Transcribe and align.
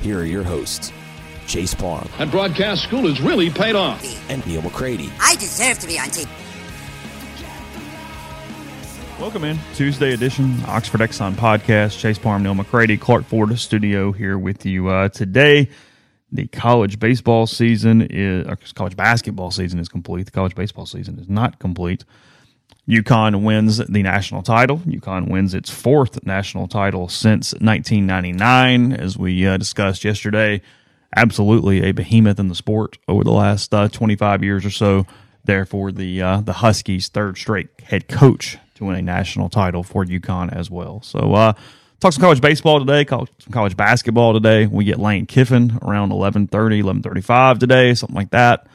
here 0.00 0.18
are 0.20 0.24
your 0.24 0.42
hosts, 0.42 0.92
Chase 1.46 1.74
Parham. 1.74 2.08
And 2.18 2.30
broadcast 2.30 2.82
school 2.82 3.06
has 3.08 3.20
really 3.20 3.50
paid 3.50 3.74
off. 3.74 4.02
and 4.30 4.44
Neal 4.46 4.62
McCready. 4.62 5.10
I 5.20 5.34
deserve 5.36 5.78
to 5.80 5.86
be 5.86 5.98
on 5.98 6.06
TV. 6.08 6.28
Welcome 9.20 9.44
in 9.44 9.58
Tuesday 9.74 10.14
edition 10.14 10.56
Oxford 10.66 11.00
Exxon 11.02 11.34
podcast. 11.34 11.98
Chase 11.98 12.18
Parham, 12.18 12.42
Neal 12.42 12.54
McCready, 12.54 12.96
Clark 12.96 13.24
Ford 13.24 13.56
Studio 13.58 14.12
here 14.12 14.38
with 14.38 14.64
you 14.64 14.88
uh, 14.88 15.10
today. 15.10 15.68
The 16.32 16.46
college 16.46 16.98
baseball 16.98 17.46
season 17.46 18.00
is 18.02 18.46
or 18.46 18.56
college 18.74 18.96
basketball 18.96 19.50
season 19.50 19.78
is 19.78 19.88
complete. 19.88 20.24
The 20.24 20.30
college 20.30 20.54
baseball 20.54 20.86
season 20.86 21.18
is 21.18 21.28
not 21.28 21.58
complete. 21.58 22.04
UConn 22.88 23.42
wins 23.42 23.78
the 23.78 24.02
national 24.02 24.42
title. 24.42 24.78
UConn 24.78 25.28
wins 25.28 25.54
its 25.54 25.70
fourth 25.70 26.24
national 26.24 26.66
title 26.66 27.08
since 27.08 27.52
1999, 27.54 28.92
as 28.92 29.16
we 29.16 29.46
uh, 29.46 29.56
discussed 29.56 30.04
yesterday. 30.04 30.60
Absolutely 31.14 31.82
a 31.82 31.92
behemoth 31.92 32.38
in 32.38 32.48
the 32.48 32.54
sport 32.54 32.98
over 33.06 33.24
the 33.24 33.32
last 33.32 33.72
uh, 33.74 33.88
25 33.88 34.42
years 34.42 34.64
or 34.64 34.70
so. 34.70 35.06
Therefore, 35.44 35.90
the 35.90 36.20
uh, 36.22 36.40
the 36.40 36.54
Huskies' 36.54 37.08
third 37.08 37.38
straight 37.38 37.68
head 37.82 38.08
coach 38.08 38.58
to 38.76 38.84
win 38.84 38.96
a 38.96 39.02
national 39.02 39.48
title 39.48 39.82
for 39.82 40.04
UConn 40.04 40.54
as 40.54 40.70
well. 40.70 41.00
So, 41.02 41.34
uh, 41.34 41.54
talk 41.98 42.12
some 42.12 42.20
college 42.20 42.40
baseball 42.40 42.78
today, 42.78 43.06
some 43.08 43.52
college 43.52 43.76
basketball 43.76 44.34
today. 44.34 44.66
We 44.66 44.84
get 44.84 44.98
Lane 44.98 45.26
Kiffin 45.26 45.78
around 45.82 46.10
11:30, 46.12 46.82
11:35 46.82 47.58
today, 47.58 47.94
something 47.94 48.16
like 48.16 48.30
that 48.30 48.66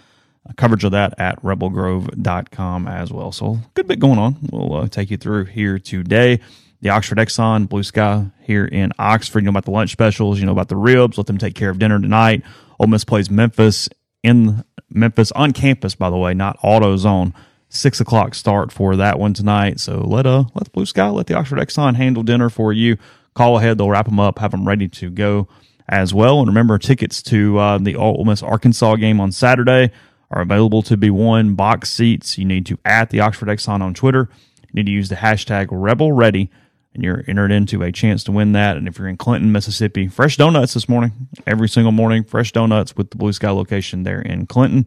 coverage 0.53 0.83
of 0.83 0.91
that 0.91 1.13
at 1.19 1.41
rebelgrove.com 1.41 2.87
as 2.87 3.11
well. 3.11 3.31
So, 3.31 3.59
good 3.73 3.87
bit 3.87 3.99
going 3.99 4.19
on. 4.19 4.37
We'll 4.51 4.73
uh, 4.73 4.87
take 4.87 5.11
you 5.11 5.17
through 5.17 5.45
here 5.45 5.79
today. 5.79 6.39
The 6.81 6.89
Oxford 6.89 7.17
Exxon, 7.17 7.67
Blue 7.67 7.83
Sky 7.83 8.27
here 8.41 8.65
in 8.65 8.91
Oxford. 8.99 9.39
You 9.39 9.45
know 9.45 9.51
about 9.51 9.65
the 9.65 9.71
lunch 9.71 9.91
specials, 9.91 10.39
you 10.39 10.45
know 10.45 10.51
about 10.51 10.69
the 10.69 10.75
ribs. 10.75 11.17
Let 11.17 11.27
them 11.27 11.37
take 11.37 11.55
care 11.55 11.69
of 11.69 11.79
dinner 11.79 11.99
tonight. 11.99 12.43
Ole 12.79 12.87
Miss 12.87 13.03
plays 13.03 13.29
Memphis 13.29 13.89
in 14.21 14.63
Memphis 14.89 15.31
on 15.31 15.51
campus, 15.51 15.95
by 15.95 16.09
the 16.09 16.17
way, 16.17 16.33
not 16.33 16.59
AutoZone. 16.59 17.33
Six 17.69 17.99
o'clock 17.99 18.35
start 18.35 18.71
for 18.71 18.95
that 18.95 19.19
one 19.19 19.33
tonight. 19.33 19.79
So 19.79 19.99
let 19.99 20.25
uh 20.25 20.45
let 20.53 20.71
Blue 20.71 20.85
Sky, 20.85 21.09
let 21.09 21.27
the 21.27 21.33
Oxford 21.33 21.59
Exxon 21.59 21.95
handle 21.95 22.23
dinner 22.23 22.49
for 22.49 22.71
you. 22.71 22.97
Call 23.33 23.57
ahead, 23.57 23.77
they'll 23.77 23.89
wrap 23.89 24.05
them 24.05 24.19
up, 24.19 24.39
have 24.39 24.51
them 24.51 24.67
ready 24.67 24.87
to 24.87 25.09
go 25.09 25.47
as 25.89 26.13
well. 26.13 26.39
And 26.39 26.47
remember, 26.47 26.77
tickets 26.77 27.21
to 27.23 27.57
uh, 27.57 27.77
the 27.79 27.95
Ole 27.95 28.23
Miss 28.25 28.43
Arkansas 28.43 28.95
game 28.95 29.19
on 29.19 29.31
Saturday 29.31 29.91
are 30.31 30.41
available 30.41 30.81
to 30.83 30.97
be 30.97 31.09
won. 31.09 31.55
Box 31.55 31.91
seats. 31.91 32.37
You 32.37 32.45
need 32.45 32.65
to 32.67 32.77
at 32.85 33.09
the 33.09 33.19
Oxford 33.19 33.47
Exxon 33.47 33.81
on 33.81 33.93
Twitter. 33.93 34.29
You 34.61 34.69
need 34.73 34.85
to 34.87 34.91
use 34.91 35.09
the 35.09 35.15
hashtag 35.15 35.67
Rebel 35.71 36.11
Ready, 36.11 36.49
and 36.93 37.03
you're 37.03 37.23
entered 37.27 37.51
into 37.51 37.81
a 37.83 37.91
chance 37.91 38.23
to 38.25 38.31
win 38.31 38.51
that. 38.53 38.77
And 38.77 38.87
if 38.87 38.97
you're 38.97 39.07
in 39.07 39.17
Clinton, 39.17 39.51
Mississippi, 39.51 40.07
fresh 40.07 40.37
donuts 40.37 40.73
this 40.73 40.89
morning, 40.89 41.11
every 41.47 41.69
single 41.69 41.91
morning, 41.91 42.23
fresh 42.23 42.51
donuts 42.51 42.95
with 42.95 43.11
the 43.11 43.17
Blue 43.17 43.33
Sky 43.33 43.51
location 43.51 44.03
there 44.03 44.21
in 44.21 44.45
Clinton. 44.47 44.85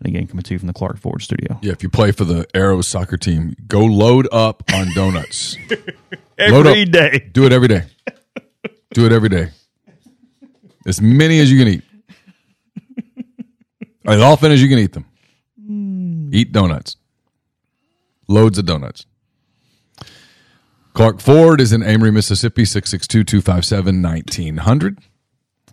And 0.00 0.08
again, 0.08 0.26
coming 0.28 0.44
to 0.44 0.54
you 0.54 0.58
from 0.58 0.68
the 0.68 0.72
Clark 0.72 0.98
Ford 0.98 1.22
studio. 1.22 1.58
Yeah, 1.60 1.72
if 1.72 1.82
you 1.82 1.88
play 1.88 2.12
for 2.12 2.24
the 2.24 2.46
Arrows 2.54 2.86
soccer 2.86 3.16
team, 3.16 3.56
go 3.66 3.80
load 3.84 4.28
up 4.32 4.62
on 4.72 4.92
donuts. 4.94 5.56
Every 6.38 6.84
day. 6.84 7.30
Do 7.32 7.46
it 7.46 7.52
every 7.52 7.66
day. 7.66 7.82
Do 8.94 9.04
it 9.06 9.12
every 9.12 9.28
day. 9.28 9.48
As 10.86 11.02
many 11.02 11.40
as 11.40 11.50
you 11.50 11.58
can 11.58 11.66
eat. 11.66 11.82
As 14.08 14.20
often 14.20 14.52
as 14.52 14.62
you 14.62 14.68
can 14.68 14.78
eat 14.78 14.92
them. 14.94 15.04
Eat 16.32 16.52
donuts. 16.52 16.96
Loads 18.26 18.56
of 18.58 18.64
donuts. 18.66 19.06
Clark 20.94 21.20
Ford 21.20 21.60
is 21.60 21.72
in 21.72 21.82
Amory, 21.82 22.10
Mississippi, 22.10 22.64
662-257-1900. 22.64 24.98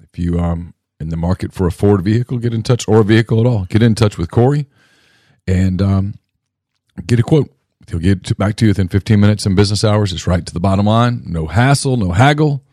If 0.03 0.19
you 0.19 0.39
um 0.39 0.75
in 0.99 1.09
the 1.09 1.17
market 1.17 1.53
for 1.53 1.67
a 1.67 1.71
Ford 1.71 2.01
vehicle, 2.01 2.37
get 2.37 2.53
in 2.53 2.63
touch 2.63 2.87
or 2.87 3.01
a 3.01 3.03
vehicle 3.03 3.39
at 3.39 3.45
all. 3.45 3.65
Get 3.65 3.83
in 3.83 3.95
touch 3.95 4.17
with 4.17 4.31
Corey 4.31 4.67
and 5.47 5.81
um, 5.81 6.15
get 7.05 7.19
a 7.19 7.23
quote. 7.23 7.51
He'll 7.89 7.99
get 7.99 8.37
back 8.37 8.55
to 8.57 8.65
you 8.65 8.69
within 8.69 8.87
15 8.87 9.19
minutes 9.19 9.45
in 9.45 9.55
business 9.55 9.83
hours. 9.83 10.11
It's 10.11 10.25
right 10.25 10.45
to 10.45 10.53
the 10.53 10.59
bottom 10.59 10.85
line. 10.85 11.23
No 11.25 11.47
hassle, 11.47 11.97
no 11.97 12.11
haggle. 12.11 12.63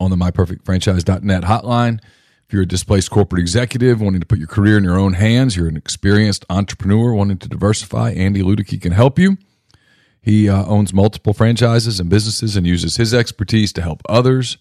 on 0.00 0.10
the 0.10 0.16
myperfectfranchise.net 0.16 1.44
hotline. 1.44 2.00
If 2.46 2.54
you're 2.54 2.62
a 2.62 2.66
displaced 2.66 3.12
corporate 3.12 3.40
executive 3.40 4.00
wanting 4.00 4.20
to 4.20 4.26
put 4.26 4.38
your 4.38 4.48
career 4.48 4.76
in 4.76 4.82
your 4.82 4.98
own 4.98 5.12
hands, 5.12 5.56
you're 5.56 5.68
an 5.68 5.76
experienced 5.76 6.44
entrepreneur 6.50 7.12
wanting 7.12 7.38
to 7.38 7.48
diversify, 7.48 8.10
Andy 8.10 8.42
Ludicky 8.42 8.82
can 8.82 8.90
help 8.90 9.20
you. 9.20 9.36
He 10.20 10.48
uh, 10.48 10.66
owns 10.66 10.92
multiple 10.92 11.32
franchises 11.32 12.00
and 12.00 12.10
businesses 12.10 12.56
and 12.56 12.66
uses 12.66 12.96
his 12.96 13.14
expertise 13.14 13.72
to 13.74 13.82
help 13.82 14.02
others 14.08 14.58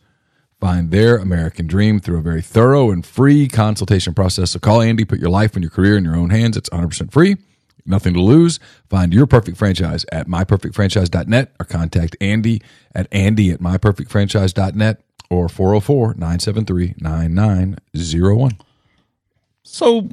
find 0.59 0.91
their 0.91 1.17
American 1.17 1.67
dream 1.67 1.99
through 1.99 2.17
a 2.17 2.21
very 2.21 2.41
thorough 2.41 2.91
and 2.91 3.05
free 3.05 3.47
consultation 3.47 4.13
process. 4.13 4.51
So 4.51 4.59
call 4.59 4.81
Andy, 4.81 5.05
put 5.05 5.19
your 5.19 5.29
life 5.29 5.53
and 5.53 5.63
your 5.63 5.71
career 5.71 5.97
in 5.97 6.03
your 6.03 6.15
own 6.15 6.29
hands. 6.29 6.57
It's 6.57 6.69
100% 6.69 7.11
free. 7.11 7.37
Nothing 7.85 8.13
to 8.13 8.21
lose. 8.21 8.59
Find 8.89 9.13
your 9.13 9.25
perfect 9.25 9.57
franchise 9.57 10.05
at 10.11 10.27
myperfectfranchise.net 10.27 11.55
or 11.59 11.65
contact 11.65 12.15
Andy 12.21 12.61
at 12.93 13.07
andy 13.11 13.51
at 13.51 13.59
myperfectfranchise.net 13.59 15.01
or 15.29 15.49
404 15.49 16.13
973 16.15 16.95
9901. 16.97 18.57
So 19.63 20.09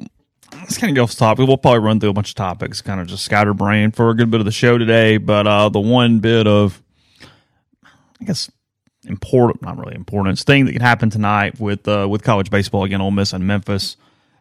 let's 0.53 0.77
kind 0.77 0.91
of 0.91 0.95
get 0.95 1.01
off 1.01 1.15
topic. 1.15 1.47
We'll 1.47 1.57
probably 1.57 1.79
run 1.79 1.99
through 1.99 2.11
a 2.11 2.13
bunch 2.13 2.29
of 2.29 2.35
topics, 2.35 2.81
kind 2.81 3.01
of 3.01 3.07
just 3.07 3.25
scatterbrain 3.25 3.91
for 3.91 4.09
a 4.09 4.15
good 4.15 4.31
bit 4.31 4.39
of 4.39 4.45
the 4.45 4.51
show 4.51 4.77
today. 4.77 5.17
But 5.17 5.47
uh, 5.47 5.69
the 5.69 5.79
one 5.79 6.19
bit 6.19 6.47
of, 6.47 6.81
I 8.21 8.25
guess, 8.25 8.49
important, 9.07 9.61
not 9.61 9.77
really 9.77 9.95
important, 9.95 10.39
thing 10.39 10.65
that 10.65 10.73
can 10.73 10.81
happen 10.81 11.09
tonight 11.09 11.59
with 11.59 11.87
uh, 11.87 12.07
with 12.09 12.23
college 12.23 12.49
baseball 12.49 12.83
again, 12.83 13.01
Ole 13.01 13.11
Miss 13.11 13.33
and 13.33 13.45
Memphis. 13.45 13.97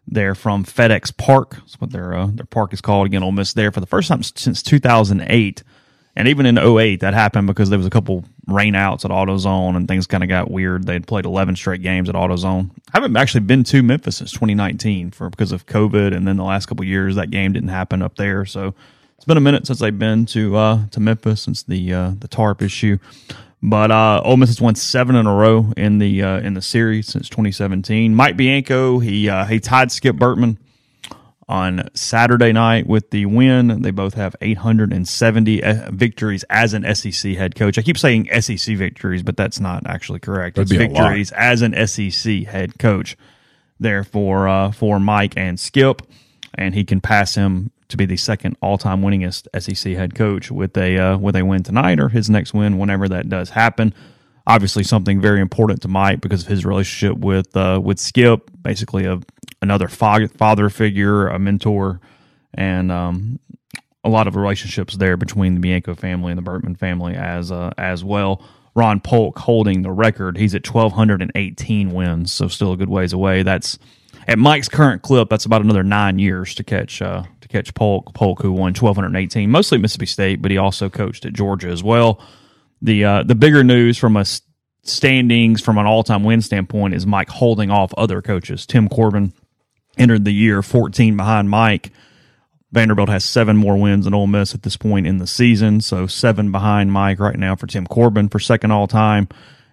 They're 0.08 0.36
from 0.36 0.64
FedEx 0.64 1.16
Park. 1.16 1.56
That's 1.56 1.80
what 1.80 1.90
their 1.90 2.14
uh, 2.14 2.26
their 2.26 2.46
park 2.46 2.72
is 2.72 2.80
called 2.80 3.06
again. 3.06 3.22
Ole 3.22 3.32
Miss 3.32 3.52
there 3.52 3.72
for 3.72 3.80
the 3.80 3.86
first 3.86 4.08
time 4.08 4.22
since 4.22 4.62
2008. 4.62 5.62
And 6.18 6.28
even 6.28 6.46
in 6.46 6.58
08, 6.58 7.00
that 7.00 7.12
happened 7.12 7.46
because 7.46 7.68
there 7.68 7.78
was 7.78 7.86
a 7.86 7.90
couple 7.90 8.24
rainouts 8.48 9.04
at 9.04 9.10
AutoZone 9.10 9.76
and 9.76 9.86
things 9.86 10.06
kind 10.06 10.22
of 10.22 10.30
got 10.30 10.50
weird. 10.50 10.86
They'd 10.86 11.06
played 11.06 11.26
11 11.26 11.56
straight 11.56 11.82
games 11.82 12.08
at 12.08 12.14
AutoZone. 12.14 12.70
I 12.94 12.98
haven't 12.98 13.16
actually 13.16 13.40
been 13.40 13.64
to 13.64 13.82
Memphis 13.82 14.16
since 14.16 14.32
2019 14.32 15.10
for 15.10 15.28
because 15.28 15.52
of 15.52 15.66
COVID, 15.66 16.16
and 16.16 16.26
then 16.26 16.38
the 16.38 16.44
last 16.44 16.66
couple 16.66 16.84
years 16.86 17.16
that 17.16 17.30
game 17.30 17.52
didn't 17.52 17.68
happen 17.68 18.00
up 18.00 18.16
there. 18.16 18.46
So 18.46 18.74
it's 19.16 19.26
been 19.26 19.36
a 19.36 19.42
minute 19.42 19.66
since 19.66 19.78
they've 19.80 19.98
been 19.98 20.24
to 20.26 20.56
uh, 20.56 20.86
to 20.90 21.00
Memphis 21.00 21.42
since 21.42 21.62
the 21.62 21.92
uh, 21.92 22.12
the 22.18 22.28
tarp 22.28 22.62
issue. 22.62 22.96
But 23.62 23.90
uh, 23.90 24.22
Ole 24.24 24.36
Miss 24.36 24.50
has 24.50 24.60
won 24.60 24.74
seven 24.74 25.16
in 25.16 25.26
a 25.26 25.34
row 25.34 25.72
in 25.76 25.98
the 25.98 26.22
uh, 26.22 26.40
in 26.40 26.54
the 26.54 26.62
series 26.62 27.08
since 27.08 27.28
2017. 27.28 28.14
Mike 28.14 28.36
Bianco 28.36 28.98
he 28.98 29.28
uh, 29.28 29.44
he 29.46 29.60
tied 29.60 29.90
Skip 29.90 30.16
Bertman 30.16 30.58
on 31.48 31.88
Saturday 31.94 32.52
night 32.52 32.86
with 32.86 33.10
the 33.10 33.26
win. 33.26 33.82
They 33.82 33.92
both 33.92 34.14
have 34.14 34.34
870 34.40 35.62
uh, 35.62 35.90
victories 35.92 36.44
as 36.50 36.74
an 36.74 36.94
SEC 36.94 37.34
head 37.34 37.54
coach. 37.54 37.78
I 37.78 37.82
keep 37.82 37.98
saying 37.98 38.28
SEC 38.40 38.76
victories, 38.76 39.22
but 39.22 39.36
that's 39.36 39.60
not 39.60 39.86
actually 39.86 40.20
correct. 40.20 40.56
That'd 40.56 40.72
it's 40.72 40.78
victories 40.78 41.32
as 41.32 41.62
an 41.62 41.86
SEC 41.86 42.44
head 42.44 42.78
coach 42.78 43.16
there 43.78 44.04
for 44.04 44.48
uh, 44.48 44.72
for 44.72 44.98
Mike 44.98 45.34
and 45.36 45.58
Skip, 45.58 46.02
and 46.54 46.74
he 46.74 46.84
can 46.84 47.00
pass 47.00 47.34
him 47.34 47.70
to 47.88 47.96
be 47.96 48.06
the 48.06 48.16
second 48.16 48.56
all 48.60 48.78
time 48.78 49.02
winningest 49.02 49.46
SEC 49.58 49.92
head 49.94 50.14
coach 50.14 50.50
with 50.50 50.76
a 50.76 50.98
uh, 50.98 51.18
with 51.18 51.36
a 51.36 51.44
win 51.44 51.62
tonight 51.62 52.00
or 52.00 52.08
his 52.08 52.28
next 52.28 52.54
win 52.54 52.78
whenever 52.78 53.08
that 53.08 53.28
does 53.28 53.50
happen. 53.50 53.94
Obviously, 54.48 54.84
something 54.84 55.20
very 55.20 55.40
important 55.40 55.82
to 55.82 55.88
Mike 55.88 56.20
because 56.20 56.42
of 56.42 56.48
his 56.48 56.64
relationship 56.64 57.18
with 57.18 57.56
uh, 57.56 57.80
with 57.82 57.98
Skip, 57.98 58.50
basically 58.62 59.04
a 59.04 59.20
another 59.62 59.88
father 59.88 60.68
figure, 60.68 61.28
a 61.28 61.38
mentor, 61.38 62.00
and 62.54 62.92
um, 62.92 63.40
a 64.04 64.08
lot 64.08 64.28
of 64.28 64.36
relationships 64.36 64.96
there 64.96 65.16
between 65.16 65.54
the 65.54 65.60
Bianco 65.60 65.94
family 65.94 66.32
and 66.32 66.38
the 66.38 66.48
Bertman 66.48 66.78
family 66.78 67.14
as 67.14 67.50
uh, 67.50 67.72
as 67.76 68.04
well. 68.04 68.42
Ron 68.74 69.00
Polk 69.00 69.38
holding 69.38 69.80
the 69.80 69.90
record. 69.90 70.36
He's 70.36 70.54
at 70.54 70.66
1,218 70.66 71.92
wins, 71.92 72.30
so 72.30 72.46
still 72.46 72.72
a 72.72 72.76
good 72.76 72.90
ways 72.90 73.14
away. 73.14 73.42
That's 73.42 73.78
at 74.28 74.38
Mike's 74.38 74.68
current 74.68 75.02
clip. 75.02 75.30
That's 75.30 75.46
about 75.46 75.62
another 75.62 75.82
nine 75.82 76.18
years 76.18 76.54
to 76.56 76.64
catch 76.64 77.00
uh, 77.00 77.22
to 77.46 77.52
catch 77.52 77.74
Polk. 77.74 78.14
Polk 78.14 78.42
who 78.42 78.52
won 78.52 78.72
1,218, 78.74 79.50
mostly 79.50 79.78
Mississippi 79.78 80.06
State, 80.06 80.42
but 80.42 80.50
he 80.50 80.58
also 80.58 80.88
coached 80.88 81.24
at 81.24 81.32
Georgia 81.32 81.68
as 81.68 81.82
well. 81.82 82.20
The 82.82 83.04
uh, 83.04 83.22
the 83.22 83.34
bigger 83.34 83.64
news 83.64 83.96
from 83.96 84.16
a 84.16 84.24
standings 84.82 85.60
from 85.60 85.78
an 85.78 85.86
all 85.86 86.02
time 86.02 86.24
win 86.24 86.42
standpoint 86.42 86.94
is 86.94 87.06
Mike 87.06 87.28
holding 87.28 87.70
off 87.70 87.92
other 87.94 88.22
coaches. 88.22 88.66
Tim 88.66 88.88
Corbin 88.88 89.32
entered 89.96 90.24
the 90.24 90.32
year 90.32 90.62
14 90.62 91.16
behind 91.16 91.50
Mike. 91.50 91.90
Vanderbilt 92.72 93.08
has 93.08 93.24
seven 93.24 93.56
more 93.56 93.76
wins 93.76 94.04
than 94.04 94.14
Ole 94.14 94.26
Miss 94.26 94.54
at 94.54 94.62
this 94.62 94.76
point 94.76 95.06
in 95.06 95.18
the 95.18 95.26
season, 95.26 95.80
so 95.80 96.06
seven 96.06 96.52
behind 96.52 96.92
Mike 96.92 97.18
right 97.18 97.38
now 97.38 97.56
for 97.56 97.66
Tim 97.66 97.86
Corbin 97.86 98.28
for 98.28 98.38
second 98.38 98.70
all 98.70 98.86
time. 98.86 99.28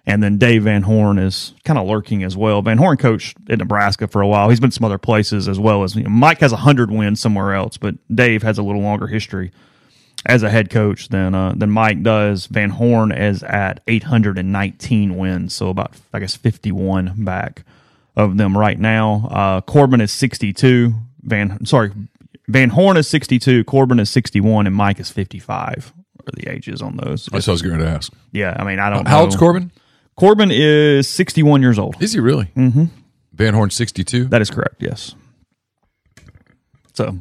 And 0.06 0.22
then 0.22 0.36
Dave 0.36 0.64
Van 0.64 0.82
Horn 0.82 1.18
is 1.18 1.54
kind 1.64 1.78
of 1.78 1.86
lurking 1.86 2.22
as 2.24 2.36
well. 2.36 2.60
Van 2.60 2.76
Horn 2.76 2.98
coached 2.98 3.38
in 3.48 3.58
Nebraska 3.58 4.06
for 4.06 4.20
a 4.20 4.28
while. 4.28 4.50
He's 4.50 4.60
been 4.60 4.70
some 4.70 4.84
other 4.84 4.98
places 4.98 5.48
as 5.48 5.58
well 5.58 5.82
as 5.82 5.96
you 5.96 6.02
know, 6.02 6.10
Mike 6.10 6.40
has 6.40 6.52
hundred 6.52 6.90
wins 6.90 7.20
somewhere 7.20 7.54
else, 7.54 7.78
but 7.78 7.94
Dave 8.14 8.42
has 8.42 8.58
a 8.58 8.62
little 8.62 8.82
longer 8.82 9.06
history 9.06 9.50
as 10.26 10.42
a 10.42 10.50
head 10.50 10.70
coach 10.70 11.08
than 11.08 11.34
uh, 11.34 11.52
than 11.56 11.70
Mike 11.70 12.02
does. 12.02 12.46
Van 12.46 12.70
Horn 12.70 13.12
is 13.12 13.42
at 13.42 13.80
819 13.86 15.16
wins, 15.16 15.54
so 15.54 15.68
about 15.68 15.92
I 16.12 16.18
guess 16.20 16.36
51 16.36 17.24
back 17.24 17.64
of 18.16 18.36
them 18.36 18.56
right 18.56 18.78
now. 18.78 19.28
Uh, 19.30 19.60
Corbin 19.60 20.00
is 20.00 20.12
62. 20.12 20.94
Van 21.22 21.64
sorry, 21.64 21.92
Van 22.48 22.70
Horn 22.70 22.96
is 22.96 23.08
62. 23.08 23.64
Corbin 23.64 23.98
is 23.98 24.10
61, 24.10 24.66
and 24.66 24.76
Mike 24.76 25.00
is 25.00 25.10
55. 25.10 25.92
Are 26.26 26.32
the 26.32 26.50
ages 26.50 26.80
on 26.80 26.96
those? 26.96 27.26
That's 27.26 27.46
what 27.46 27.48
I 27.48 27.52
was 27.52 27.62
going 27.62 27.80
to 27.80 27.88
ask. 27.88 28.12
Yeah, 28.32 28.56
I 28.58 28.64
mean 28.64 28.78
I 28.78 28.90
don't. 28.90 29.06
How 29.06 29.18
know. 29.18 29.22
old's 29.24 29.36
Corbin? 29.36 29.70
Corbin 30.16 30.50
is 30.52 31.08
61 31.08 31.60
years 31.62 31.78
old. 31.78 31.96
Is 32.00 32.12
he 32.12 32.20
really? 32.20 32.46
Mm-hmm. 32.56 32.84
Van 33.32 33.54
Horn, 33.54 33.70
62? 33.70 34.26
That 34.26 34.42
is 34.42 34.50
correct. 34.50 34.76
Yes. 34.80 35.14
So, 36.92 37.18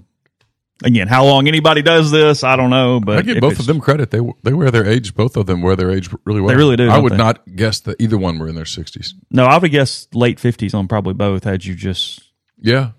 again, 0.83 1.07
how 1.07 1.25
long 1.25 1.47
anybody 1.47 1.81
does 1.81 2.11
this, 2.11 2.43
I 2.43 2.55
don't 2.55 2.69
know. 2.69 2.99
But 2.99 3.17
I 3.17 3.21
give 3.23 3.39
both 3.41 3.59
of 3.59 3.65
them 3.65 3.79
credit. 3.79 4.11
They 4.11 4.19
they 4.43 4.53
wear 4.53 4.69
their 4.69 4.85
age. 4.85 5.15
Both 5.15 5.35
of 5.35 5.47
them 5.47 5.63
wear 5.63 5.75
their 5.75 5.89
age 5.89 6.09
really 6.25 6.39
well. 6.41 6.49
They 6.49 6.55
really 6.55 6.75
do, 6.75 6.89
I 6.89 6.99
would 6.99 7.13
they? 7.13 7.17
not 7.17 7.43
guess 7.55 7.79
that 7.81 7.99
either 7.99 8.17
one 8.19 8.37
were 8.37 8.47
in 8.47 8.53
their 8.53 8.65
sixties. 8.65 9.15
No, 9.31 9.45
I 9.45 9.57
would 9.57 9.71
guess 9.71 10.07
late 10.13 10.37
50s 10.37 10.75
on 10.75 10.87
probably 10.87 11.15
both. 11.15 11.43
Had 11.45 11.65
you 11.65 11.73
just 11.73 12.21
Yeah, 12.59 12.91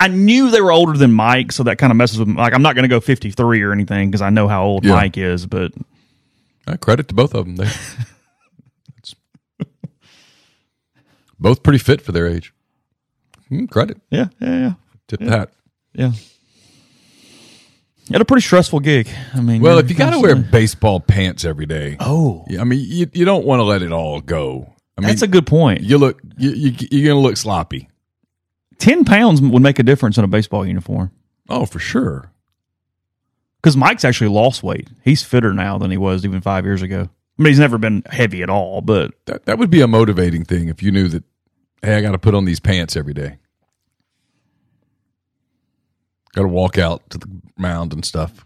I 0.00 0.08
knew 0.08 0.50
they 0.50 0.62
were 0.62 0.72
older 0.72 0.96
than 0.96 1.12
Mike, 1.12 1.52
so 1.52 1.64
that 1.64 1.76
kind 1.76 1.90
of 1.90 1.98
messes 1.98 2.18
with 2.18 2.28
like 2.28 2.54
I'm 2.54 2.62
not 2.62 2.74
going 2.74 2.84
to 2.84 2.88
go 2.88 3.00
53 3.00 3.60
or 3.62 3.72
anything 3.72 4.10
because 4.10 4.22
I 4.22 4.30
know 4.30 4.48
how 4.48 4.64
old 4.64 4.86
Yeah. 4.86 4.92
Mike 4.94 5.18
is, 5.18 5.44
but 5.44 5.72
Uh, 6.66 6.78
credit 6.78 7.08
to 7.08 7.14
both 7.14 7.34
of 7.34 7.44
them. 7.44 7.56
They 7.56 7.64
it's- 7.66 9.14
both 11.44 11.62
pretty 11.62 11.78
fit 11.78 12.00
for 12.00 12.10
their 12.12 12.26
age. 12.26 12.52
Hmm, 13.48 13.66
credit. 13.66 14.00
yeah, 14.10 14.28
yeah, 14.40 14.58
yeah, 14.58 14.72
Tip 15.06 15.20
the 15.20 15.30
hat. 15.30 15.50
yeah. 15.92 16.12
Had 18.10 18.20
a 18.20 18.24
pretty 18.24 18.42
stressful 18.42 18.80
gig. 18.80 19.08
I 19.34 19.40
mean, 19.40 19.62
Well, 19.62 19.78
if 19.78 19.88
you 19.88 19.96
got 19.96 20.10
to 20.10 20.20
wear 20.20 20.34
baseball 20.36 21.00
pants 21.00 21.44
every 21.44 21.66
day, 21.66 21.96
oh, 22.00 22.44
yeah, 22.48 22.60
I 22.60 22.64
mean, 22.64 22.80
you, 22.82 23.06
you 23.14 23.24
don't 23.24 23.44
want 23.46 23.60
to 23.60 23.64
let 23.64 23.82
it 23.82 23.92
all 23.92 24.20
go. 24.20 24.72
I 24.96 25.00
mean, 25.00 25.08
that's 25.08 25.22
a 25.22 25.26
good 25.26 25.46
point. 25.46 25.80
you 25.82 25.98
look 25.98 26.20
you, 26.38 26.50
you 26.50 26.72
you're 26.90 27.08
gonna 27.14 27.20
look 27.22 27.36
sloppy. 27.36 27.88
10 28.78 29.04
pounds 29.04 29.40
would 29.40 29.62
make 29.62 29.78
a 29.78 29.82
difference 29.82 30.18
in 30.18 30.24
a 30.24 30.28
baseball 30.28 30.66
uniform. 30.66 31.10
Oh, 31.48 31.64
for 31.66 31.78
sure. 31.78 32.30
because 33.60 33.76
Mike's 33.76 34.04
actually 34.04 34.28
lost 34.30 34.62
weight. 34.62 34.88
He's 35.02 35.22
fitter 35.22 35.52
now 35.52 35.78
than 35.78 35.90
he 35.90 35.96
was 35.96 36.24
even 36.24 36.40
five 36.40 36.64
years 36.64 36.80
ago. 36.82 37.08
I 37.38 37.42
mean, 37.42 37.50
he's 37.50 37.58
never 37.58 37.78
been 37.78 38.02
heavy 38.08 38.42
at 38.42 38.50
all, 38.50 38.80
but 38.82 39.12
That 39.26 39.46
that 39.46 39.58
would 39.58 39.70
be 39.70 39.80
a 39.80 39.88
motivating 39.88 40.44
thing 40.44 40.68
if 40.68 40.82
you 40.82 40.90
knew 40.92 41.08
that. 41.08 41.24
Hey, 41.82 41.96
I 41.96 42.00
got 42.00 42.12
to 42.12 42.18
put 42.18 42.34
on 42.34 42.44
these 42.44 42.60
pants 42.60 42.96
every 42.96 43.14
day. 43.14 43.36
Got 46.34 46.42
to 46.42 46.48
walk 46.48 46.78
out 46.78 47.08
to 47.10 47.18
the 47.18 47.28
mound 47.56 47.92
and 47.92 48.04
stuff. 48.04 48.44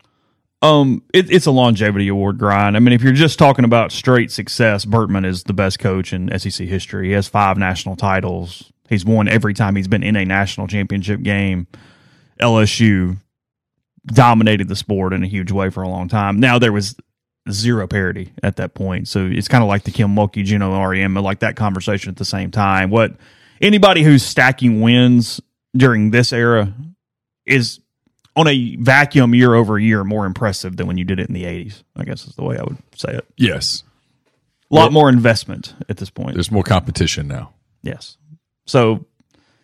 um, 0.60 1.02
it, 1.14 1.30
it's 1.30 1.46
a 1.46 1.50
longevity 1.50 2.08
award 2.08 2.36
grind. 2.38 2.76
I 2.76 2.80
mean, 2.80 2.92
if 2.92 3.02
you're 3.02 3.12
just 3.12 3.38
talking 3.38 3.64
about 3.64 3.92
straight 3.92 4.30
success, 4.30 4.84
Bertman 4.84 5.24
is 5.24 5.44
the 5.44 5.52
best 5.52 5.78
coach 5.78 6.12
in 6.12 6.36
SEC 6.38 6.66
history. 6.66 7.08
He 7.08 7.12
has 7.12 7.28
five 7.28 7.56
national 7.56 7.96
titles. 7.96 8.72
He's 8.88 9.04
won 9.04 9.28
every 9.28 9.54
time 9.54 9.76
he's 9.76 9.88
been 9.88 10.02
in 10.02 10.16
a 10.16 10.24
national 10.24 10.66
championship 10.66 11.22
game. 11.22 11.66
LSU 12.40 13.18
dominated 14.06 14.68
the 14.68 14.76
sport 14.76 15.12
in 15.12 15.22
a 15.22 15.26
huge 15.28 15.52
way 15.52 15.70
for 15.70 15.82
a 15.82 15.88
long 15.88 16.08
time. 16.08 16.40
Now 16.40 16.58
there 16.58 16.72
was 16.72 16.94
zero 17.52 17.86
parity 17.86 18.32
at 18.42 18.56
that 18.56 18.74
point, 18.74 19.08
so 19.08 19.26
it's 19.26 19.48
kind 19.48 19.62
of 19.62 19.68
like 19.68 19.84
the 19.84 19.90
Kim 19.90 20.14
Mulkey, 20.14 20.44
Geno 20.44 20.72
Auriemma, 20.72 21.22
like 21.22 21.40
that 21.40 21.56
conversation 21.56 22.10
at 22.10 22.16
the 22.16 22.24
same 22.24 22.50
time. 22.50 22.90
What 22.90 23.14
anybody 23.60 24.02
who's 24.02 24.22
stacking 24.22 24.80
wins 24.80 25.40
during 25.76 26.10
this 26.10 26.32
era 26.32 26.72
is 27.46 27.80
on 28.36 28.46
a 28.46 28.76
vacuum 28.76 29.34
year 29.34 29.54
over 29.54 29.78
year 29.78 30.04
more 30.04 30.24
impressive 30.26 30.76
than 30.76 30.86
when 30.86 30.96
you 30.96 31.04
did 31.04 31.18
it 31.18 31.28
in 31.28 31.34
the 31.34 31.44
80s. 31.44 31.82
I 31.96 32.04
guess 32.04 32.26
is 32.26 32.34
the 32.36 32.44
way 32.44 32.56
I 32.56 32.62
would 32.62 32.78
say 32.94 33.12
it. 33.14 33.26
Yes, 33.36 33.82
A 34.70 34.74
lot 34.74 34.92
more 34.92 35.08
investment 35.08 35.74
at 35.88 35.96
this 35.96 36.10
point. 36.10 36.34
there's 36.34 36.50
more 36.52 36.62
competition 36.62 37.26
now. 37.26 37.52
Yes. 37.82 38.16
So, 38.66 39.06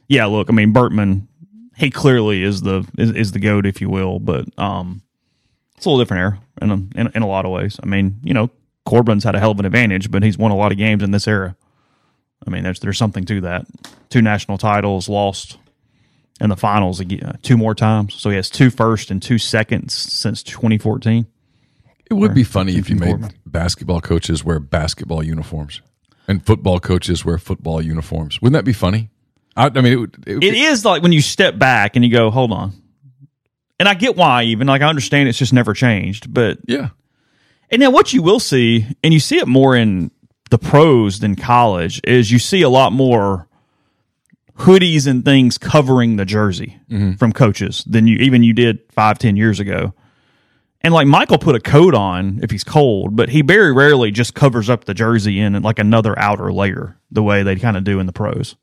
yeah, 0.08 0.24
look, 0.26 0.48
I 0.50 0.52
mean, 0.52 0.72
Bertman, 0.72 1.28
he 1.76 1.90
clearly 1.90 2.42
is 2.42 2.62
the 2.62 2.86
is, 2.98 3.10
is 3.12 3.32
the 3.32 3.38
goat, 3.38 3.66
if 3.66 3.80
you 3.80 3.88
will, 3.90 4.18
but 4.18 4.46
um, 4.58 5.02
it's 5.76 5.86
a 5.86 5.88
little 5.88 6.02
different 6.04 6.20
era 6.20 6.40
in 6.62 6.70
a, 6.70 6.74
in, 7.00 7.12
in 7.14 7.22
a 7.22 7.26
lot 7.26 7.44
of 7.44 7.52
ways. 7.52 7.78
I 7.82 7.86
mean, 7.86 8.20
you 8.22 8.34
know, 8.34 8.50
Corbin's 8.84 9.24
had 9.24 9.34
a 9.34 9.40
hell 9.40 9.50
of 9.52 9.58
an 9.60 9.66
advantage, 9.66 10.10
but 10.10 10.22
he's 10.22 10.38
won 10.38 10.50
a 10.50 10.56
lot 10.56 10.72
of 10.72 10.78
games 10.78 11.02
in 11.02 11.10
this 11.10 11.26
era. 11.26 11.56
I 12.46 12.50
mean, 12.50 12.62
there's 12.62 12.80
there's 12.80 12.98
something 12.98 13.24
to 13.26 13.40
that. 13.42 13.66
Two 14.10 14.22
national 14.22 14.58
titles, 14.58 15.08
lost 15.08 15.58
in 16.40 16.50
the 16.50 16.56
finals 16.56 17.00
again, 17.00 17.22
uh, 17.22 17.36
two 17.42 17.56
more 17.56 17.74
times. 17.74 18.14
So 18.14 18.30
he 18.30 18.36
has 18.36 18.50
two 18.50 18.70
first 18.70 19.10
and 19.10 19.22
two 19.22 19.38
seconds 19.38 19.94
since 19.94 20.42
2014. 20.42 21.26
It 22.10 22.14
would 22.14 22.34
be 22.34 22.44
funny 22.44 22.76
if 22.76 22.90
you 22.90 22.96
made 22.96 23.20
Corbin. 23.20 23.32
basketball 23.46 24.00
coaches 24.00 24.44
wear 24.44 24.60
basketball 24.60 25.22
uniforms 25.22 25.80
and 26.28 26.44
football 26.44 26.78
coaches 26.80 27.24
wear 27.24 27.38
football 27.38 27.82
uniforms. 27.82 28.40
Wouldn't 28.42 28.54
that 28.54 28.64
be 28.64 28.72
funny? 28.72 29.10
I, 29.56 29.66
I 29.66 29.80
mean, 29.80 29.92
it 29.92 29.96
would. 29.96 30.24
It 30.26 30.34
would 30.34 30.44
It 30.44 30.54
is 30.54 30.84
like 30.84 31.02
when 31.02 31.12
you 31.12 31.22
step 31.22 31.58
back 31.58 31.96
and 31.96 32.04
you 32.04 32.10
go, 32.10 32.30
hold 32.30 32.52
on. 32.52 32.72
And 33.78 33.88
I 33.88 33.94
get 33.94 34.16
why, 34.16 34.44
even 34.44 34.66
like 34.66 34.82
I 34.82 34.88
understand 34.88 35.28
it's 35.28 35.38
just 35.38 35.52
never 35.52 35.74
changed, 35.74 36.32
but 36.32 36.58
yeah. 36.66 36.90
And 37.70 37.80
now 37.80 37.90
what 37.90 38.12
you 38.12 38.22
will 38.22 38.40
see, 38.40 38.86
and 39.02 39.12
you 39.12 39.20
see 39.20 39.38
it 39.38 39.48
more 39.48 39.74
in 39.74 40.10
the 40.50 40.58
pros 40.58 41.20
than 41.20 41.34
college, 41.34 42.00
is 42.04 42.30
you 42.30 42.38
see 42.38 42.62
a 42.62 42.68
lot 42.68 42.92
more 42.92 43.48
hoodies 44.58 45.06
and 45.08 45.24
things 45.24 45.58
covering 45.58 46.16
the 46.16 46.24
jersey 46.24 46.78
mm-hmm. 46.88 47.14
from 47.14 47.32
coaches 47.32 47.82
than 47.86 48.06
you 48.06 48.16
even 48.18 48.44
you 48.44 48.52
did 48.52 48.80
five, 48.92 49.18
ten 49.18 49.36
years 49.36 49.58
ago. 49.58 49.92
And 50.80 50.92
like 50.92 51.06
Michael 51.06 51.38
put 51.38 51.56
a 51.56 51.60
coat 51.60 51.94
on 51.94 52.40
if 52.42 52.50
he's 52.50 52.62
cold, 52.62 53.16
but 53.16 53.30
he 53.30 53.40
very 53.42 53.72
rarely 53.72 54.10
just 54.10 54.34
covers 54.34 54.68
up 54.68 54.84
the 54.84 54.94
jersey 54.94 55.40
in 55.40 55.60
like 55.62 55.78
another 55.78 56.16
outer 56.18 56.52
layer 56.52 56.98
the 57.10 57.22
way 57.22 57.42
they 57.42 57.56
kind 57.56 57.76
of 57.76 57.84
do 57.84 57.98
in 57.98 58.06
the 58.06 58.12
pros. 58.12 58.54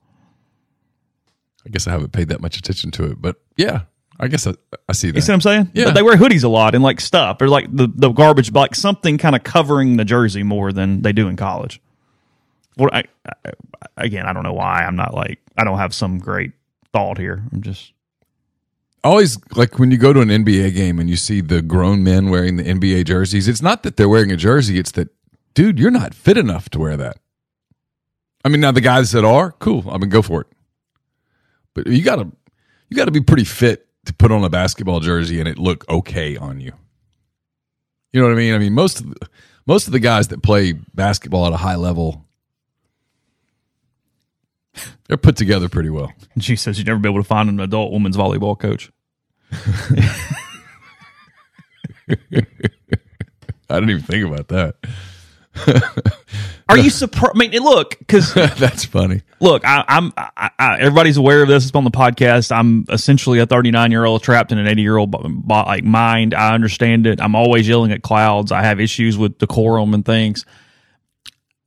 I 1.66 1.70
guess 1.70 1.88
I 1.88 1.92
haven't 1.92 2.14
paid 2.14 2.30
that 2.30 2.42
much 2.42 2.58
attention 2.58 2.92
to 2.92 3.06
it, 3.06 3.22
but 3.22 3.38
yeah, 3.58 3.82
I 4.22 4.28
guess 4.28 4.46
I, 4.46 4.54
I 4.88 4.94
see 4.94 5.10
that. 5.10 5.16
You 5.16 5.22
see 5.22 5.32
what 5.32 5.36
I'm 5.36 5.42
saying? 5.42 5.72
Yeah. 5.74 5.86
But 5.86 5.96
they 5.96 6.04
wear 6.04 6.16
hoodies 6.16 6.44
a 6.44 6.48
lot 6.48 6.76
and 6.76 6.84
like 6.84 7.02
stuff 7.02 7.42
or 7.42 7.48
like 7.48 7.76
the, 7.76 7.92
the 7.94 8.10
garbage, 8.10 8.52
like 8.52 8.76
something 8.76 9.18
kind 9.18 9.36
of 9.36 9.44
covering 9.44 9.98
the 9.98 10.06
jersey 10.06 10.44
more 10.44 10.72
than 10.72 11.02
they 11.02 11.12
do 11.12 11.28
in 11.28 11.36
college. 11.36 11.82
Well, 12.78 12.90
I, 12.94 13.04
I, 13.26 13.52
again, 13.98 14.28
I 14.28 14.34
don't 14.34 14.44
know 14.44 14.54
why. 14.54 14.84
I'm 14.84 14.96
not 14.96 15.14
like, 15.14 15.40
I 15.58 15.64
don't 15.64 15.80
have 15.80 15.94
some 15.94 16.20
great 16.20 16.52
thought 16.94 17.18
here. 17.18 17.44
I'm 17.52 17.62
just, 17.62 17.94
always 19.04 19.40
like 19.56 19.80
when 19.80 19.90
you 19.90 19.98
go 19.98 20.14
to 20.14 20.22
an 20.22 20.30
NBA 20.30 20.76
game 20.76 21.00
and 21.00 21.10
you 21.10 21.16
see 21.16 21.42
the 21.42 21.62
grown 21.62 22.04
men 22.04 22.30
wearing 22.30 22.58
the 22.58 22.64
NBA 22.64 23.06
jerseys, 23.06 23.48
it's 23.48 23.62
not 23.62 23.84
that 23.84 23.98
they're 23.98 24.10
wearing 24.10 24.32
a 24.32 24.38
jersey, 24.38 24.78
it's 24.78 24.92
that 24.92 25.10
dude, 25.54 25.80
you're 25.80 25.92
not 25.92 26.14
fit 26.14 26.38
enough 26.38 26.70
to 26.70 26.80
wear 26.80 26.96
that. 26.98 27.18
I 28.44 28.50
mean, 28.50 28.62
now 28.62 28.72
the 28.72 28.82
guys 28.82 29.12
that 29.12 29.26
are 29.26 29.52
cool, 29.54 29.90
I 29.90 29.98
mean, 29.98 30.10
go 30.10 30.22
for 30.22 30.42
it. 30.42 30.48
But 31.74 31.88
you 31.88 32.04
gotta 32.04 32.32
you 32.90 32.98
gotta 32.98 33.12
be 33.12 33.22
pretty 33.22 33.46
fit 33.46 33.88
to 34.06 34.14
put 34.14 34.32
on 34.32 34.44
a 34.44 34.50
basketball 34.50 35.00
jersey 35.00 35.40
and 35.40 35.48
it 35.48 35.58
look 35.58 35.88
okay 35.90 36.38
on 36.38 36.60
you. 36.60 36.74
You 38.12 38.22
know 38.22 38.28
what 38.28 38.34
I 38.34 38.38
mean? 38.38 38.54
I 38.54 38.58
mean, 38.58 38.74
most 38.74 39.00
of 39.00 39.10
the, 39.10 39.30
most 39.66 39.88
of 39.88 39.94
the 39.94 40.00
guys 40.00 40.30
that 40.30 40.44
play 40.44 40.74
basketball 40.74 41.48
at 41.48 41.54
a 41.54 41.58
high 41.58 41.76
level, 41.76 42.26
they're 45.08 45.18
put 45.18 45.38
together 45.38 45.70
pretty 45.70 45.90
well. 45.90 46.12
And 46.34 46.44
she 46.44 46.56
says 46.56 46.78
you'd 46.78 46.88
never 46.88 47.00
be 47.00 47.10
able 47.10 47.22
to 47.22 47.28
find 47.28 47.50
an 47.50 47.60
adult 47.60 47.92
women's 47.92 48.18
volleyball 48.18 48.60
coach. 48.60 48.92
I 53.70 53.76
didn't 53.76 53.90
even 53.90 54.04
think 54.04 54.26
about 54.26 54.50
that. 54.50 54.76
Are 56.70 56.78
you 56.78 56.90
surprised? 56.90 57.34
I 57.36 57.38
mean, 57.38 57.52
look, 57.62 58.00
because 58.00 58.34
That's 58.58 58.86
funny. 58.86 59.22
look, 59.42 59.66
I, 59.66 59.84
I'm. 59.88 60.14
I, 60.16 60.50
I, 60.58 60.80
everybody's 60.80 61.18
aware 61.18 61.42
of 61.42 61.50
this. 61.50 61.66
It's 61.66 61.76
on 61.76 61.84
the 61.84 61.92
podcast. 61.92 62.52
I'm 62.56 62.86
essentially 62.90 63.40
a 63.40 63.46
39 63.46 63.92
year 63.92 64.06
old 64.06 64.24
trapped 64.24 64.52
in 64.54 64.58
an 64.58 64.68
80 64.68 64.82
year 64.82 64.96
old 64.98 65.14
like 65.50 65.84
mind. 65.84 66.34
I 66.34 66.54
understand 66.54 67.08
it. 67.08 67.20
I'm 67.20 67.36
always 67.36 67.68
yelling 67.68 67.92
at 67.92 68.02
clouds. 68.04 68.52
I 68.54 68.62
have 68.64 68.80
issues 68.80 69.18
with 69.18 69.38
decorum 69.38 69.94
and 69.94 70.06
things. 70.06 70.46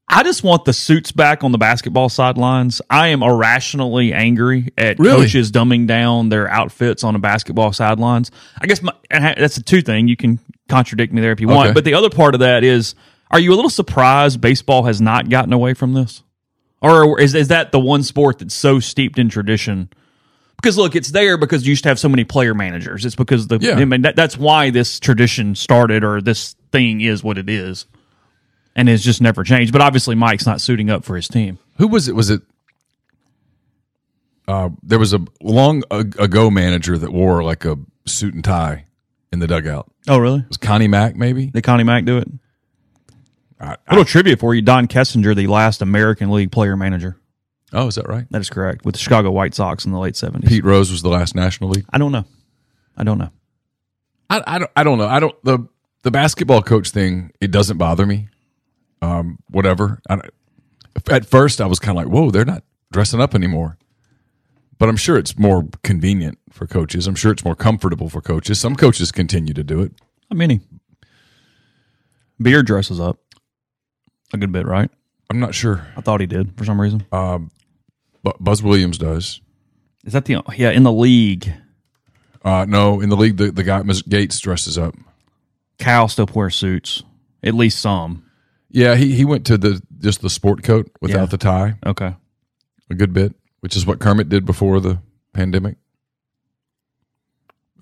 I 0.09 0.23
just 0.23 0.43
want 0.45 0.65
the 0.65 0.73
suits 0.73 1.13
back 1.13 1.43
on 1.45 1.53
the 1.53 1.59
basketball 1.59 2.09
sidelines. 2.09 2.81
I 2.91 3.09
am 3.09 3.23
irrationally 3.23 4.13
angry 4.13 4.69
at 4.79 4.99
Really? 4.99 5.23
coaches 5.23 5.51
dumbing 5.51 5.87
down 5.87 6.29
their 6.29 6.49
outfits 6.49 7.05
on 7.05 7.15
the 7.15 7.19
basketball 7.19 7.73
sidelines. 7.73 8.31
I 8.61 8.67
guess 8.67 8.83
my, 8.83 8.93
and 9.11 9.25
that's 9.25 9.57
the 9.57 9.63
two 9.63 9.81
thing. 9.83 10.07
You 10.09 10.17
can 10.17 10.39
contradict 10.69 11.13
me 11.13 11.21
there 11.21 11.33
if 11.33 11.41
you 11.41 11.49
want. 11.49 11.69
Okay. 11.69 11.75
But 11.75 11.85
the 11.85 11.95
other 11.95 12.11
part 12.11 12.35
of 12.35 12.41
that 12.41 12.65
is, 12.65 12.95
are 13.31 13.41
you 13.41 13.53
a 13.53 13.57
little 13.57 13.71
surprised 13.71 14.41
baseball 14.41 14.85
has 14.85 15.01
not 15.01 15.29
gotten 15.29 15.53
away 15.53 15.75
from 15.75 15.95
this? 15.95 16.23
Or 16.81 17.19
is, 17.19 17.35
is 17.35 17.49
that 17.49 17.73
the 17.73 17.81
one 17.81 18.03
sport 18.03 18.41
that's 18.41 18.55
so 18.55 18.79
steeped 18.79 19.19
in 19.19 19.29
tradition? 19.29 19.89
Because 20.57 20.77
look, 20.77 20.95
it's 20.95 21.11
there 21.11 21.37
because 21.37 21.67
you 21.67 21.71
used 21.71 21.83
to 21.85 21.89
have 21.89 21.99
so 21.99 22.09
many 22.09 22.25
player 22.25 22.55
managers. 22.55 23.05
It's 23.05 23.15
because 23.17 23.47
the 23.49 23.59
Yeah. 23.61 23.75
I 23.77 23.85
mean 23.85 24.03
that, 24.03 24.17
that's 24.17 24.37
why 24.37 24.71
this 24.71 25.01
tradition 25.01 25.55
started, 25.55 26.05
or 26.05 26.21
this 26.21 26.57
thing 26.73 27.01
is 27.01 27.23
what 27.25 27.39
it 27.39 27.49
is, 27.51 27.87
and 28.75 28.89
it's 28.89 29.03
just 29.03 29.21
never 29.21 29.45
changed. 29.45 29.73
But 29.73 29.83
obviously, 29.83 30.15
Mike's 30.15 30.47
not 30.47 30.61
suiting 30.61 30.91
up 30.91 31.05
for 31.05 31.17
his 31.17 31.29
team. 31.29 31.59
Who 31.79 31.89
was 31.89 32.09
it? 32.09 32.15
Was 32.15 32.31
it? 32.31 32.43
Uh, 34.47 34.71
there 34.83 34.99
was 34.99 35.13
a 35.15 35.21
long 35.43 35.83
ago 35.91 36.51
manager 36.51 36.99
that 36.99 37.13
wore 37.13 37.43
like 37.43 37.65
a 37.65 37.77
suit 38.07 38.35
and 38.35 38.45
tie 38.45 38.85
in 39.33 39.39
the 39.39 39.47
dugout. 39.47 39.91
Oh, 40.07 40.19
really? 40.19 40.41
It 40.41 40.49
was 40.49 40.57
Connie 40.59 40.89
Mack, 40.89 41.17
maybe? 41.17 41.47
Did 41.47 41.65
Connie 41.65 41.85
Mack 41.85 42.05
do 42.05 42.19
it? 42.19 42.29
I- 43.61 43.77
Little 43.91 44.05
trivia 44.05 44.37
for 44.37 44.55
you: 44.55 44.63
Don 44.63 44.87
Kessinger, 44.89 45.35
the 45.35 45.47
last 45.47 45.83
American 45.83 46.31
League 46.31 46.53
player 46.53 46.77
manager. 46.77 47.17
Oh, 47.73 47.89
is 47.89 47.95
that 47.97 48.09
right? 48.09 48.27
That 48.31 48.41
is 48.41 48.51
correct 48.51 48.85
with 48.85 48.95
the 48.95 48.99
Chicago 49.01 49.31
White 49.31 49.55
Sox 49.55 49.85
in 49.85 49.93
the 49.93 49.99
late 49.99 50.17
seventies. 50.17 50.49
Pete 50.49 50.65
Rose 50.65 50.91
was 50.91 51.03
the 51.03 51.09
last 51.09 51.35
National 51.35 51.71
League. 51.71 51.87
I 51.93 51.99
don't 51.99 52.13
know. 52.13 52.25
I 52.97 53.05
don't 53.05 53.19
know. 53.19 53.31
I, 54.31 54.43
I 54.47 54.59
don't. 54.59 54.71
I 54.77 54.85
don't 54.85 54.99
know. 54.99 55.07
I 55.09 55.19
don't. 55.21 55.35
The 55.45 55.67
the 56.03 56.11
basketball 56.11 56.63
coach 56.63 56.91
thing. 56.91 57.33
It 57.41 57.51
doesn't 57.51 57.79
bother 57.79 58.07
me. 58.07 58.29
Um, 59.03 59.39
whatever. 59.51 60.01
I, 60.09 60.19
at 61.11 61.27
first, 61.27 61.61
I 61.61 61.67
was 61.67 61.79
kind 61.81 61.99
of 61.99 62.05
like, 62.05 62.13
"Whoa, 62.13 62.31
they're 62.31 62.45
not 62.45 62.63
dressing 62.93 63.21
up 63.21 63.35
anymore." 63.35 63.77
But 64.79 64.89
I'm 64.89 64.97
sure 64.97 65.17
it's 65.17 65.39
more 65.39 65.69
convenient 65.83 66.39
for 66.51 66.67
coaches. 66.67 67.07
I'm 67.07 67.15
sure 67.15 67.33
it's 67.33 67.45
more 67.45 67.55
comfortable 67.55 68.09
for 68.09 68.21
coaches. 68.21 68.59
Some 68.61 68.75
coaches 68.77 69.13
continue 69.13 69.55
to 69.55 69.63
do 69.65 69.81
it. 69.83 69.93
How 70.31 70.37
many? 70.37 70.61
Beard 72.41 72.67
dresses 72.67 72.99
up 73.01 73.19
a 74.35 74.39
good 74.39 74.53
bit, 74.53 74.67
right? 74.67 74.91
I'm 75.31 75.41
not 75.41 75.55
sure. 75.55 75.87
I 75.97 76.01
thought 76.01 76.21
he 76.21 76.27
did 76.27 76.57
for 76.57 76.65
some 76.65 76.81
reason. 76.81 77.05
But 77.11 78.43
Buzz 78.43 78.63
Williams 78.63 78.99
does. 78.99 79.41
Is 80.05 80.13
that 80.13 80.25
the 80.27 80.43
yeah 80.57 80.71
in 80.71 80.83
the 80.83 80.93
league? 80.93 81.53
Uh, 82.45 82.67
no, 82.69 83.01
in 83.01 83.09
the 83.09 83.17
league, 83.17 83.39
the, 83.39 83.51
the 83.51 83.63
guy 83.63 83.83
Ms. 83.83 84.03
Gates 84.03 84.39
dresses 84.39 84.77
up. 84.77 84.95
Cal 85.79 86.09
still 86.09 86.29
wears 86.35 86.55
suits, 86.55 87.03
at 87.43 87.55
least 87.55 87.81
some. 87.81 88.25
Yeah, 88.71 88.97
he 88.97 89.15
he 89.15 89.25
went 89.25 89.47
to 89.47 89.57
the 89.57 89.81
just 89.99 90.21
the 90.21 90.29
sport 90.31 90.63
coat 90.63 90.91
without 91.01 91.21
Yeah. 91.21 91.27
the 91.27 91.39
tie 91.39 91.75
Okay, 91.87 92.15
a 92.91 92.95
good 92.95 93.13
bit, 93.13 93.35
which 93.61 93.77
is 93.77 93.87
what 93.87 93.99
Kermit 93.99 94.29
did 94.29 94.45
before 94.45 94.81
the 94.81 94.99
pandemic. 95.33 95.77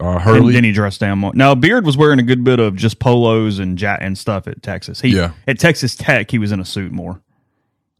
Uh, 0.03 0.19
Hurley, 0.19 0.53
then 0.53 0.65
he 0.65 0.73
dressed 0.73 1.01
down 1.01 1.19
more. 1.21 1.33
Now 1.35 1.55
Beard 1.55 1.87
was 1.87 1.97
wearing 1.97 2.19
a 2.19 2.23
good 2.25 2.43
bit 2.43 2.59
of 2.59 2.75
just 2.77 2.99
polos 2.99 3.59
and 3.59 3.81
ja- 3.81 3.99
and 4.01 4.19
stuff 4.19 4.49
at 4.49 4.63
Texas. 4.63 5.01
He 5.01 5.11
Yeah. 5.17 5.33
at 5.47 5.59
Texas 5.59 5.95
Tech 5.95 6.31
he 6.31 6.39
was 6.39 6.51
in 6.51 6.59
a 6.61 6.65
suit 6.65 6.91
more. 6.93 7.21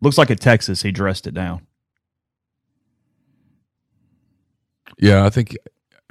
Looks 0.01 0.19
like 0.19 0.31
at 0.31 0.41
Texas 0.41 0.83
he 0.83 0.91
dressed 0.91 1.27
it 1.27 1.35
down. 1.35 1.67
yeah, 4.99 5.25
I 5.25 5.31
think. 5.31 5.57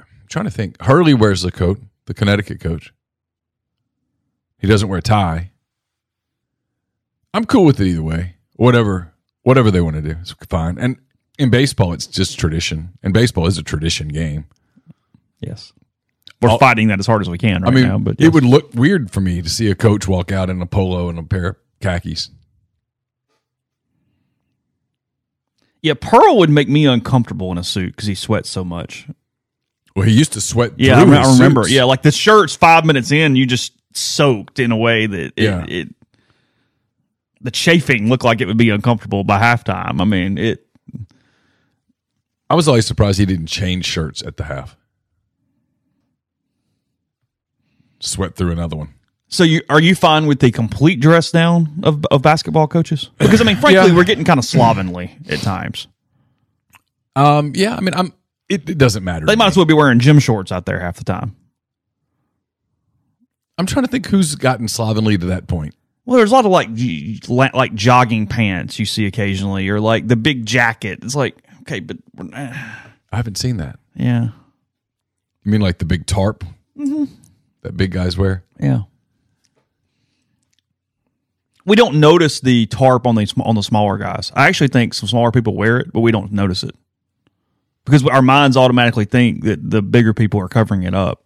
I'm 0.00 0.06
trying 0.28 0.44
to 0.46 0.50
think. 0.50 0.80
Hurley 0.82 1.14
wears 1.14 1.42
the 1.42 1.52
coat, 1.52 1.80
the 2.06 2.14
Connecticut 2.14 2.60
coach. 2.60 2.92
He 4.58 4.66
doesn't 4.66 4.88
wear 4.88 4.98
a 4.98 5.02
tie. 5.02 5.50
I'm 7.34 7.44
cool 7.46 7.64
with 7.64 7.80
it 7.80 7.86
either 7.86 8.02
way. 8.02 8.36
Whatever, 8.56 9.12
whatever 9.42 9.70
they 9.70 9.80
want 9.80 9.96
to 9.96 10.02
do, 10.02 10.16
it's 10.20 10.32
fine. 10.48 10.78
And 10.78 10.96
in 11.38 11.50
baseball, 11.50 11.92
it's 11.92 12.06
just 12.06 12.38
tradition, 12.38 12.92
and 13.02 13.12
baseball 13.14 13.46
is 13.46 13.58
a 13.58 13.62
tradition 13.62 14.08
game. 14.08 14.46
Yes, 15.40 15.72
we're 16.42 16.50
I'll- 16.50 16.58
fighting 16.58 16.88
that 16.88 16.98
as 16.98 17.06
hard 17.06 17.22
as 17.22 17.30
we 17.30 17.38
can 17.38 17.62
right 17.62 17.72
I 17.72 17.74
mean, 17.74 17.84
now. 17.88 17.98
But 17.98 18.20
it 18.20 18.32
would 18.32 18.44
look 18.44 18.74
weird 18.74 19.10
for 19.10 19.20
me 19.20 19.40
to 19.40 19.48
see 19.48 19.70
a 19.70 19.74
coach 19.74 20.06
walk 20.08 20.30
out 20.32 20.50
in 20.50 20.60
a 20.60 20.66
polo 20.66 21.08
and 21.08 21.18
a 21.18 21.22
pair 21.22 21.46
of 21.46 21.56
khakis. 21.80 22.30
yeah, 25.82 25.94
Pearl 26.00 26.38
would 26.38 26.50
make 26.50 26.68
me 26.68 26.86
uncomfortable 26.86 27.50
in 27.50 27.58
a 27.58 27.64
suit 27.64 27.96
because 27.96 28.06
he 28.06 28.14
sweats 28.14 28.48
so 28.48 28.64
much. 28.64 29.06
Well, 29.96 30.06
he 30.06 30.12
used 30.12 30.32
to 30.34 30.40
sweat. 30.40 30.72
Yeah, 30.78 30.98
I, 30.98 31.02
through 31.02 31.12
re- 31.12 31.18
his 31.18 31.28
I 31.28 31.32
remember. 31.32 31.62
suits. 31.64 31.72
Yeah, 31.74 31.84
like 31.84 32.02
the 32.02 32.12
shirt's 32.12 32.54
five 32.54 32.84
minutes 32.84 33.10
in, 33.10 33.34
you 33.36 33.46
just 33.46 33.72
soaked 33.94 34.58
in 34.58 34.70
a 34.72 34.76
way 34.76 35.06
that 35.06 35.20
it, 35.20 35.32
Yeah. 35.36 35.64
it 35.68 35.88
the 37.40 37.50
chafing 37.50 38.08
looked 38.08 38.24
like 38.24 38.40
it 38.40 38.46
would 38.46 38.56
be 38.56 38.70
uncomfortable 38.70 39.24
by 39.24 39.40
halftime. 39.40 40.00
I 40.00 40.04
mean, 40.04 40.38
it. 40.38 40.66
I 42.48 42.54
was 42.54 42.68
always 42.68 42.86
surprised 42.86 43.18
he 43.18 43.26
didn't 43.26 43.46
change 43.46 43.84
shirts 43.84 44.22
at 44.22 44.36
the 44.36 44.44
half. 44.44 44.76
Sweat 48.04 48.34
through 48.34 48.50
another 48.52 48.76
one. 48.76 48.94
So 49.28 49.44
you 49.44 49.62
are 49.70 49.80
you 49.80 49.94
fine 49.94 50.26
with 50.26 50.40
the 50.40 50.50
complete 50.50 51.00
dress 51.00 51.30
down 51.30 51.80
of 51.84 52.04
of 52.10 52.20
basketball 52.20 52.66
coaches? 52.68 53.10
Because 53.18 53.40
I 53.40 53.44
mean, 53.44 53.56
frankly, 53.60 53.88
Yeah. 53.88 53.94
we're 53.96 54.04
getting 54.04 54.24
kind 54.24 54.38
of 54.38 54.44
slovenly 54.44 55.16
at 55.28 55.38
times. 55.40 55.86
Um, 57.16 57.52
yeah, 57.54 57.76
I 57.76 57.80
mean, 57.80 57.94
I'm. 57.94 58.12
It, 58.48 58.68
it 58.68 58.76
doesn't 58.78 59.04
matter. 59.04 59.24
They 59.24 59.36
might 59.36 59.46
me. 59.46 59.48
as 59.50 59.56
well 59.56 59.64
be 59.66 59.72
wearing 59.74 59.98
gym 60.00 60.18
shorts 60.18 60.52
out 60.52 60.66
there 60.66 60.80
half 60.80 60.96
the 60.96 61.04
time. 61.04 61.36
I'm 63.58 63.66
trying 63.66 63.84
to 63.84 63.90
think 63.90 64.06
who's 64.06 64.34
gotten 64.34 64.68
slovenly 64.68 65.16
to 65.18 65.26
that 65.26 65.46
point. 65.46 65.74
Well, 66.04 66.16
there's 66.16 66.32
a 66.32 66.34
lot 66.34 66.44
of 66.44 66.50
like 66.50 66.68
like 67.54 67.74
jogging 67.74 68.26
pants 68.26 68.78
you 68.78 68.84
see 68.84 69.06
occasionally, 69.06 69.68
or 69.68 69.78
like 69.80 70.08
the 70.08 70.16
big 70.16 70.44
jacket. 70.44 70.98
It's 71.02 71.14
like 71.14 71.36
okay, 71.62 71.80
but 71.80 71.96
we're- 72.14 72.30
eh, 72.34 72.52
I 73.12 73.16
haven't 73.16 73.38
seen 73.38 73.58
that. 73.58 73.78
yeah, 73.94 74.30
You 75.44 75.52
mean 75.52 75.60
like 75.60 75.78
the 75.78 75.84
big 75.84 76.06
tarp 76.06 76.44
Mm-hmm. 76.76 77.04
That 77.62 77.76
big 77.76 77.90
guys 77.92 78.16
wear? 78.16 78.44
Yeah. 78.60 78.82
We 81.64 81.76
don't 81.76 82.00
notice 82.00 82.40
the 82.40 82.66
tarp 82.66 83.06
on 83.06 83.14
the 83.14 83.32
on 83.44 83.54
the 83.54 83.62
smaller 83.62 83.96
guys. 83.96 84.32
I 84.34 84.48
actually 84.48 84.68
think 84.68 84.94
some 84.94 85.08
smaller 85.08 85.30
people 85.30 85.54
wear 85.54 85.78
it, 85.78 85.92
but 85.92 86.00
we 86.00 86.10
don't 86.10 86.32
notice 86.32 86.64
it 86.64 86.74
because 87.84 88.04
our 88.06 88.22
minds 88.22 88.56
automatically 88.56 89.04
think 89.04 89.44
that 89.44 89.70
the 89.70 89.80
bigger 89.80 90.12
people 90.12 90.40
are 90.40 90.48
covering 90.48 90.82
it 90.82 90.94
up. 90.94 91.24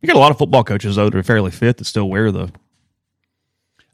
You 0.00 0.06
got 0.06 0.16
a 0.16 0.20
lot 0.20 0.30
of 0.30 0.38
football 0.38 0.64
coaches 0.64 0.96
though 0.96 1.10
that 1.10 1.18
are 1.18 1.22
fairly 1.22 1.50
fit 1.50 1.76
that 1.78 1.84
still 1.84 2.08
wear 2.08 2.32
the. 2.32 2.50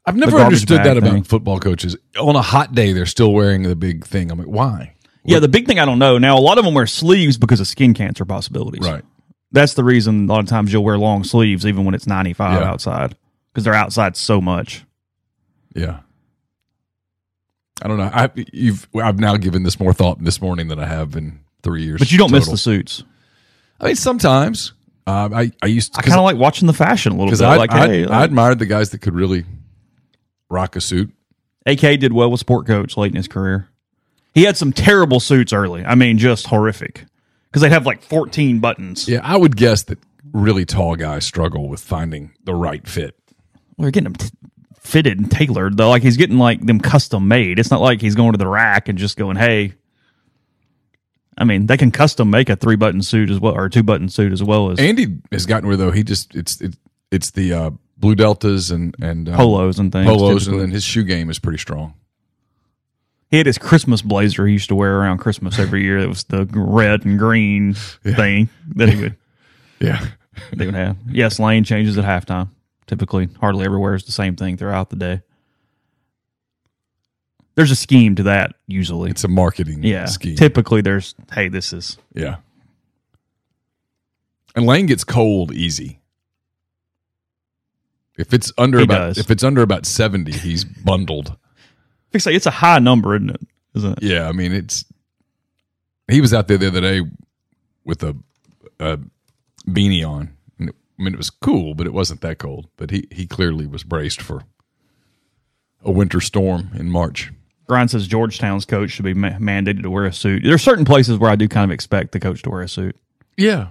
I've 0.07 0.17
never 0.17 0.33
garbage 0.33 0.47
understood 0.47 0.85
that 0.85 0.97
about 0.97 1.13
thing. 1.13 1.23
football 1.25 1.59
coaches. 1.59 1.97
On 2.19 2.35
a 2.35 2.43
hot 2.43 2.75
day, 2.75 2.93
they're 2.93 3.07
still 3.07 3.33
wearing 3.33 3.63
the 3.63 3.77
big 3.77 4.05
thing. 4.07 4.31
I'm 4.31 4.39
like, 4.39 4.49
why? 4.49 4.95
Yeah, 5.25 5.41
the 5.41 5.49
big 5.49 5.67
thing 5.67 5.79
I 5.79 5.85
don't 5.85 5.99
know 5.99 6.19
now. 6.19 6.39
A 6.39 6.41
lot 6.41 6.59
of 6.59 6.65
them 6.65 6.75
wear 6.75 6.87
sleeves 6.87 7.37
because 7.37 7.61
of 7.61 7.67
skin 7.67 7.95
cancer 7.95 8.25
possibilities. 8.25 8.89
Right. 8.89 9.05
That's 9.53 9.75
the 9.75 9.85
reason. 9.85 10.29
A 10.29 10.33
lot 10.33 10.41
of 10.41 10.47
times 10.47 10.73
you'll 10.73 10.85
wear 10.85 10.99
long 10.99 11.25
sleeves 11.25 11.67
even 11.67 11.85
when 11.85 11.95
it's 11.95 12.07
ninety 12.07 12.33
five 12.33 12.61
Yeah. 12.61 12.69
outside 12.71 13.17
because 13.53 13.65
they're 13.65 13.75
outside 13.75 14.17
so 14.17 14.41
much. 14.41 14.85
Yeah. 15.75 16.01
I 17.83 17.89
don't 17.89 17.97
know. 17.99 18.11
I 18.13 18.31
you've 18.53 18.87
I've 18.95 19.19
now 19.19 19.37
given 19.37 19.63
this 19.63 19.81
more 19.81 19.93
thought 19.93 20.23
this 20.23 20.41
morning 20.41 20.69
than 20.69 20.79
I 20.79 20.87
have 20.87 21.17
in 21.17 21.41
three 21.63 21.83
years. 21.83 21.99
But 21.99 22.13
you 22.13 22.19
don't 22.19 22.31
miss 22.31 22.49
the 22.49 22.59
suits. 22.59 23.03
I 23.81 23.87
mean, 23.87 23.97
sometimes 23.97 24.73
um, 25.07 25.33
I 25.33 25.51
I 25.63 25.67
used 25.67 25.97
I 25.99 26.03
kind 26.03 26.19
of 26.19 26.25
like 26.25 26.37
watching 26.37 26.67
the 26.67 26.75
fashion 26.75 27.13
a 27.13 27.15
little 27.15 27.27
because 27.29 27.41
bit. 27.41 27.47
I, 27.49 27.57
like, 27.57 27.73
I, 27.73 27.87
hey, 27.87 28.05
I 28.05 28.09
like- 28.21 28.25
admired 28.27 28.59
the 28.59 28.67
guys 28.67 28.91
that 28.91 28.99
could 29.01 29.15
really 29.15 29.45
rock 30.51 30.77
a 30.77 30.81
suit. 30.81 31.11
AK 31.67 31.81
did 31.99 32.13
well 32.13 32.31
with 32.31 32.41
sport 32.41 32.67
coach 32.67 32.97
late 32.97 33.13
in 33.13 33.17
his 33.17 33.29
career. 33.29 33.69
He 34.35 34.45
had 34.45 34.57
some 34.57 34.73
terrible 34.73 35.19
suits 35.21 35.53
early. 35.53 35.85
I 35.85 35.95
mean, 35.95 36.19
just 36.19 36.47
horrific 36.47 37.07
because 37.51 37.63
they'd 37.63 37.73
have 37.73 37.87
like 37.87 38.03
14 38.03 38.61
buttons. 38.61 39.09
Yeah, 39.09 39.21
I 39.23 39.37
would 39.37 39.57
guess 39.57 39.83
that 39.85 39.99
really 40.33 40.65
tall 40.65 40.97
guys 40.97 41.25
struggle 41.25 41.69
with 41.69 41.81
finding 41.81 42.33
the 42.45 42.55
right 42.55 42.87
fit. 42.87 43.17
Well, 43.77 43.85
they're 43.85 43.91
getting 43.91 44.13
them 44.13 44.15
t- 44.15 44.29
fitted 44.81 45.19
and 45.19 45.31
tailored 45.31 45.77
though. 45.77 45.91
Like 45.91 46.03
he's 46.03 46.17
getting 46.17 46.39
like 46.39 46.65
them 46.65 46.81
custom 46.81 47.27
made. 47.29 47.59
It's 47.59 47.71
not 47.71 47.81
like 47.81 48.01
he's 48.01 48.15
going 48.15 48.33
to 48.33 48.39
the 48.39 48.47
rack 48.49 48.89
and 48.89 48.99
just 48.99 49.17
going, 49.17 49.37
"Hey." 49.37 49.75
I 51.39 51.45
mean, 51.45 51.67
they 51.67 51.79
can 51.79 51.91
custom 51.91 52.29
make 52.29 52.51
a 52.51 52.57
three 52.57 52.77
button 52.77 53.01
suit 53.03 53.31
as 53.31 53.41
well, 53.41 53.55
or 53.55 53.65
a 53.65 53.71
two 53.71 53.83
button 53.83 54.11
suit 54.11 54.31
as 54.33 54.43
well 54.43 54.71
as 54.71 54.79
Andy 54.79 55.07
has 55.33 55.47
gotten 55.47 55.67
where 55.69 55.77
though 55.77 55.91
he 55.91 56.03
just 56.03 56.35
it's 56.35 56.61
it, 56.61 56.77
it's 57.11 57.31
the 57.31 57.53
uh, 57.53 57.71
blue 57.97 58.15
deltas 58.15 58.71
and 58.71 58.95
and 59.01 59.29
um, 59.29 59.37
polos 59.37 59.79
and 59.79 59.91
things. 59.91 60.07
polos, 60.07 60.45
typically. 60.45 60.53
and 60.53 60.63
then 60.69 60.71
his 60.71 60.85
shoe 60.85 61.03
game 61.05 61.31
is 61.31 61.39
pretty 61.39 61.59
strong. 61.59 61.95
He 63.31 63.37
had 63.37 63.47
his 63.47 63.59
Christmas 63.59 64.03
blazer 64.03 64.47
he 64.47 64.55
used 64.55 64.69
to 64.71 64.75
wear 64.75 64.97
around 64.99 65.19
Christmas 65.19 65.59
every 65.59 65.83
year. 65.85 65.99
It 65.99 66.09
was 66.09 66.25
the 66.25 66.47
red 66.53 67.05
and 67.05 67.19
green 67.19 67.75
thing 68.03 68.49
that 68.75 68.89
he 68.89 69.01
would 69.03 69.17
Yeah, 69.81 70.05
they 70.53 70.67
would 70.67 70.75
have. 70.75 70.97
Yes, 71.09 71.39
lane 71.39 71.65
changes 71.65 71.97
at 71.97 72.05
halftime. 72.05 72.49
Typically, 72.87 73.29
hardly 73.41 73.65
ever 73.65 73.79
wears 73.79 74.05
the 74.05 74.13
same 74.13 74.35
thing 74.37 74.57
throughout 74.57 74.91
the 74.91 74.97
day. 74.97 75.23
There's 77.55 77.71
a 77.71 77.77
scheme 77.77 78.15
to 78.17 78.23
that 78.25 78.55
usually. 78.67 79.11
it's 79.11 79.23
a 79.25 79.29
marketing 79.29 79.83
yeah, 79.83 80.07
scheme. 80.07 80.35
typically 80.37 80.81
there's 80.81 81.15
hey, 81.33 81.49
this 81.49 81.73
is 81.73 81.99
Yeah, 82.15 82.37
and 84.55 84.67
Lane 84.67 84.87
gets 84.87 85.05
cold 85.05 85.53
easy. 85.53 86.01
If 88.19 88.35
it's 88.35 88.53
under 88.59 88.79
He 88.79 88.85
about 88.85 88.99
does. 89.09 89.19
if 89.19 89.31
it's 89.31 89.45
under 89.45 89.63
about 89.63 89.87
seventy, 89.87 90.33
he's 90.33 90.65
bundled. 90.65 91.37
Fix 92.11 92.27
it, 92.27 92.35
it's 92.35 92.47
a 92.47 92.51
high 92.51 92.79
number, 92.79 93.15
isn't 93.15 93.31
it? 93.31 93.41
Isn't 93.75 93.93
it? 93.93 94.03
Yeah, 94.03 94.29
I 94.29 94.33
mean 94.33 94.53
it's. 94.53 94.85
He 96.09 96.21
was 96.21 96.35
out 96.35 96.49
there 96.49 96.59
the 96.59 96.67
other 96.69 96.81
day 96.81 97.03
with 97.85 98.03
a, 98.03 98.17
a 98.81 98.99
beanie 99.67 100.07
on. 100.07 100.37
It- 100.59 100.75
I 100.99 101.03
mean, 101.03 101.15
it 101.15 101.19
was 101.19 101.31
cool, 101.31 101.75
but 101.75 101.87
it 101.87 101.93
wasn't 101.93 102.21
that 102.23 102.39
cold. 102.39 102.69
But 102.77 102.91
he 102.91 103.07
he 103.11 103.27
clearly 103.27 103.67
was 103.67 103.85
braced 103.85 104.21
for 104.21 104.43
a 105.85 105.91
winter 105.91 106.21
storm 106.21 106.71
in 106.75 106.91
March. 106.91 107.33
Grind 107.69 107.91
says 107.91 108.09
Georgetown's 108.09 108.65
coach 108.65 108.91
should 108.91 109.05
be 109.05 109.15
ma- 109.15 109.39
mandated 109.39 109.83
to 109.83 109.91
wear 109.91 110.05
a 110.05 110.13
suit. 110.13 110.43
There 110.43 110.55
are 110.55 110.59
certain 110.59 110.85
places 110.85 111.19
where 111.19 111.31
I 111.31 111.37
do 111.37 111.47
kind 111.49 111.71
of 111.71 111.73
expect 111.73 112.11
the 112.13 112.19
coach 112.21 112.43
to 112.43 112.51
wear 112.51 112.63
a 112.63 112.69
suit. 112.69 112.97
Yeah, 113.37 113.69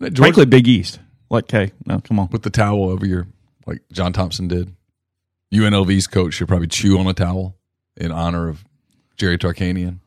George, 0.00 0.18
Frankly, 0.18 0.44
Big 0.46 0.68
East. 0.68 1.00
Like, 1.30 1.50
hey, 1.50 1.72
no, 1.86 2.00
come 2.00 2.18
on. 2.18 2.28
with 2.30 2.42
the 2.42 2.50
towel 2.50 2.90
over 2.90 3.06
your 3.06 3.26
like 3.66 3.80
John 3.92 4.12
Thompson 4.12 4.46
did. 4.46 4.74
UNLV's 5.54 6.06
coach 6.06 6.34
should 6.34 6.48
probably 6.48 6.66
chew 6.68 6.98
on 6.98 7.06
a 7.06 7.14
towel 7.14 7.56
in 7.96 8.10
honor 8.12 8.48
of 8.48 8.64
Jerry 9.16 9.38
Tarkanian. 9.38 9.98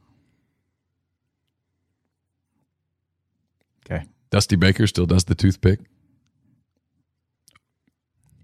Okay. 3.85 4.05
Dusty 4.29 4.55
Baker 4.55 4.87
still 4.87 5.05
does 5.05 5.25
the 5.25 5.35
toothpick. 5.35 5.79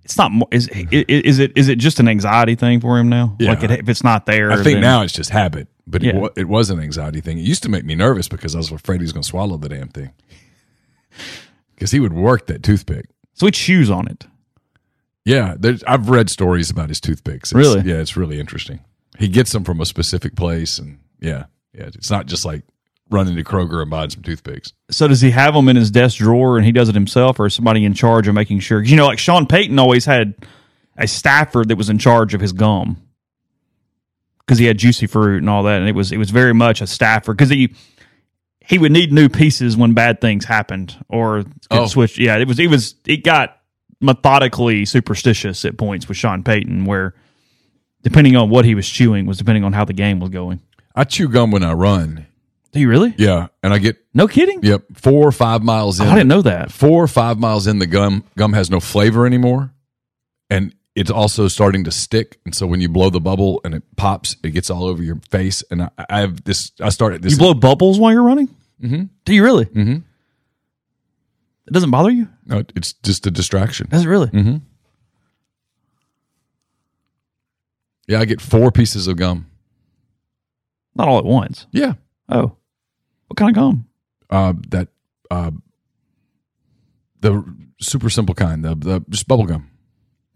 It's 0.03 0.17
not 0.17 0.31
more. 0.31 0.47
Is, 0.51 0.69
i- 0.73 0.87
i- 0.91 1.05
is 1.07 1.37
it 1.39 1.51
is 1.55 1.67
it 1.67 1.77
just 1.77 1.99
an 1.99 2.07
anxiety 2.07 2.55
thing 2.55 2.79
for 2.79 2.97
him 2.97 3.09
now? 3.09 3.35
Yeah. 3.39 3.49
Like 3.51 3.63
it, 3.63 3.71
if 3.71 3.89
it's 3.89 4.03
not 4.03 4.25
there, 4.25 4.51
I 4.51 4.55
think 4.55 4.75
then- 4.75 4.81
now 4.81 5.03
it's 5.03 5.13
just 5.13 5.29
habit, 5.29 5.67
but 5.85 6.03
it, 6.03 6.15
Yeah. 6.15 6.19
wa- 6.21 6.29
it 6.35 6.47
was 6.47 6.69
an 6.71 6.79
anxiety 6.79 7.21
thing. 7.21 7.37
It 7.37 7.43
used 7.43 7.61
to 7.63 7.69
make 7.69 7.85
me 7.85 7.93
nervous 7.95 8.27
because 8.27 8.55
I 8.55 8.57
was 8.57 8.71
afraid 8.71 9.01
he 9.01 9.03
was 9.03 9.13
going 9.13 9.21
to 9.21 9.27
swallow 9.29 9.57
the 9.57 9.69
damn 9.69 9.89
thing. 9.89 10.11
Because 11.75 11.91
he 11.91 12.01
would 12.01 12.11
work 12.11 12.47
that 12.47 12.61
toothpick. 12.61 13.05
So 13.35 13.45
he 13.45 13.53
chews 13.53 13.89
on 13.89 14.09
it. 14.09 14.27
Yeah, 15.23 15.55
there's, 15.57 15.81
I've 15.85 16.09
read 16.09 16.29
stories 16.29 16.69
about 16.69 16.89
his 16.89 16.99
toothpicks. 16.99 17.53
It's- 17.53 17.55
Really? 17.55 17.89
Yeah, 17.89 18.01
it's 18.01 18.17
really 18.17 18.37
interesting. 18.37 18.81
He 19.19 19.27
gets 19.27 19.51
them 19.51 19.63
from 19.63 19.81
a 19.81 19.85
specific 19.85 20.35
place, 20.35 20.79
and 20.79 20.99
yeah, 21.19 21.45
yeah, 21.73 21.87
it's 21.93 22.09
not 22.09 22.25
just 22.25 22.45
like 22.45 22.63
running 23.11 23.35
to 23.35 23.43
Kroger 23.43 23.81
and 23.81 23.89
buying 23.91 24.09
some 24.09 24.23
toothpicks. 24.23 24.73
So 24.91 25.07
does 25.07 25.19
he 25.21 25.31
have 25.31 25.53
them 25.53 25.67
in 25.67 25.75
his 25.75 25.91
desk 25.91 26.17
drawer 26.17 26.57
and 26.57 26.65
he 26.65 26.71
does 26.71 26.89
it 26.89 26.95
himself, 26.95 27.39
or 27.39 27.47
is 27.47 27.53
somebody 27.53 27.83
in 27.85 27.93
charge 27.93 28.27
of 28.27 28.33
making 28.35 28.59
sure? 28.61 28.81
you 28.81 28.95
know, 28.95 29.05
like 29.07 29.19
Sean 29.19 29.45
Payton 29.45 29.77
always 29.77 30.05
had 30.05 30.35
a 30.97 31.07
staffer 31.07 31.63
that 31.65 31.75
was 31.75 31.89
in 31.89 31.97
charge 31.97 32.33
of 32.33 32.41
his 32.41 32.51
gum 32.53 32.97
because 34.39 34.57
he 34.57 34.65
had 34.65 34.77
juicy 34.77 35.05
fruit 35.07 35.37
and 35.39 35.49
all 35.49 35.63
that, 35.63 35.79
and 35.79 35.89
it 35.89 35.95
was 35.95 36.11
it 36.11 36.17
was 36.17 36.29
very 36.31 36.53
much 36.53 36.81
a 36.81 36.87
staffer 36.87 37.33
because 37.33 37.49
he 37.49 37.73
he 38.61 38.77
would 38.77 38.91
need 38.91 39.11
new 39.11 39.27
pieces 39.29 39.75
when 39.75 39.93
bad 39.93 40.21
things 40.21 40.45
happened 40.45 40.95
or 41.09 41.43
Oh. 41.71 41.87
switch. 41.87 42.17
Yeah, 42.17 42.37
it 42.37 42.47
was 42.47 42.59
it 42.59 42.69
was 42.69 42.95
it 43.05 43.23
got 43.23 43.57
methodically 43.99 44.85
superstitious 44.85 45.65
at 45.65 45.77
points 45.77 46.07
with 46.07 46.15
Sean 46.17 46.43
Payton 46.43 46.85
where. 46.85 47.13
Depending 48.01 48.35
on 48.35 48.49
what 48.49 48.65
he 48.65 48.75
was 48.75 48.87
chewing 48.87 49.25
was 49.25 49.37
depending 49.37 49.63
on 49.63 49.73
how 49.73 49.83
the 49.85 49.93
game 49.93 50.19
was 50.19 50.29
going. 50.29 50.61
I 50.95 51.03
chew 51.03 51.27
gum 51.27 51.51
when 51.51 51.63
I 51.63 51.73
run. 51.73 52.25
Do 52.71 52.79
you 52.79 52.87
really? 52.89 53.13
Yeah, 53.17 53.47
and 53.63 53.73
I 53.73 53.77
get 53.79 53.97
No 54.13 54.27
kidding. 54.27 54.59
yep 54.63 54.83
four 54.95 55.27
or 55.27 55.31
five 55.31 55.63
miles 55.63 55.99
in. 55.99 56.07
Oh, 56.07 56.11
I 56.11 56.13
didn't 56.15 56.27
know 56.29 56.41
that. 56.43 56.71
Four 56.71 57.03
or 57.03 57.07
five 57.07 57.39
miles 57.39 57.67
in, 57.67 57.79
the 57.79 57.87
gum 57.87 58.23
gum 58.37 58.53
has 58.53 58.69
no 58.69 58.79
flavor 58.79 59.25
anymore, 59.25 59.73
and 60.49 60.73
it's 60.95 61.09
also 61.11 61.47
starting 61.47 61.83
to 61.85 61.91
stick. 61.91 62.39
And 62.45 62.53
so 62.53 62.67
when 62.67 62.79
you 62.81 62.87
blow 62.89 63.09
the 63.09 63.19
bubble 63.21 63.59
and 63.63 63.73
it 63.73 63.83
pops, 63.95 64.35
it 64.43 64.51
gets 64.51 64.69
all 64.69 64.83
over 64.85 65.01
your 65.01 65.19
face. 65.31 65.63
And 65.71 65.83
I, 65.83 65.89
I 66.09 66.19
have 66.21 66.43
this. 66.43 66.71
I 66.81 66.89
started 66.89 67.21
this. 67.21 67.33
You 67.33 67.37
blow 67.39 67.53
bubbles 67.53 67.97
while 67.99 68.11
you're 68.11 68.23
running? 68.23 68.47
Mm-hmm. 68.83 69.03
Do 69.25 69.33
you 69.33 69.43
really? 69.43 69.65
Mm-hmm. 69.65 69.95
It 71.67 71.73
doesn't 71.73 71.91
bother 71.91 72.09
you? 72.09 72.27
No, 72.45 72.63
it's 72.75 72.93
just 72.93 73.25
a 73.27 73.31
distraction. 73.31 73.87
Does 73.89 74.05
it 74.05 74.09
really? 74.09 74.27
Mm-hmm. 74.27 74.57
Yeah, 78.09 78.19
I 78.19 78.25
get 78.25 78.41
four 78.41 78.71
pieces 78.71 79.07
of 79.07 79.17
gum. 79.17 79.45
Not 80.95 81.07
all 81.07 81.19
at 81.19 81.25
once. 81.25 81.67
Yeah, 81.71 81.93
Oh, 82.27 82.55
what 83.27 83.37
kind 83.37 83.49
of 83.51 83.55
gum? 83.55 83.85
uh, 84.31 84.53
that 84.69 84.87
uh, 85.31 85.51
the 87.21 87.43
super 87.79 88.09
simple 88.09 88.33
kind, 88.35 88.65
the 88.65 88.73
the 88.75 89.05
just 89.09 89.27
bubble 89.27 89.45
gum. 89.45 89.69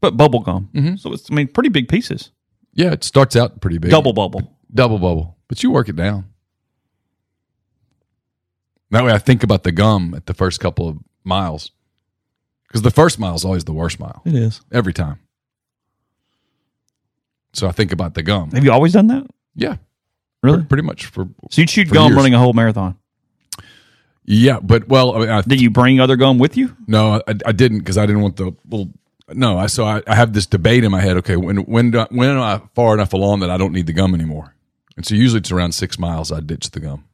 But 0.02 0.16
bubble 0.18 0.42
gum. 0.42 0.70
Mm-hmm. 0.74 0.96
So 0.98 1.14
it's 1.14 1.30
I 1.32 1.34
mean 1.34 1.48
pretty 1.48 1.70
big 1.70 1.88
pieces. 1.88 2.32
Yeah, 2.74 2.92
it 2.92 3.04
starts 3.04 3.36
out 3.36 3.60
pretty 3.60 3.80
big. 3.80 3.90
Double 3.92 4.14
bubble. 4.14 4.56
double 4.74 5.00
bubble, 5.00 5.38
but 5.48 5.62
you 5.64 5.72
work 5.72 5.90
it 5.90 5.96
down. 5.96 6.26
That 8.92 9.04
way, 9.04 9.12
I 9.12 9.18
think 9.18 9.44
about 9.44 9.64
the 9.64 9.72
gum 9.72 10.14
at 10.14 10.28
the 10.28 10.34
first 10.36 10.60
couple 10.60 10.88
of 10.88 10.98
miles, 11.24 11.72
because 12.68 12.84
the 12.84 12.92
first 12.92 13.18
mile 13.18 13.34
is 13.34 13.44
always 13.44 13.64
the 13.64 13.74
worst 13.74 14.00
mile 14.00 14.22
It 14.26 14.36
is. 14.36 14.62
every 14.72 14.94
time. 14.94 15.20
So 17.54 17.68
I 17.68 17.72
think 17.72 17.92
about 17.92 18.13
the 18.16 18.24
gum. 18.24 18.52
Have 18.52 18.63
you 18.63 18.72
always 18.72 18.94
done 18.94 19.08
that? 19.08 19.26
Yeah, 19.56 19.76
Really? 20.42 20.58
pre- 20.60 20.66
pretty 20.68 20.84
much 20.84 21.06
for 21.06 21.28
So 21.52 21.62
you 21.62 21.68
chewed 21.68 21.89
gum 21.89 22.08
years. 22.08 22.16
running 22.16 22.34
a 22.34 22.39
whole 22.39 22.54
marathon. 22.54 22.98
yeah. 24.26 24.60
But 24.60 24.88
well, 24.88 25.16
I 25.16 25.20
mean, 25.20 25.30
I, 25.30 25.42
Did 25.42 25.62
you 25.62 25.70
bring 25.70 26.00
other 26.00 26.16
gum 26.16 26.39
with 26.39 26.58
you? 26.58 26.76
no, 26.88 27.22
I, 27.28 27.36
I 27.46 27.52
didn't 27.52 27.80
because 27.80 27.98
I 27.98 28.06
didn't 28.06 28.22
want 28.22 28.38
the 28.38 28.52
little. 28.70 28.89
No, 29.34 29.58
I 29.58 29.68
so 29.68 29.86
I, 29.86 30.02
I 30.08 30.16
have 30.16 30.34
this 30.34 30.46
debate 30.46 30.84
in 30.84 30.92
my 30.92 31.00
head. 31.02 31.16
Okay, 31.18 31.36
when 31.38 31.58
when 31.58 31.92
do 31.92 32.00
I, 32.00 32.08
when 32.10 32.30
am 32.30 32.42
I 32.42 32.62
far 32.76 32.94
enough 32.94 33.13
along 33.13 33.39
that 33.39 33.50
I 33.50 33.58
don't 33.58 33.72
need 33.72 33.88
the 33.88 33.94
gum 33.94 34.13
anymore? 34.13 34.56
And 34.98 35.06
so 35.06 35.16
usually 35.16 35.39
it's 35.39 35.52
around 35.52 35.72
six 35.74 35.98
miles. 35.98 36.32
I 36.32 36.39
ditch 36.39 36.72
the 36.72 36.80
gum. 36.80 37.06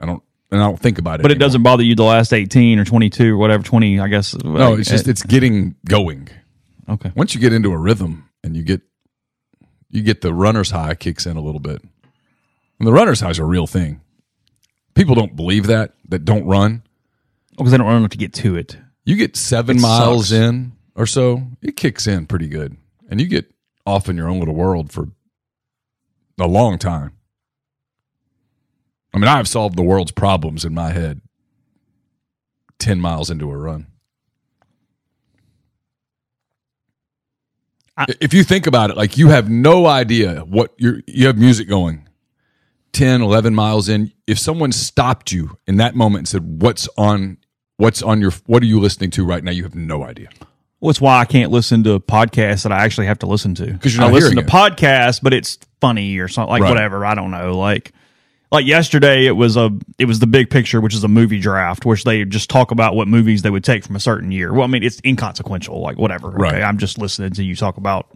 I 0.00 0.06
don't, 0.06 0.22
and 0.50 0.60
I 0.62 0.64
don't 0.66 0.78
think 0.80 0.98
about 0.98 1.20
it. 1.20 1.22
But 1.22 1.30
it 1.30 1.34
anymore. 1.36 1.46
doesn't 1.48 1.62
bother 1.62 1.82
you 1.82 1.94
the 1.94 2.04
last 2.04 2.32
18 2.32 2.78
or 2.78 2.84
22 2.84 3.34
or 3.34 3.36
whatever, 3.38 3.62
20, 3.62 4.00
I 4.00 4.08
guess. 4.08 4.34
No, 4.44 4.74
it's 4.74 4.90
just 4.90 5.06
eh. 5.06 5.10
it's 5.10 5.22
getting 5.22 5.74
going. 5.88 6.28
Okay. 6.88 7.12
Once 7.16 7.34
you 7.34 7.40
get 7.40 7.52
into 7.52 7.72
a 7.72 7.78
rhythm 7.78 8.28
and 8.44 8.56
you 8.56 8.62
get 8.62 8.80
you 9.90 10.02
get 10.02 10.20
the 10.20 10.34
runner's 10.34 10.70
high 10.70 10.94
kicks 10.94 11.26
in 11.26 11.36
a 11.36 11.40
little 11.40 11.60
bit. 11.60 11.82
And 12.78 12.86
the 12.86 12.92
runner's 12.92 13.20
high 13.20 13.30
is 13.30 13.38
a 13.38 13.44
real 13.44 13.66
thing. 13.66 14.00
People 14.94 15.14
don't 15.14 15.36
believe 15.36 15.66
that 15.68 15.94
that 16.08 16.24
don't 16.24 16.44
run. 16.44 16.82
Oh, 17.52 17.58
because 17.58 17.70
they 17.72 17.78
don't 17.78 17.86
run 17.86 17.96
enough 17.98 18.10
to 18.10 18.18
get 18.18 18.32
to 18.34 18.56
it. 18.56 18.76
You 19.04 19.16
get 19.16 19.36
seven 19.36 19.78
It 19.78 19.80
miles 19.80 20.28
sucks. 20.28 20.38
in 20.40 20.72
or 20.94 21.06
so, 21.06 21.42
it 21.62 21.76
kicks 21.76 22.06
in 22.06 22.26
pretty 22.26 22.48
good. 22.48 22.76
And 23.08 23.20
you 23.20 23.26
get 23.26 23.52
off 23.86 24.08
in 24.08 24.16
your 24.16 24.28
own 24.28 24.38
little 24.40 24.54
world 24.54 24.92
for 24.92 25.08
a 26.38 26.46
long 26.46 26.78
time. 26.78 27.12
I 29.14 29.18
mean, 29.18 29.28
I've 29.28 29.48
solved 29.48 29.76
the 29.76 29.82
world's 29.82 30.12
problems 30.12 30.64
in 30.64 30.74
my 30.74 30.90
head 30.92 31.20
10 32.78 33.00
miles 33.00 33.30
into 33.30 33.50
a 33.50 33.56
run. 33.56 33.86
I- 37.96 38.06
if 38.20 38.34
you 38.34 38.44
think 38.44 38.66
about 38.66 38.90
it, 38.90 38.96
like 38.96 39.16
you 39.16 39.28
have 39.28 39.48
no 39.50 39.86
idea 39.86 40.40
what 40.40 40.74
you're, 40.76 41.00
you 41.06 41.26
have 41.26 41.38
music 41.38 41.68
going 41.68 42.06
10, 42.92 43.22
11 43.22 43.54
miles 43.54 43.88
in. 43.88 44.12
If 44.26 44.38
someone 44.38 44.72
stopped 44.72 45.32
you 45.32 45.58
in 45.66 45.76
that 45.76 45.94
moment 45.94 46.20
and 46.20 46.28
said, 46.28 46.62
what's 46.62 46.88
on, 46.96 47.38
what's 47.76 48.02
on 48.02 48.20
your, 48.20 48.32
what 48.46 48.62
are 48.62 48.66
you 48.66 48.80
listening 48.80 49.10
to 49.12 49.24
right 49.24 49.42
now? 49.42 49.50
You 49.50 49.62
have 49.64 49.74
no 49.74 50.02
idea. 50.04 50.28
Well, 50.80 50.90
it's 50.90 51.00
why 51.00 51.18
I 51.20 51.24
can't 51.24 51.50
listen 51.50 51.84
to 51.84 51.98
podcasts 52.00 52.62
that 52.64 52.72
I 52.72 52.84
actually 52.84 53.06
have 53.06 53.18
to 53.20 53.26
listen 53.26 53.54
to. 53.56 53.78
'Cause 53.78 53.94
you're 53.94 54.04
I 54.04 54.08
not 54.08 54.14
listen 54.14 54.36
to 54.36 54.42
it. 54.42 54.46
podcasts, 54.46 55.20
but 55.22 55.32
it's 55.32 55.58
funny 55.80 56.18
or 56.18 56.28
something 56.28 56.50
like 56.50 56.62
Right. 56.62 56.68
whatever. 56.70 57.04
I 57.06 57.14
don't 57.14 57.30
know. 57.30 57.56
Like 57.58 57.92
like 58.52 58.66
yesterday, 58.66 59.26
it 59.26 59.32
was 59.32 59.56
a 59.56 59.70
it 59.98 60.04
was 60.06 60.18
the 60.20 60.26
big 60.26 60.50
picture, 60.50 60.80
which 60.80 60.94
is 60.94 61.02
a 61.04 61.08
movie 61.08 61.40
draft, 61.40 61.84
which 61.84 62.04
they 62.04 62.24
just 62.24 62.48
talk 62.50 62.70
about 62.70 62.94
what 62.94 63.08
movies 63.08 63.42
they 63.42 63.50
would 63.50 63.64
take 63.64 63.84
from 63.84 63.96
a 63.96 64.00
certain 64.00 64.30
year. 64.30 64.52
Well, 64.52 64.62
I 64.62 64.66
mean, 64.68 64.82
it's 64.82 65.00
inconsequential. 65.04 65.80
Like 65.80 65.98
whatever. 65.98 66.28
Right. 66.30 66.54
Okay, 66.54 66.62
I'm 66.62 66.78
just 66.78 66.98
listening 66.98 67.32
to 67.32 67.42
you 67.44 67.56
talk 67.56 67.76
about 67.76 68.08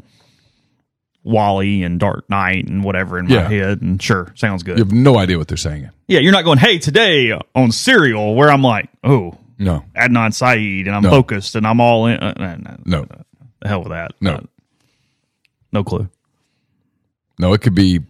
WALL-E 1.25 1.83
and 1.83 2.01
Dark 2.01 2.29
Knight 2.31 2.67
and 2.69 2.83
whatever 2.83 3.19
in 3.19 3.29
Yeah. 3.29 3.43
my 3.43 3.49
head. 3.51 3.83
And 3.83 4.03
sure, 4.03 4.33
sounds 4.37 4.63
good. 4.63 4.79
You 4.79 4.85
have 4.85 4.93
no 4.93 5.19
idea 5.19 5.37
what 5.37 5.49
they're 5.49 5.57
saying. 5.57 5.91
Yeah, 6.09 6.21
you're 6.21 6.33
not 6.33 6.45
going, 6.45 6.59
hey, 6.59 6.79
today 6.79 7.39
on 7.55 7.73
Serial, 7.73 8.35
where 8.35 8.51
I'm 8.51 8.63
like, 8.63 8.89
oh, 9.05 9.37
No, 9.59 9.85
Adnan 9.95 10.33
Syed, 10.33 10.87
and 10.87 10.95
I'm 10.97 11.03
No. 11.03 11.11
focused 11.11 11.55
and 11.57 11.67
I'm 11.67 11.81
all 11.81 12.07
in. 12.07 12.17
Uh, 12.19 12.33
uh, 12.39 12.57
no. 12.87 13.01
no. 13.01 13.07
The 13.61 13.69
hell 13.69 13.81
with 13.81 13.91
that. 13.91 14.13
No. 14.21 14.33
Uh, 14.37 14.41
no 15.73 15.85
clue. 15.85 16.09
No, 17.39 17.53
it 17.53 17.61
could 17.61 17.75
be 17.75 18.01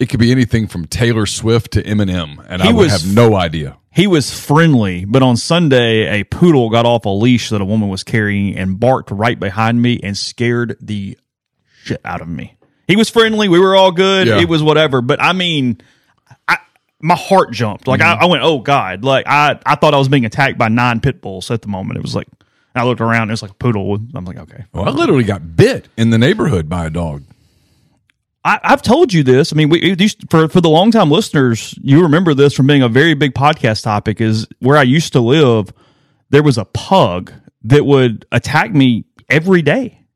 it 0.00 0.08
could 0.08 0.18
be 0.20 0.32
anything 0.32 0.66
from 0.66 0.86
Taylor 0.86 1.26
Swift 1.26 1.72
to 1.72 1.82
Eminem, 1.82 2.44
and 2.48 2.60
He 2.62 2.68
I 2.68 2.72
would 2.72 2.90
was- 2.90 3.02
have 3.02 3.14
no 3.14 3.36
idea. 3.36 3.76
He 3.92 4.06
was 4.06 4.32
friendly, 4.32 5.04
but 5.04 5.20
on 5.22 5.36
Sunday, 5.36 6.20
a 6.20 6.24
poodle 6.24 6.70
got 6.70 6.86
off 6.86 7.06
a 7.06 7.08
leash 7.08 7.48
that 7.50 7.60
a 7.60 7.64
woman 7.64 7.88
was 7.88 8.04
carrying 8.04 8.56
and 8.56 8.78
barked 8.78 9.10
right 9.10 9.38
behind 9.38 9.82
me 9.82 9.98
and 10.02 10.16
scared 10.16 10.76
the 10.80 11.18
shit 11.82 12.00
out 12.04 12.20
of 12.20 12.28
me. 12.28 12.56
He 12.86 12.94
was 12.94 13.10
friendly. 13.10 13.48
We 13.48 13.58
were 13.58 13.74
all 13.74 13.90
good. 13.90 14.28
Yeah. 14.28 14.38
It 14.40 14.48
was 14.48 14.62
whatever. 14.62 15.00
But 15.02 15.20
I 15.20 15.32
mean, 15.32 15.80
I, 16.46 16.58
my 17.02 17.16
heart 17.16 17.50
jumped. 17.50 17.88
Like 17.88 18.00
Mm-hmm. 18.00 18.22
I, 18.22 18.26
I 18.26 18.28
went, 18.28 18.44
oh 18.44 18.60
God. 18.60 19.02
Like 19.04 19.26
I, 19.26 19.58
I 19.66 19.74
thought 19.74 19.92
I 19.92 19.98
was 19.98 20.08
being 20.08 20.24
attacked 20.24 20.56
by 20.56 20.68
nine 20.68 21.00
pit 21.00 21.20
bulls 21.20 21.50
at 21.50 21.60
the 21.62 21.68
moment. 21.68 21.98
It 21.98 22.02
was 22.02 22.14
like, 22.14 22.28
I 22.76 22.84
looked 22.84 23.00
around. 23.00 23.30
It 23.30 23.32
was 23.32 23.42
like 23.42 23.50
a 23.50 23.54
poodle. 23.54 23.98
I'm 24.14 24.24
like, 24.24 24.38
okay. 24.38 24.66
Well, 24.72 24.84
I 24.88 24.90
literally 24.92 25.24
got 25.24 25.56
bit 25.56 25.88
in 25.96 26.10
the 26.10 26.18
neighborhood 26.18 26.68
by 26.68 26.86
a 26.86 26.90
dog. 26.90 27.24
I, 28.44 28.58
I've 28.62 28.82
told 28.82 29.12
you 29.12 29.22
this. 29.22 29.52
I 29.52 29.56
mean, 29.56 29.68
we 29.68 29.96
for 30.30 30.48
for 30.48 30.60
the 30.60 30.68
longtime 30.68 31.10
listeners, 31.10 31.74
you 31.82 32.02
remember 32.02 32.34
this 32.34 32.54
from 32.54 32.66
being 32.66 32.82
a 32.82 32.88
very 32.88 33.14
big 33.14 33.34
podcast 33.34 33.82
topic. 33.82 34.20
Is 34.20 34.46
where 34.60 34.76
I 34.76 34.82
used 34.82 35.12
to 35.12 35.20
live. 35.20 35.72
There 36.30 36.42
was 36.42 36.58
a 36.58 36.64
pug 36.64 37.32
that 37.64 37.84
would 37.84 38.26
attack 38.32 38.72
me 38.72 39.04
every 39.28 39.62
day. 39.62 40.06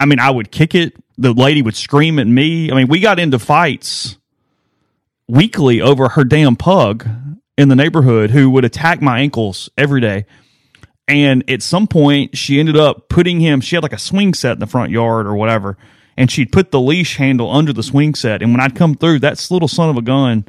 I 0.00 0.06
mean, 0.06 0.18
I 0.18 0.30
would 0.30 0.50
kick 0.50 0.74
it. 0.74 0.94
The 1.18 1.32
lady 1.32 1.62
would 1.62 1.76
scream 1.76 2.18
at 2.18 2.26
me. 2.26 2.70
I 2.70 2.74
mean, 2.74 2.88
we 2.88 3.00
got 3.00 3.18
into 3.18 3.38
fights 3.38 4.18
weekly 5.28 5.80
over 5.80 6.10
her 6.10 6.24
damn 6.24 6.56
pug 6.56 7.06
in 7.56 7.68
the 7.68 7.76
neighborhood 7.76 8.30
who 8.30 8.50
would 8.50 8.64
attack 8.64 9.00
my 9.00 9.20
ankles 9.20 9.70
every 9.76 10.00
day. 10.00 10.26
And 11.06 11.48
at 11.50 11.62
some 11.62 11.86
point, 11.86 12.36
she 12.36 12.58
ended 12.58 12.76
up 12.76 13.08
putting 13.08 13.40
him, 13.40 13.60
she 13.60 13.76
had 13.76 13.82
like 13.82 13.92
a 13.92 13.98
swing 13.98 14.34
set 14.34 14.52
in 14.52 14.58
the 14.58 14.66
front 14.66 14.90
yard 14.90 15.26
or 15.26 15.34
whatever. 15.34 15.76
And 16.16 16.30
she'd 16.30 16.52
put 16.52 16.70
the 16.70 16.80
leash 16.80 17.16
handle 17.16 17.50
under 17.50 17.72
the 17.72 17.82
swing 17.82 18.14
set. 18.14 18.42
And 18.42 18.52
when 18.52 18.60
I'd 18.60 18.76
come 18.76 18.94
through, 18.94 19.20
that 19.20 19.44
little 19.50 19.68
son 19.68 19.90
of 19.90 19.96
a 19.96 20.02
gun 20.02 20.46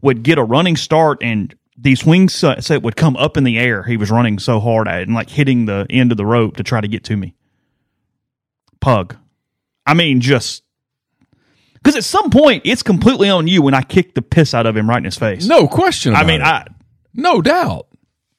would 0.00 0.22
get 0.22 0.38
a 0.38 0.44
running 0.44 0.76
start 0.76 1.18
and 1.22 1.54
the 1.76 1.94
swing 1.94 2.28
set 2.28 2.82
would 2.82 2.96
come 2.96 3.16
up 3.16 3.36
in 3.36 3.44
the 3.44 3.58
air. 3.58 3.82
He 3.84 3.96
was 3.96 4.10
running 4.10 4.38
so 4.38 4.60
hard 4.60 4.88
at 4.88 5.00
it 5.00 5.08
and 5.08 5.14
like 5.14 5.30
hitting 5.30 5.66
the 5.66 5.86
end 5.90 6.10
of 6.10 6.16
the 6.16 6.26
rope 6.26 6.56
to 6.56 6.62
try 6.62 6.80
to 6.80 6.88
get 6.88 7.04
to 7.04 7.16
me. 7.16 7.34
Pug. 8.80 9.16
I 9.86 9.94
mean, 9.94 10.20
just 10.20 10.62
because 11.74 11.96
at 11.96 12.04
some 12.04 12.30
point 12.30 12.62
it's 12.64 12.82
completely 12.82 13.30
on 13.30 13.48
you 13.48 13.62
when 13.62 13.74
I 13.74 13.82
kick 13.82 14.14
the 14.14 14.22
piss 14.22 14.54
out 14.54 14.66
of 14.66 14.76
him 14.76 14.88
right 14.88 14.98
in 14.98 15.04
his 15.04 15.16
face. 15.16 15.46
No 15.46 15.66
question. 15.66 16.14
I 16.14 16.24
mean, 16.24 16.40
it. 16.40 16.46
I 16.46 16.66
no 17.14 17.40
doubt, 17.40 17.88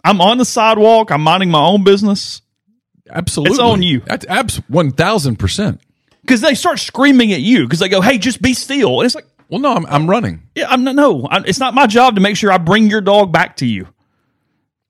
I'm 0.04 0.22
on 0.22 0.38
the 0.38 0.46
sidewalk. 0.46 1.12
I'm 1.12 1.22
minding 1.22 1.50
my 1.50 1.62
own 1.62 1.84
business 1.84 2.42
absolutely, 3.10 3.54
It's 3.54 3.60
on 3.60 3.82
you. 3.82 4.02
That's 4.02 4.26
abs 4.28 4.58
one 4.68 4.92
thousand 4.92 5.38
percent. 5.38 5.82
Because 6.30 6.42
they 6.42 6.54
start 6.54 6.78
screaming 6.80 7.34
at 7.34 7.42
you 7.42 7.64
because 7.64 7.80
they 7.80 7.90
go, 7.90 8.02
"Hey, 8.02 8.20
just 8.20 8.40
be 8.42 8.54
still." 8.54 9.00
And 9.00 9.06
it's 9.08 9.16
like, 9.16 9.26
Well, 9.50 9.60
no, 9.60 9.74
I'm, 9.74 9.86
I'm 9.88 10.08
running. 10.10 10.44
yeah, 10.54 10.68
I'm 10.70 10.84
not. 10.84 10.94
No, 10.96 11.26
I, 11.26 11.42
it's 11.46 11.60
not 11.60 11.74
my 11.74 11.88
job 11.88 12.16
to 12.16 12.22
make 12.22 12.38
sure 12.38 12.52
I 12.52 12.60
bring 12.60 12.88
your 12.90 13.02
dog 13.02 13.32
back 13.34 13.56
to 13.58 13.66
you. 13.66 13.88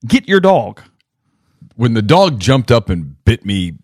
Get 0.05 0.27
your 0.27 0.41
dog. 0.41 0.81
When 1.75 1.93
the 1.93 2.01
dog 2.01 2.39
jumped 2.39 2.71
up 2.71 2.89
and 2.89 3.23
bit 3.23 3.45
me 3.45 3.77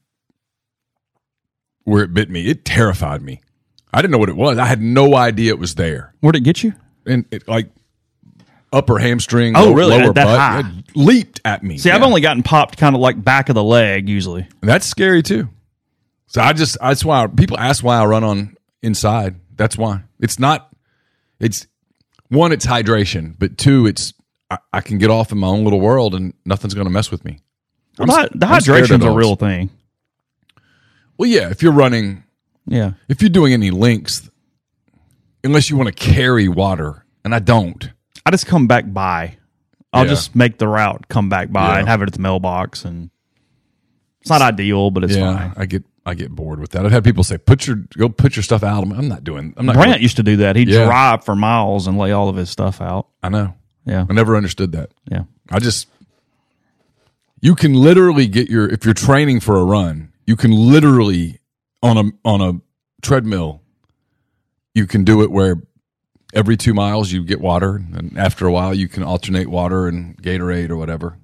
where 1.86 2.04
it 2.04 2.14
bit 2.14 2.30
me, 2.30 2.48
it 2.48 2.66
terrified 2.66 3.22
me. 3.22 3.42
I 3.94 4.02
didn't 4.02 4.12
know 4.12 4.18
what 4.18 4.30
it 4.30 4.36
was. 4.36 4.58
I 4.58 4.66
had 4.66 4.82
no 4.82 5.16
idea 5.16 5.52
it 5.54 5.60
was 5.60 5.76
there. 5.76 6.14
Where'd 6.20 6.36
it 6.36 6.42
get 6.42 6.62
you? 6.64 6.74
and 7.08 7.24
it 7.32 7.48
like 7.48 7.70
upper 8.74 8.98
hamstring. 8.98 9.56
Oh, 9.56 9.66
low- 9.66 9.74
really? 9.74 9.98
Lower 10.02 10.12
That 10.14 10.26
butt. 10.26 10.40
high? 10.40 10.60
It 10.80 10.98
leaped 10.98 11.40
at 11.46 11.64
me. 11.64 11.78
See, 11.78 11.92
I've 11.92 12.02
Yeah. 12.02 12.08
only 12.08 12.20
gotten 12.20 12.42
popped 12.44 12.78
kind 12.78 12.96
of 12.96 13.02
like 13.02 13.24
back 13.24 13.48
of 13.50 13.56
the 13.56 13.64
leg 13.64 14.10
usually. 14.10 14.48
That's 14.62 14.86
scary 14.88 15.22
too. 15.24 15.48
So 16.36 16.42
I 16.42 16.52
just 16.52 16.78
that's 16.82 17.06
why 17.06 17.28
people 17.28 17.58
ask 17.58 17.82
why 17.82 17.96
I 17.98 18.04
run 18.06 18.26
on 18.26 18.58
inside. 18.84 19.36
That's 19.56 19.78
why 19.78 20.02
it's 20.20 20.38
not. 20.38 20.70
It's 21.40 21.66
one, 22.28 22.52
it's 22.52 22.66
hydration, 22.66 23.36
but 23.40 23.58
two, 23.58 23.86
it's 23.88 24.14
I, 24.52 24.58
I 24.74 24.82
can 24.82 24.98
get 24.98 25.10
off 25.10 25.32
in 25.32 25.38
my 25.38 25.48
own 25.48 25.64
little 25.64 25.80
world 25.80 26.14
and 26.14 26.34
nothing's 26.44 26.74
going 26.74 26.88
to 26.88 26.92
mess 26.92 27.10
with 27.10 27.24
me. 27.24 27.40
I'm 27.98 28.08
the 28.08 28.14
s- 28.14 28.30
the 28.36 28.46
I'm 28.48 28.52
hydration's 28.52 29.06
a 29.06 29.12
real 29.12 29.38
thing. 29.38 29.70
Well, 31.18 31.30
yeah, 31.30 31.52
if 31.52 31.64
you're 31.64 31.72
running, 31.72 32.26
Yeah. 32.68 32.92
if 33.08 33.22
you're 33.22 33.30
doing 33.30 33.54
any 33.54 33.72
links, 33.72 34.30
unless 35.42 35.70
you 35.70 35.78
want 35.78 35.88
to 35.88 35.94
carry 35.94 36.50
water, 36.50 37.06
and 37.24 37.34
I 37.34 37.40
don't. 37.40 37.92
I 38.26 38.32
just 38.32 38.46
come 38.46 38.68
back 38.68 38.92
by. 38.92 39.38
I'll 39.94 40.04
Yeah. 40.04 40.10
just 40.10 40.36
make 40.36 40.58
the 40.58 40.68
route, 40.68 41.08
come 41.08 41.30
back 41.30 41.50
by, 41.50 41.76
Yeah. 41.76 41.80
and 41.80 41.88
have 41.88 42.02
it 42.02 42.08
at 42.10 42.14
the 42.14 42.20
mailbox, 42.20 42.84
and 42.84 43.10
it's 44.20 44.30
not 44.30 44.42
ideal, 44.42 44.92
but 44.92 45.06
it's 45.06 45.16
yeah, 45.16 45.34
fine. 45.38 45.54
I 45.56 45.66
get 45.66 45.86
I 46.06 46.14
get 46.14 46.30
bored 46.32 46.60
with 46.60 46.72
that. 46.72 46.86
I've 46.86 46.92
had 46.92 47.04
people 47.04 47.24
say, 47.24 47.38
"Put 47.38 47.66
your 47.66 47.78
go 47.98 48.10
put 48.10 48.36
your 48.36 48.44
stuff 48.44 48.64
out." 48.64 48.84
I'm, 48.84 48.92
I'm 48.92 49.08
not 49.08 49.24
doing. 49.24 49.54
I'm 49.58 49.66
not. 49.66 49.74
Brant 49.74 49.92
gonna- 49.92 50.02
used 50.02 50.18
to 50.18 50.24
do 50.24 50.38
that. 50.38 50.56
He'd 50.56 50.70
Yeah. 50.70 50.86
drive 50.86 51.24
for 51.26 51.36
miles 51.36 51.88
and 51.88 51.98
lay 51.98 52.12
all 52.12 52.30
of 52.30 52.36
his 52.36 52.50
stuff 52.50 52.80
out. 52.82 53.08
I 53.24 53.30
know. 53.30 53.56
Yeah, 53.86 54.06
I 54.10 54.14
never 54.14 54.36
understood 54.36 54.72
that. 54.74 54.92
yeah. 55.10 55.24
I 55.52 55.60
just 55.60 55.88
you 57.42 57.56
can 57.56 57.74
literally 57.74 58.28
get 58.28 58.50
your 58.50 58.68
if 58.70 58.86
you're 58.86 58.94
training 58.94 59.40
for 59.40 59.58
a 59.58 59.64
run, 59.64 60.12
you 60.26 60.36
can 60.36 60.52
literally 60.52 61.40
on 61.84 61.98
a 61.98 62.04
on 62.28 62.42
a 62.42 62.62
treadmill, 63.02 63.62
you 64.74 64.88
can 64.88 65.04
do 65.04 65.22
it 65.22 65.32
where 65.32 65.58
every 66.34 66.58
two 66.58 66.74
miles 66.74 67.12
you 67.12 67.24
get 67.24 67.40
water, 67.42 67.76
and 67.94 68.18
after 68.18 68.46
a 68.48 68.52
while 68.52 68.74
you 68.74 68.88
can 68.88 69.04
alternate 69.04 69.48
water 69.50 69.88
and 69.88 70.22
Gatorade 70.22 70.70
or 70.70 70.78
whatever. 70.78 71.18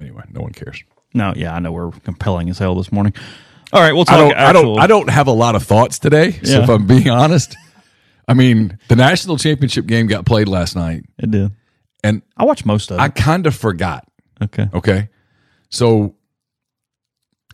Anyway, 0.00 0.22
no 0.30 0.40
one 0.40 0.52
cares. 0.52 0.82
No, 1.14 1.32
yeah, 1.36 1.54
I 1.54 1.58
know 1.58 1.72
we're 1.72 1.90
compelling 1.90 2.50
as 2.50 2.58
hell 2.58 2.74
this 2.74 2.92
morning. 2.92 3.14
All 3.72 3.80
right, 3.82 3.92
we'll 3.92 4.04
talk. 4.04 4.14
I 4.16 4.18
don't. 4.28 4.36
I 4.36 4.52
don't. 4.52 4.78
I 4.80 4.86
don't 4.86 5.10
have 5.10 5.26
a 5.26 5.32
lot 5.32 5.54
of 5.54 5.62
thoughts 5.62 5.98
today. 5.98 6.32
So 6.32 6.52
Yeah. 6.58 6.62
if 6.64 6.68
I'm 6.68 6.86
being 6.86 7.08
honest, 7.22 7.56
I 8.26 8.34
mean 8.34 8.78
the 8.88 8.96
national 8.96 9.36
championship 9.38 9.86
game 9.86 10.06
got 10.06 10.24
played 10.26 10.48
last 10.48 10.76
night, 10.76 11.04
It 11.18 11.30
did. 11.30 11.52
and 12.04 12.22
I 12.36 12.44
watched 12.44 12.64
most 12.66 12.90
of 12.90 12.98
it. 12.98 13.00
I 13.02 13.08
kind 13.08 13.46
of 13.46 13.54
forgot. 13.54 14.06
okay. 14.42 14.68
Okay. 14.72 15.08
So, 15.70 16.14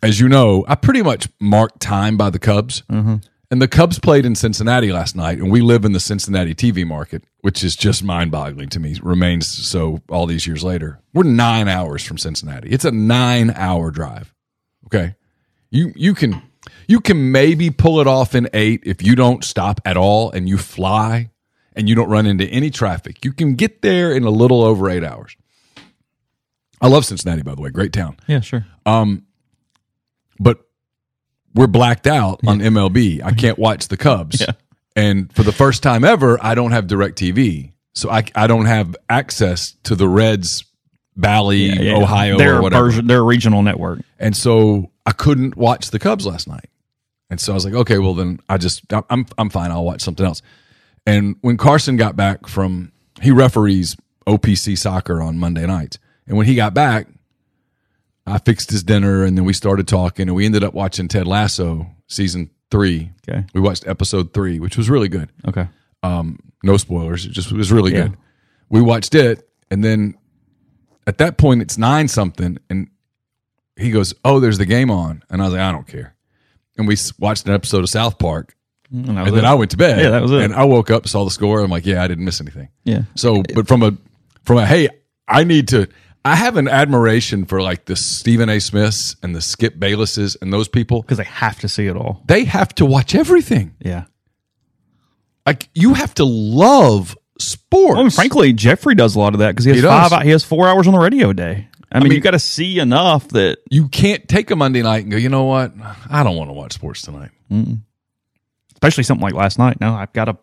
as 0.03 0.19
you 0.19 0.29
know, 0.29 0.63
I 0.67 0.75
pretty 0.75 1.01
much 1.01 1.27
marked 1.39 1.81
time 1.81 2.15
by 2.17 2.29
the 2.29 2.39
Cubs. 2.39 2.83
Mm-hmm. 2.89 3.15
And 3.51 3.61
the 3.61 3.67
Cubs 3.67 3.99
played 3.99 4.25
in 4.25 4.33
Cincinnati 4.35 4.91
last 4.91 5.15
night, 5.15 5.37
and 5.37 5.51
we 5.51 5.61
live 5.61 5.85
in 5.85 5.91
the 5.91 5.99
Cincinnati 5.99 6.55
TV 6.55 6.85
market, 6.85 7.23
which 7.41 7.63
is 7.63 7.75
just 7.75 8.03
mind 8.03 8.31
boggling 8.31 8.69
to 8.69 8.79
me, 8.79 8.97
remains 9.03 9.47
so 9.47 10.01
all 10.09 10.25
these 10.25 10.47
years 10.47 10.63
later. 10.63 10.99
We're 11.13 11.23
nine 11.23 11.67
hours 11.67 12.03
from 12.03 12.17
Cincinnati. 12.17 12.69
It's 12.69 12.85
a 12.85 12.91
nine 12.91 13.51
hour 13.51 13.91
drive. 13.91 14.33
Okay. 14.87 15.15
You, 15.69 15.93
you 15.95 16.13
can. 16.13 16.41
You 16.87 16.99
can 16.99 17.31
maybe 17.31 17.69
pull 17.69 17.99
it 17.99 18.07
off 18.07 18.33
in 18.33 18.49
eight 18.53 18.81
if 18.85 19.03
you 19.03 19.15
don't 19.15 19.43
stop 19.43 19.79
at 19.85 19.97
all 19.97 20.31
and 20.31 20.49
you 20.49 20.57
fly 20.57 21.29
and 21.75 21.87
you 21.87 21.93
don't 21.93 22.09
run 22.09 22.25
into 22.25 22.45
any 22.45 22.71
traffic. 22.71 23.23
You 23.23 23.33
can 23.33 23.53
get 23.53 23.83
there 23.83 24.11
in 24.11 24.23
a 24.23 24.31
little 24.31 24.63
over 24.63 24.89
eight 24.89 25.03
hours. 25.03 25.35
I 26.81 26.87
love 26.87 27.05
Cincinnati, 27.05 27.43
by 27.43 27.53
the 27.53 27.61
way. 27.61 27.69
Great 27.69 27.93
town. 27.93 28.17
Yeah, 28.27 28.39
sure. 28.39 28.65
Um, 28.85 29.25
But 30.39 30.64
we're 31.55 31.67
blacked 31.67 32.05
out 32.05 32.41
on 32.45 32.59
MLB. 32.59 33.21
I 33.21 33.29
mm-hmm. 33.29 33.37
can't 33.37 33.57
watch 33.57 33.87
the 33.87 33.97
Cubs. 33.97 34.41
Yeah. 34.41 34.51
And 34.95 35.33
for 35.33 35.43
the 35.43 35.51
first 35.51 35.81
time 35.83 36.03
ever, 36.03 36.37
I 36.41 36.55
don't 36.55 36.71
have 36.71 36.87
direct 36.87 37.17
TV. 37.17 37.71
So 37.93 38.09
I, 38.09 38.23
I 38.35 38.47
don't 38.47 38.65
have 38.65 38.95
access 39.09 39.75
to 39.83 39.95
the 39.95 40.07
Reds, 40.07 40.65
Bally, 41.15 41.67
Yeah, 41.67 41.95
Ohio, 41.95 42.37
their 42.37 42.57
or 42.57 42.61
whatever. 42.61 42.85
version, 42.85 43.07
their 43.07 43.23
regional 43.23 43.63
network. 43.63 44.01
And 44.19 44.35
so 44.35 44.91
I 45.05 45.11
couldn't 45.11 45.55
watch 45.55 45.91
the 45.91 45.99
Cubs 45.99 46.25
last 46.25 46.47
night. 46.47 46.69
And 47.29 47.39
so 47.39 47.53
I 47.53 47.55
was 47.55 47.65
like, 47.65 47.73
okay, 47.73 47.97
well 47.97 48.13
then 48.13 48.39
I 48.47 48.57
just 48.57 48.83
I'm 49.09 49.25
I'm 49.37 49.49
fine. 49.49 49.71
I'll 49.71 49.85
watch 49.85 50.01
something 50.01 50.25
else. 50.25 50.41
And 51.05 51.35
when 51.41 51.57
Carson 51.57 51.97
got 51.97 52.15
back 52.15 52.47
from 52.47 52.91
he 53.21 53.31
referees 53.31 53.95
OPC 54.27 54.77
soccer 54.77 55.21
on 55.21 55.37
Monday 55.37 55.65
nights. 55.65 55.97
And 56.27 56.37
when 56.37 56.45
he 56.45 56.55
got 56.55 56.73
back, 56.73 57.07
I 58.27 58.37
fixed 58.39 58.71
his 58.71 58.83
dinner 58.83 59.23
and 59.23 59.37
then 59.37 59.45
we 59.45 59.53
started 59.53 59.87
talking 59.87 60.27
and 60.27 60.35
we 60.35 60.45
ended 60.45 60.63
up 60.63 60.73
watching 60.73 61.07
Ted 61.07 61.27
Lasso 61.27 61.87
season 62.07 62.49
3. 62.71 63.11
Okay. 63.29 63.45
We 63.53 63.61
watched 63.61 63.87
episode 63.87 64.33
3, 64.33 64.59
which 64.59 64.77
was 64.77 64.89
really 64.89 65.07
good. 65.09 65.29
Okay. 65.47 65.67
Um, 66.03 66.39
no 66.63 66.77
spoilers. 66.77 67.25
It 67.25 67.31
just 67.31 67.51
it 67.51 67.57
was 67.57 67.71
really 67.71 67.93
Yeah. 67.93 68.03
good. 68.03 68.17
We 68.69 68.81
watched 68.81 69.13
it, 69.13 69.47
and 69.69 69.83
then 69.83 70.15
at 71.05 71.19
that 71.19 71.37
point 71.37 71.61
it's 71.61 71.77
nine 71.77 72.07
something, 72.07 72.57
and 72.69 72.87
he 73.75 73.91
goes, 73.91 74.13
"Oh, 74.23 74.39
there's 74.39 74.57
the 74.57 74.65
game 74.65 74.89
on," 74.89 75.23
and 75.29 75.41
I 75.41 75.45
was 75.45 75.53
like, 75.53 75.61
"I 75.61 75.71
don't 75.71 75.85
care." 75.87 76.15
And 76.77 76.87
we 76.87 76.97
watched 77.19 77.47
an 77.47 77.53
episode 77.53 77.83
of 77.83 77.89
South 77.89 78.17
Park, 78.17 78.55
mm, 78.91 79.07
And, 79.07 79.17
and 79.19 79.27
then 79.27 79.45
it. 79.45 79.47
I 79.47 79.53
went 79.53 79.71
to 79.71 79.77
bed. 79.77 79.99
Yeah, 80.01 80.09
that 80.09 80.21
was 80.23 80.31
it. 80.31 80.41
And 80.41 80.53
I 80.55 80.63
woke 80.63 80.89
up, 80.89 81.07
saw 81.07 81.23
the 81.25 81.29
score. 81.31 81.61
I'm 81.61 81.69
like, 81.69 81.85
"Yeah, 81.85 82.03
I 82.03 82.07
didn't 82.07 82.25
miss 82.25 82.41
anything." 82.41 82.69
yeah. 82.85 83.03
So, 83.15 83.43
but 83.53 83.67
from 83.67 83.83
a 83.83 83.95
from 84.43 84.57
a 84.57 84.65
hey, 84.65 84.89
I 85.27 85.43
need 85.43 85.67
to. 85.69 85.87
I 86.25 86.35
have 86.35 86.57
an 86.57 86.67
admiration 86.67 87.45
for 87.45 87.61
like 87.61 87.85
the 87.85 87.95
Stephen 87.95 88.49
A. 88.49 88.59
Smiths 88.59 89.15
and 89.21 89.35
the 89.35 89.41
Skip 89.41 89.75
Baylesses 89.77 90.35
and 90.41 90.51
those 90.51 90.67
people. 90.67 91.01
Because 91.03 91.19
they 91.19 91.23
have 91.25 91.59
to 91.59 91.69
see 91.69 91.85
it 91.85 91.95
all. 91.95 92.23
They 92.27 92.45
have 92.45 92.73
to 92.75 92.85
watch 92.85 93.13
everything. 93.13 93.75
Yeah. 93.79 94.05
Like 95.45 95.69
you 95.75 95.93
have 95.93 96.15
to 96.15 96.25
love 96.25 97.15
sports. 97.39 97.93
Well, 97.95 98.01
and 98.05 98.13
frankly, 98.13 98.53
Jeffrey 98.53 98.95
does 98.95 99.15
a 99.15 99.19
lot 99.19 99.33
of 99.35 99.39
that 99.39 99.51
because 99.51 99.65
he 99.65 99.71
has 99.71 99.81
He 99.81 99.87
five. 99.87 100.23
He 100.23 100.31
has 100.31 100.43
four 100.43 100.67
hours 100.67 100.87
on 100.87 100.93
the 100.93 100.99
radio 100.99 101.29
a 101.29 101.33
day. 101.35 101.69
I 101.91 101.99
mean, 101.99 102.09
mean- 102.09 102.13
you 102.13 102.21
got 102.21 102.31
to 102.31 102.39
see 102.39 102.79
enough 102.79 103.27
that 103.29 103.59
You 103.69 103.87
can't 103.87 104.27
take 104.27 104.49
a 104.49 104.55
Monday 104.55 104.81
night 104.81 105.03
and 105.03 105.11
go, 105.11 105.17
you 105.17 105.29
know 105.29 105.43
what? 105.43 105.71
I 106.09 106.23
don't 106.23 106.35
want 106.35 106.49
to 106.49 106.53
watch 106.53 106.73
sports 106.73 107.03
tonight. 107.03 107.29
especially 108.73 109.03
something 109.03 109.23
like 109.23 109.35
last 109.35 109.59
night. 109.59 109.79
No, 109.79 109.93
I've 109.93 110.11
got 110.13 110.25
to. 110.25 110.37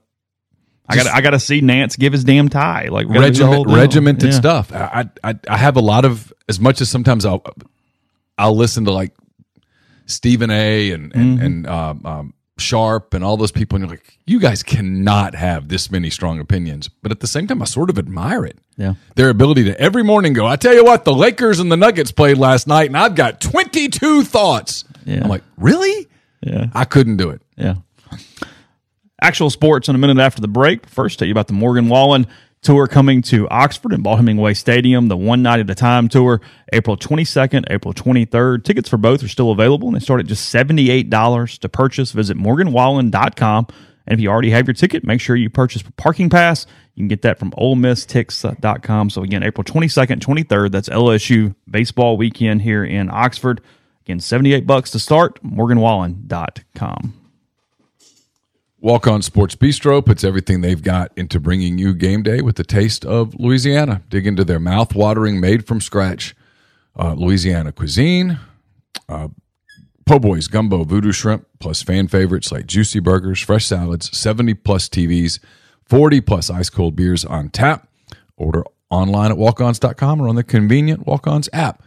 I 0.92 0.96
got. 1.04 1.06
I 1.14 1.20
got 1.20 1.30
to 1.30 1.40
see 1.40 1.60
Nantz 1.60 1.98
give 1.98 2.12
his 2.12 2.24
damn 2.24 2.48
tie. 2.48 2.88
Like 2.88 3.06
we 3.08 3.14
gotta 3.14 3.30
do 3.30 3.38
the 3.40 3.46
whole 3.46 3.64
Regiment, 3.64 3.80
regimented 3.80 4.30
Yeah. 4.30 4.36
stuff. 4.38 4.72
I, 4.72 5.08
I 5.24 5.34
I 5.48 5.56
have 5.56 5.76
a 5.76 5.80
lot 5.80 6.04
of 6.04 6.32
as 6.48 6.58
much 6.60 6.80
as 6.80 6.88
sometimes 6.90 7.24
I'll 7.26 7.42
I'll 8.38 8.56
listen 8.56 8.84
to 8.86 8.92
like 8.92 9.12
Stephen 10.06 10.50
A. 10.50 10.90
and 10.92 11.14
and, 11.14 11.38
Mm-hmm. 11.38 11.44
and 11.46 11.66
um, 11.66 12.06
um, 12.06 12.34
Sharpe 12.58 13.14
and 13.14 13.24
all 13.24 13.36
those 13.36 13.50
people, 13.50 13.76
and 13.76 13.84
you're 13.84 13.90
like, 13.96 14.18
you 14.26 14.38
guys 14.38 14.62
cannot 14.62 15.34
have 15.34 15.68
this 15.68 15.90
many 15.90 16.10
strong 16.10 16.38
opinions. 16.38 16.88
But 16.88 17.10
at 17.10 17.20
the 17.20 17.26
same 17.26 17.46
time, 17.46 17.60
I 17.62 17.64
sort 17.64 17.90
of 17.90 17.98
admire 17.98 18.44
it. 18.44 18.58
Yeah. 18.76 18.94
Their 19.16 19.30
ability 19.30 19.64
to 19.64 19.80
every 19.80 20.04
morning 20.04 20.32
go, 20.32 20.46
I 20.46 20.56
tell 20.56 20.74
you 20.74 20.84
what, 20.84 21.04
the 21.04 21.14
Lakers 21.14 21.58
and 21.60 21.72
the 21.72 21.76
Nuggets 21.76 22.12
played 22.12 22.38
last 22.38 22.66
night, 22.68 22.86
and 22.88 22.96
I've 22.96 23.14
got 23.14 23.40
22 23.40 24.22
thoughts. 24.24 24.84
Yeah. 25.04 25.22
I'm 25.24 25.28
like, 25.30 25.42
really? 25.56 26.08
Yeah. 26.42 26.66
I 26.74 26.84
couldn't 26.84 27.16
do 27.16 27.30
it. 27.30 27.42
Yeah. 27.56 27.74
Actual 29.22 29.50
sports 29.50 29.88
in 29.88 29.94
a 29.94 29.98
minute 29.98 30.18
after 30.18 30.40
the 30.40 30.48
break. 30.48 30.88
First, 30.88 31.20
tell 31.20 31.28
you 31.28 31.32
about 31.32 31.46
the 31.46 31.52
Morgan 31.52 31.88
Wallen 31.88 32.26
tour 32.60 32.88
coming 32.88 33.22
to 33.22 33.48
Oxford 33.50 33.92
and 33.92 34.02
Vaught-Hemingway 34.02 34.54
Stadium, 34.54 35.06
the 35.06 35.16
one 35.16 35.42
night 35.42 35.60
at 35.60 35.70
a 35.70 35.74
time 35.76 36.08
tour, 36.08 36.40
April 36.72 36.96
22nd, 36.96 37.64
April 37.70 37.94
23rd. 37.94 38.64
Tickets 38.64 38.88
for 38.88 38.96
both 38.96 39.22
are 39.22 39.28
still 39.28 39.52
available 39.52 39.86
and 39.88 39.96
they 39.96 40.00
start 40.00 40.20
at 40.20 40.26
just 40.26 40.52
$78 40.52 41.58
to 41.58 41.68
purchase. 41.68 42.10
Visit 42.12 42.36
morganwallen.com. 42.36 43.66
And 44.08 44.18
if 44.18 44.20
you 44.20 44.28
already 44.28 44.50
have 44.50 44.66
your 44.66 44.74
ticket, 44.74 45.04
make 45.04 45.20
sure 45.20 45.36
you 45.36 45.50
purchase 45.50 45.84
parking 45.96 46.28
pass. 46.28 46.66
You 46.94 47.02
can 47.02 47.08
get 47.08 47.22
that 47.22 47.38
from 47.38 47.52
olemistix.com. 47.52 49.10
So 49.10 49.22
again, 49.22 49.44
April 49.44 49.64
22nd, 49.64 50.18
23rd, 50.18 50.72
that's 50.72 50.88
LSU 50.88 51.54
baseball 51.70 52.16
weekend 52.16 52.62
here 52.62 52.84
in 52.84 53.08
Oxford. 53.08 53.60
Again, 54.04 54.18
78 54.18 54.66
bucks 54.66 54.90
to 54.90 54.98
start, 54.98 55.40
morganwallen.com. 55.44 57.21
Walk 58.82 59.06
On 59.06 59.22
Sports 59.22 59.54
Bistro 59.54 60.04
puts 60.04 60.24
everything 60.24 60.60
they've 60.60 60.82
got 60.82 61.12
into 61.14 61.38
bringing 61.38 61.78
you 61.78 61.94
game 61.94 62.24
day 62.24 62.40
with 62.40 62.56
the 62.56 62.64
taste 62.64 63.04
of 63.04 63.32
Louisiana. 63.38 64.02
Dig 64.08 64.26
into 64.26 64.42
their 64.42 64.58
mouth-watering, 64.58 65.40
made 65.40 65.68
from 65.68 65.80
scratch 65.80 66.34
uh, 66.98 67.12
Louisiana 67.12 67.70
cuisine. 67.70 68.40
Uh, 69.08 69.28
po' 70.04 70.18
boys, 70.18 70.48
gumbo, 70.48 70.82
voodoo 70.82 71.12
shrimp, 71.12 71.46
plus 71.60 71.80
fan 71.80 72.08
favorites 72.08 72.50
like 72.50 72.66
juicy 72.66 72.98
burgers, 72.98 73.38
fresh 73.38 73.66
salads, 73.66 74.16
70 74.18 74.54
plus 74.54 74.88
TVs, 74.88 75.38
40 75.84 76.20
plus 76.20 76.50
ice 76.50 76.68
cold 76.68 76.96
beers 76.96 77.24
on 77.24 77.50
tap. 77.50 77.86
Order 78.36 78.64
online 78.90 79.30
at 79.30 79.38
walkons.com 79.38 80.20
or 80.20 80.26
on 80.26 80.34
the 80.34 80.42
convenient 80.42 81.06
Walk-Ons 81.06 81.48
app. 81.52 81.84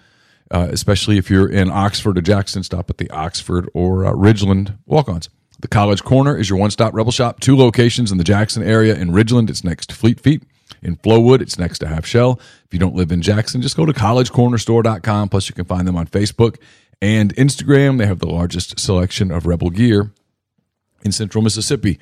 Uh, 0.49 0.69
especially 0.71 1.17
if 1.17 1.29
you're 1.29 1.49
in 1.49 1.69
Oxford 1.69 2.17
or 2.17 2.21
Jackson, 2.21 2.63
stop 2.63 2.89
at 2.89 2.99
the 2.99 3.09
Oxford 3.09 3.69
or 3.73 4.05
uh, 4.05 4.13
Ridgeland 4.13 4.77
Walk-Ons. 4.85 5.27
The 5.59 5.67
College 5.67 6.03
Corner 6.03 6.37
is 6.37 6.49
your 6.49 6.59
one-stop 6.59 6.93
Rebel 6.93 7.11
Shop. 7.11 7.39
Two 7.39 7.55
locations 7.55 8.11
in 8.11 8.17
the 8.17 8.23
Jackson 8.23 8.61
area. 8.63 8.95
In 8.95 9.11
Ridgeland, 9.11 9.49
it's 9.49 9.63
next 9.63 9.89
to 9.89 9.95
Fleet 9.95 10.19
Feet. 10.19 10.43
In 10.81 10.97
Flowwood, 10.97 11.41
it's 11.41 11.57
next 11.57 11.79
to 11.79 11.87
Half 11.87 12.05
Shell. 12.05 12.39
If 12.65 12.73
you 12.73 12.79
don't 12.79 12.95
live 12.95 13.11
in 13.11 13.21
Jackson, 13.21 13.61
just 13.61 13.77
go 13.77 13.85
to 13.85 13.93
collegecornerstore.com. 13.93 15.29
Plus, 15.29 15.49
you 15.49 15.55
can 15.55 15.65
find 15.65 15.87
them 15.87 15.95
on 15.95 16.07
Facebook 16.07 16.57
and 17.01 17.35
Instagram. 17.35 17.97
They 17.97 18.05
have 18.05 18.19
the 18.19 18.27
largest 18.27 18.79
selection 18.79 19.31
of 19.31 19.45
Rebel 19.45 19.69
gear 19.69 20.11
in 21.03 21.11
central 21.11 21.43
Mississippi. 21.43 21.99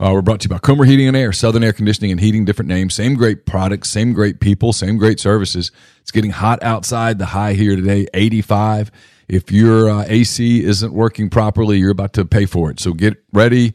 Uh, 0.00 0.10
we're 0.12 0.22
brought 0.22 0.40
to 0.40 0.46
you 0.46 0.50
by 0.50 0.58
Comer 0.58 0.84
Heating 0.84 1.06
and 1.06 1.16
Air, 1.16 1.32
Southern 1.32 1.62
Air 1.62 1.72
Conditioning 1.72 2.10
and 2.10 2.20
Heating, 2.20 2.44
different 2.44 2.68
names, 2.68 2.94
same 2.94 3.14
great 3.14 3.46
products, 3.46 3.90
same 3.90 4.12
great 4.12 4.40
people, 4.40 4.72
same 4.72 4.96
great 4.96 5.20
services. 5.20 5.70
It's 6.00 6.10
getting 6.10 6.32
hot 6.32 6.62
outside. 6.62 7.18
The 7.18 7.26
high 7.26 7.52
here 7.52 7.76
today, 7.76 8.08
85. 8.12 8.90
If 9.28 9.50
your 9.50 9.88
uh, 9.88 10.04
AC 10.06 10.64
isn't 10.64 10.92
working 10.92 11.30
properly, 11.30 11.78
you're 11.78 11.90
about 11.90 12.12
to 12.14 12.24
pay 12.24 12.46
for 12.46 12.70
it. 12.70 12.80
So 12.80 12.92
get 12.92 13.22
ready 13.32 13.74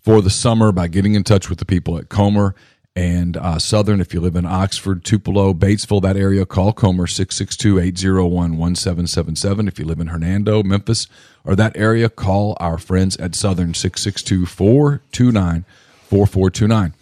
for 0.00 0.22
the 0.22 0.30
summer 0.30 0.72
by 0.72 0.88
getting 0.88 1.14
in 1.14 1.24
touch 1.24 1.48
with 1.48 1.58
the 1.58 1.64
people 1.64 1.98
at 1.98 2.08
Comer 2.08 2.54
and 2.96 3.36
uh, 3.36 3.58
Southern. 3.58 4.00
If 4.00 4.12
you 4.12 4.20
live 4.20 4.34
in 4.34 4.44
Oxford, 4.44 5.04
Tupelo, 5.04 5.54
Batesville, 5.54 6.02
that 6.02 6.16
area, 6.16 6.44
call 6.44 6.72
Comer 6.72 7.06
662 7.06 7.78
801 7.78 8.30
1777. 8.56 9.68
If 9.68 9.78
you 9.78 9.84
live 9.84 10.00
in 10.00 10.08
Hernando, 10.08 10.62
Memphis, 10.64 11.06
or 11.44 11.54
that 11.54 11.76
area, 11.76 12.08
call 12.08 12.56
our 12.58 12.76
friends 12.76 13.16
at 13.18 13.36
Southern 13.36 13.74
662 13.74 14.46
429 14.46 15.64
4429. 16.08 16.94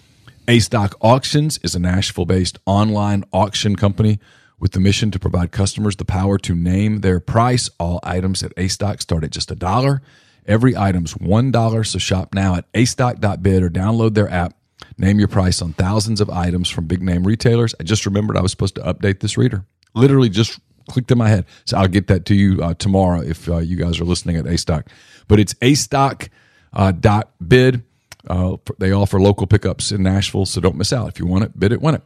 A 0.49 0.59
Stock 0.61 0.95
Auctions 1.01 1.59
is 1.63 1.75
a 1.75 1.79
Nashville 1.79 2.27
based 2.27 2.59
online 2.67 3.25
auction 3.33 3.75
company 3.75 4.21
with 4.59 4.73
the 4.73 4.81
mission 4.81 5.11
to 5.11 5.19
provide 5.19 5.53
customers 5.53 5.97
the 5.97 6.05
power 6.05 6.39
to 6.39 6.55
name 6.55 7.01
their 7.01 7.21
price. 7.21 7.69
All 7.79 8.01
items 8.03 8.43
at 8.43 8.53
A 8.57 8.69
Stock 8.69 9.01
start 9.01 9.25
at 9.25 9.31
just 9.31 9.51
a 9.51 9.55
dollar. 9.55 10.03
Every 10.47 10.77
item's 10.77 11.15
$1, 11.15 11.87
so 11.87 11.99
shop 11.99 12.33
now 12.33 12.55
at 12.55 12.67
astock.bid 12.73 13.63
or 13.63 13.71
download 13.71 14.15
their 14.15 14.31
app. 14.31 14.55
Name 14.97 15.19
your 15.19 15.29
price 15.29 15.61
on 15.61 15.73
thousands 15.73 16.21
of 16.21 16.31
items 16.31 16.69
from 16.69 16.87
big 16.87 17.03
name 17.03 17.27
retailers. 17.27 17.75
I 17.81 17.83
just 17.83 18.07
remembered 18.07 18.37
I 18.37 18.43
was 18.43 18.53
supposed 18.53 18.77
to 18.77 18.83
update 18.83 19.21
this 19.21 19.37
reader. 19.37 19.65
Literally 19.95 20.29
just 20.29 20.61
clicked 20.89 21.11
in 21.11 21.19
my 21.19 21.29
head. 21.29 21.47
So 21.65 21.77
I'll 21.77 21.89
get 21.89 22.07
that 22.07 22.25
to 22.27 22.35
you 22.35 22.63
uh, 22.63 22.75
tomorrow 22.75 23.21
if 23.21 23.49
uh, 23.49 23.59
you 23.59 23.77
guys 23.77 24.01
are 24.01 24.05
listening 24.05 24.37
at 24.37 24.47
A 24.47 24.57
Stock. 24.57 24.87
But 25.27 25.41
it's 25.41 25.55
A 25.61 25.75
Stock 25.75 26.31
uh, 26.73 26.93
dot 26.93 27.33
bid. 27.47 27.83
Uh, 28.29 28.57
they 28.79 28.93
offer 28.93 29.21
local 29.21 29.47
pickups 29.47 29.93
in 29.93 30.03
Nashville, 30.03 30.47
so 30.47 30.61
don't 30.61 30.77
miss 30.77 30.93
out. 30.93 31.09
If 31.09 31.19
you 31.19 31.27
want 31.27 31.45
it, 31.45 31.59
bid 31.59 31.73
it, 31.73 31.81
win 31.81 31.97
it. 31.97 32.03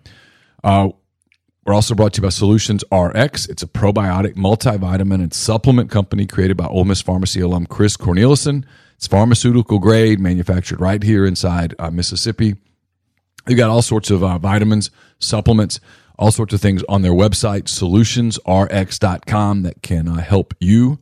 Uh, 0.65 0.91
we're 1.64 1.75
also 1.75 1.94
brought 1.94 2.14
to 2.14 2.18
you 2.18 2.23
by 2.23 2.31
Solutions 2.31 2.83
RX. 2.90 3.46
It's 3.46 3.62
a 3.62 3.66
probiotic 3.66 4.35
multivitamin 4.35 5.14
and 5.14 5.35
supplement 5.35 5.90
company 5.90 6.27
created 6.27 6.57
by 6.57 6.66
Ole 6.66 6.85
Miss 6.85 7.03
Pharmacy 7.03 7.40
alum 7.40 7.66
Chris 7.66 7.96
Cornelison. 7.96 8.64
It's 8.96 9.07
pharmaceutical 9.07 9.79
grade, 9.79 10.20
manufactured 10.20 10.81
right 10.81 11.03
here 11.03 11.27
inside 11.27 11.75
uh, 11.79 11.90
Mississippi. 11.90 12.57
They've 13.46 13.57
got 13.57 13.70
all 13.70 13.83
sorts 13.83 14.11
of 14.11 14.23
uh, 14.23 14.38
vitamins, 14.38 14.90
supplements, 15.18 15.81
all 16.18 16.31
sorts 16.31 16.53
of 16.55 16.61
things 16.61 16.83
on 16.88 17.03
their 17.03 17.12
website, 17.12 17.64
solutionsrx.com, 17.64 19.62
that 19.62 19.83
can 19.83 20.09
uh, 20.09 20.20
help 20.20 20.55
you 20.61 20.99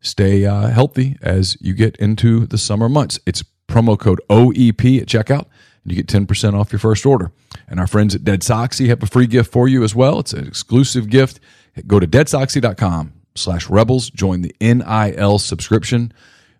stay 0.00 0.46
uh, 0.46 0.68
healthy 0.68 1.16
as 1.22 1.56
you 1.60 1.74
get 1.74 1.96
into 1.96 2.46
the 2.46 2.58
summer 2.58 2.88
months. 2.88 3.18
It's 3.26 3.42
promo 3.68 3.98
code 3.98 4.20
OEP 4.28 5.00
at 5.00 5.08
checkout, 5.08 5.46
and 5.84 5.92
you 5.92 6.02
get 6.02 6.06
10% 6.06 6.54
off 6.54 6.72
your 6.72 6.78
first 6.78 7.06
order. 7.06 7.32
And 7.68 7.80
our 7.80 7.86
friends 7.86 8.14
at 8.14 8.24
Dead 8.24 8.40
Soxy 8.40 8.88
have 8.88 9.02
a 9.02 9.06
free 9.06 9.26
gift 9.26 9.52
for 9.52 9.68
you 9.68 9.82
as 9.82 9.94
well. 9.94 10.18
It's 10.20 10.32
an 10.32 10.46
exclusive 10.46 11.08
gift. 11.08 11.40
Go 11.86 12.00
to 12.00 12.06
deadsoxy.com 12.06 13.12
slash 13.34 13.68
rebels. 13.68 14.10
Join 14.10 14.42
the 14.42 14.54
NIL 14.60 15.38
subscription. 15.38 16.12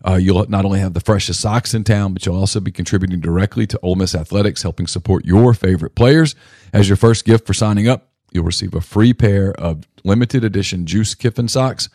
Uh, 0.06 0.14
you'll 0.14 0.46
not 0.48 0.64
only 0.64 0.80
have 0.80 0.94
the 0.94 1.00
freshest 1.00 1.40
socks 1.40 1.74
in 1.74 1.85
town, 1.85 2.14
but 2.14 2.24
you'll 2.24 2.38
also 2.38 2.59
be 2.59 2.72
contributing 2.72 3.20
directly 3.20 3.66
to 3.66 3.78
Ole 3.83 3.96
Miss 3.96 4.14
Athletics, 4.14 4.62
helping 4.62 4.87
support 4.87 5.26
your 5.26 5.52
favorite 5.52 5.94
players. 5.94 6.35
As 6.72 6.88
your 6.88 6.96
first 6.96 7.26
gift 7.26 7.46
for 7.46 7.52
signing 7.52 7.87
up, 7.87 8.09
you'll 8.33 8.44
receive 8.44 8.74
a 8.74 8.80
free 8.80 9.12
pair 9.12 9.52
of 9.52 9.87
limited 10.04 10.42
edition 10.42 10.87
Juice 10.87 11.14
Kiffin 11.14 11.48
socks, 11.48 11.90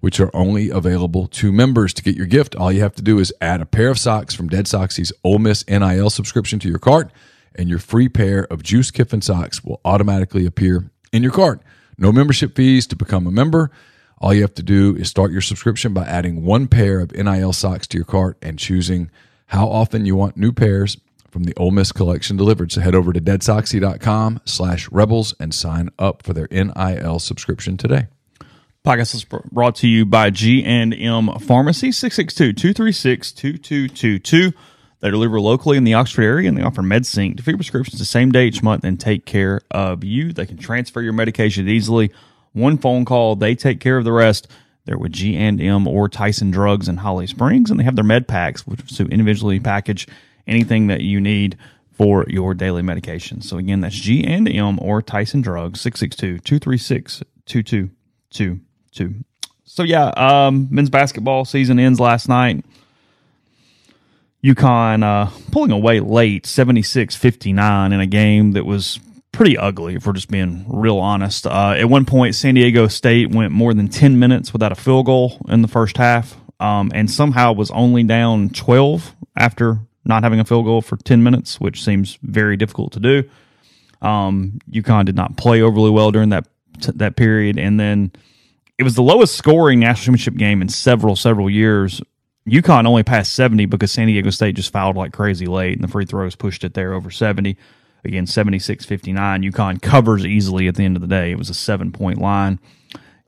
which 0.00 0.20
are 0.20 0.30
only 0.34 0.70
available 0.70 1.26
to 1.26 1.52
members. 1.52 1.92
To 1.94 2.02
get 2.02 2.16
your 2.16 2.26
gift, 2.26 2.54
all 2.54 2.70
you 2.70 2.80
have 2.82 2.94
to 2.96 3.02
do 3.02 3.18
is 3.18 3.32
add 3.40 3.60
a 3.60 3.66
pair 3.66 3.90
of 3.90 3.98
socks 3.98 4.34
from 4.34 4.48
Dead 4.48 4.66
Soxy's 4.66 5.12
Ole 5.24 5.38
Miss 5.38 5.66
NIL 5.68 6.10
subscription 6.10 6.58
to 6.60 6.68
your 6.68 6.78
cart, 6.78 7.10
and 7.54 7.68
your 7.68 7.78
free 7.78 8.08
pair 8.08 8.44
of 8.44 8.62
Juice 8.62 8.90
Kiffin 8.90 9.20
socks 9.20 9.64
will 9.64 9.80
automatically 9.84 10.46
appear 10.46 10.90
in 11.12 11.22
your 11.22 11.32
cart. 11.32 11.60
No 11.96 12.12
membership 12.12 12.54
fees 12.54 12.86
to 12.86 12.96
become 12.96 13.26
a 13.26 13.32
member. 13.32 13.70
All 14.18 14.34
you 14.34 14.42
have 14.42 14.54
to 14.54 14.62
do 14.62 14.96
is 14.96 15.08
start 15.08 15.32
your 15.32 15.40
subscription 15.40 15.92
by 15.92 16.04
adding 16.04 16.44
one 16.44 16.68
pair 16.68 17.00
of 17.00 17.12
NIL 17.12 17.52
socks 17.52 17.86
to 17.88 17.98
your 17.98 18.04
cart 18.04 18.36
and 18.42 18.58
choosing 18.58 19.10
how 19.46 19.68
often 19.68 20.06
you 20.06 20.14
want 20.14 20.36
new 20.36 20.52
pairs 20.52 20.98
from 21.30 21.44
the 21.44 21.54
Ole 21.56 21.70
Miss 21.70 21.92
collection 21.92 22.36
delivered. 22.36 22.72
So 22.72 22.80
head 22.80 22.94
over 22.94 23.12
to 23.12 23.20
deadsoxy.com 23.20 24.40
slash 24.44 24.90
rebels 24.90 25.34
and 25.38 25.54
sign 25.54 25.90
up 25.98 26.22
for 26.22 26.32
their 26.32 26.48
NIL 26.50 27.18
subscription 27.18 27.76
today. 27.76 28.08
Podcast 28.88 29.14
is 29.14 29.24
brought 29.24 29.76
to 29.76 29.86
you 29.86 30.04
by 30.06 30.30
G&M 30.30 31.38
Pharmacy, 31.40 31.90
662-236-2222. 31.90 34.54
They 35.00 35.10
deliver 35.10 35.38
locally 35.38 35.76
in 35.76 35.84
the 35.84 35.92
Oxford 35.92 36.22
area, 36.22 36.48
and 36.48 36.56
they 36.56 36.62
offer 36.62 36.80
MedSync 36.80 37.36
to 37.36 37.42
fill 37.42 37.56
prescriptions 37.56 37.98
the 37.98 38.06
same 38.06 38.32
day 38.32 38.46
each 38.46 38.62
month 38.62 38.84
and 38.84 38.98
take 38.98 39.26
care 39.26 39.60
of 39.70 40.04
you. 40.04 40.32
They 40.32 40.46
can 40.46 40.56
transfer 40.56 41.02
your 41.02 41.12
medication 41.12 41.68
easily. 41.68 42.10
One 42.54 42.78
phone 42.78 43.04
call, 43.04 43.36
they 43.36 43.54
take 43.54 43.78
care 43.78 43.98
of 43.98 44.04
the 44.04 44.12
rest. 44.12 44.48
They're 44.86 44.96
with 44.96 45.12
G&M 45.12 45.86
or 45.86 46.08
Tyson 46.08 46.50
Drugs 46.50 46.88
in 46.88 46.96
Holly 46.96 47.26
Springs, 47.26 47.70
and 47.70 47.78
they 47.78 47.84
have 47.84 47.94
their 47.94 48.02
med 48.02 48.26
packs, 48.26 48.66
which 48.66 48.96
to 48.96 49.04
individually 49.08 49.60
package 49.60 50.08
anything 50.46 50.86
that 50.86 51.02
you 51.02 51.20
need 51.20 51.58
for 51.92 52.24
your 52.26 52.54
daily 52.54 52.80
medication. 52.80 53.42
So 53.42 53.58
again, 53.58 53.82
that's 53.82 53.96
G&M 53.96 54.78
or 54.80 55.02
Tyson 55.02 55.42
Drugs, 55.42 55.84
662-236-2222. 55.84 58.60
So 59.64 59.82
yeah, 59.82 60.08
um, 60.16 60.68
men's 60.70 60.90
basketball 60.90 61.44
season 61.44 61.78
ends 61.78 62.00
last 62.00 62.28
night. 62.28 62.64
UConn 64.42 65.02
uh, 65.02 65.30
pulling 65.50 65.72
away 65.72 66.00
late, 66.00 66.44
76-59 66.44 67.92
in 67.92 68.00
a 68.00 68.06
game 68.06 68.52
that 68.52 68.64
was 68.64 69.00
pretty 69.32 69.58
ugly 69.58 69.96
if 69.96 70.06
we're 70.06 70.12
just 70.12 70.30
being 70.30 70.64
real 70.68 70.98
honest. 70.98 71.46
Uh, 71.46 71.74
at 71.76 71.88
one 71.88 72.04
point, 72.04 72.34
San 72.34 72.54
Diego 72.54 72.86
State 72.86 73.30
went 73.30 73.52
more 73.52 73.74
than 73.74 73.88
10 73.88 74.18
minutes 74.18 74.52
without 74.52 74.72
a 74.72 74.76
field 74.76 75.06
goal 75.06 75.38
in 75.48 75.62
the 75.62 75.68
first 75.68 75.96
half 75.96 76.36
um, 76.60 76.90
and 76.94 77.10
somehow 77.10 77.52
was 77.52 77.70
only 77.70 78.02
down 78.02 78.50
12 78.50 79.14
after 79.36 79.78
not 80.04 80.22
having 80.22 80.40
a 80.40 80.44
field 80.44 80.64
goal 80.64 80.82
for 80.82 80.96
10 80.96 81.22
minutes, 81.22 81.60
which 81.60 81.84
seems 81.84 82.18
very 82.22 82.56
difficult 82.56 82.92
to 82.92 83.00
do. 83.00 83.24
Um, 84.00 84.58
UConn 84.70 85.04
did 85.04 85.16
not 85.16 85.36
play 85.36 85.60
overly 85.62 85.90
well 85.90 86.10
during 86.10 86.30
that 86.30 86.46
that 86.94 87.16
period, 87.16 87.58
and 87.58 87.80
then 87.80 88.12
it 88.78 88.84
was 88.84 88.94
the 88.94 89.02
lowest 89.02 89.34
scoring 89.34 89.80
national 89.80 90.16
championship 90.16 90.36
game 90.36 90.62
in 90.62 90.68
several 90.68 91.16
several 91.16 91.50
years. 91.50 92.00
UConn 92.48 92.86
only 92.86 93.02
passed 93.02 93.34
70 93.34 93.66
because 93.66 93.92
San 93.92 94.06
Diego 94.06 94.30
State 94.30 94.56
just 94.56 94.72
fouled 94.72 94.96
like 94.96 95.12
crazy 95.12 95.46
late, 95.46 95.74
and 95.74 95.84
the 95.84 95.88
free 95.88 96.06
throws 96.06 96.34
pushed 96.34 96.64
it 96.64 96.72
there 96.72 96.94
over 96.94 97.10
70. 97.10 97.58
Again, 98.04 98.26
76 98.26 98.84
59. 98.84 99.42
UConn 99.42 99.82
covers 99.82 100.24
easily 100.24 100.68
at 100.68 100.76
the 100.76 100.84
end 100.84 100.96
of 100.96 101.02
the 101.02 101.08
day. 101.08 101.32
It 101.32 101.38
was 101.38 101.50
a 101.50 101.54
seven 101.54 101.92
point 101.92 102.20
line. 102.20 102.60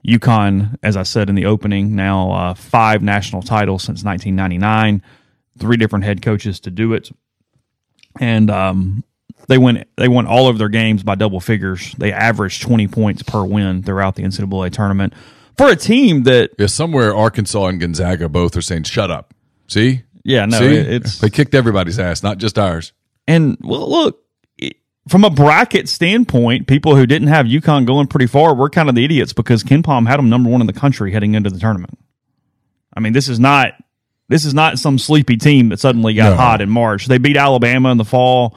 UConn, 0.07 0.77
as 0.83 0.97
I 0.97 1.03
said 1.03 1.29
in 1.29 1.35
the 1.35 1.45
opening, 1.45 1.95
now 1.95 2.31
uh, 2.31 2.55
five 2.55 3.03
national 3.03 3.43
titles 3.43 3.83
since 3.83 4.03
1999, 4.03 5.03
three 5.59 5.77
different 5.77 6.07
head 6.07 6.23
coaches 6.23 6.61
to 6.61 6.71
do 6.71 6.95
it. 6.95 7.11
And 8.19 8.51
um, 8.51 9.05
they 9.49 9.59
went 9.59 9.87
they 9.97 10.09
won 10.09 10.27
all 10.27 10.49
of 10.49 10.57
their 10.57 10.71
games 10.71 11.03
by 11.03 11.17
double 11.17 11.41
figures. 11.41 11.93
They 11.99 12.13
averaged 12.13 12.63
20 12.63 12.87
points 12.89 13.23
per 13.25 13.45
win 13.45 13.83
throughout 13.83 14.15
the 14.15 14.23
NCAA 14.23 14.73
tournament 14.73 15.13
for 15.57 15.69
a 15.69 15.77
team 15.77 16.23
that 16.25 16.51
Yeah, 16.59 16.67
somewhere 16.67 17.15
Arkansas 17.15 17.67
and 17.67 17.81
Gonzaga 17.81 18.29
both 18.29 18.57
are 18.57 18.63
saying, 18.63 18.85
"Shut 18.85 19.11
up." 19.11 19.35
See, 19.69 20.03
yeah 20.25 20.45
no 20.47 20.59
see, 20.59 20.67
it- 20.67 20.89
it's 20.89 21.19
they 21.19 21.31
kicked 21.31 21.55
everybody's 21.55 21.99
ass, 21.99 22.23
not 22.23 22.39
just 22.39 22.59
ours. 22.59 22.93
and 23.29 23.57
well 23.63 23.89
look 23.91 24.21
it- 24.59 24.77
from 25.09 25.25
a 25.25 25.31
bracket 25.31 25.89
standpoint, 25.89 26.67
people 26.67 26.95
who 26.97 27.07
didn't 27.07 27.29
have 27.29 27.47
UConn 27.47 27.87
going 27.87 28.07
pretty 28.07 28.27
far 28.27 28.55
were 28.55 28.69
kind 28.71 28.89
of 28.89 28.95
the 28.95 29.05
idiots 29.05 29.33
because 29.33 29.63
KenPom 29.65 30.07
had 30.07 30.19
them 30.19 30.29
number 30.29 30.51
one 30.51 30.61
in 30.61 30.67
the 30.67 30.73
country 30.73 31.13
heading 31.13 31.35
into 31.35 31.51
the 31.51 31.59
tournament. 31.59 31.99
I 32.97 33.01
mean, 33.01 33.13
this 33.13 33.29
is 33.29 33.39
not 33.41 33.75
this 34.29 34.45
is 34.45 34.55
not 34.55 34.79
some 34.79 34.97
sleepy 34.99 35.37
team 35.37 35.71
that 35.71 35.81
suddenly 35.81 36.15
got 36.15 36.31
No. 36.31 36.37
hot 36.37 36.61
in 36.61 36.71
March. 36.71 37.07
They 37.07 37.19
beat 37.19 37.37
Alabama 37.37 37.91
in 37.91 37.99
the 37.99 38.05
fall. 38.05 38.57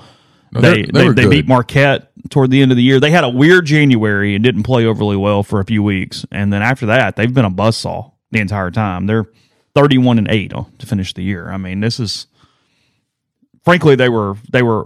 No, 0.52 0.62
they 0.62 0.68
they're- 0.70 0.84
they 0.86 0.92
they, 1.02 1.08
were 1.08 1.14
good. 1.16 1.30
beat 1.32 1.48
Marquette 1.48 2.12
toward 2.30 2.52
the 2.52 2.62
end 2.62 2.72
of 2.72 2.78
the 2.78 2.84
year. 2.84 3.00
They 3.00 3.12
had 3.12 3.24
a 3.24 3.30
weird 3.30 3.66
January 3.66 4.36
and 4.36 4.44
didn't 4.44 4.64
play 4.64 4.86
overly 4.86 5.18
well 5.18 5.44
for 5.44 5.60
a 5.60 5.66
few 5.66 5.84
weeks, 5.84 6.26
and 6.32 6.52
then 6.54 6.62
after 6.62 6.86
that, 6.88 7.16
they've 7.16 7.34
been 7.34 7.46
a 7.46 7.52
buzzsaw 7.52 8.12
the 8.32 8.40
entire 8.40 8.72
time. 8.72 9.06
They're 9.08 9.26
thirty-one 9.76 10.18
and 10.18 10.28
eight 10.30 10.52
to 10.52 10.86
finish 10.86 11.14
the 11.14 11.24
year. 11.24 11.50
I 11.50 11.58
mean, 11.58 11.80
this 11.82 12.00
is 12.00 12.28
frankly 13.64 13.96
they 13.96 14.10
were 14.10 14.36
they 14.52 14.62
were 14.64 14.86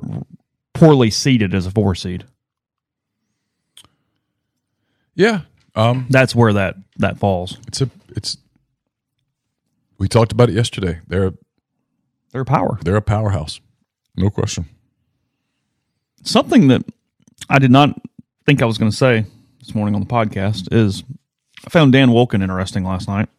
poorly 0.73 1.09
seeded 1.09 1.53
as 1.55 1.65
a 1.65 1.71
four 1.71 1.95
seed. 1.95 2.25
Yeah, 5.15 5.41
um, 5.75 6.05
That's 6.09 6.35
where 6.35 6.53
that 6.53 6.75
that 6.97 7.17
falls. 7.17 7.57
it's 7.67 7.81
a 7.81 7.89
it's. 8.09 8.37
We 9.97 10.07
talked 10.07 10.31
about 10.31 10.49
it 10.49 10.53
yesterday. 10.55 10.99
They're 11.07 11.33
they're 12.31 12.41
a 12.41 12.45
power. 12.45 12.77
they're 12.83 12.95
a 12.97 13.01
powerhouse, 13.01 13.59
no 14.15 14.29
question. 14.29 14.65
Something 16.23 16.67
that 16.67 16.83
I 17.49 17.59
did 17.59 17.71
not 17.71 17.99
think 18.45 18.61
I 18.61 18.65
was 18.65 18.77
going 18.77 18.91
to 18.91 18.97
say 18.97 19.25
this 19.59 19.75
morning 19.75 19.95
on 19.95 20.01
the 20.01 20.07
podcast 20.07 20.73
is 20.73 21.03
I 21.65 21.69
found 21.69 21.91
Dan 21.91 22.09
Wolken 22.09 22.41
interesting 22.41 22.83
last 22.83 23.07
night. 23.07 23.29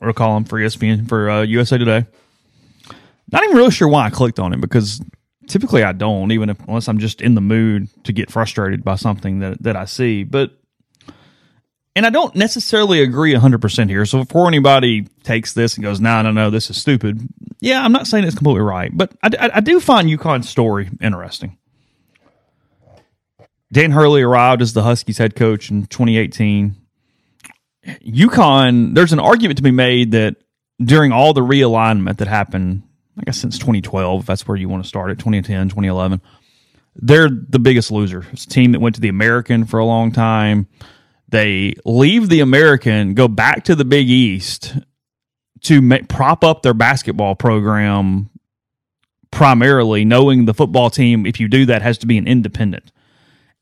Or 0.00 0.10
a 0.10 0.14
column 0.14 0.44
for 0.44 0.60
ESPN 0.60 1.08
for 1.08 1.30
uh, 1.30 1.42
USA 1.42 1.78
Today. 1.78 2.04
Not 3.32 3.44
even 3.44 3.56
really 3.56 3.70
sure 3.70 3.88
why 3.88 4.04
I 4.04 4.10
clicked 4.10 4.38
on 4.38 4.52
it 4.52 4.60
because 4.60 5.00
typically 5.48 5.82
I 5.82 5.92
don't, 5.92 6.32
even 6.32 6.50
if 6.50 6.60
unless 6.68 6.86
I'm 6.86 6.98
just 6.98 7.22
in 7.22 7.34
the 7.34 7.40
mood 7.40 7.88
to 8.04 8.12
get 8.12 8.30
frustrated 8.30 8.84
by 8.84 8.96
something 8.96 9.40
that 9.40 9.62
that 9.62 9.74
I 9.74 9.86
see. 9.86 10.22
But 10.22 10.52
and 11.96 12.04
I 12.04 12.10
don't 12.10 12.34
necessarily 12.36 13.00
agree 13.00 13.34
100% 13.34 13.88
here. 13.88 14.04
So 14.04 14.22
before 14.22 14.46
anybody 14.46 15.06
takes 15.22 15.54
this 15.54 15.76
and 15.76 15.82
goes, 15.82 15.98
no, 15.98 16.20
no, 16.20 16.30
no, 16.30 16.50
this 16.50 16.68
is 16.68 16.76
stupid. 16.76 17.26
Yeah, 17.60 17.82
I'm 17.82 17.92
not 17.92 18.06
saying 18.06 18.24
it's 18.24 18.36
completely 18.36 18.60
right, 18.60 18.90
but 18.94 19.12
I, 19.22 19.30
I, 19.40 19.50
I 19.54 19.60
do 19.60 19.80
find 19.80 20.06
UConn's 20.06 20.48
story 20.48 20.90
interesting. 21.00 21.56
Dan 23.72 23.90
Hurley 23.90 24.22
arrived 24.22 24.62
as 24.62 24.72
the 24.72 24.82
Huskies 24.82 25.18
head 25.18 25.34
coach 25.34 25.70
in 25.70 25.86
2018. 25.86 26.76
UConn, 27.86 28.94
there's 28.94 29.12
an 29.12 29.18
argument 29.18 29.56
to 29.58 29.62
be 29.62 29.70
made 29.70 30.12
that 30.12 30.36
during 30.82 31.12
all 31.12 31.32
the 31.32 31.40
realignment 31.40 32.18
that 32.18 32.28
happened, 32.28 32.82
I 33.18 33.24
guess 33.24 33.38
since 33.38 33.58
2012, 33.58 34.20
if 34.20 34.26
that's 34.26 34.46
where 34.46 34.56
you 34.56 34.68
want 34.68 34.82
to 34.84 34.88
start 34.88 35.10
it, 35.10 35.18
2010, 35.18 35.68
2011, 35.68 36.20
they're 36.96 37.28
the 37.28 37.58
biggest 37.58 37.90
loser. 37.90 38.26
It's 38.32 38.44
a 38.44 38.48
team 38.48 38.72
that 38.72 38.80
went 38.80 38.94
to 38.96 39.00
the 39.00 39.08
American 39.08 39.64
for 39.64 39.78
a 39.78 39.84
long 39.84 40.12
time. 40.12 40.68
They 41.28 41.74
leave 41.84 42.28
the 42.28 42.40
American, 42.40 43.14
go 43.14 43.28
back 43.28 43.64
to 43.64 43.74
the 43.74 43.84
Big 43.84 44.08
East 44.08 44.76
to 45.62 45.82
ma- 45.82 45.98
prop 46.08 46.44
up 46.44 46.62
their 46.62 46.74
basketball 46.74 47.34
program 47.34 48.30
primarily, 49.32 50.04
knowing 50.04 50.44
the 50.44 50.54
football 50.54 50.88
team, 50.88 51.26
if 51.26 51.40
you 51.40 51.48
do 51.48 51.66
that, 51.66 51.82
has 51.82 51.98
to 51.98 52.06
be 52.06 52.16
an 52.16 52.26
independent 52.26 52.92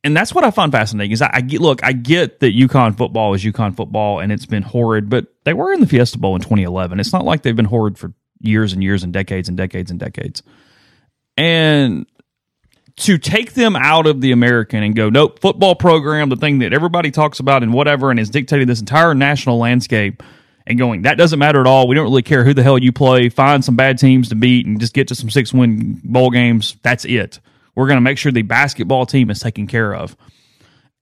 and 0.05 0.17
that's 0.17 0.35
what 0.35 0.45
I 0.45 0.51
find 0.51 0.71
fascinating 0.71 1.13
is 1.13 1.23
I, 1.23 1.31
I 1.33 1.41
get 1.41 1.61
look 1.61 1.83
I 1.83 1.93
get 1.93 2.41
that 2.41 2.55
UConn 2.55 2.97
football 2.97 3.35
is 3.35 3.43
UConn 3.43 3.75
football 3.75 4.21
and 4.21 4.31
it's 4.31 4.47
been 4.47 4.63
horrid, 4.63 5.09
but 5.09 5.27
they 5.45 5.55
were 5.55 5.73
in 5.73 5.81
the 5.81 5.87
Fiesta 5.87 6.19
Bowl 6.19 6.37
in 6.37 6.43
2011. 6.43 7.01
It's 7.01 7.13
not 7.13 7.25
like 7.25 7.43
they've 7.43 7.57
been 7.57 7.65
horrid 7.65 7.99
for 7.99 8.13
years 8.41 8.75
and 8.75 8.83
years 8.83 9.03
and 9.03 9.13
decades 9.13 9.49
and 9.49 9.57
decades 9.57 9.91
and 9.91 9.99
decades. 9.99 10.43
And 11.37 12.07
to 12.97 13.19
take 13.19 13.55
them 13.55 13.75
out 13.75 14.07
of 14.07 14.21
the 14.21 14.31
American 14.31 14.83
and 14.83 14.95
go, 14.95 15.11
nope, 15.11 15.41
football 15.41 15.75
program, 15.75 16.29
the 16.29 16.37
thing 16.37 16.61
that 16.61 16.73
everybody 16.73 17.11
talks 17.11 17.41
about 17.41 17.63
and 17.63 17.73
whatever, 17.73 18.11
and 18.11 18.21
is 18.21 18.31
dictating 18.31 18.69
this 18.69 18.79
entire 18.79 19.15
national 19.15 19.59
landscape, 19.59 20.23
and 20.67 20.79
going, 20.79 21.03
that 21.03 21.19
doesn't 21.19 21.39
matter 21.39 21.61
at 21.61 21.67
all. 21.67 21.89
We 21.89 21.95
don't 21.95 22.05
really 22.05 22.23
care 22.23 22.45
who 22.45 22.55
the 22.55 22.63
hell 22.63 22.79
you 22.79 22.93
play. 22.93 23.29
Find 23.29 23.65
some 23.65 23.77
bad 23.77 23.99
teams 23.99 24.29
to 24.31 24.35
beat 24.35 24.65
and 24.65 24.81
just 24.81 24.95
get 24.95 25.09
to 25.09 25.15
some 25.15 25.29
six 25.29 25.53
win 25.53 26.01
bowl 26.05 26.31
games. 26.31 26.77
That's 26.83 27.05
it. 27.05 27.41
We're 27.75 27.87
going 27.87 27.97
to 27.97 28.03
make 28.03 28.19
sure 28.19 28.33
the 28.33 28.43
basketball 28.43 29.07
team 29.07 29.31
is 29.31 29.41
taken 29.41 29.67
care 29.67 29.95
of. 29.95 30.17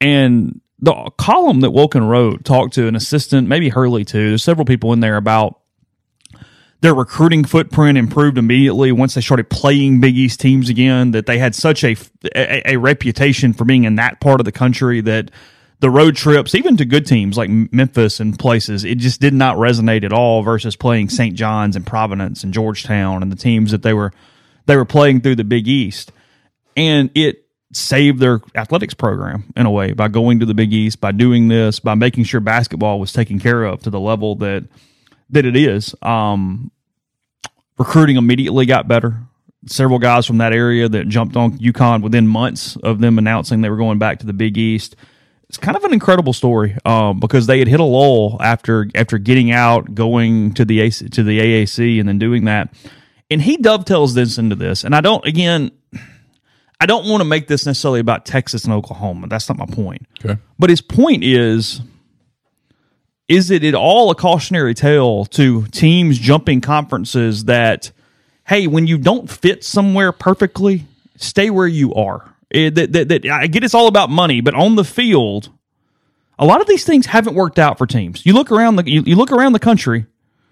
And 0.01 0.61
the 0.79 1.11
column 1.17 1.61
that 1.61 1.71
Wolken 1.71 2.09
wrote 2.09 2.45
talked 2.45 2.75
to 2.75 2.89
an 2.89 2.97
assistant, 2.97 3.49
maybe 3.49 3.69
Hurley 3.69 4.05
too. 4.05 4.31
There's 4.31 4.43
several 4.43 4.65
people 4.65 4.93
in 4.93 5.01
there 5.01 5.17
about 5.17 5.61
their 6.81 6.95
recruiting 6.95 7.45
footprint 7.45 7.97
improved 7.97 8.37
immediately 8.37 8.91
once 8.91 9.15
they 9.15 9.21
started 9.21 9.49
playing 9.49 10.01
Big 10.01 10.17
East 10.17 10.41
teams 10.41 10.69
again. 10.69 11.13
That 11.13 11.27
they 11.27 11.39
had 11.39 11.55
such 11.55 11.85
a, 11.85 11.97
a, 12.35 12.73
a 12.73 12.77
reputation 12.77 13.53
for 13.53 13.65
being 13.65 13.85
in 13.85 13.95
that 13.97 14.21
part 14.21 14.41
of 14.41 14.45
the 14.45 14.53
country 14.53 15.01
that 15.03 15.31
the 15.79 15.91
road 15.91 16.17
trips, 16.17 16.55
even 16.57 16.77
to 16.77 16.85
good 16.85 17.07
teams 17.07 17.37
like 17.37 17.51
Memphis 17.51 18.19
and 18.19 18.37
places, 18.37 18.85
it 18.85 18.99
just 18.99 19.21
did 19.21 19.35
not 19.35 19.57
resonate 19.57 20.03
at 20.03 20.13
all. 20.13 20.43
Versus 20.43 20.75
playing 20.75 21.09
St. 21.09 21.37
John's 21.37 21.77
and 21.77 21.87
Providence 21.87 22.43
and 22.43 22.53
Georgetown 22.53 23.23
and 23.23 23.31
the 23.31 23.37
teams 23.37 23.71
that 23.71 23.83
they 23.83 23.95
were 23.95 24.13
they 24.67 24.77
were 24.77 24.85
playing 24.85 25.21
through 25.21 25.37
the 25.37 25.45
Big 25.45 25.69
East, 25.69 26.11
and 26.77 27.11
it 27.15 27.47
saved 27.73 28.19
their 28.21 28.41
athletics 28.55 28.95
program 28.95 29.45
in 29.57 29.67
a 29.67 29.71
way 29.71 29.93
by 29.93 30.09
going 30.09 30.41
to 30.41 30.47
the 30.47 30.55
Big 30.55 30.73
East, 30.73 31.01
by 31.01 31.13
doing 31.13 31.49
this, 31.49 31.81
by 31.81 31.95
making 31.95 32.25
sure 32.25 32.41
basketball 32.41 33.01
was 33.01 33.13
taken 33.13 33.39
care 33.39 33.65
of 33.65 33.83
to 33.83 33.91
the 33.91 34.01
level 34.01 34.37
that 34.37 34.65
that 35.31 35.47
it 35.47 35.57
is. 35.57 35.95
Um, 36.03 36.71
recruiting 37.79 38.17
immediately 38.17 38.67
got 38.67 38.87
better. 38.87 39.19
Several 39.67 39.99
guys 39.99 40.27
from 40.27 40.39
that 40.39 40.53
area 40.53 40.89
that 40.89 41.09
jumped 41.09 41.37
on 41.37 41.59
UConn 41.59 42.03
within 42.03 42.27
months 42.27 42.77
of 42.77 43.01
them 43.01 43.19
announcing 43.19 43.61
they 43.61 43.71
were 43.71 43.77
going 43.77 43.99
back 43.99 44.19
to 44.19 44.27
the 44.27 44.33
Big 44.33 44.59
East. 44.59 44.97
It's 45.49 45.59
kind 45.59 45.77
of 45.77 45.85
an 45.85 45.93
incredible 45.93 46.33
story 46.33 46.77
um, 46.85 47.21
because 47.21 47.47
they 47.47 47.59
had 47.59 47.69
hit 47.69 47.79
a 47.79 47.85
lull 47.85 48.39
after 48.41 48.89
after 48.95 49.19
getting 49.19 49.51
out, 49.51 49.95
going 49.95 50.55
to 50.55 50.65
the 50.65 50.81
AC, 50.81 51.09
to 51.11 51.23
the 51.23 51.39
AAC, 51.39 52.01
and 52.01 52.09
then 52.09 52.19
doing 52.19 52.45
that. 52.47 52.75
And 53.31 53.41
he 53.41 53.57
dovetails 53.57 54.15
this 54.15 54.37
into 54.37 54.57
this. 54.57 54.85
And 54.85 54.95
I 54.95 55.01
don't 55.01 55.25
again, 55.27 55.71
I 56.83 56.87
don't 56.87 57.07
want 57.07 57.21
to 57.21 57.25
make 57.25 57.47
this 57.47 57.65
necessarily 57.65 58.01
about 58.01 58.27
Texas 58.27 58.65
and 58.65 58.73
Oklahoma. 58.73 59.29
That's 59.29 59.49
not 59.49 59.57
my 59.57 59.67
point. 59.67 60.05
Okay. 60.19 60.37
But 60.59 60.69
his 60.69 60.81
point 60.81 61.23
is 61.23 61.81
is 63.29 63.53
it 63.53 63.63
at 63.63 63.77
all 63.77 64.11
a 64.11 64.17
cautionary 64.17 64.75
tale 64.75 65.25
to 65.27 65.65
teams 65.67 66.19
jumping 66.19 66.61
conferences 66.61 67.45
that, 67.45 67.93
hey, 68.49 68.67
when 68.67 68.89
you 68.89 68.99
don't 68.99 69.31
fit 69.31 69.63
somewhere 69.63 70.11
perfectly, 70.11 70.85
stay 71.15 71.51
where 71.51 71.69
you 71.69 71.95
are? 71.95 72.35
It- 72.51 72.75
that, 72.75 72.93
that, 72.93 73.09
that, 73.11 73.27
I 73.27 73.47
get 73.47 73.63
it's 73.63 73.75
all 73.75 73.87
about 73.87 74.11
money, 74.11 74.41
but 74.41 74.55
on 74.55 74.75
the 74.75 74.83
field, 74.83 75.51
a 76.37 76.45
lot 76.45 76.61
of 76.61 76.67
these 76.67 76.85
things 76.85 77.07
haven't 77.07 77.37
worked 77.37 77.61
out 77.61 77.79
for 77.79 77.87
teams. 77.87 78.27
You 78.27 78.33
look 78.33 78.51
around 78.51 78.75
the 78.75 78.91
you, 78.91 79.05
you 79.07 79.15
look 79.15 79.31
around 79.31 79.53
the 79.53 79.61
country, 79.61 80.07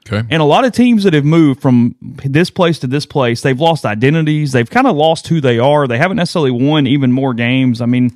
Okay. 0.08 0.26
and 0.30 0.40
a 0.42 0.44
lot 0.46 0.64
of 0.64 0.72
teams 0.72 1.04
that 1.04 1.12
have 1.12 1.24
moved 1.26 1.60
from 1.60 1.94
this 2.00 2.50
place 2.50 2.78
to 2.80 2.86
this 2.86 3.04
place, 3.06 3.42
they've 3.42 3.60
lost 3.60 3.84
identities. 3.84 4.52
They've 4.52 4.68
kind 4.68 4.86
of 4.86 4.96
lost 4.96 5.28
who 5.28 5.40
they 5.40 5.58
are. 5.58 5.86
They 5.86 5.98
haven't 5.98 6.16
necessarily 6.16 6.50
won 6.50 6.86
even 6.86 7.12
more 7.12 7.34
games. 7.34 7.80
I 7.80 7.86
mean, 7.86 8.10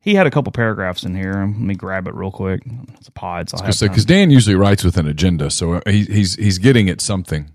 he 0.00 0.14
had 0.14 0.26
a 0.26 0.30
couple 0.30 0.52
paragraphs 0.52 1.04
in 1.04 1.16
here. 1.16 1.32
Let 1.34 1.58
me 1.58 1.74
grab 1.74 2.06
it 2.06 2.14
real 2.14 2.30
quick. 2.30 2.62
It's 2.94 3.08
a 3.08 3.12
pod, 3.12 3.48
so 3.50 3.58
I 3.58 3.66
have 3.66 3.78
because 3.80 4.04
Dan 4.04 4.30
usually 4.30 4.54
writes 4.54 4.84
with 4.84 4.96
an 4.96 5.06
agenda, 5.08 5.50
so 5.50 5.74
uh, 5.74 5.80
he, 5.86 6.04
he's 6.04 6.34
he's 6.36 6.58
getting 6.58 6.88
at 6.88 7.00
something. 7.00 7.50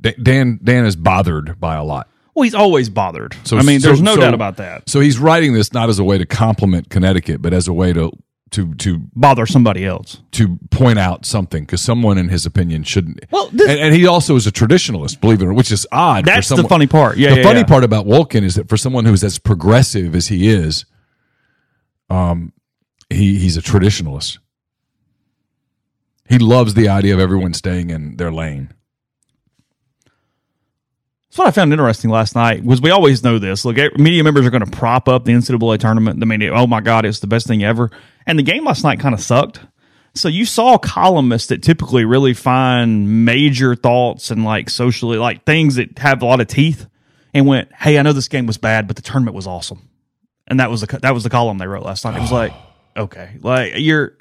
Dan 0.00 0.58
Dan 0.62 0.84
is 0.84 0.96
bothered 0.96 1.60
by 1.60 1.76
a 1.76 1.84
lot. 1.84 2.08
Well, 2.34 2.44
he's 2.44 2.54
always 2.54 2.88
bothered. 2.88 3.36
So 3.44 3.58
I 3.58 3.62
mean, 3.62 3.80
so- 3.80 3.88
there's 3.88 4.02
no 4.02 4.14
so- 4.14 4.20
doubt 4.22 4.34
about 4.34 4.56
that. 4.56 4.88
So 4.88 5.00
he's 5.00 5.18
writing 5.18 5.52
this 5.52 5.72
not 5.72 5.88
as 5.88 5.98
a 5.98 6.04
way 6.04 6.18
to 6.18 6.26
compliment 6.26 6.90
Connecticut, 6.90 7.40
but 7.42 7.52
as 7.52 7.68
a 7.68 7.72
way 7.72 7.92
to 7.92 8.10
to 8.52 8.74
to 8.74 8.98
Bother 9.14 9.46
somebody 9.46 9.84
else. 9.84 10.18
to 10.32 10.58
point 10.70 10.98
out 10.98 11.26
something 11.26 11.64
because 11.64 11.80
someone, 11.82 12.16
in 12.18 12.28
his 12.28 12.46
opinion, 12.46 12.84
shouldn't. 12.84 13.20
Well, 13.30 13.48
this- 13.52 13.68
and, 13.68 13.78
and 13.80 13.94
he 13.94 14.06
also 14.06 14.36
is 14.36 14.46
a 14.46 14.52
traditionalist, 14.52 15.20
believe 15.20 15.42
it 15.42 15.44
or 15.44 15.48
not, 15.48 15.56
which 15.56 15.72
is 15.72 15.86
odd. 15.92 16.24
That's 16.24 16.48
for 16.48 16.54
the 16.54 16.62
someone, 16.62 16.68
funny 16.68 16.86
part. 16.86 17.16
Yeah, 17.16 17.30
the 17.30 17.36
yeah, 17.38 17.42
funny 17.42 17.60
yeah. 17.60 17.64
part 17.66 17.84
about 17.84 18.06
Wolken 18.06 18.42
is 18.44 18.54
that 18.54 18.68
for 18.68 18.76
someone 18.76 19.04
who's 19.04 19.24
as 19.24 19.38
progressive 19.38 20.14
as 20.14 20.28
he 20.28 20.48
is, 20.48 20.84
um, 22.08 22.52
he 23.10 23.38
he's 23.38 23.56
a 23.56 23.62
traditionalist. 23.62 24.38
He 26.28 26.38
loves 26.38 26.74
the 26.74 26.88
idea 26.88 27.12
of 27.14 27.20
everyone 27.20 27.52
staying 27.52 27.90
in 27.90 28.16
their 28.16 28.32
lane. 28.32 28.72
That's 31.28 31.38
what 31.38 31.48
I 31.48 31.50
found 31.50 31.72
interesting 31.72 32.10
last 32.10 32.34
night 32.34 32.62
was 32.62 32.82
we 32.82 32.90
always 32.90 33.24
know 33.24 33.38
this. 33.38 33.64
Look, 33.64 33.76
media 33.98 34.22
members 34.22 34.44
are 34.46 34.50
going 34.50 34.64
to 34.64 34.70
prop 34.70 35.08
up 35.08 35.24
the 35.24 35.32
NCAA 35.32 35.78
tournament. 35.78 36.22
I 36.22 36.26
mean, 36.26 36.42
oh 36.50 36.66
my 36.66 36.82
God, 36.82 37.06
it's 37.06 37.20
the 37.20 37.26
best 37.26 37.46
thing 37.46 37.64
ever. 37.64 37.90
And 38.26 38.38
the 38.38 38.42
game 38.42 38.64
last 38.64 38.84
night 38.84 39.00
kind 39.00 39.14
of 39.14 39.20
sucked. 39.20 39.60
So 40.14 40.28
you 40.28 40.44
saw 40.44 40.76
columnists 40.78 41.48
that 41.48 41.62
typically 41.62 42.04
really 42.04 42.34
find 42.34 43.24
major 43.24 43.74
thoughts 43.74 44.30
and 44.30 44.44
like 44.44 44.68
socially, 44.68 45.16
like 45.16 45.44
things 45.44 45.76
that 45.76 45.98
have 45.98 46.22
a 46.22 46.26
lot 46.26 46.40
of 46.40 46.48
teeth, 46.48 46.86
and 47.32 47.46
went, 47.46 47.72
"Hey, 47.72 47.98
I 47.98 48.02
know 48.02 48.12
this 48.12 48.28
game 48.28 48.46
was 48.46 48.58
bad, 48.58 48.86
but 48.86 48.96
the 48.96 49.02
tournament 49.02 49.34
was 49.34 49.46
awesome." 49.46 49.88
And 50.46 50.60
that 50.60 50.70
was 50.70 50.82
the 50.82 50.98
that 50.98 51.14
was 51.14 51.24
the 51.24 51.30
column 51.30 51.56
they 51.58 51.66
wrote 51.66 51.84
last 51.84 52.04
night. 52.04 52.16
It 52.16 52.20
was 52.20 52.32
like, 52.32 52.52
okay, 52.96 53.38
like 53.40 53.72
you're 53.76 54.16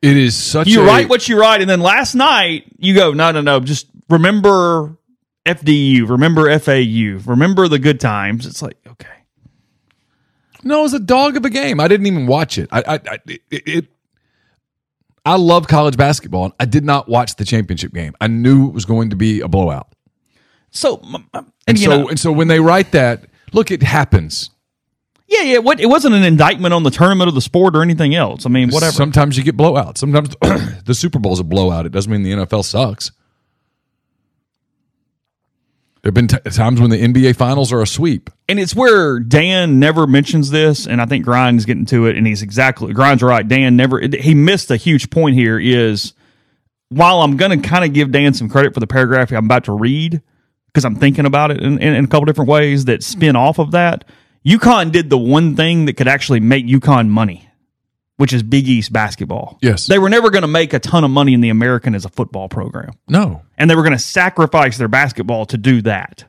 It 0.00 0.16
is 0.16 0.36
such 0.36 0.68
you 0.68 0.82
a 0.82 0.86
write 0.86 1.08
what 1.08 1.28
you 1.28 1.40
write, 1.40 1.60
and 1.60 1.68
then 1.68 1.80
last 1.80 2.14
night 2.14 2.64
you 2.78 2.94
go, 2.94 3.12
no, 3.12 3.32
no, 3.32 3.40
no, 3.40 3.58
just 3.58 3.88
remember 4.08 4.96
FDU, 5.44 6.08
remember 6.08 6.56
FAU, 6.58 7.18
remember 7.28 7.66
the 7.66 7.78
good 7.80 7.98
times. 7.98 8.46
It's 8.46 8.62
like, 8.62 8.76
No, 10.64 10.80
it 10.80 10.82
was 10.82 10.94
a 10.94 11.00
dog 11.00 11.36
of 11.36 11.44
a 11.44 11.50
game. 11.50 11.80
I 11.80 11.88
didn't 11.88 12.06
even 12.06 12.26
watch 12.26 12.58
it. 12.58 12.68
I, 12.72 12.80
I, 12.80 12.94
I 12.94 13.18
it, 13.26 13.42
it. 13.50 13.86
I 15.26 15.36
love 15.36 15.66
college 15.68 15.96
basketball, 15.96 16.44
and 16.44 16.54
I 16.60 16.64
did 16.66 16.84
not 16.84 17.08
watch 17.08 17.36
the 17.36 17.44
championship 17.44 17.92
game. 17.94 18.14
I 18.20 18.26
knew 18.26 18.68
it 18.68 18.74
was 18.74 18.84
going 18.84 19.10
to 19.10 19.16
be 19.16 19.40
a 19.40 19.48
blowout, 19.48 19.94
so 20.70 21.00
m- 21.02 21.28
and 21.66 21.78
so 21.78 21.90
know, 21.90 22.08
and 22.08 22.20
so 22.20 22.30
when 22.32 22.48
they 22.48 22.60
write 22.60 22.92
that, 22.92 23.24
look, 23.52 23.70
it 23.70 23.82
happens. 23.82 24.50
yeah, 25.26 25.40
yeah, 25.42 25.58
what 25.58 25.80
it 25.80 25.86
wasn't 25.86 26.14
an 26.14 26.24
indictment 26.24 26.74
on 26.74 26.82
the 26.82 26.90
tournament 26.90 27.28
of 27.28 27.34
the 27.34 27.40
sport 27.40 27.74
or 27.74 27.80
anything 27.82 28.14
else. 28.14 28.44
I 28.44 28.50
mean, 28.50 28.68
whatever. 28.70 28.92
Sometimes 28.92 29.38
you 29.38 29.44
get 29.44 29.56
blowouts. 29.56 29.96
Sometimes 29.98 30.28
the 30.84 30.94
Super 30.94 31.18
Bowl 31.18 31.32
is 31.32 31.40
a 31.40 31.44
blowout. 31.44 31.86
It 31.86 31.92
doesn't 31.92 32.12
mean 32.12 32.22
the 32.22 32.32
NFL 32.44 32.64
sucks. 32.64 33.10
There 36.04 36.10
have 36.10 36.14
been 36.14 36.28
t- 36.28 36.50
times 36.50 36.82
when 36.82 36.90
the 36.90 37.00
NBA 37.00 37.34
finals 37.34 37.72
are 37.72 37.80
a 37.80 37.86
sweep. 37.86 38.28
and 38.46 38.60
it's 38.60 38.76
where 38.76 39.18
Dan 39.20 39.80
never 39.80 40.06
mentions 40.06 40.50
this, 40.50 40.86
and 40.86 41.00
I 41.00 41.06
think 41.06 41.24
Grind's 41.24 41.64
getting 41.64 41.86
to 41.86 42.04
it, 42.04 42.18
and 42.18 42.26
he's 42.26 42.42
exactly 42.42 42.92
Grind's 42.92 43.22
right. 43.22 43.48
Dan 43.48 43.74
never 43.74 44.00
he 44.00 44.34
missed 44.34 44.70
a 44.70 44.76
huge 44.76 45.08
point 45.08 45.34
here. 45.34 45.58
Is 45.58 46.12
while 46.90 47.22
I'm 47.22 47.38
going 47.38 47.58
to 47.58 47.66
kind 47.66 47.86
of 47.86 47.94
give 47.94 48.12
Dan 48.12 48.34
some 48.34 48.50
credit 48.50 48.74
for 48.74 48.80
the 48.80 48.86
paragraph 48.86 49.32
I'm 49.32 49.46
about 49.46 49.64
to 49.64 49.72
read 49.72 50.20
because 50.66 50.84
I'm 50.84 50.96
thinking 50.96 51.24
about 51.24 51.52
it 51.52 51.62
in, 51.62 51.78
in, 51.78 51.94
in 51.94 52.04
a 52.04 52.08
couple 52.08 52.26
different 52.26 52.50
ways 52.50 52.84
that 52.84 53.02
spin 53.02 53.34
off 53.34 53.58
of 53.58 53.70
that. 53.70 54.04
UConn 54.46 54.92
did 54.92 55.08
the 55.08 55.16
one 55.16 55.56
thing 55.56 55.86
that 55.86 55.94
could 55.94 56.06
actually 56.06 56.40
make 56.40 56.66
UConn 56.66 57.08
money, 57.08 57.48
which 58.16 58.32
is 58.32 58.42
Big 58.42 58.68
East 58.68 58.92
basketball. 58.92 59.58
Yes. 59.60 59.86
they 59.86 59.98
were 59.98 60.08
never 60.08 60.30
going 60.30 60.42
to 60.42 60.48
make 60.48 60.72
a 60.72 60.78
ton 60.78 61.04
of 61.04 61.10
money 61.10 61.34
in 61.34 61.40
the 61.40 61.48
American 61.50 61.94
as 61.94 62.04
a 62.04 62.08
football 62.08 62.48
program, 62.48 62.92
No. 63.08 63.42
and 63.58 63.68
they 63.68 63.74
were 63.74 63.82
going 63.82 63.92
to 63.92 63.98
sacrifice 63.98 64.78
their 64.78 64.88
basketball 64.88 65.46
to 65.46 65.56
do 65.58 65.82
that. 65.82 66.24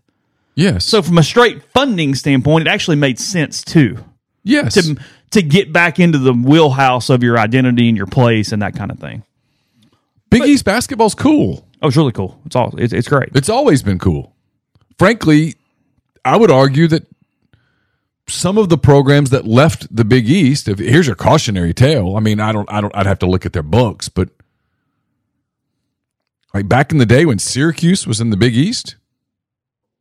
Yes. 0.55 0.85
So 0.85 1.01
from 1.01 1.17
a 1.17 1.23
straight 1.23 1.61
funding 1.63 2.15
standpoint, 2.15 2.67
it 2.67 2.71
actually 2.71 2.95
made 2.95 3.19
sense 3.19 3.61
too 3.63 4.03
yes. 4.43 4.73
to 4.75 4.95
to 5.31 5.41
get 5.41 5.73
back 5.73 5.99
into 5.99 6.17
the 6.17 6.31
wheelhouse 6.33 7.09
of 7.09 7.21
your 7.21 7.37
identity 7.37 7.89
and 7.89 7.97
your 7.97 8.05
place 8.07 8.53
and 8.53 8.61
that 8.61 8.73
kind 8.73 8.89
of 8.89 8.97
thing. 8.99 9.23
Big 10.29 10.43
East 10.45 10.63
basketball's 10.63 11.13
cool. 11.13 11.67
Oh, 11.81 11.87
it's 11.89 11.97
really 11.97 12.13
cool. 12.13 12.39
It's 12.45 12.55
all 12.55 12.73
it's, 12.77 12.93
it's 12.93 13.07
great. 13.09 13.29
It's 13.35 13.49
always 13.49 13.83
been 13.83 13.99
cool. 13.99 14.33
Frankly, 14.97 15.55
I 16.23 16.37
would 16.37 16.51
argue 16.51 16.87
that 16.87 17.05
some 18.27 18.57
of 18.57 18.69
the 18.69 18.77
programs 18.77 19.29
that 19.29 19.45
left 19.45 19.93
the 19.95 20.05
Big 20.05 20.29
East, 20.29 20.67
if 20.67 20.79
here's 20.79 21.07
your 21.07 21.15
cautionary 21.15 21.73
tale. 21.73 22.15
I 22.15 22.19
mean, 22.19 22.39
I 22.39 22.51
don't 22.51 22.71
I 22.71 22.81
don't 22.81 22.95
I'd 22.95 23.05
have 23.05 23.19
to 23.19 23.27
look 23.27 23.45
at 23.45 23.53
their 23.53 23.63
books, 23.63 24.09
but 24.09 24.29
like 26.53 26.67
back 26.67 26.91
in 26.91 26.97
the 26.97 27.05
day 27.05 27.25
when 27.25 27.39
Syracuse 27.39 28.07
was 28.07 28.19
in 28.19 28.29
the 28.29 28.37
Big 28.37 28.55
East, 28.55 28.95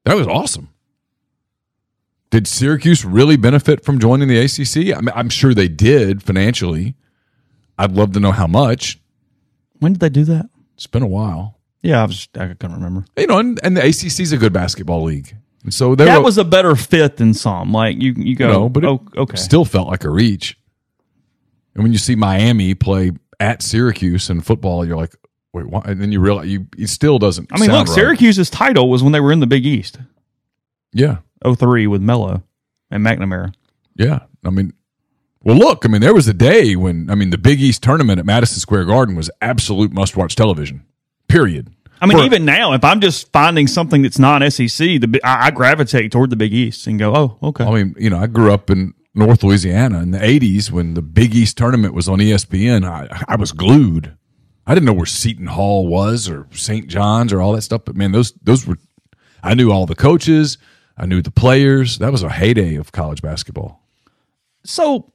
that 0.04 0.16
was 0.16 0.26
awesome. 0.26 0.70
Did 2.30 2.46
Syracuse 2.46 3.04
really 3.04 3.36
benefit 3.36 3.84
from 3.84 4.00
joining 4.00 4.28
the 4.28 4.38
ACC? 4.38 4.96
I 4.96 5.00
mean, 5.00 5.12
I'm 5.14 5.28
sure 5.28 5.54
they 5.54 5.68
did 5.68 6.22
financially. 6.22 6.96
I'd 7.78 7.92
love 7.92 8.12
to 8.12 8.20
know 8.20 8.32
how 8.32 8.46
much. 8.46 8.98
When 9.78 9.92
did 9.92 10.00
they 10.00 10.08
do 10.08 10.24
that? 10.24 10.46
It's 10.74 10.86
been 10.86 11.02
a 11.02 11.06
while. 11.06 11.58
Yeah, 11.82 12.02
I 12.02 12.06
was 12.06 12.28
I 12.34 12.46
couldn't 12.48 12.74
remember. 12.74 13.04
You 13.16 13.26
know, 13.26 13.38
and, 13.38 13.60
and 13.62 13.76
the 13.76 13.86
ACC 13.86 14.20
is 14.20 14.32
a 14.32 14.38
good 14.38 14.52
basketball 14.52 15.02
league. 15.04 15.36
So 15.70 15.94
That 15.94 16.22
was 16.22 16.36
a 16.38 16.44
better 16.44 16.76
fit 16.76 17.16
than 17.16 17.32
some. 17.34 17.72
Like 17.72 18.00
you 18.00 18.12
you 18.16 18.36
go, 18.36 18.52
no, 18.52 18.68
but 18.68 18.84
it 18.84 18.88
oh, 18.88 19.02
okay. 19.16 19.36
still 19.36 19.64
felt 19.64 19.88
like 19.88 20.04
a 20.04 20.10
reach. 20.10 20.58
And 21.74 21.82
when 21.82 21.92
you 21.92 21.98
see 21.98 22.14
Miami 22.14 22.74
play 22.74 23.12
at 23.40 23.62
Syracuse 23.62 24.30
in 24.30 24.40
football, 24.42 24.86
you're 24.86 24.96
like, 24.96 25.14
wait, 25.52 25.66
what? 25.66 25.86
And 25.86 26.00
then 26.00 26.12
you 26.12 26.20
realize 26.20 26.48
you 26.48 26.66
it 26.76 26.88
still 26.88 27.18
doesn't. 27.18 27.50
I 27.52 27.58
mean, 27.58 27.70
look, 27.70 27.88
right. 27.88 27.94
Syracuse's 27.94 28.50
title 28.50 28.88
was 28.90 29.02
when 29.02 29.12
they 29.12 29.20
were 29.20 29.32
in 29.32 29.40
the 29.40 29.46
Big 29.46 29.64
East, 29.66 29.98
Yeah, 30.92 31.18
03 31.44 31.86
with 31.86 32.02
Melo 32.02 32.42
and 32.90 33.04
McNamara. 33.04 33.54
yeah. 33.96 34.20
I 34.46 34.50
mean, 34.50 34.74
well, 35.42 35.56
look. 35.56 35.86
I 35.86 35.88
mean, 35.88 36.02
there 36.02 36.12
was 36.14 36.28
a 36.28 36.34
day 36.34 36.76
when 36.76 37.08
I 37.10 37.14
mean 37.14 37.30
the 37.30 37.38
Big 37.38 37.60
East 37.60 37.82
tournament 37.82 38.18
at 38.18 38.26
Madison 38.26 38.60
Square 38.60 38.84
Garden 38.84 39.16
was 39.16 39.30
absolute 39.40 39.92
must-watch 39.92 40.36
television. 40.36 40.84
Period. 41.28 41.72
I 42.04 42.06
mean, 42.06 42.18
For- 42.18 42.24
even 42.24 42.44
now, 42.44 42.74
if 42.74 42.84
I'm 42.84 43.00
just 43.00 43.32
finding 43.32 43.66
something 43.66 44.02
that's 44.02 44.18
not 44.18 44.42
SEC, 44.52 44.78
the 45.00 45.20
I, 45.24 45.46
I 45.46 45.50
gravitate 45.50 46.12
toward 46.12 46.28
the 46.28 46.36
Big 46.36 46.52
East 46.52 46.86
and 46.86 46.98
go, 46.98 47.14
oh, 47.14 47.38
okay. 47.48 47.64
I 47.64 47.70
mean, 47.70 47.94
you 47.98 48.10
know, 48.10 48.18
I 48.18 48.26
grew 48.26 48.52
up 48.52 48.68
in 48.68 48.92
North 49.14 49.42
Louisiana 49.42 50.02
in 50.02 50.10
the 50.10 50.18
'80s 50.18 50.70
when 50.70 50.92
the 50.92 51.02
Big 51.02 51.34
East 51.34 51.56
tournament 51.56 51.94
was 51.94 52.06
on 52.06 52.18
ESPN. 52.18 52.86
I, 52.86 53.24
I 53.26 53.36
was 53.36 53.52
glued. 53.52 54.16
I 54.66 54.74
didn't 54.74 54.84
know 54.86 54.92
where 54.92 55.06
Seton 55.06 55.46
Hall 55.46 55.86
was 55.86 56.28
or 56.28 56.46
St. 56.52 56.88
John's 56.88 57.32
or 57.32 57.40
all 57.40 57.52
that 57.52 57.62
stuff. 57.62 57.82
But 57.86 57.96
man, 57.96 58.12
those 58.12 58.32
those 58.42 58.66
were. 58.66 58.76
I 59.42 59.54
knew 59.54 59.70
all 59.70 59.86
the 59.86 59.94
coaches. 59.94 60.58
I 60.98 61.06
knew 61.06 61.22
the 61.22 61.30
players. 61.30 61.98
That 61.98 62.12
was 62.12 62.22
a 62.22 62.28
heyday 62.28 62.76
of 62.76 62.92
college 62.92 63.22
basketball. 63.22 63.82
So, 64.64 65.12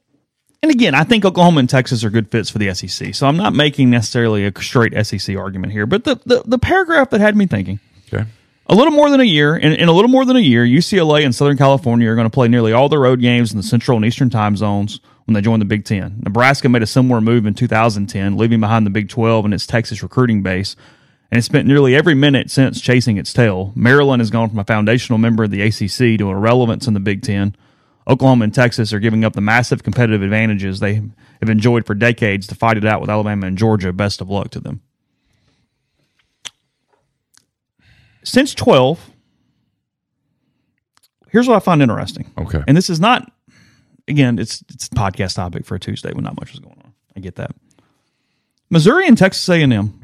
and 0.62 0.70
again, 0.70 0.94
I 0.94 1.04
think 1.04 1.24
Oklahoma 1.24 1.60
and 1.60 1.68
Texas 1.70 2.04
are 2.04 2.10
good 2.10 2.30
fits 2.30 2.50
for 2.50 2.58
the 2.58 2.72
SEC. 2.74 3.14
So 3.14 3.26
I'm 3.26 3.36
not 3.36 3.54
making 3.54 3.90
necessarily 3.90 4.44
a 4.46 4.52
straight 4.60 4.92
SEC 5.06 5.36
argument 5.36 5.72
here, 5.72 5.86
but 5.86 6.04
the, 6.04 6.20
the, 6.26 6.42
the 6.44 6.58
paragraph 6.58 7.10
that 7.10 7.20
had 7.20 7.34
me 7.36 7.46
thinking 7.46 7.80
Okay. 8.12 8.24
a 8.66 8.74
little 8.74 8.92
more 8.92 9.08
than 9.10 9.20
a 9.20 9.24
year, 9.24 9.56
in, 9.56 9.72
in 9.72 9.88
a 9.88 9.92
little 9.92 10.10
more 10.10 10.24
than 10.24 10.36
a 10.36 10.40
year, 10.40 10.64
UCLA 10.64 11.24
and 11.24 11.34
Southern 11.34 11.56
California 11.56 12.10
are 12.10 12.14
going 12.14 12.26
to 12.26 12.30
play 12.34 12.48
nearly 12.48 12.72
all 12.72 12.88
their 12.88 13.00
road 13.00 13.20
games 13.20 13.52
in 13.52 13.56
the 13.56 13.62
Central 13.62 13.96
and 13.96 14.04
Eastern 14.04 14.28
time 14.30 14.56
zones 14.56 15.00
when 15.24 15.34
they 15.34 15.40
join 15.40 15.60
the 15.60 15.64
Big 15.64 15.84
Ten. 15.84 16.20
Nebraska 16.24 16.68
made 16.68 16.82
a 16.82 16.86
similar 16.86 17.20
move 17.20 17.46
in 17.46 17.54
2010, 17.54 18.36
leaving 18.36 18.60
behind 18.60 18.84
the 18.84 18.90
Big 18.90 19.08
12 19.08 19.44
and 19.44 19.54
its 19.54 19.66
Texas 19.66 20.02
recruiting 20.02 20.42
base. 20.42 20.74
And 21.30 21.38
it 21.38 21.42
spent 21.42 21.68
nearly 21.68 21.94
every 21.94 22.14
minute 22.14 22.50
since 22.50 22.80
chasing 22.80 23.16
its 23.16 23.32
tail. 23.32 23.72
Maryland 23.76 24.20
has 24.20 24.30
gone 24.30 24.48
from 24.50 24.58
a 24.58 24.64
foundational 24.64 25.16
member 25.18 25.44
of 25.44 25.50
the 25.52 25.62
ACC 25.62 26.18
to 26.18 26.28
irrelevance 26.28 26.88
in 26.88 26.94
the 26.94 26.98
Big 27.00 27.22
Ten. 27.22 27.54
Oklahoma 28.10 28.42
and 28.44 28.52
Texas 28.52 28.92
are 28.92 28.98
giving 28.98 29.24
up 29.24 29.34
the 29.34 29.40
massive 29.40 29.84
competitive 29.84 30.20
advantages 30.20 30.80
they 30.80 30.94
have 30.94 31.48
enjoyed 31.48 31.86
for 31.86 31.94
decades 31.94 32.48
to 32.48 32.56
fight 32.56 32.76
it 32.76 32.84
out 32.84 33.00
with 33.00 33.08
Alabama 33.08 33.46
and 33.46 33.56
Georgia. 33.56 33.92
Best 33.92 34.20
of 34.20 34.28
luck 34.28 34.50
to 34.50 34.60
them. 34.60 34.82
Since 38.24 38.54
12, 38.56 39.10
here's 41.28 41.46
what 41.46 41.54
I 41.56 41.60
find 41.60 41.80
interesting. 41.80 42.32
Okay. 42.36 42.62
And 42.66 42.76
this 42.76 42.90
is 42.90 42.98
not, 42.98 43.30
again, 44.08 44.40
it's 44.40 44.62
it's 44.68 44.88
a 44.88 44.90
podcast 44.90 45.36
topic 45.36 45.64
for 45.64 45.76
a 45.76 45.80
Tuesday 45.80 46.12
when 46.12 46.24
not 46.24 46.38
much 46.38 46.52
is 46.52 46.58
going 46.58 46.78
on. 46.84 46.92
I 47.16 47.20
get 47.20 47.36
that. 47.36 47.54
Missouri 48.70 49.06
and 49.06 49.16
Texas 49.16 49.48
A&M 49.48 50.00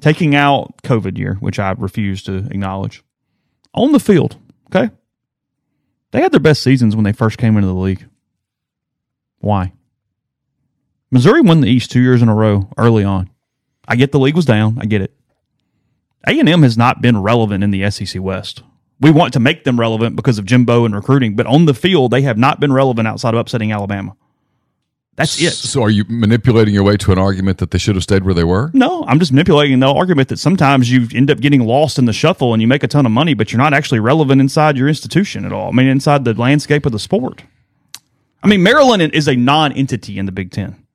taking 0.00 0.34
out 0.34 0.82
COVID 0.82 1.16
year, 1.16 1.34
which 1.34 1.58
I 1.58 1.70
refuse 1.72 2.22
to 2.24 2.36
acknowledge, 2.36 3.02
on 3.74 3.92
the 3.92 4.00
field. 4.00 4.36
Okay, 4.74 4.92
they 6.12 6.20
had 6.20 6.32
their 6.32 6.40
best 6.40 6.62
seasons 6.62 6.94
when 6.94 7.04
they 7.04 7.12
first 7.12 7.38
came 7.38 7.56
into 7.56 7.68
the 7.68 7.74
league. 7.74 8.06
Why? 9.38 9.72
Missouri 11.10 11.40
won 11.40 11.60
the 11.60 11.68
East 11.68 11.90
two 11.90 12.00
years 12.00 12.22
in 12.22 12.28
a 12.28 12.34
row 12.34 12.68
early 12.76 13.04
on. 13.04 13.30
I 13.86 13.96
get 13.96 14.12
the 14.12 14.18
league 14.18 14.36
was 14.36 14.44
down. 14.44 14.78
I 14.80 14.86
get 14.86 15.02
it. 15.02 15.14
A&M 16.26 16.62
has 16.62 16.76
not 16.76 17.00
been 17.00 17.22
relevant 17.22 17.62
in 17.62 17.70
the 17.70 17.88
SEC 17.90 18.20
West. 18.20 18.62
We 19.00 19.10
want 19.10 19.32
to 19.34 19.40
make 19.40 19.64
them 19.64 19.78
relevant 19.78 20.16
because 20.16 20.38
of 20.38 20.46
Jimbo 20.46 20.84
and 20.84 20.94
recruiting, 20.94 21.36
but 21.36 21.46
on 21.46 21.66
the 21.66 21.74
field, 21.74 22.10
they 22.10 22.22
have 22.22 22.38
not 22.38 22.58
been 22.58 22.72
relevant 22.72 23.06
outside 23.06 23.34
of 23.34 23.40
upsetting 23.40 23.70
Alabama. 23.70 24.16
That's 25.16 25.40
it. 25.40 25.52
So 25.52 25.82
are 25.82 25.90
you 25.90 26.04
manipulating 26.08 26.74
your 26.74 26.82
way 26.82 26.98
to 26.98 27.10
an 27.10 27.18
argument 27.18 27.56
that 27.58 27.70
they 27.70 27.78
should 27.78 27.94
have 27.94 28.02
stayed 28.02 28.22
where 28.22 28.34
they 28.34 28.44
were? 28.44 28.70
No, 28.74 29.02
I'm 29.06 29.18
just 29.18 29.32
manipulating 29.32 29.80
the 29.80 29.88
argument 29.88 30.28
that 30.28 30.38
sometimes 30.38 30.90
you 30.90 31.08
end 31.14 31.30
up 31.30 31.40
getting 31.40 31.62
lost 31.66 31.98
in 31.98 32.04
the 32.04 32.12
shuffle 32.12 32.52
and 32.52 32.60
you 32.60 32.68
make 32.68 32.82
a 32.82 32.88
ton 32.88 33.06
of 33.06 33.12
money, 33.12 33.32
but 33.32 33.50
you're 33.50 33.58
not 33.58 33.72
actually 33.72 34.00
relevant 34.00 34.42
inside 34.42 34.76
your 34.76 34.88
institution 34.88 35.46
at 35.46 35.52
all. 35.52 35.68
I 35.68 35.72
mean, 35.72 35.86
inside 35.86 36.26
the 36.26 36.34
landscape 36.34 36.84
of 36.84 36.92
the 36.92 36.98
sport. 36.98 37.42
I 38.42 38.48
mean, 38.48 38.62
Maryland 38.62 39.02
is 39.14 39.26
a 39.26 39.34
non 39.34 39.72
entity 39.72 40.18
in 40.18 40.26
the 40.26 40.32
Big 40.32 40.50
Ten. 40.50 40.86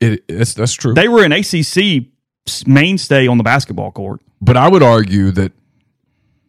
It, 0.00 0.26
that's 0.26 0.54
that's 0.54 0.72
true. 0.74 0.94
They 0.94 1.06
were 1.06 1.24
an 1.24 1.30
ACC 1.30 2.06
mainstay 2.66 3.28
on 3.28 3.38
the 3.38 3.44
basketball 3.44 3.92
court. 3.92 4.20
but 4.40 4.56
I 4.56 4.68
would 4.68 4.82
argue 4.82 5.30
that 5.30 5.52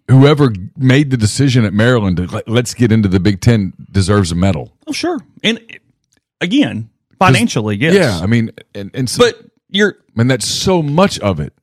whoever 0.09 0.51
made 0.75 1.11
the 1.11 1.17
decision 1.17 1.63
at 1.63 1.73
Maryland 1.73 2.17
to 2.17 2.25
let, 2.25 2.49
let's 2.49 2.73
get 2.73 2.91
into 2.91 3.07
the 3.07 3.19
Big 3.19 3.41
Ten 3.41 3.73
deserves 3.91 4.31
a 4.31 4.36
medal. 4.36 4.73
Oh, 4.88 4.91
sure. 4.91 5.19
And 5.43 5.61
again, 6.44 6.89
financially, 7.20 7.76
yes. 7.76 7.96
Yeah, 7.96 8.20
I 8.20 8.28
mean, 8.28 8.52
and, 8.76 8.91
and 8.94 9.10
so, 9.10 9.24
But 9.24 9.41
you're 9.70 9.98
mean 10.16 10.28
that's 10.28 10.48
so 10.48 10.84
much 10.84 11.20
of 11.20 11.39
it. 11.39 11.54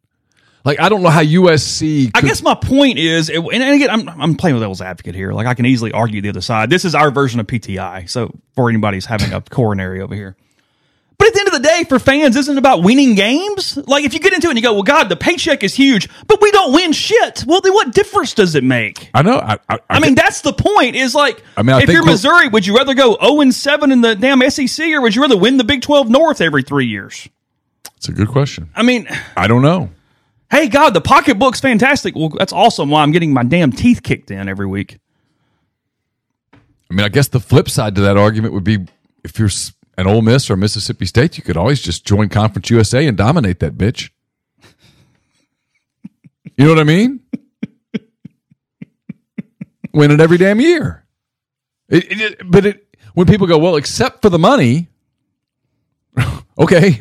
Like 0.65 0.79
I 0.81 0.89
don't 0.89 1.03
know 1.03 1.09
how 1.09 1.23
USC. 1.23 2.11
I 2.15 2.21
guess 2.21 2.43
my 2.43 2.55
point 2.55 2.99
is, 2.99 3.31
and 3.31 3.47
again, 3.47 3.89
I'm, 3.91 4.09
I'm 4.09 4.35
playing 4.35 4.57
with 4.57 4.63
devil's 4.63 4.83
advocate 4.83 5.15
here. 5.15 5.33
Like 5.33 5.47
I 5.47 5.55
can 5.55 5.65
easily 5.65 5.93
argue 5.93 6.21
the 6.21 6.29
other 6.29 6.43
side. 6.43 6.69
This 6.69 6.85
is 6.85 6.95
our 6.95 7.11
version 7.11 7.41
of 7.41 7.47
PTI. 7.47 8.09
So 8.11 8.39
for 8.55 8.69
anybody's 8.69 9.07
having 9.07 9.33
a 9.33 9.41
coronary 9.41 10.03
over 10.03 10.15
here. 10.15 10.37
The 11.63 11.69
end 11.69 11.79
of 11.79 11.79
the 11.79 11.85
day, 11.85 11.89
for 11.89 11.99
fans, 11.99 12.37
isn't 12.37 12.59
about 12.59 12.83
winning 12.83 13.15
games? 13.15 13.77
Like 13.87 14.05
if 14.05 14.15
you 14.15 14.21
get 14.21 14.33
into 14.33 14.49
it 14.49 14.51
and 14.51 14.59
you 14.59 14.63
go, 14.63 14.73
well, 14.75 14.83
God, 14.83 15.09
the 15.09 15.17
paycheck 15.17 15.63
is 15.63 15.75
huge, 15.75 16.09
but 16.27 16.41
we 16.41 16.51
don't 16.51 16.73
win 16.73 16.93
shit. 16.93 17.45
Well, 17.47 17.61
then 17.61 17.73
what 17.75 17.93
difference 17.93 18.35
does 18.35 18.55
it 18.55 18.65
make? 18.65 19.11
I 19.15 19.23
know. 19.23 19.39
I, 19.39 19.59
I, 19.69 19.79
I 19.89 20.01
mean, 20.01 20.15
that's 20.15 20.41
the 20.41 20.53
point. 20.53 20.97
Is 20.97 21.15
like, 21.15 21.43
I 21.57 21.63
mean, 21.63 21.77
I 21.77 21.83
if 21.83 21.89
you're 21.89 22.05
Missouri, 22.05 22.49
would 22.49 22.67
you 22.67 22.77
rather 22.77 22.95
go 22.95 23.17
0 23.21 23.41
and 23.41 23.55
7 23.55 23.91
in 23.93 24.01
the 24.01 24.15
damn 24.15 24.41
SEC, 24.51 24.87
or 24.91 25.01
would 25.01 25.15
you 25.15 25.23
rather 25.23 25.37
win 25.37 25.57
the 25.57 25.65
Big 25.65 25.83
12 25.83 26.09
North 26.09 26.41
every 26.41 26.63
three 26.63 26.87
years? 26.87 27.29
it's 27.97 28.09
a 28.09 28.13
good 28.13 28.29
question. 28.29 28.71
I 28.75 28.83
mean, 28.83 29.07
I 29.37 29.47
don't 29.47 29.63
know. 29.63 29.91
hey, 30.51 30.69
God, 30.69 30.95
the 30.95 31.03
pocketbook's 31.03 31.61
fantastic. 31.61 32.17
Well, 32.17 32.31
that's 32.31 32.53
awesome. 32.53 32.89
Why 32.89 33.03
I'm 33.03 33.13
getting 33.13 33.33
my 33.35 33.43
damn 33.45 33.73
teeth 33.73 34.03
kicked 34.03 34.31
in 34.31 34.49
every 34.49 34.67
week. 34.67 34.99
I 36.55 36.95
mean, 36.95 37.05
I 37.05 37.09
guess 37.11 37.29
the 37.29 37.41
flip 37.41 37.69
side 37.69 37.95
to 37.97 38.01
that 38.01 38.17
argument 38.17 38.55
would 38.55 38.65
be 38.65 38.87
if 39.23 39.39
you're 39.39 39.51
an 39.99 40.07
Ole 40.07 40.23
Miss 40.23 40.51
or 40.51 40.57
Mississippi 40.57 41.07
State, 41.07 41.37
you 41.37 41.43
could 41.45 41.57
always 41.57 41.81
just 41.81 42.05
join 42.07 42.29
Conference 42.29 42.71
USA 42.71 43.07
and 43.07 43.17
dominate 43.17 43.59
that 43.61 43.77
bitch. 43.77 44.11
You 46.57 46.65
know 46.67 46.71
what 46.71 46.81
I 46.81 46.85
mean? 46.85 47.21
Win 49.93 50.11
it 50.11 50.21
every 50.21 50.39
damn 50.39 50.61
year. 50.61 51.05
It, 51.89 52.05
it- 52.11 52.21
it- 52.21 52.51
but 52.51 52.67
it, 52.67 52.87
when 53.15 53.27
people 53.27 53.47
go, 53.47 53.59
well, 53.59 53.77
except 53.77 54.23
for 54.23 54.29
the 54.29 54.39
money, 54.39 54.89
okay, 56.59 57.01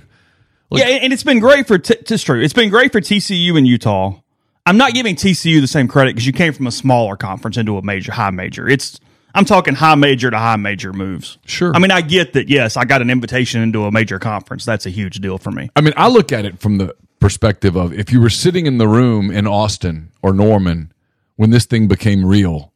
yeah, 0.71 0.85
and 0.85 1.13
it's 1.13 1.23
been 1.23 1.39
great 1.39 1.67
for 1.67 1.77
t- 1.77 1.95
it's 1.99 2.23
true. 2.23 2.41
It's 2.41 2.53
been 2.53 2.69
great 2.69 2.91
for 2.91 2.99
TCU 3.01 3.57
and 3.57 3.67
Utah. 3.67 4.19
I'm 4.65 4.77
not 4.77 4.93
giving 4.93 5.15
TCU 5.15 5.61
the 5.61 5.67
same 5.67 5.87
credit 5.87 6.15
because 6.15 6.25
you 6.27 6.33
came 6.33 6.53
from 6.53 6.67
a 6.67 6.71
smaller 6.71 7.15
conference 7.15 7.57
into 7.57 7.77
a 7.77 7.81
major, 7.81 8.11
high 8.11 8.29
major. 8.31 8.67
It's 8.67 8.99
I'm 9.33 9.45
talking 9.45 9.75
high 9.75 9.95
major 9.95 10.31
to 10.31 10.37
high 10.37 10.55
major 10.55 10.91
moves. 10.91 11.37
Sure. 11.45 11.71
I 11.75 11.79
mean, 11.79 11.91
I 11.91 12.01
get 12.01 12.33
that. 12.33 12.49
Yes, 12.49 12.77
I 12.77 12.85
got 12.85 13.01
an 13.01 13.09
invitation 13.09 13.61
into 13.61 13.85
a 13.85 13.91
major 13.91 14.19
conference. 14.19 14.65
That's 14.65 14.85
a 14.85 14.89
huge 14.89 15.19
deal 15.19 15.37
for 15.37 15.51
me. 15.51 15.69
I 15.75 15.81
mean, 15.81 15.93
I 15.95 16.07
look 16.07 16.31
at 16.31 16.45
it 16.45 16.59
from 16.59 16.77
the 16.77 16.95
perspective 17.19 17.75
of 17.75 17.93
if 17.93 18.11
you 18.11 18.21
were 18.21 18.29
sitting 18.29 18.65
in 18.65 18.77
the 18.77 18.87
room 18.87 19.29
in 19.29 19.45
Austin 19.45 20.11
or 20.21 20.33
Norman 20.33 20.91
when 21.35 21.51
this 21.51 21.65
thing 21.65 21.87
became 21.87 22.25
real. 22.25 22.73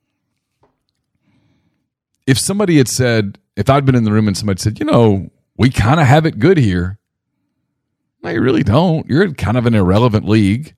If 2.26 2.40
somebody 2.40 2.78
had 2.78 2.88
said, 2.88 3.40
if 3.56 3.70
I'd 3.70 3.86
been 3.86 3.96
in 3.96 4.04
the 4.04 4.12
room 4.12 4.28
and 4.28 4.38
somebody 4.38 4.62
said, 4.62 4.80
you 4.80 4.86
know, 4.86 5.30
we 5.58 5.70
kind 5.70 6.00
of 6.00 6.08
have 6.08 6.26
it 6.26 6.40
good 6.40 6.58
here. 6.58 6.98
No, 8.22 8.30
you 8.30 8.42
really 8.42 8.64
don't. 8.64 9.08
You're 9.10 9.24
in 9.24 9.36
kind 9.36 9.58
of 9.58 9.66
an 9.66 9.76
irrelevant 9.76 10.28
league. 10.28 10.76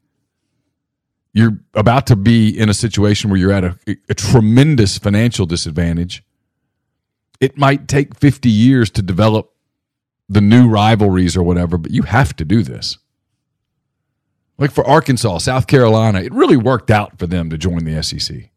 You're 1.35 1.59
about 1.73 2.07
to 2.07 2.15
be 2.15 2.47
in 2.47 2.69
a 2.69 2.73
situation 2.73 3.29
where 3.29 3.37
you're 3.37 3.51
at 3.51 3.65
a, 3.65 3.77
a 4.07 4.13
tremendous 4.13 4.97
financial 4.97 5.45
disadvantage. 5.45 6.23
It 7.41 7.57
might 7.57 7.89
take 7.89 8.17
50 8.17 8.49
years 8.49 8.89
to 8.91 9.01
develop 9.01 9.51
the 10.29 10.39
new 10.39 10.69
rivalries 10.69 11.35
or 11.35 11.43
whatever, 11.43 11.77
but 11.77 11.91
you 11.91 12.03
have 12.03 12.37
to 12.37 12.45
do 12.45 12.63
this. 12.63 12.97
Like 14.57 14.71
for 14.71 14.87
Arkansas, 14.87 15.39
South 15.39 15.67
Carolina, 15.67 16.21
it 16.21 16.31
really 16.31 16.55
worked 16.55 16.89
out 16.89 17.19
for 17.19 17.27
them 17.27 17.49
to 17.49 17.57
join 17.57 17.83
the 17.83 18.01
SEC. 18.01 18.49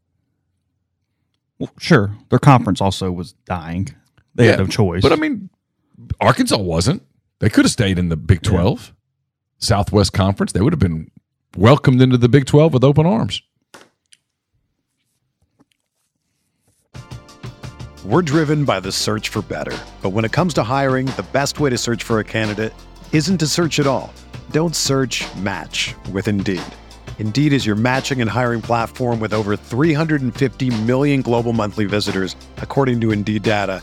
Well, 1.59 1.72
sure, 1.81 2.16
their 2.29 2.39
conference 2.39 2.81
also 2.81 3.11
was 3.11 3.33
dying. 3.45 3.89
They 4.37 4.47
had 4.47 4.61
no 4.61 4.68
choice. 4.68 5.03
But 5.03 5.11
I 5.11 5.16
mean, 5.16 5.51
Arkansas 6.20 6.59
wasn't. 6.59 7.03
They 7.41 7.51
could 7.51 7.64
have 7.64 7.72
stayed 7.72 7.99
in 7.99 8.09
the 8.09 8.16
Big 8.16 8.43
12, 8.43 8.95
Southwest 9.59 10.12
Conference. 10.12 10.53
They 10.53 10.61
would 10.61 10.72
have 10.72 10.79
been 10.79 11.11
welcomed 11.59 12.00
into 12.00 12.16
the 12.16 12.28
Big 12.28 12.46
12 12.46 12.72
with 12.72 12.84
open 12.84 13.04
arms. 13.04 13.42
We're 18.04 18.22
driven 18.22 18.64
by 18.64 18.78
the 18.78 18.92
search 18.92 19.28
for 19.28 19.42
better. 19.42 19.76
But 20.00 20.11
when 20.11 20.24
it 20.24 20.30
comes 20.32 20.54
to 20.54 20.62
hiring, 20.62 21.06
the 21.06 21.26
best 21.32 21.59
way 21.59 21.68
to 21.70 21.76
search 21.76 22.04
for 22.04 22.20
a 22.20 22.24
candidate 22.24 22.72
isn't 23.12 23.38
to 23.38 23.46
search 23.46 23.80
at 23.80 23.86
all. 23.88 24.14
Don't 24.52 24.76
search 24.76 25.24
match 25.36 25.94
with 26.12 26.28
Indeed. 26.28 26.62
Indeed 27.18 27.52
is 27.52 27.66
your 27.66 27.74
matching 27.74 28.20
and 28.20 28.30
hiring 28.30 28.62
platform 28.62 29.18
with 29.18 29.32
over 29.32 29.56
350 29.56 30.82
million 30.84 31.22
global 31.22 31.52
monthly 31.52 31.86
visitors, 31.86 32.36
according 32.59 33.00
to 33.00 33.11
Indeed 33.11 33.42
data, 33.42 33.82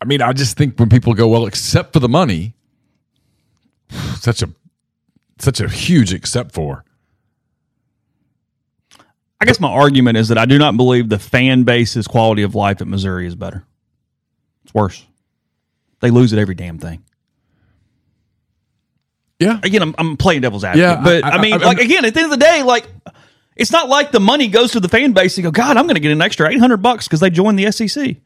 I 0.00 0.04
mean, 0.04 0.20
I 0.22 0.32
just 0.32 0.56
think 0.56 0.78
when 0.78 0.88
people 0.88 1.14
go, 1.14 1.26
well, 1.28 1.46
except 1.46 1.92
for 1.92 2.00
the 2.00 2.08
money, 2.08 2.54
such 4.20 4.42
a 4.42 4.50
such 5.38 5.60
a 5.60 5.68
huge 5.68 6.12
except 6.14 6.52
for. 6.52 6.84
I 9.40 9.44
guess 9.44 9.60
my 9.60 9.68
argument 9.70 10.16
is 10.16 10.28
that 10.28 10.38
I 10.38 10.46
do 10.46 10.58
not 10.58 10.76
believe 10.78 11.10
the 11.10 11.18
fan 11.18 11.64
base's 11.64 12.06
quality 12.06 12.42
of 12.42 12.54
life 12.54 12.80
at 12.80 12.86
Missouri 12.88 13.26
is 13.26 13.34
better. 13.34 13.64
It's 14.64 14.72
worse. 14.72 15.04
They 16.00 16.10
lose 16.10 16.32
at 16.32 16.38
every 16.38 16.54
damn 16.54 16.78
thing. 16.78 17.04
Yeah. 19.38 19.60
Again, 19.62 19.82
I'm, 19.82 19.94
I'm 19.98 20.16
playing 20.16 20.40
devil's 20.40 20.64
advocate, 20.64 20.80
Yeah, 20.88 21.02
but 21.04 21.24
I, 21.24 21.28
I- 21.28 21.32
I- 21.32 21.42
mean, 21.42 21.52
I- 21.52 21.56
like 21.58 21.78
again, 21.80 22.04
at 22.06 22.14
the 22.14 22.20
end 22.20 22.32
of 22.32 22.38
the 22.38 22.44
day, 22.44 22.62
like 22.62 22.86
it's 23.56 23.70
not 23.70 23.88
like 23.90 24.10
the 24.10 24.20
money 24.20 24.48
goes 24.48 24.72
to 24.72 24.80
the 24.80 24.88
fan 24.88 25.12
base. 25.12 25.36
and 25.36 25.44
go, 25.44 25.50
God, 25.50 25.76
I'm 25.76 25.84
going 25.84 25.94
to 25.96 26.00
get 26.00 26.12
an 26.12 26.22
extra 26.22 26.48
800 26.50 26.78
bucks 26.78 27.06
because 27.06 27.20
they 27.20 27.28
joined 27.30 27.58
the 27.58 27.70
SEC. 27.70 28.16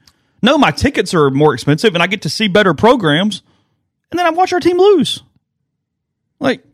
No, 0.42 0.56
my 0.58 0.70
tickets 0.70 1.12
are 1.14 1.30
more 1.30 1.52
expensive, 1.54 1.94
and 1.94 2.02
I 2.02 2.06
get 2.06 2.22
to 2.22 2.30
see 2.30 2.48
better 2.48 2.72
programs, 2.74 3.42
and 4.10 4.18
then 4.18 4.26
I 4.26 4.30
watch 4.30 4.52
our 4.52 4.60
team 4.60 4.78
lose. 4.78 5.22
Like, 6.38 6.64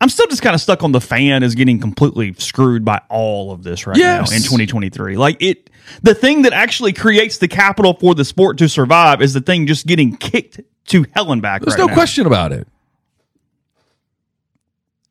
I'm 0.00 0.08
still 0.08 0.26
just 0.26 0.42
kind 0.42 0.54
of 0.54 0.60
stuck 0.60 0.82
on 0.82 0.92
the 0.92 1.00
fan 1.00 1.42
is 1.42 1.54
getting 1.54 1.78
completely 1.80 2.34
screwed 2.34 2.84
by 2.84 3.00
all 3.08 3.52
of 3.52 3.62
this 3.62 3.86
right 3.86 3.96
Yes. 3.96 4.30
now 4.30 4.36
in 4.36 4.42
2023. 4.42 5.16
Like 5.16 5.36
it, 5.40 5.70
the 6.02 6.14
thing 6.14 6.42
that 6.42 6.52
actually 6.52 6.92
creates 6.92 7.38
the 7.38 7.48
capital 7.48 7.94
for 7.94 8.14
the 8.14 8.24
sport 8.24 8.58
to 8.58 8.68
survive 8.68 9.22
is 9.22 9.32
the 9.34 9.40
thing 9.40 9.66
just 9.66 9.86
getting 9.86 10.16
kicked 10.16 10.60
to 10.88 11.06
hell 11.14 11.32
and 11.32 11.40
back. 11.40 11.62
There's 11.62 11.74
right 11.74 11.80
no 11.80 11.86
now. 11.86 11.94
question 11.94 12.26
about 12.26 12.52
it. 12.52 12.66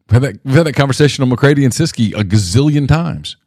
We've 0.09 0.21
had, 0.21 0.33
that, 0.35 0.45
we've 0.45 0.55
had 0.55 0.65
that 0.67 0.73
conversation 0.73 1.23
on 1.23 1.29
McCready 1.29 1.63
and 1.63 1.73
Siski 1.73 2.13
a 2.15 2.23
gazillion 2.23 2.87
times. 2.87 3.37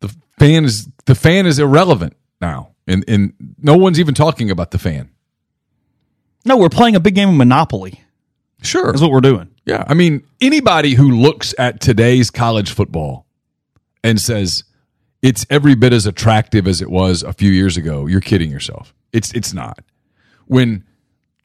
The 0.00 0.14
fan 0.38 0.64
is 0.64 0.88
the 1.06 1.14
fan 1.14 1.46
is 1.46 1.58
irrelevant 1.58 2.16
now, 2.40 2.72
and 2.86 3.04
and 3.08 3.32
no 3.58 3.76
one's 3.76 3.98
even 4.00 4.14
talking 4.14 4.50
about 4.50 4.70
the 4.70 4.78
fan. 4.78 5.10
No, 6.44 6.56
we're 6.56 6.68
playing 6.68 6.96
a 6.96 7.00
big 7.00 7.14
game 7.14 7.28
of 7.28 7.34
Monopoly. 7.36 8.02
Sure, 8.62 8.92
That's 8.92 9.02
what 9.02 9.10
we're 9.10 9.20
doing. 9.20 9.50
Yeah, 9.64 9.84
I 9.86 9.94
mean, 9.94 10.24
anybody 10.40 10.94
who 10.94 11.10
looks 11.10 11.54
at 11.58 11.80
today's 11.80 12.30
college 12.30 12.72
football 12.72 13.26
and 14.04 14.20
says 14.20 14.64
it's 15.20 15.46
every 15.50 15.74
bit 15.74 15.92
as 15.92 16.06
attractive 16.06 16.66
as 16.66 16.80
it 16.80 16.90
was 16.90 17.22
a 17.22 17.32
few 17.32 17.50
years 17.50 17.76
ago, 17.76 18.06
you're 18.06 18.20
kidding 18.20 18.50
yourself. 18.50 18.94
It's 19.12 19.32
it's 19.32 19.52
not. 19.52 19.80
When 20.46 20.84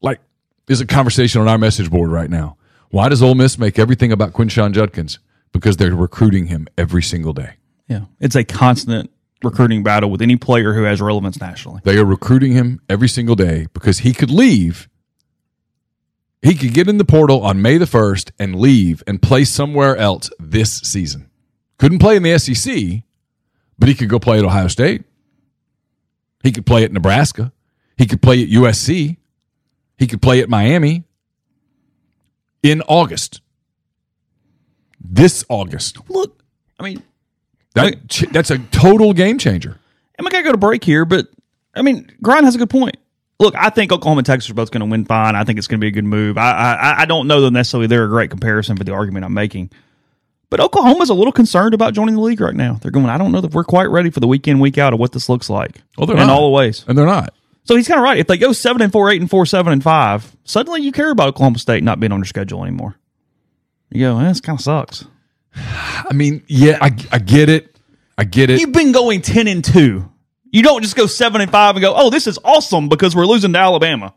like 0.02 0.20
there's 0.66 0.82
a 0.82 0.86
conversation 0.86 1.42
on 1.42 1.48
our 1.48 1.58
message 1.58 1.90
board 1.90 2.12
right 2.12 2.30
now. 2.30 2.58
Why 2.90 3.10
does 3.10 3.22
Ole 3.22 3.36
Miss 3.36 3.60
make 3.60 3.78
everything 3.78 4.12
about 4.12 4.32
Quinshon 4.34 4.72
Judkins? 4.72 5.20
Because 5.52 5.78
they're 5.78 5.94
recruiting 5.94 6.46
him 6.48 6.68
every 6.78 7.04
single 7.04 7.34
day. 7.34 7.56
Yeah, 7.88 8.06
it's 8.20 8.36
a 8.36 8.44
constant 8.44 9.12
recruiting 9.44 9.84
battle 9.84 10.10
with 10.10 10.22
any 10.22 10.36
player 10.36 10.74
who 10.74 10.84
has 10.84 11.02
relevance 11.02 11.40
nationally. 11.40 11.82
They 11.84 11.98
are 11.98 12.06
recruiting 12.06 12.54
him 12.54 12.82
every 12.90 13.08
single 13.08 13.36
day 13.36 13.68
because 13.74 14.00
he 14.00 14.14
could 14.14 14.32
leave. 14.32 14.90
He 16.42 16.56
could 16.56 16.74
get 16.74 16.88
in 16.88 16.98
the 16.98 17.06
portal 17.06 17.44
on 17.44 17.62
May 17.62 17.78
the 17.78 17.86
1st 17.86 18.32
and 18.40 18.56
leave 18.56 19.04
and 19.08 19.22
play 19.22 19.44
somewhere 19.44 19.96
else 19.96 20.30
this 20.40 20.80
season. 20.80 21.30
Couldn't 21.78 22.00
play 22.00 22.16
in 22.16 22.24
the 22.24 22.38
SEC, 22.38 23.04
but 23.78 23.90
he 23.90 23.96
could 23.96 24.10
go 24.10 24.20
play 24.20 24.40
at 24.40 24.46
Ohio 24.46 24.68
State. 24.68 25.04
He 26.44 26.52
could 26.52 26.66
play 26.66 26.84
at 26.84 26.92
Nebraska. 26.92 27.52
He 27.98 28.06
could 28.06 28.22
play 28.22 28.42
at 28.42 28.50
USC. 28.50 29.18
He 29.98 30.08
could 30.08 30.22
play 30.22 30.40
at 30.42 30.50
Miami 30.50 31.04
in 32.64 32.82
August. 32.84 33.42
This 35.00 35.44
August. 35.50 35.98
Look, 36.10 36.42
I 36.80 36.84
mean, 36.84 37.04
That, 37.84 38.34
that's 38.34 38.52
a 38.52 38.58
total 38.58 39.14
game 39.14 39.38
changer. 39.38 39.80
I'm 40.20 40.26
gonna 40.26 40.44
go 40.44 40.52
to 40.52 40.58
break 40.58 40.84
here, 40.84 41.06
but 41.06 41.28
I 41.76 41.82
mean, 41.82 42.12
Grind 42.22 42.46
has 42.46 42.56
a 42.56 42.58
good 42.58 42.70
point. 42.70 42.98
Look, 43.40 43.56
I 43.56 43.70
think 43.70 43.92
Oklahoma 43.92 44.20
and 44.20 44.26
Texas 44.26 44.50
are 44.50 44.56
both 44.56 44.72
going 44.72 44.80
to 44.80 44.88
win 44.88 45.06
fine. 45.06 45.36
I 45.36 45.44
think 45.44 45.60
it's 45.60 45.68
going 45.68 45.80
to 45.80 45.84
be 45.84 45.90
a 45.90 45.92
good 45.92 46.06
move. 46.06 46.40
I, 46.40 46.74
I 46.74 47.02
I 47.02 47.06
don't 47.06 47.28
know 47.28 47.42
that 47.42 47.52
necessarily 47.52 47.86
they're 47.86 48.06
a 48.06 48.10
great 48.10 48.32
comparison 48.32 48.76
for 48.78 48.84
the 48.84 48.94
argument 48.94 49.26
I'm 49.26 49.34
making, 49.36 49.70
but 50.50 50.60
Oklahoma's 50.60 51.10
a 51.10 51.14
little 51.14 51.32
concerned 51.32 51.76
about 51.76 51.94
joining 51.94 52.16
the 52.16 52.22
league 52.22 52.42
right 52.42 52.56
now. 52.56 52.80
They're 52.82 52.90
going, 52.90 53.06
I 53.06 53.18
don't 53.20 53.32
know 53.32 53.42
that 53.42 53.54
we're 53.54 53.64
quite 53.64 53.92
ready 53.92 54.10
for 54.10 54.22
the 54.22 54.28
week 54.28 54.48
in 54.48 54.60
week 54.60 54.80
out 54.80 54.94
of 54.94 55.00
what 55.00 55.12
this 55.12 55.30
looks 55.30 55.52
like. 55.52 55.84
Well, 55.98 56.08
they're 56.08 56.18
in 56.18 56.28
not. 56.28 56.34
all 56.34 56.50
the 56.50 56.56
ways. 56.56 56.84
And 56.88 56.98
they're 56.98 57.06
not. 57.06 57.34
So 57.66 57.76
he's 57.76 57.88
kind 57.88 58.00
of 58.00 58.04
right. 58.04 58.18
If 58.18 58.28
they 58.28 58.38
go 58.38 58.54
seven 58.54 58.82
and 58.82 58.92
four, 58.92 59.10
eight 59.12 59.20
and 59.20 59.30
four, 59.30 59.46
seven 59.46 59.74
and 59.74 59.84
five, 59.84 60.36
suddenly 60.46 60.82
you 60.82 60.92
care 60.92 61.12
about 61.12 61.28
Oklahoma 61.28 61.60
State 61.60 61.84
not 61.84 62.00
being 62.00 62.14
on 62.14 62.20
your 62.20 62.26
schedule 62.26 62.64
anymore. 62.64 62.96
You 63.90 64.00
go, 64.00 64.20
eh, 64.20 64.30
this 64.30 64.42
kind 64.42 64.58
of 64.58 64.64
sucks. 64.64 65.06
I 66.10 66.14
mean, 66.14 66.44
yeah, 66.48 66.78
I, 66.82 66.96
I 67.12 67.20
get 67.20 67.50
it. 67.50 67.76
I 68.18 68.24
get 68.24 68.50
it. 68.50 68.60
You've 68.60 68.72
been 68.72 68.92
going 68.92 69.22
ten 69.22 69.48
and 69.48 69.64
two. 69.64 70.10
You 70.52 70.64
don't 70.64 70.82
just 70.82 70.96
go 70.96 71.06
seven 71.08 71.42
and 71.42 71.52
five 71.52 71.76
and 71.76 71.82
go, 71.82 71.94
oh, 71.96 72.10
this 72.10 72.26
is 72.26 72.40
awesome 72.44 72.90
because 72.90 73.16
we're 73.16 73.26
losing 73.26 73.54
to 73.54 73.60
Alabama. 73.60 74.14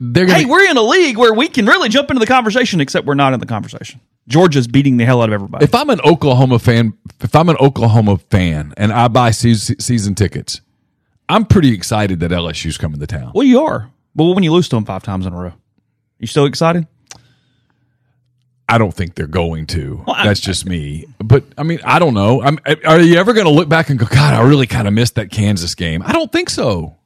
They're 0.00 0.26
gonna, 0.26 0.38
Hey, 0.38 0.44
we're 0.44 0.68
in 0.68 0.76
a 0.76 0.82
league 0.82 1.16
where 1.16 1.32
we 1.32 1.48
can 1.48 1.66
really 1.66 1.88
jump 1.88 2.10
into 2.10 2.18
the 2.20 2.26
conversation, 2.26 2.80
except 2.80 3.06
we're 3.06 3.14
not 3.14 3.32
in 3.34 3.40
the 3.40 3.46
conversation. 3.46 4.00
Georgia's 4.28 4.66
beating 4.66 4.96
the 4.96 5.04
hell 5.04 5.20
out 5.22 5.28
of 5.28 5.32
everybody. 5.32 5.64
if 5.64 5.74
I'm 5.74 5.90
an 5.90 6.00
Oklahoma 6.04 6.58
fan, 6.58 6.94
if 7.20 7.34
I'm 7.34 7.48
an 7.48 7.56
Oklahoma 7.56 8.18
fan 8.18 8.72
and 8.76 8.92
I 8.92 9.08
buy 9.08 9.30
season, 9.30 9.78
season 9.80 10.14
tickets, 10.14 10.60
I'm 11.28 11.44
pretty 11.44 11.72
excited 11.72 12.20
that 12.20 12.30
LSU's 12.30 12.78
coming 12.78 12.98
to 13.00 13.06
town. 13.06 13.32
well, 13.34 13.46
you 13.46 13.60
are. 13.60 13.90
But 14.14 14.24
when 14.34 14.42
you 14.42 14.52
lose 14.52 14.68
to 14.70 14.76
them 14.76 14.84
five 14.84 15.02
times 15.02 15.24
in 15.26 15.32
a 15.32 15.36
row, 15.36 15.52
you 16.18 16.26
still 16.26 16.44
excited? 16.46 16.86
I 18.68 18.78
don't 18.78 18.94
think 18.94 19.14
they're 19.14 19.26
going 19.26 19.66
to. 19.68 20.02
Well, 20.06 20.16
That's 20.24 20.40
just 20.40 20.66
me. 20.66 21.06
But 21.18 21.44
I 21.58 21.62
mean, 21.62 21.80
I 21.84 21.98
don't 21.98 22.14
know. 22.14 22.42
I'm, 22.42 22.58
are 22.86 23.00
you 23.00 23.16
ever 23.16 23.32
going 23.32 23.46
to 23.46 23.52
look 23.52 23.68
back 23.68 23.90
and 23.90 23.98
go, 23.98 24.06
God, 24.06 24.34
I 24.34 24.42
really 24.48 24.66
kind 24.66 24.88
of 24.88 24.94
missed 24.94 25.16
that 25.16 25.30
Kansas 25.30 25.74
game? 25.74 26.02
I 26.04 26.12
don't 26.12 26.32
think 26.32 26.48
so. 26.48 26.96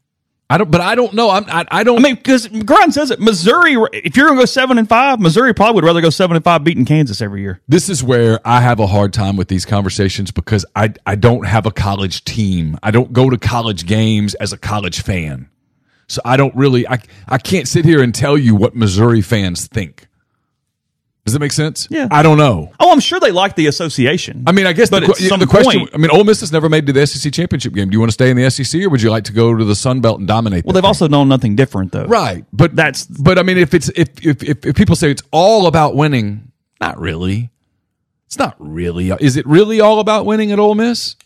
I 0.49 0.59
don't. 0.59 0.71
But 0.71 0.81
I 0.81 0.95
don't 0.95 1.13
know. 1.13 1.31
I'm. 1.31 1.45
I, 1.49 1.65
I 1.73 1.83
don't. 1.83 1.99
I 1.99 2.03
mean, 2.03 2.15
because 2.15 2.47
Grind 2.47 2.95
says 2.95 3.11
it. 3.11 3.19
Missouri, 3.19 3.73
if 3.93 4.17
you're 4.17 4.27
going 4.27 4.39
to 4.39 4.43
go 4.43 4.47
seven 4.47 4.79
and 4.79 4.89
five, 4.89 5.19
Missouri 5.19 5.53
probably 5.53 5.75
would 5.75 5.85
rather 5.85 6.01
go 6.01 6.11
seven 6.11 6.37
and 6.37 6.45
five 6.45 6.63
beating 6.63 6.85
Kansas 6.85 7.21
every 7.21 7.41
year. 7.41 7.61
this 7.67 7.89
is 7.89 8.05
where 8.05 8.39
I 8.47 8.61
have 8.61 8.79
a 8.79 8.87
hard 8.87 9.13
time 9.13 9.37
with 9.37 9.49
these 9.49 9.65
conversations 9.65 10.31
because 10.31 10.65
I 10.77 10.95
I 11.05 11.17
don't 11.17 11.47
have 11.47 11.67
a 11.67 11.73
college 11.73 12.23
team. 12.25 12.79
I 12.81 12.93
don't 12.93 13.13
go 13.13 13.29
to 13.29 13.37
college 13.39 13.87
games 13.87 14.35
as 14.35 14.53
a 14.53 14.59
college 14.59 15.03
fan. 15.03 15.49
So 16.07 16.23
I 16.25 16.37
don't 16.37 16.55
really 16.55 16.87
I 16.87 17.01
I 17.27 17.39
can't 17.39 17.67
sit 17.67 17.85
here 17.85 18.01
and 18.01 18.15
tell 18.15 18.39
you 18.39 18.55
what 18.55 18.77
Missouri 18.77 19.23
fans 19.23 19.67
think. 19.67 20.07
Does 21.27 21.33
that 21.33 21.41
make 21.41 21.51
sense? 21.53 21.89
Yeah. 21.91 22.07
I 22.11 22.22
don't 22.22 22.39
know. 22.39 22.72
Oh, 22.81 22.93
I'm 22.93 23.01
sure 23.01 23.18
they 23.20 23.33
like 23.33 23.57
the 23.57 23.66
association. 23.66 24.45
I 24.47 24.53
mean, 24.53 24.64
I 24.64 24.72
guess 24.72 24.89
But 24.91 25.01
the, 25.01 25.37
the 25.39 25.47
question. 25.47 25.81
point- 25.81 25.91
I 25.93 25.99
mean, 25.99 26.11
Ole 26.12 26.22
Miss 26.22 26.39
has 26.41 26.53
never 26.53 26.68
made 26.68 26.85
it 26.85 26.87
to 26.87 26.93
the 26.93 27.05
SEC 27.05 27.33
championship 27.33 27.74
game. 27.74 27.91
Do 27.91 27.95
you 27.95 27.99
want 28.01 28.11
to 28.11 28.14
stay 28.14 28.31
in 28.31 28.37
the 28.37 28.49
SEC 28.49 28.81
or 28.83 28.89
would 28.91 29.03
you 29.03 29.11
like 29.11 29.24
to 29.24 29.33
go 29.33 29.55
to 29.55 29.64
the 29.64 29.74
Sun 29.74 30.01
Belt 30.01 30.20
and 30.20 30.29
dominate? 30.29 30.64
well, 30.64 30.72
they've 30.72 30.83
thing? 30.83 30.87
also 30.87 31.09
known 31.09 31.29
nothing 31.29 31.57
different, 31.57 31.91
though. 31.91 32.05
right, 32.07 32.45
but 32.53 32.77
That's- 32.77 33.07
But 33.07 33.39
I 33.41 33.43
mean, 33.43 33.59
if 33.59 33.74
it's 33.74 33.89
if 33.97 34.09
if 34.24 34.43
if, 34.45 34.64
if 34.64 34.77
people 34.77 34.95
say 34.95 35.11
it's 35.11 35.22
all 35.33 35.66
about 35.66 35.97
winning, 35.97 36.53
not 36.81 36.99
really. 37.01 37.51
It's 38.27 38.39
not 38.39 38.55
really. 38.61 39.11
Is 39.11 39.37
it 39.37 39.47
really 39.47 39.81
all 39.81 39.99
about 39.99 40.27
winning 40.27 40.53
at 40.53 40.59
Ole 40.61 40.74
Miss? 40.77 41.16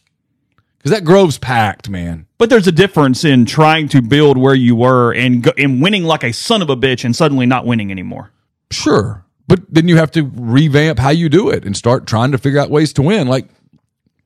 Because 0.79 0.93
that 0.93 1.05
Grove's 1.05 1.37
packed, 1.37 1.91
man. 1.91 2.27
But 2.39 2.49
there's 2.49 2.67
a 2.67 2.73
difference 2.73 3.23
in 3.23 3.45
trying 3.45 3.89
to 3.89 4.01
build 4.01 4.39
where 4.39 4.55
you 4.55 4.75
were 4.75 5.13
and 5.13 5.43
go, 5.43 5.53
and 5.59 5.83
winning 5.83 6.05
like 6.05 6.25
a 6.25 6.33
son 6.33 6.63
of 6.63 6.71
a 6.71 6.77
bitch 6.77 7.05
and 7.05 7.15
suddenly 7.15 7.45
not 7.45 7.67
winning 7.67 7.91
anymore. 7.91 8.31
Sure, 8.71 9.25
but 9.51 9.59
then 9.69 9.89
you 9.89 9.97
have 9.97 10.13
to 10.13 10.31
revamp 10.37 11.01
how 11.01 11.11
you 11.11 11.29
do 11.29 11.51
it 11.51 11.65
and 11.65 11.77
start 11.77 12.07
trying 12.07 12.31
to 12.31 12.39
figure 12.39 12.61
out 12.61 12.71
ways 12.71 12.93
to 12.93 13.03
win. 13.03 13.27
Like, 13.27 13.49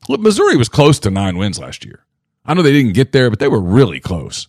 look, 0.07 0.21
Missouri 0.21 0.55
was 0.55 0.69
close 0.69 0.99
to 0.99 1.11
nine 1.11 1.39
wins 1.39 1.59
last 1.59 1.83
year. 1.83 2.05
I 2.45 2.53
know 2.53 2.61
they 2.61 2.73
didn't 2.73 2.93
get 2.93 3.13
there, 3.13 3.31
but 3.31 3.39
they 3.39 3.49
were 3.49 3.59
really 3.59 4.01
close. 4.01 4.49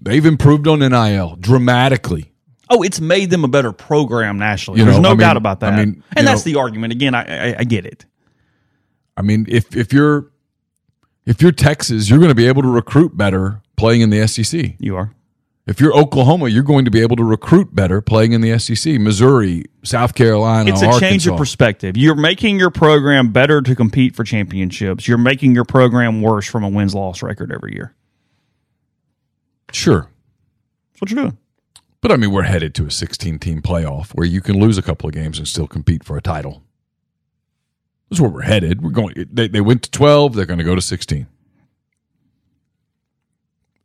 They've 0.00 0.26
improved 0.26 0.66
on 0.66 0.80
NIL 0.80 1.36
dramatically. 1.36 2.32
Oh, 2.68 2.82
it's 2.82 3.00
made 3.00 3.30
them 3.30 3.44
a 3.44 3.48
better 3.48 3.70
program 3.70 4.36
nationally. 4.36 4.80
You 4.80 4.86
There's 4.86 4.96
know, 4.96 5.02
no 5.02 5.08
I 5.10 5.12
mean- 5.12 5.20
doubt 5.20 5.36
about 5.36 5.60
that. 5.60 5.74
I 5.74 5.76
mean, 5.84 6.02
and 6.16 6.26
that's 6.26 6.44
know- 6.44 6.52
the 6.54 6.58
argument. 6.58 6.92
Again, 6.92 7.14
I, 7.14 7.52
I, 7.52 7.56
I 7.60 7.64
get 7.64 7.86
it. 7.86 8.04
I 9.16 9.22
mean, 9.22 9.46
if 9.48 9.76
if 9.76 9.92
you're 9.92 10.32
if 11.24 11.40
you're 11.40 11.52
Texas, 11.52 12.10
you're 12.10 12.18
going 12.18 12.30
to 12.30 12.34
be 12.34 12.48
able 12.48 12.62
to 12.62 12.68
recruit 12.68 13.16
better 13.16 13.62
playing 13.76 14.00
in 14.00 14.10
the 14.10 14.26
SEC. 14.26 14.74
You 14.80 14.96
are. 14.96 15.12
If 15.68 15.82
you're 15.82 15.94
Oklahoma, 15.94 16.48
you're 16.48 16.62
going 16.62 16.86
to 16.86 16.90
be 16.90 17.02
able 17.02 17.16
to 17.16 17.24
recruit 17.24 17.74
better 17.74 18.00
playing 18.00 18.32
in 18.32 18.40
the 18.40 18.58
SEC. 18.58 18.98
Missouri, 18.98 19.66
South 19.84 20.14
Carolina, 20.14 20.70
It's 20.70 20.80
a 20.80 20.98
change 20.98 21.26
of 21.26 21.36
perspective. 21.36 21.94
You're 21.94 22.14
making 22.14 22.58
your 22.58 22.70
program 22.70 23.32
better 23.32 23.60
to 23.60 23.76
compete 23.76 24.16
for 24.16 24.24
championships. 24.24 25.06
You're 25.06 25.18
making 25.18 25.54
your 25.54 25.66
program 25.66 26.22
worse 26.22 26.46
from 26.46 26.64
a 26.64 26.70
wins 26.70 26.94
loss 26.94 27.22
record 27.22 27.52
every 27.52 27.74
year. 27.74 27.94
Sure. 29.70 30.08
That's 30.92 31.02
what 31.02 31.10
you're 31.10 31.22
doing. 31.22 31.38
But 32.00 32.12
I 32.12 32.16
mean, 32.16 32.32
we're 32.32 32.44
headed 32.44 32.74
to 32.76 32.86
a 32.86 32.90
16 32.90 33.38
team 33.38 33.60
playoff 33.60 34.12
where 34.12 34.26
you 34.26 34.40
can 34.40 34.58
lose 34.58 34.78
a 34.78 34.82
couple 34.82 35.06
of 35.06 35.14
games 35.14 35.38
and 35.38 35.46
still 35.46 35.66
compete 35.66 36.02
for 36.02 36.16
a 36.16 36.22
title. 36.22 36.62
That's 38.08 38.22
where 38.22 38.30
we're 38.30 38.40
headed. 38.40 38.80
We're 38.82 38.90
going. 38.90 39.28
They, 39.30 39.48
they 39.48 39.60
went 39.60 39.82
to 39.82 39.90
12. 39.90 40.34
They're 40.34 40.46
going 40.46 40.60
to 40.60 40.64
go 40.64 40.74
to 40.74 40.80
16. 40.80 41.26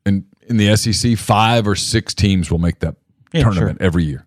And 0.06 0.26
in 0.48 0.58
the 0.58 0.76
SEC, 0.76 1.18
five 1.18 1.68
or 1.68 1.76
six 1.76 2.14
teams 2.14 2.50
will 2.52 2.60
make 2.60 2.80
that 2.80 2.96
Yeah, 3.32 3.44
tournament 3.44 3.82
every 3.82 4.04
year. 4.04 4.26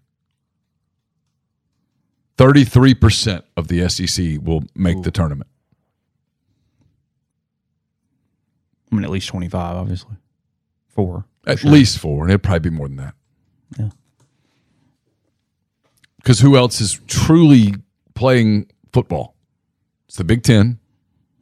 Thirty-three 2.37 2.95
percent 2.95 3.45
of 3.57 3.69
the 3.69 3.89
SEC 3.89 4.39
will 4.43 4.63
make 4.75 5.03
the 5.03 5.11
tournament. 5.11 5.49
I 8.91 8.95
mean, 8.95 9.05
at 9.05 9.11
least 9.11 9.29
25, 9.29 9.77
obviously. 9.77 10.17
Four. 10.89 11.25
At 11.47 11.65
least 11.65 11.99
four, 11.99 12.23
and 12.23 12.31
it'd 12.31 12.43
probably 12.43 12.71
be 12.71 12.77
more 12.77 12.89
than 12.89 12.97
that. 12.99 13.15
Yeah. 13.79 13.89
Because 16.19 16.41
who 16.41 16.57
else 16.57 16.81
is 16.81 17.01
truly 17.07 17.75
playing 18.15 18.71
football? 18.93 19.35
It's 20.09 20.17
the 20.17 20.25
Big 20.25 20.43
Ten, 20.43 20.79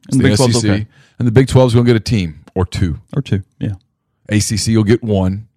it's 0.07 0.15
And 0.15 0.25
the, 0.25 0.29
the 0.29 0.37
Big 0.45 0.53
SEC, 0.53 0.65
okay. 0.69 0.87
and 1.19 1.27
the 1.27 1.31
Big 1.31 1.47
12 1.47 1.67
is 1.67 1.73
going 1.73 1.85
to 1.85 1.93
get 1.93 1.99
a 1.99 2.03
team 2.03 2.43
or 2.55 2.65
two. 2.65 2.99
Or 3.15 3.21
two. 3.21 3.43
Yeah. 3.59 3.73
ACC 4.29 4.67
will 4.75 4.83
get 4.83 5.03
one. 5.03 5.47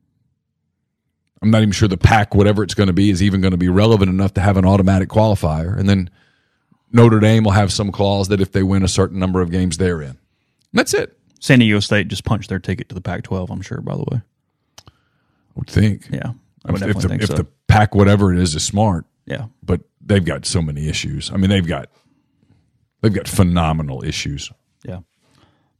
I'm 1.40 1.50
not 1.50 1.62
even 1.62 1.72
sure 1.72 1.88
the 1.88 1.96
pack, 1.96 2.34
whatever 2.34 2.62
it's 2.62 2.74
going 2.74 2.88
to 2.88 2.92
be, 2.92 3.10
is 3.10 3.22
even 3.22 3.40
going 3.40 3.52
to 3.52 3.58
be 3.58 3.68
relevant 3.68 4.10
enough 4.10 4.34
to 4.34 4.40
have 4.40 4.56
an 4.56 4.64
automatic 4.64 5.08
qualifier. 5.08 5.78
And 5.78 5.88
then 5.88 6.10
Notre 6.92 7.20
Dame 7.20 7.44
will 7.44 7.52
have 7.52 7.72
some 7.72 7.92
clause 7.92 8.28
that 8.28 8.40
if 8.40 8.52
they 8.52 8.62
win 8.62 8.82
a 8.82 8.88
certain 8.88 9.18
number 9.18 9.40
of 9.40 9.50
games, 9.50 9.78
they're 9.78 10.02
in. 10.02 10.18
That's 10.72 10.94
it. 10.94 11.16
San 11.40 11.60
Diego 11.60 11.78
State 11.80 12.08
just 12.08 12.24
punched 12.24 12.48
their 12.48 12.58
ticket 12.58 12.88
to 12.88 12.94
the 12.94 13.00
Pac 13.00 13.22
12, 13.22 13.50
I'm 13.50 13.62
sure, 13.62 13.80
by 13.80 13.94
the 13.94 14.04
way. 14.10 14.20
I 14.84 14.90
would 15.54 15.70
think. 15.70 16.08
Yeah. 16.10 16.32
I 16.64 16.72
would 16.72 16.82
if 16.82 16.88
definitely 16.88 17.02
the, 17.02 17.08
think 17.08 17.22
if 17.22 17.28
so. 17.28 17.34
the 17.36 17.46
pack, 17.66 17.94
whatever 17.94 18.32
it 18.32 18.38
is, 18.38 18.54
is 18.54 18.64
smart, 18.64 19.06
yeah. 19.26 19.46
but 19.62 19.80
they've 20.04 20.24
got 20.24 20.44
so 20.44 20.60
many 20.60 20.88
issues. 20.88 21.30
I 21.32 21.36
mean, 21.36 21.50
they've 21.50 21.66
got 21.66 21.88
they've 23.00 23.12
got 23.12 23.28
phenomenal 23.28 24.04
issues. 24.04 24.50
Yeah. 24.84 25.00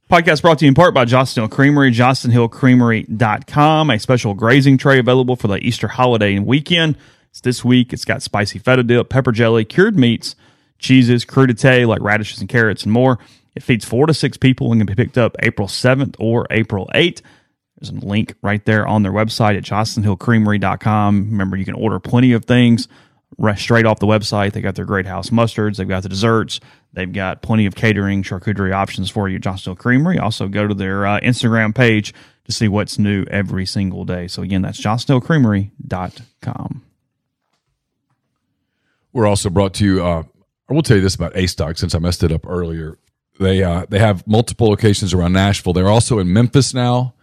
Podcast 0.09 0.41
brought 0.41 0.57
to 0.57 0.65
you 0.65 0.69
in 0.69 0.73
part 0.73 0.95
by 0.95 1.05
Johnston 1.05 1.43
Hill 1.43 1.49
Creamery, 1.49 1.91
johnstonhillcreamery.com. 1.91 3.91
A 3.91 3.99
special 3.99 4.33
grazing 4.33 4.79
tray 4.79 4.97
available 4.97 5.35
for 5.35 5.47
the 5.47 5.57
Easter 5.57 5.87
holiday 5.87 6.35
and 6.35 6.47
weekend. 6.47 6.97
It's 7.29 7.41
this 7.41 7.63
week. 7.63 7.93
It's 7.93 8.05
got 8.05 8.23
spicy 8.23 8.57
feta 8.57 8.81
dip, 8.81 9.09
pepper 9.09 9.31
jelly, 9.31 9.65
cured 9.65 9.99
meats, 9.99 10.35
cheeses, 10.79 11.25
crudité 11.25 11.85
like 11.85 12.01
radishes 12.01 12.39
and 12.39 12.49
carrots, 12.49 12.81
and 12.81 12.91
more. 12.91 13.19
It 13.53 13.61
feeds 13.61 13.85
four 13.85 14.07
to 14.07 14.13
six 14.15 14.35
people 14.35 14.71
and 14.71 14.79
can 14.79 14.87
be 14.87 14.95
picked 14.95 15.19
up 15.19 15.35
April 15.43 15.67
7th 15.67 16.15
or 16.17 16.47
April 16.49 16.89
8th. 16.95 17.21
There's 17.79 17.91
a 17.91 18.03
link 18.03 18.33
right 18.41 18.65
there 18.65 18.87
on 18.87 19.03
their 19.03 19.11
website 19.11 19.57
at 19.57 19.63
johnstonhillcreamery.com. 19.63 21.29
Remember, 21.29 21.55
you 21.55 21.65
can 21.65 21.75
order 21.75 21.99
plenty 21.99 22.33
of 22.33 22.45
things 22.45 22.87
right 23.37 23.59
straight 23.59 23.85
off 23.85 23.99
the 23.99 24.07
website. 24.07 24.53
They 24.53 24.61
got 24.61 24.73
their 24.73 24.85
great 24.85 25.05
house 25.05 25.29
mustards. 25.29 25.77
They've 25.77 25.87
got 25.87 26.01
the 26.01 26.09
desserts. 26.09 26.59
They've 26.93 27.11
got 27.11 27.41
plenty 27.41 27.65
of 27.65 27.75
catering, 27.75 28.23
charcuterie 28.23 28.73
options 28.73 29.09
for 29.09 29.29
you 29.29 29.35
at 29.35 29.41
Johnston 29.41 29.71
Hill 29.71 29.77
Creamery. 29.77 30.17
Also, 30.17 30.47
go 30.47 30.67
to 30.67 30.73
their 30.73 31.05
uh, 31.05 31.19
Instagram 31.19 31.75
page 31.75 32.13
to 32.45 32.51
see 32.51 32.67
what's 32.67 32.97
new 32.97 33.25
every 33.29 33.65
single 33.65 34.05
day. 34.05 34.27
So, 34.27 34.41
again, 34.41 34.63
that's 34.63 34.81
johnstonhillcreamery.com. 34.81 36.83
We're 39.13 39.27
also 39.27 39.49
brought 39.49 39.73
to 39.75 39.85
you. 39.85 40.05
Uh, 40.05 40.23
I 40.69 40.73
will 40.73 40.83
tell 40.83 40.97
you 40.97 41.03
this 41.03 41.15
about 41.15 41.35
A 41.35 41.47
Stock 41.47 41.77
since 41.77 41.95
I 41.95 41.99
messed 41.99 42.23
it 42.23 42.31
up 42.31 42.47
earlier. 42.47 42.97
They 43.39 43.63
uh, 43.63 43.85
they 43.89 43.99
have 43.99 44.27
multiple 44.27 44.67
locations 44.67 45.13
around 45.13 45.33
Nashville. 45.33 45.73
They're 45.73 45.87
also 45.87 46.19
in 46.19 46.31
Memphis 46.31 46.73
now, 46.73 47.15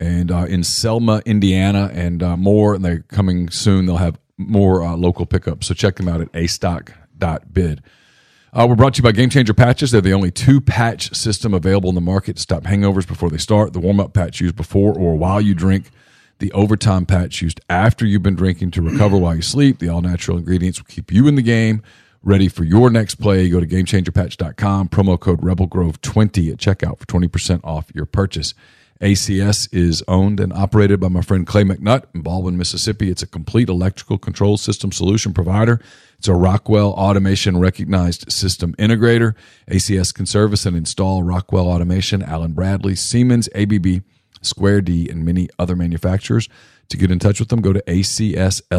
and 0.00 0.30
uh, 0.30 0.46
in 0.48 0.64
Selma, 0.64 1.22
Indiana, 1.26 1.90
and 1.92 2.22
uh, 2.22 2.36
more. 2.36 2.74
And 2.74 2.84
they're 2.84 3.00
coming 3.00 3.50
soon. 3.50 3.86
They'll 3.86 3.98
have 3.98 4.18
more 4.36 4.82
uh, 4.82 4.96
local 4.96 5.26
pickups. 5.26 5.66
So 5.66 5.74
check 5.74 5.96
them 5.96 6.08
out 6.08 6.20
at 6.20 6.32
astock.bid. 6.32 7.82
Uh, 8.52 8.66
we're 8.68 8.74
brought 8.74 8.94
to 8.94 8.98
you 8.98 9.02
by 9.02 9.12
Game 9.12 9.28
Changer 9.28 9.52
Patches. 9.52 9.90
They're 9.90 10.00
the 10.00 10.14
only 10.14 10.30
two 10.30 10.60
patch 10.60 11.14
system 11.14 11.52
available 11.52 11.90
in 11.90 11.94
the 11.94 12.00
market 12.00 12.36
to 12.36 12.42
stop 12.42 12.62
hangovers 12.62 13.06
before 13.06 13.28
they 13.28 13.36
start. 13.36 13.74
The 13.74 13.80
warm 13.80 14.00
up 14.00 14.14
patch 14.14 14.40
used 14.40 14.56
before 14.56 14.94
or 14.94 15.16
while 15.16 15.40
you 15.40 15.54
drink. 15.54 15.90
The 16.38 16.50
overtime 16.52 17.04
patch 17.04 17.42
used 17.42 17.60
after 17.68 18.06
you've 18.06 18.22
been 18.22 18.36
drinking 18.36 18.70
to 18.72 18.82
recover 18.82 19.18
while 19.18 19.34
you 19.34 19.42
sleep. 19.42 19.80
The 19.80 19.88
all 19.88 20.00
natural 20.00 20.38
ingredients 20.38 20.80
will 20.80 20.86
keep 20.86 21.12
you 21.12 21.28
in 21.28 21.34
the 21.34 21.42
game, 21.42 21.82
ready 22.22 22.48
for 22.48 22.64
your 22.64 22.88
next 22.90 23.16
play. 23.16 23.50
Go 23.50 23.60
to 23.60 23.66
GameChangerPatch.com. 23.66 24.88
Promo 24.88 25.20
code 25.20 25.42
RebelGrove20 25.42 26.52
at 26.52 26.58
checkout 26.58 26.98
for 26.98 27.06
20% 27.06 27.60
off 27.64 27.90
your 27.94 28.06
purchase. 28.06 28.54
ACS 29.00 29.68
is 29.72 30.02
owned 30.08 30.40
and 30.40 30.52
operated 30.52 30.98
by 30.98 31.08
my 31.08 31.20
friend 31.20 31.46
Clay 31.46 31.62
McNutt 31.62 32.04
in 32.14 32.22
Baldwin, 32.22 32.58
Mississippi. 32.58 33.10
It's 33.10 33.22
a 33.22 33.28
complete 33.28 33.68
electrical 33.68 34.18
control 34.18 34.56
system 34.56 34.90
solution 34.90 35.32
provider. 35.32 35.80
It's 36.18 36.26
a 36.26 36.34
Rockwell 36.34 36.90
Automation 36.94 37.58
recognized 37.58 38.32
system 38.32 38.74
integrator. 38.76 39.34
ACS 39.70 40.12
can 40.12 40.26
service 40.26 40.66
and 40.66 40.76
install 40.76 41.22
Rockwell 41.22 41.68
Automation, 41.68 42.24
Allen 42.24 42.52
Bradley, 42.52 42.96
Siemens, 42.96 43.48
ABB, 43.54 44.02
Square 44.42 44.80
D, 44.82 45.08
and 45.08 45.24
many 45.24 45.48
other 45.60 45.76
manufacturers. 45.76 46.48
To 46.88 46.96
get 46.96 47.12
in 47.12 47.20
touch 47.20 47.38
with 47.38 47.50
them, 47.50 47.60
go 47.60 47.72
to 47.72 47.82
acsllcms.com 47.82 48.70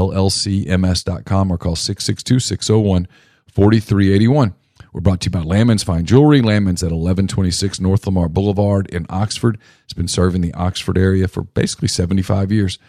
or 1.51 1.57
call 1.57 1.75
662 1.77 2.39
601 2.39 3.07
4381. 3.53 4.53
We're 4.93 5.01
brought 5.01 5.21
to 5.21 5.25
you 5.27 5.31
by 5.31 5.41
Lamons 5.41 5.83
Fine 5.83 6.05
Jewelry. 6.05 6.41
Lamons 6.41 6.81
at 6.81 6.87
1126 6.87 7.79
North 7.79 8.05
Lamar 8.05 8.27
Boulevard 8.27 8.87
in 8.87 9.05
Oxford. 9.09 9.59
It's 9.83 9.93
been 9.93 10.07
serving 10.07 10.41
the 10.41 10.53
Oxford 10.53 10.97
area 10.97 11.27
for 11.27 11.43
basically 11.43 11.87
75 11.87 12.51
years. 12.51 12.79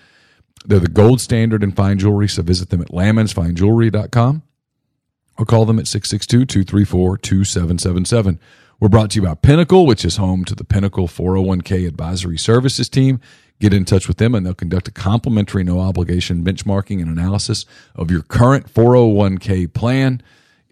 They're 0.64 0.78
the 0.78 0.88
gold 0.88 1.20
standard 1.20 1.62
in 1.62 1.72
fine 1.72 1.98
jewelry, 1.98 2.28
so 2.28 2.42
visit 2.42 2.70
them 2.70 2.82
at 2.82 2.88
lamonsfinejewelry.com 2.88 4.42
or 5.38 5.46
call 5.46 5.64
them 5.64 5.78
at 5.78 5.86
662 5.86 6.44
234 6.44 7.16
2777. 7.18 8.40
We're 8.78 8.88
brought 8.88 9.10
to 9.10 9.20
you 9.20 9.26
by 9.26 9.34
Pinnacle, 9.34 9.86
which 9.86 10.04
is 10.06 10.16
home 10.16 10.44
to 10.46 10.54
the 10.54 10.64
Pinnacle 10.64 11.06
401k 11.06 11.86
Advisory 11.86 12.38
Services 12.38 12.88
team. 12.88 13.20
Get 13.58 13.74
in 13.74 13.84
touch 13.84 14.08
with 14.08 14.16
them 14.16 14.34
and 14.34 14.44
they'll 14.44 14.54
conduct 14.54 14.88
a 14.88 14.90
complimentary, 14.90 15.64
no 15.64 15.80
obligation 15.80 16.42
benchmarking 16.42 17.02
and 17.02 17.10
analysis 17.10 17.66
of 17.94 18.10
your 18.10 18.22
current 18.22 18.72
401k 18.72 19.72
plan. 19.74 20.22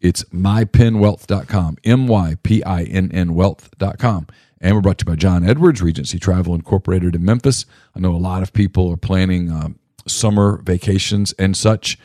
It's 0.01 0.25
mypinwealth.com, 0.25 1.79
M 1.85 2.07
Y 2.07 2.37
P 2.43 2.63
I 2.63 2.83
N 2.85 3.11
N 3.13 3.35
wealth.com. 3.35 4.27
And 4.61 4.75
we're 4.75 4.81
brought 4.81 4.99
to 4.99 5.05
you 5.05 5.13
by 5.13 5.17
John 5.17 5.49
Edwards, 5.49 5.81
Regency 5.81 6.19
Travel 6.19 6.55
Incorporated 6.55 7.15
in 7.15 7.25
Memphis. 7.25 7.65
I 7.95 8.01
know 8.01 8.15
a 8.15 8.17
lot 8.17 8.43
of 8.43 8.53
people 8.53 8.91
are 8.93 8.97
planning 8.97 9.51
um, 9.53 9.79
summer 10.07 10.61
vacations 10.63 11.33
and 11.35 11.57
such. 11.57 11.99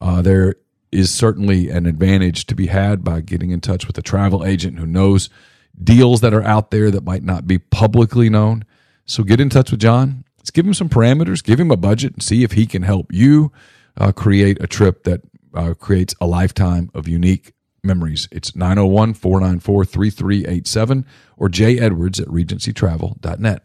Uh, 0.00 0.20
there 0.20 0.56
is 0.90 1.14
certainly 1.14 1.70
an 1.70 1.86
advantage 1.86 2.46
to 2.46 2.54
be 2.54 2.66
had 2.66 3.04
by 3.04 3.20
getting 3.20 3.50
in 3.50 3.60
touch 3.60 3.86
with 3.86 3.96
a 3.96 4.02
travel 4.02 4.44
agent 4.44 4.78
who 4.78 4.86
knows 4.86 5.30
deals 5.82 6.20
that 6.20 6.34
are 6.34 6.42
out 6.42 6.70
there 6.70 6.90
that 6.90 7.04
might 7.04 7.22
not 7.22 7.46
be 7.46 7.58
publicly 7.58 8.28
known. 8.28 8.64
So 9.06 9.22
get 9.22 9.40
in 9.40 9.48
touch 9.48 9.70
with 9.70 9.80
John. 9.80 10.24
Let's 10.38 10.50
give 10.50 10.66
him 10.66 10.74
some 10.74 10.88
parameters, 10.88 11.42
give 11.42 11.58
him 11.60 11.70
a 11.70 11.76
budget, 11.76 12.14
and 12.14 12.22
see 12.22 12.42
if 12.42 12.52
he 12.52 12.66
can 12.66 12.82
help 12.82 13.12
you 13.12 13.52
uh, 13.96 14.12
create 14.12 14.62
a 14.62 14.66
trip 14.66 15.04
that 15.04 15.22
uh, 15.54 15.74
creates 15.74 16.14
a 16.20 16.26
lifetime 16.26 16.90
of 16.94 17.08
unique 17.08 17.52
memories. 17.82 18.28
It's 18.30 18.54
901 18.54 19.14
494 19.14 19.84
3387 19.84 21.06
or 21.36 21.48
J 21.48 21.78
Edwards 21.78 22.20
at 22.20 22.28
regencytravel.net. 22.28 23.62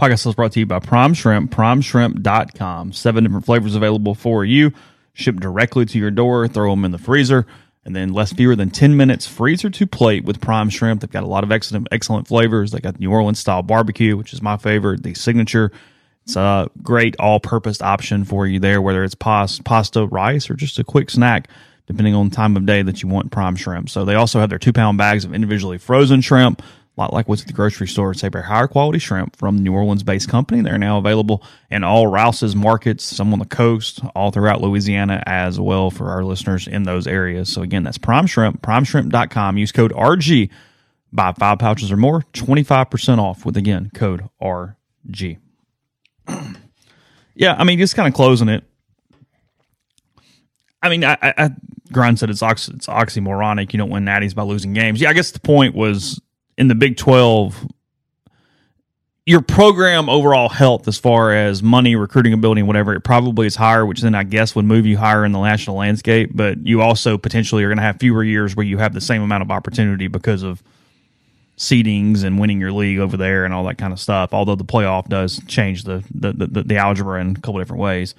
Podcast 0.00 0.26
is 0.26 0.34
brought 0.34 0.52
to 0.52 0.60
you 0.60 0.66
by 0.66 0.80
Prime 0.80 1.14
Shrimp, 1.14 1.52
primeshrimp.com. 1.52 2.92
Seven 2.92 3.24
different 3.24 3.46
flavors 3.46 3.76
available 3.76 4.14
for 4.14 4.44
you. 4.44 4.72
Ship 5.12 5.38
directly 5.38 5.86
to 5.86 5.98
your 5.98 6.10
door. 6.10 6.48
Throw 6.48 6.70
them 6.70 6.84
in 6.84 6.90
the 6.90 6.98
freezer. 6.98 7.46
And 7.84 7.94
then 7.94 8.12
less 8.12 8.32
fewer 8.32 8.56
than 8.56 8.70
10 8.70 8.96
minutes 8.96 9.26
freezer 9.26 9.70
to 9.70 9.86
plate 9.86 10.24
with 10.24 10.40
Prime 10.40 10.70
Shrimp. 10.70 11.02
They've 11.02 11.10
got 11.10 11.22
a 11.22 11.28
lot 11.28 11.44
of 11.44 11.52
excellent, 11.52 11.86
excellent 11.92 12.26
flavors. 12.26 12.72
They 12.72 12.80
got 12.80 12.98
New 12.98 13.12
Orleans 13.12 13.38
style 13.38 13.62
barbecue, 13.62 14.16
which 14.16 14.32
is 14.32 14.42
my 14.42 14.56
favorite, 14.56 15.02
the 15.02 15.14
signature. 15.14 15.70
It's 16.24 16.36
a 16.36 16.70
great 16.82 17.16
all 17.18 17.38
purpose 17.38 17.82
option 17.82 18.24
for 18.24 18.46
you 18.46 18.58
there, 18.58 18.80
whether 18.80 19.04
it's 19.04 19.14
pasta, 19.14 20.06
rice, 20.06 20.48
or 20.50 20.54
just 20.54 20.78
a 20.78 20.84
quick 20.84 21.10
snack, 21.10 21.48
depending 21.86 22.14
on 22.14 22.30
the 22.30 22.34
time 22.34 22.56
of 22.56 22.64
day 22.64 22.82
that 22.82 23.02
you 23.02 23.08
want 23.08 23.30
prime 23.30 23.56
shrimp. 23.56 23.90
So 23.90 24.04
they 24.04 24.14
also 24.14 24.40
have 24.40 24.48
their 24.48 24.58
two 24.58 24.72
pound 24.72 24.96
bags 24.96 25.24
of 25.24 25.34
individually 25.34 25.76
frozen 25.76 26.22
shrimp, 26.22 26.62
a 26.62 27.00
lot 27.00 27.12
like 27.12 27.28
what's 27.28 27.42
at 27.42 27.48
the 27.48 27.52
grocery 27.52 27.88
store. 27.88 28.12
It's 28.12 28.22
a 28.22 28.42
higher 28.42 28.66
quality 28.66 29.00
shrimp 29.00 29.36
from 29.36 29.58
New 29.58 29.74
Orleans 29.74 30.02
based 30.02 30.30
company. 30.30 30.62
They're 30.62 30.78
now 30.78 30.96
available 30.96 31.42
in 31.70 31.84
all 31.84 32.06
Rouse's 32.06 32.56
markets, 32.56 33.04
some 33.04 33.32
on 33.32 33.38
the 33.38 33.44
coast, 33.44 34.00
all 34.14 34.30
throughout 34.30 34.62
Louisiana 34.62 35.22
as 35.26 35.60
well 35.60 35.90
for 35.90 36.10
our 36.10 36.24
listeners 36.24 36.66
in 36.66 36.84
those 36.84 37.06
areas. 37.06 37.52
So 37.52 37.60
again, 37.60 37.82
that's 37.82 37.98
prime 37.98 38.26
shrimp, 38.26 38.62
primeshrimp.com. 38.62 39.58
Use 39.58 39.72
code 39.72 39.92
RG. 39.92 40.48
Buy 41.12 41.32
five 41.32 41.58
pouches 41.58 41.92
or 41.92 41.96
more, 41.96 42.22
25% 42.32 43.18
off 43.18 43.44
with 43.44 43.56
again 43.56 43.90
code 43.94 44.28
RG. 44.42 45.38
yeah, 47.34 47.54
I 47.58 47.64
mean, 47.64 47.78
just 47.78 47.96
kind 47.96 48.08
of 48.08 48.14
closing 48.14 48.48
it. 48.48 48.64
I 50.82 50.88
mean, 50.90 51.04
I, 51.04 51.16
I, 51.22 51.50
Grind 51.92 52.18
said 52.18 52.28
it's, 52.28 52.42
ox, 52.42 52.68
it's 52.68 52.86
oxymoronic. 52.86 53.72
You 53.72 53.78
don't 53.78 53.90
win 53.90 54.04
natties 54.04 54.34
by 54.34 54.42
losing 54.42 54.74
games. 54.74 55.00
Yeah, 55.00 55.08
I 55.08 55.14
guess 55.14 55.30
the 55.30 55.40
point 55.40 55.74
was 55.74 56.20
in 56.58 56.68
the 56.68 56.74
Big 56.74 56.98
12, 56.98 57.66
your 59.26 59.40
program 59.40 60.10
overall 60.10 60.50
health 60.50 60.86
as 60.86 60.98
far 60.98 61.32
as 61.32 61.62
money, 61.62 61.96
recruiting 61.96 62.34
ability, 62.34 62.62
whatever, 62.62 62.94
it 62.94 63.00
probably 63.00 63.46
is 63.46 63.56
higher, 63.56 63.86
which 63.86 64.02
then 64.02 64.14
I 64.14 64.24
guess 64.24 64.54
would 64.54 64.66
move 64.66 64.84
you 64.84 64.98
higher 64.98 65.24
in 65.24 65.32
the 65.32 65.40
national 65.40 65.76
landscape. 65.76 66.30
But 66.34 66.66
you 66.66 66.82
also 66.82 67.16
potentially 67.16 67.64
are 67.64 67.68
going 67.68 67.78
to 67.78 67.82
have 67.82 67.98
fewer 67.98 68.22
years 68.22 68.54
where 68.54 68.66
you 68.66 68.76
have 68.78 68.92
the 68.92 69.00
same 69.00 69.22
amount 69.22 69.42
of 69.42 69.50
opportunity 69.50 70.08
because 70.08 70.42
of 70.42 70.62
seedings 71.56 72.24
and 72.24 72.38
winning 72.38 72.60
your 72.60 72.72
league 72.72 72.98
over 72.98 73.16
there 73.16 73.44
and 73.44 73.54
all 73.54 73.64
that 73.64 73.78
kind 73.78 73.92
of 73.92 74.00
stuff. 74.00 74.34
Although 74.34 74.56
the 74.56 74.64
playoff 74.64 75.08
does 75.08 75.40
change 75.46 75.84
the 75.84 76.04
the, 76.12 76.32
the, 76.32 76.62
the 76.62 76.76
algebra 76.76 77.20
in 77.20 77.30
a 77.30 77.34
couple 77.34 77.58
different 77.58 77.82
ways. 77.82 78.14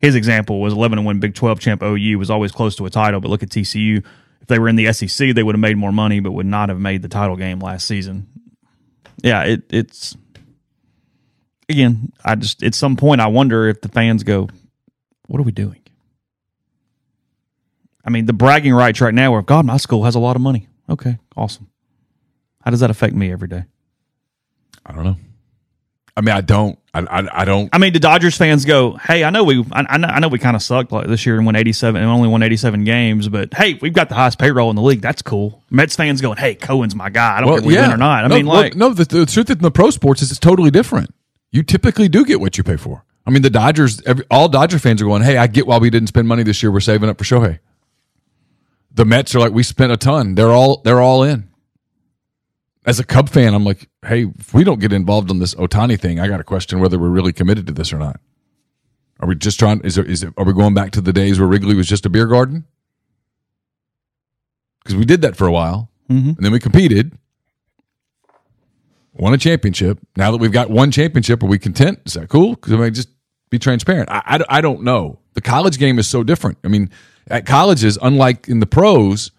his 0.00 0.14
example 0.14 0.60
was 0.60 0.72
11 0.72 0.98
and 0.98 1.06
1 1.06 1.20
Big 1.20 1.34
12 1.34 1.60
champ 1.60 1.82
OU 1.82 2.18
was 2.18 2.30
always 2.30 2.52
close 2.52 2.76
to 2.76 2.86
a 2.86 2.90
title, 2.90 3.20
but 3.20 3.28
look 3.28 3.42
at 3.42 3.48
TCU. 3.48 4.04
If 4.40 4.48
they 4.48 4.58
were 4.58 4.68
in 4.68 4.76
the 4.76 4.92
SEC, 4.92 5.34
they 5.34 5.42
would 5.42 5.54
have 5.54 5.60
made 5.60 5.76
more 5.78 5.92
money, 5.92 6.20
but 6.20 6.32
would 6.32 6.46
not 6.46 6.68
have 6.68 6.78
made 6.78 7.02
the 7.02 7.08
title 7.08 7.36
game 7.36 7.60
last 7.60 7.86
season. 7.86 8.28
Yeah, 9.22 9.44
it, 9.44 9.62
it's 9.70 10.16
again. 11.68 12.12
I 12.24 12.34
just 12.34 12.62
at 12.62 12.74
some 12.74 12.96
point 12.96 13.20
I 13.20 13.28
wonder 13.28 13.68
if 13.68 13.80
the 13.80 13.88
fans 13.88 14.22
go, 14.22 14.48
"What 15.28 15.40
are 15.40 15.44
we 15.44 15.52
doing?" 15.52 15.80
I 18.04 18.10
mean, 18.10 18.26
the 18.26 18.34
bragging 18.34 18.74
rights 18.74 19.00
right 19.00 19.14
now 19.14 19.34
are, 19.34 19.40
God, 19.40 19.64
my 19.64 19.78
school 19.78 20.04
has 20.04 20.14
a 20.14 20.18
lot 20.18 20.36
of 20.36 20.42
money. 20.42 20.68
Okay, 20.90 21.16
awesome. 21.36 21.70
How 22.64 22.70
does 22.70 22.80
that 22.80 22.90
affect 22.90 23.14
me 23.14 23.30
every 23.30 23.48
day? 23.48 23.64
I 24.86 24.92
don't 24.92 25.04
know. 25.04 25.16
I 26.16 26.20
mean, 26.22 26.34
I 26.34 26.40
don't. 26.40 26.78
I, 26.94 27.00
I, 27.00 27.42
I 27.42 27.44
don't. 27.44 27.68
I 27.72 27.78
mean, 27.78 27.92
the 27.92 27.98
Dodgers 27.98 28.36
fans 28.36 28.64
go, 28.64 28.92
"Hey, 28.92 29.24
I 29.24 29.30
know 29.30 29.44
we, 29.44 29.64
I, 29.72 29.84
I 29.86 29.96
know, 29.98 30.08
I 30.08 30.20
know 30.20 30.28
we 30.28 30.38
kind 30.38 30.56
of 30.56 30.62
sucked 30.62 30.92
like 30.92 31.08
this 31.08 31.26
year 31.26 31.36
and 31.36 31.44
won 31.44 31.56
eighty 31.56 31.72
seven 31.72 32.00
and 32.00 32.10
only 32.10 32.28
won 32.28 32.42
eighty 32.42 32.56
seven 32.56 32.84
games, 32.84 33.28
but 33.28 33.52
hey, 33.52 33.74
we've 33.82 33.92
got 33.92 34.08
the 34.08 34.14
highest 34.14 34.38
payroll 34.38 34.70
in 34.70 34.76
the 34.76 34.82
league. 34.82 35.02
That's 35.02 35.20
cool." 35.20 35.62
Mets 35.70 35.96
fans 35.96 36.20
going, 36.20 36.38
"Hey, 36.38 36.54
Cohen's 36.54 36.94
my 36.94 37.10
guy. 37.10 37.36
I 37.36 37.40
don't 37.40 37.50
care 37.50 37.58
if 37.58 37.64
we 37.64 37.74
win 37.74 37.90
or 37.90 37.96
not." 37.96 38.24
I 38.24 38.28
no, 38.28 38.36
mean, 38.36 38.46
look, 38.46 38.54
like, 38.54 38.76
no. 38.76 38.94
The, 38.94 39.04
the 39.04 39.26
truth 39.26 39.50
in 39.50 39.58
the 39.58 39.72
pro 39.72 39.90
sports 39.90 40.22
is 40.22 40.30
it's 40.30 40.40
totally 40.40 40.70
different. 40.70 41.12
You 41.50 41.64
typically 41.64 42.08
do 42.08 42.24
get 42.24 42.40
what 42.40 42.56
you 42.56 42.64
pay 42.64 42.76
for. 42.76 43.04
I 43.26 43.30
mean, 43.30 43.42
the 43.42 43.50
Dodgers. 43.50 44.00
Every, 44.06 44.24
all 44.30 44.48
Dodger 44.48 44.78
fans 44.78 45.02
are 45.02 45.06
going, 45.06 45.22
"Hey, 45.22 45.36
I 45.36 45.48
get 45.48 45.66
why 45.66 45.78
we 45.78 45.90
didn't 45.90 46.08
spend 46.08 46.28
money 46.28 46.44
this 46.44 46.62
year. 46.62 46.70
We're 46.70 46.80
saving 46.80 47.10
up 47.10 47.18
for 47.18 47.24
Shohei." 47.24 47.58
The 48.92 49.04
Mets 49.04 49.34
are 49.34 49.40
like, 49.40 49.52
"We 49.52 49.64
spent 49.64 49.90
a 49.90 49.96
ton. 49.96 50.36
They're 50.36 50.52
all 50.52 50.80
they're 50.84 51.00
all 51.00 51.24
in." 51.24 51.48
As 52.86 52.98
a 52.98 53.04
Cub 53.04 53.30
fan, 53.30 53.54
I'm 53.54 53.64
like, 53.64 53.88
"Hey, 54.06 54.26
if 54.38 54.52
we 54.52 54.64
don't 54.64 54.80
get 54.80 54.92
involved 54.92 55.30
in 55.30 55.38
this 55.38 55.54
Ohtani 55.54 55.98
thing, 55.98 56.20
I 56.20 56.28
got 56.28 56.38
to 56.38 56.44
question 56.44 56.80
whether 56.80 56.98
we're 56.98 57.08
really 57.08 57.32
committed 57.32 57.66
to 57.66 57.72
this 57.72 57.92
or 57.92 57.98
not." 57.98 58.20
Are 59.20 59.28
we 59.28 59.36
just 59.36 59.58
trying? 59.58 59.80
Is 59.82 59.94
there, 59.94 60.04
is 60.04 60.22
it? 60.22 60.34
Are 60.36 60.44
we 60.44 60.52
going 60.52 60.74
back 60.74 60.90
to 60.92 61.00
the 61.00 61.12
days 61.12 61.38
where 61.38 61.48
Wrigley 61.48 61.74
was 61.74 61.86
just 61.86 62.04
a 62.04 62.10
beer 62.10 62.26
garden? 62.26 62.64
Because 64.82 64.96
we 64.96 65.04
did 65.04 65.22
that 65.22 65.36
for 65.36 65.46
a 65.46 65.52
while, 65.52 65.88
mm-hmm. 66.10 66.30
and 66.30 66.38
then 66.38 66.52
we 66.52 66.60
competed, 66.60 67.16
won 69.14 69.32
a 69.32 69.38
championship. 69.38 69.98
Now 70.16 70.30
that 70.30 70.38
we've 70.38 70.52
got 70.52 70.68
one 70.68 70.90
championship, 70.90 71.42
are 71.42 71.46
we 71.46 71.58
content? 71.58 72.00
Is 72.04 72.14
that 72.14 72.28
cool? 72.28 72.54
Because 72.54 72.72
I 72.72 72.76
mean, 72.76 72.92
just 72.92 73.08
be 73.48 73.58
transparent. 73.58 74.10
I, 74.10 74.22
I, 74.26 74.58
I 74.58 74.60
don't 74.60 74.82
know. 74.82 75.20
The 75.34 75.40
college 75.40 75.78
game 75.78 75.98
is 75.98 76.08
so 76.08 76.22
different. 76.22 76.58
I 76.64 76.68
mean, 76.68 76.90
at 77.28 77.46
colleges, 77.46 77.98
unlike 78.02 78.48
in 78.48 78.60
the 78.60 78.66
pros, 78.66 79.30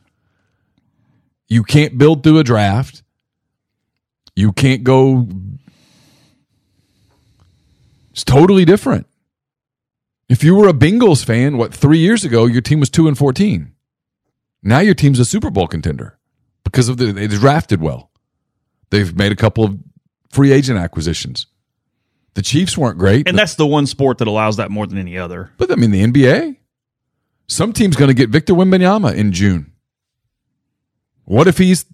you 1.47 1.63
can't 1.63 1.97
build 1.97 2.23
through 2.23 2.39
a 2.39 2.43
draft. 2.43 3.03
You 4.35 4.51
can't 4.51 4.83
go. 4.83 5.27
It's 8.11 8.23
totally 8.23 8.65
different. 8.65 9.07
If 10.27 10.43
you 10.43 10.55
were 10.55 10.67
a 10.67 10.73
Bengals 10.73 11.23
fan, 11.23 11.57
what 11.57 11.73
three 11.73 11.99
years 11.99 12.23
ago, 12.25 12.45
your 12.45 12.61
team 12.61 12.79
was 12.79 12.89
two 12.89 13.07
and 13.07 13.17
fourteen. 13.17 13.73
Now 14.63 14.79
your 14.79 14.95
team's 14.95 15.19
a 15.19 15.25
Super 15.25 15.49
Bowl 15.51 15.67
contender 15.67 16.17
because 16.63 16.89
of 16.89 16.97
the 16.97 17.11
they 17.11 17.27
drafted 17.27 17.81
well. 17.81 18.11
They've 18.89 19.15
made 19.15 19.31
a 19.31 19.35
couple 19.35 19.63
of 19.63 19.77
free 20.31 20.51
agent 20.51 20.79
acquisitions. 20.79 21.47
The 22.33 22.41
Chiefs 22.41 22.77
weren't 22.77 22.97
great, 22.97 23.29
and 23.29 23.37
that's 23.37 23.55
the 23.55 23.67
one 23.67 23.85
sport 23.85 24.17
that 24.17 24.27
allows 24.27 24.57
that 24.57 24.71
more 24.71 24.87
than 24.87 24.97
any 24.97 25.17
other. 25.17 25.51
but 25.57 25.71
I 25.71 25.75
mean 25.75 25.91
the 25.91 26.03
NBA. 26.05 26.57
Some 27.47 27.73
team's 27.73 27.95
going 27.95 28.07
to 28.07 28.15
get 28.15 28.29
Victor 28.29 28.53
Wembanyama 28.53 29.15
in 29.15 29.31
June. 29.31 29.71
What 31.25 31.47
if 31.47 31.59
he's 31.59 31.85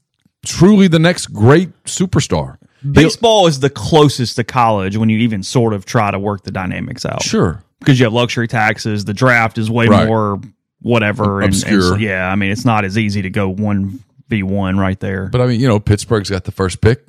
truly 0.46 0.88
the 0.88 1.00
next 1.00 1.28
great 1.28 1.70
superstar? 1.84 2.58
Baseball 2.90 3.46
is 3.48 3.60
the 3.60 3.70
closest 3.70 4.38
to 4.38 4.44
college 4.44 4.98
when 4.98 5.10
you 5.10 5.20
even 5.20 5.44
sort 5.44 5.74
of 5.74 5.86
try 5.86 6.10
to 6.10 6.18
work 6.18 6.44
the 6.44 6.52
dynamics 6.52 7.06
out. 7.06 7.22
sure. 7.24 7.64
because 7.80 8.00
you 8.00 8.06
have 8.06 8.14
luxury 8.14 8.48
taxes. 8.48 9.06
The 9.06 9.14
draft 9.14 9.58
is 9.58 9.70
way 9.70 9.88
Right. 9.88 10.08
more 10.08 10.40
whatever. 10.82 11.42
And, 11.42 11.46
and 11.46 11.54
Obscure. 11.54 11.82
so- 11.82 11.96
yeah, 11.96 12.28
I 12.32 12.36
mean, 12.36 12.52
it's 12.52 12.66
not 12.66 12.86
as 12.86 12.98
easy 12.98 13.22
to 13.24 13.30
go 13.30 13.50
one 13.50 14.00
v 14.30 14.44
one 14.44 14.78
right 14.78 15.00
there. 15.00 15.28
But 15.28 15.42
I 15.42 15.46
mean, 15.48 15.60
you 15.60 15.68
know, 15.68 15.80
Pittsburgh's 15.80 16.30
got 16.30 16.44
the 16.46 16.52
first 16.52 16.82
pick. 16.82 17.06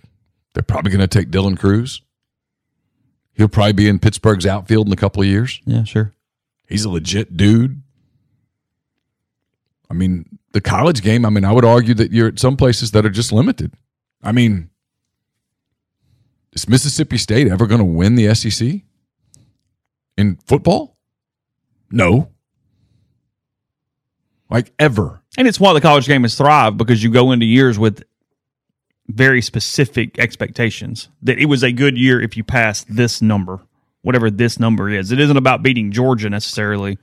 They're 0.54 0.62
probably 0.62 0.90
going 0.90 1.00
to 1.00 1.06
take 1.06 1.30
Dylan 1.30 1.58
Crews. 1.58 2.02
He'll 3.34 3.48
probably 3.48 3.72
be 3.72 3.88
in 3.88 3.98
Pittsburgh's 3.98 4.44
outfield 4.46 4.86
in 4.88 4.92
a 4.92 4.96
couple 4.96 5.22
of 5.22 5.28
years. 5.28 5.60
yeah, 5.64 5.84
sure. 5.84 6.12
He's 6.68 6.84
a 6.84 6.90
legit 6.90 7.36
dude. 7.36 7.82
I 9.92 9.94
mean, 9.94 10.38
the 10.52 10.62
college 10.62 11.02
game, 11.02 11.26
I 11.26 11.28
mean, 11.28 11.44
I 11.44 11.52
would 11.52 11.66
argue 11.66 11.92
that 11.92 12.12
you're 12.12 12.28
at 12.28 12.38
some 12.38 12.56
places 12.56 12.92
that 12.92 13.04
are 13.04 13.10
just 13.10 13.30
limited. 13.30 13.74
I 14.22 14.32
mean, 14.32 14.70
is 16.54 16.66
Mississippi 16.66 17.18
State 17.18 17.48
ever 17.48 17.66
going 17.66 17.78
to 17.78 17.84
win 17.84 18.14
the 18.14 18.34
SEC 18.34 18.80
in 20.16 20.36
football? 20.46 20.96
No. 21.90 22.30
Like 24.48 24.72
ever. 24.78 25.20
And 25.36 25.46
it's 25.46 25.60
why 25.60 25.74
the 25.74 25.80
college 25.82 26.06
game 26.06 26.22
has 26.22 26.36
thrived 26.36 26.78
because 26.78 27.02
you 27.02 27.10
go 27.10 27.30
into 27.30 27.44
years 27.44 27.78
with 27.78 28.02
very 29.08 29.42
specific 29.42 30.18
expectations 30.18 31.10
that 31.20 31.38
it 31.38 31.46
was 31.46 31.62
a 31.62 31.70
good 31.70 31.98
year 31.98 32.18
if 32.18 32.34
you 32.34 32.44
passed 32.44 32.86
this 32.88 33.20
number, 33.20 33.60
whatever 34.00 34.30
this 34.30 34.58
number 34.58 34.88
is. 34.88 35.12
It 35.12 35.20
isn't 35.20 35.36
about 35.36 35.62
beating 35.62 35.92
Georgia 35.92 36.30
necessarily. 36.30 36.96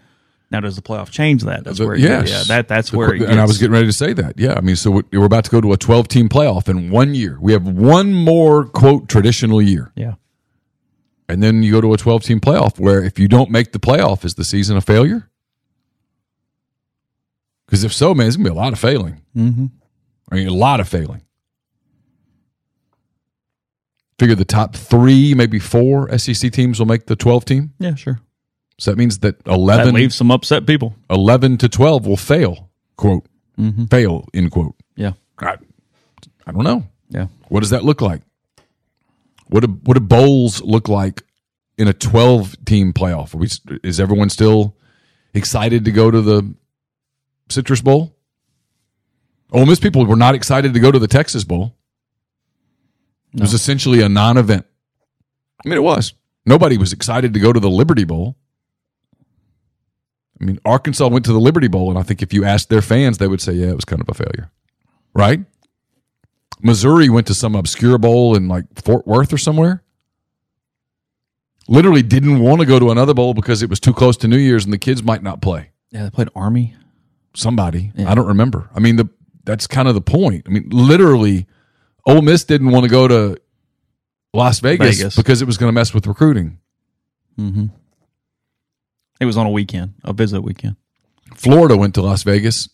Now, 0.51 0.61
does 0.61 0.75
the 0.75 0.81
playoff 0.81 1.11
change 1.11 1.43
that? 1.43 1.63
That's 1.63 1.79
where, 1.79 1.93
it 1.93 2.01
yes. 2.01 2.29
yeah, 2.29 2.43
that 2.47 2.67
that's 2.67 2.91
where. 2.91 3.13
It 3.13 3.19
gets, 3.19 3.31
and 3.31 3.39
I 3.39 3.45
was 3.45 3.59
getting 3.59 3.73
ready 3.73 3.85
to 3.85 3.93
say 3.93 4.13
that. 4.13 4.39
Yeah, 4.39 4.55
I 4.55 4.61
mean, 4.61 4.75
so 4.75 5.03
we're 5.11 5.25
about 5.25 5.45
to 5.45 5.51
go 5.51 5.61
to 5.61 5.73
a 5.73 5.77
12 5.77 6.07
team 6.07 6.27
playoff 6.27 6.67
in 6.67 6.89
one 6.89 7.13
year. 7.13 7.37
We 7.39 7.53
have 7.53 7.67
one 7.67 8.13
more 8.13 8.65
quote 8.65 9.07
traditional 9.07 9.61
year, 9.61 9.91
yeah, 9.95 10.15
and 11.27 11.43
then 11.43 11.61
you 11.61 11.71
go 11.71 11.81
to 11.81 11.93
a 11.93 11.97
12 11.97 12.23
team 12.23 12.39
playoff 12.39 12.79
where 12.79 13.03
if 13.03 13.19
you 13.19 13.27
don't 13.27 13.51
make 13.51 13.73
the 13.73 13.79
playoff, 13.79 14.25
is 14.25 14.33
the 14.33 14.43
season 14.43 14.75
a 14.75 14.81
failure? 14.81 15.29
Because 17.67 17.83
if 17.83 17.93
so, 17.93 18.15
man, 18.15 18.25
it's 18.25 18.35
gonna 18.35 18.49
be 18.49 18.51
a 18.51 18.57
lot 18.57 18.73
of 18.73 18.79
failing. 18.79 19.21
mm-hmm. 19.35 19.67
I 20.31 20.35
mean, 20.35 20.47
a 20.47 20.53
lot 20.53 20.79
of 20.79 20.87
failing. 20.87 21.21
Figure 24.17 24.35
the 24.35 24.45
top 24.45 24.75
three, 24.75 25.33
maybe 25.33 25.59
four 25.59 26.15
SEC 26.17 26.51
teams 26.51 26.79
will 26.79 26.87
make 26.87 27.05
the 27.05 27.15
12 27.15 27.45
team. 27.45 27.73
yeah, 27.79 27.95
sure. 27.95 28.19
So 28.79 28.91
that 28.91 28.97
means 28.97 29.19
that 29.19 29.43
That 29.43 29.53
11, 29.53 29.93
leaves 29.93 30.15
some 30.15 30.31
upset 30.31 30.65
people. 30.65 30.95
11 31.09 31.57
to 31.59 31.69
12 31.69 32.07
will 32.07 32.17
fail, 32.17 32.69
quote, 32.95 33.25
Mm-hmm. 33.59 33.85
fail, 33.85 34.25
end 34.33 34.51
quote. 34.51 34.73
Yeah, 34.95 35.11
I, 35.37 35.57
I 36.47 36.51
don't 36.53 36.63
know. 36.63 36.87
yeah. 37.09 37.27
What 37.49 37.59
does 37.59 37.71
that 37.71 37.83
look 37.83 37.99
like? 37.99 38.21
What 39.47 39.65
do, 39.65 39.67
what 39.83 39.95
do 39.95 39.99
bowls 39.99 40.61
look 40.61 40.87
like 40.87 41.23
in 41.77 41.89
a 41.89 41.93
12 41.93 42.63
team 42.65 42.93
playoff? 42.93 43.33
Are 43.35 43.37
we, 43.37 43.49
is 43.83 43.99
everyone 43.99 44.29
still 44.29 44.77
excited 45.33 45.83
to 45.85 45.91
go 45.91 46.09
to 46.09 46.21
the 46.21 46.53
Citrus 47.49 47.81
Bowl? 47.81 48.15
Ole 49.51 49.65
Miss 49.65 49.79
people 49.79 50.05
were 50.05 50.15
not 50.15 50.35
excited 50.35 50.73
to 50.73 50.79
go 50.79 50.89
to 50.91 50.99
the 50.99 51.07
Texas 51.07 51.43
Bowl. 51.43 51.75
It 53.33 53.41
was 53.41 53.53
essentially 53.53 54.01
a 54.01 54.07
non 54.09 54.37
event. 54.37 54.65
I 55.65 55.67
mean, 55.67 55.77
it 55.77 55.83
was. 55.83 56.13
Nobody 56.45 56.77
was 56.77 56.93
excited 56.93 57.33
to 57.33 57.39
go 57.41 57.51
to 57.51 57.59
the 57.59 57.69
Liberty 57.69 58.05
Bowl. 58.05 58.37
I 60.41 60.45
mean, 60.45 60.59
Arkansas 60.65 61.07
went 61.07 61.25
to 61.25 61.33
the 61.33 61.39
Liberty 61.39 61.67
Bowl, 61.67 61.89
and 61.89 61.99
I 61.99 62.03
think 62.03 62.21
if 62.21 62.33
you 62.33 62.45
asked 62.45 62.69
their 62.69 62.81
fans, 62.81 63.17
they 63.17 63.27
would 63.27 63.41
say, 63.41 63.53
yeah, 63.53 63.67
it 63.67 63.75
was 63.75 63.85
kind 63.85 64.01
of 64.01 64.07
a 64.09 64.13
failure. 64.13 64.51
Right? 65.13 65.41
Missouri 66.61 67.09
went 67.09 67.27
to 67.27 67.33
some 67.33 67.55
obscure 67.55 67.97
bowl 67.97 68.35
in 68.35 68.47
like 68.47 68.65
Fort 68.75 69.07
Worth 69.07 69.33
or 69.33 69.37
somewhere. 69.37 69.83
Literally 71.67 72.01
didn't 72.01 72.39
want 72.39 72.61
to 72.61 72.65
go 72.65 72.79
to 72.79 72.91
another 72.91 73.13
bowl 73.13 73.33
because 73.33 73.61
it 73.61 73.69
was 73.69 73.79
too 73.79 73.93
close 73.93 74.17
to 74.17 74.27
New 74.27 74.37
Year's 74.37 74.65
and 74.65 74.73
the 74.73 74.77
kids 74.77 75.03
might 75.03 75.23
not 75.23 75.41
play. 75.41 75.71
Yeah, 75.91 76.03
they 76.03 76.09
played 76.09 76.29
Army. 76.35 76.75
Somebody, 77.35 77.91
I 77.97 78.15
don't 78.15 78.27
remember. 78.27 78.69
I 78.73 78.79
mean, 78.79 78.95
the 78.95 79.07
that's 79.43 79.67
kind 79.67 79.87
of 79.87 79.93
the 79.93 80.01
point. 80.01 80.45
I 80.47 80.49
mean, 80.49 80.67
literally, 80.69 81.45
Ole 82.05 82.23
Miss 82.23 82.43
didn't 82.43 82.71
want 82.71 82.85
to 82.85 82.89
go 82.89 83.07
to 83.07 83.39
Las 84.33 84.59
Vegas, 84.59 84.97
Vegas. 84.97 85.15
because 85.15 85.41
it 85.41 85.45
was 85.45 85.57
going 85.57 85.69
to 85.69 85.73
mess 85.73 85.93
with 85.93 86.07
recruiting. 86.07 86.59
Mm-hmm. 87.39 87.67
It 89.19 89.25
was 89.25 89.37
on 89.37 89.45
a 89.45 89.51
weekend, 89.51 89.95
a 90.03 90.13
visit 90.13 90.41
weekend. 90.41 90.75
Florida 91.35 91.77
went 91.77 91.95
to 91.95 92.01
Las 92.01 92.23
Vegas, 92.23 92.69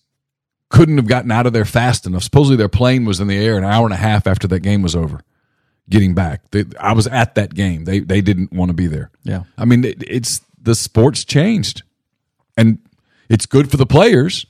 couldn't 0.69 0.97
have 0.97 1.07
gotten 1.07 1.31
out 1.31 1.45
of 1.45 1.53
there 1.53 1.65
fast 1.65 2.05
enough. 2.05 2.23
Supposedly 2.23 2.57
their 2.57 2.69
plane 2.69 3.05
was 3.05 3.19
in 3.19 3.27
the 3.27 3.37
air 3.37 3.57
an 3.57 3.63
hour 3.63 3.85
and 3.85 3.93
a 3.93 3.97
half 3.97 4.27
after 4.27 4.47
that 4.47 4.59
game 4.61 4.81
was 4.81 4.95
over. 4.95 5.21
Getting 5.87 6.15
back, 6.15 6.49
they, 6.49 6.65
I 6.79 6.93
was 6.93 7.05
at 7.05 7.35
that 7.35 7.53
game. 7.53 7.85
They 7.85 7.99
they 7.99 8.19
didn't 8.19 8.51
want 8.51 8.69
to 8.69 8.73
be 8.73 8.87
there. 8.87 9.11
Yeah. 9.23 9.43
I 9.55 9.65
mean, 9.65 9.83
it, 9.83 10.03
it's 10.07 10.41
the 10.59 10.73
sports 10.73 11.23
changed, 11.23 11.83
and 12.57 12.79
it's 13.29 13.45
good 13.45 13.69
for 13.69 13.77
the 13.77 13.85
players. 13.85 14.47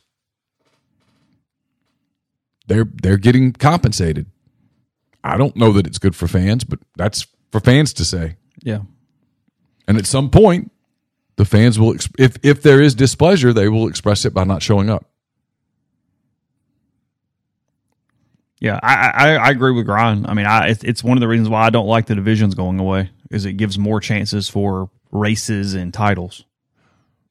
They're 2.67 2.85
they're 2.85 3.17
getting 3.17 3.51
compensated. 3.51 4.27
I 5.25 5.35
don't 5.35 5.57
know 5.57 5.73
that 5.73 5.85
it's 5.85 5.97
good 5.97 6.15
for 6.15 6.29
fans, 6.29 6.63
but 6.63 6.79
that's 6.95 7.27
for 7.51 7.59
fans 7.59 7.91
to 7.95 8.05
say. 8.05 8.37
Yeah. 8.63 8.83
And 9.89 9.97
at 9.97 10.05
some 10.05 10.29
point, 10.29 10.71
the 11.37 11.45
fans 11.45 11.79
will, 11.79 11.95
if 12.17 12.37
if 12.43 12.61
there 12.61 12.81
is 12.81 12.95
displeasure, 12.95 13.53
they 13.53 13.69
will 13.69 13.87
express 13.87 14.25
it 14.25 14.33
by 14.33 14.43
not 14.43 14.61
showing 14.61 14.89
up. 14.89 15.05
Yeah, 18.59 18.79
I, 18.81 19.11
I 19.13 19.35
I 19.35 19.49
agree 19.49 19.73
with 19.73 19.85
Grind. 19.85 20.25
I 20.27 20.33
mean, 20.33 20.45
I 20.45 20.69
it's, 20.69 20.83
it's 20.83 21.03
one 21.03 21.17
of 21.17 21.21
the 21.21 21.27
reasons 21.27 21.49
why 21.49 21.65
I 21.65 21.69
don't 21.69 21.87
like 21.87 22.05
the 22.05 22.15
divisions 22.15 22.55
going 22.55 22.79
away 22.79 23.11
is 23.29 23.45
it 23.45 23.53
gives 23.53 23.77
more 23.77 23.99
chances 23.99 24.49
for 24.49 24.89
races 25.11 25.73
and 25.73 25.93
titles. 25.93 26.45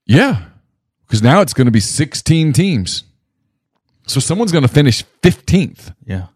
Yeah, 0.07 0.44
because 1.07 1.22
now 1.22 1.40
it's 1.40 1.55
going 1.55 1.66
to 1.66 1.70
be 1.70 1.80
16 1.80 2.52
teams. 2.52 3.05
So 4.07 4.20
someone's 4.20 4.52
going 4.52 4.62
to 4.62 4.68
finish 4.68 5.02
15th. 5.22 5.94
Yeah. 6.05 6.26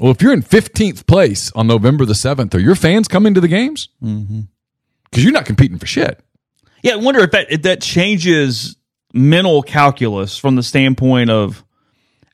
Well, 0.00 0.10
if 0.10 0.22
you're 0.22 0.32
in 0.32 0.42
15th 0.42 1.06
place 1.06 1.52
on 1.52 1.66
November 1.66 2.04
the 2.04 2.14
7th, 2.14 2.54
are 2.54 2.60
your 2.60 2.74
fans 2.74 3.08
coming 3.08 3.34
to 3.34 3.40
the 3.40 3.48
games? 3.48 3.88
Mm-hmm. 4.02 4.40
Because 5.10 5.24
you're 5.24 5.32
not 5.32 5.46
competing 5.46 5.78
for 5.78 5.86
shit. 5.86 6.20
Yeah, 6.82 6.94
I 6.94 6.96
wonder 6.96 7.20
if 7.20 7.32
that 7.32 7.50
if 7.50 7.62
that 7.62 7.80
changes 7.80 8.76
mental 9.12 9.62
calculus 9.62 10.36
from 10.36 10.54
the 10.54 10.62
standpoint 10.62 11.30
of 11.30 11.64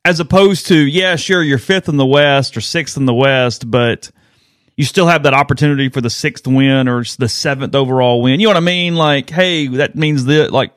as 0.05 0.21
opposed 0.21 0.67
to 0.67 0.77
yeah, 0.77 1.17
sure, 1.17 1.43
you're 1.43 1.59
fifth 1.59 1.89
in 1.89 1.97
the 1.97 2.07
West 2.07 2.57
or 2.57 2.61
sixth 2.61 2.97
in 2.97 3.07
the 3.07 3.15
West, 3.15 3.71
but 3.71 4.11
you 4.77 4.85
still 4.85 5.07
have 5.07 5.23
that 5.23 5.35
opportunity 5.35 5.89
for 5.89 6.01
the 6.01 6.11
sixth 6.11 6.47
win 6.47 6.89
or 6.89 7.05
the 7.19 7.29
seventh 7.29 7.75
overall 7.75 8.21
win. 8.21 8.41
You 8.41 8.47
know 8.47 8.51
what 8.51 8.57
I 8.59 8.61
mean? 8.61 8.97
Like, 8.97 9.31
hey, 9.31 9.69
that 9.69 9.95
means 9.97 10.25
that 10.27 10.53
like 10.53 10.73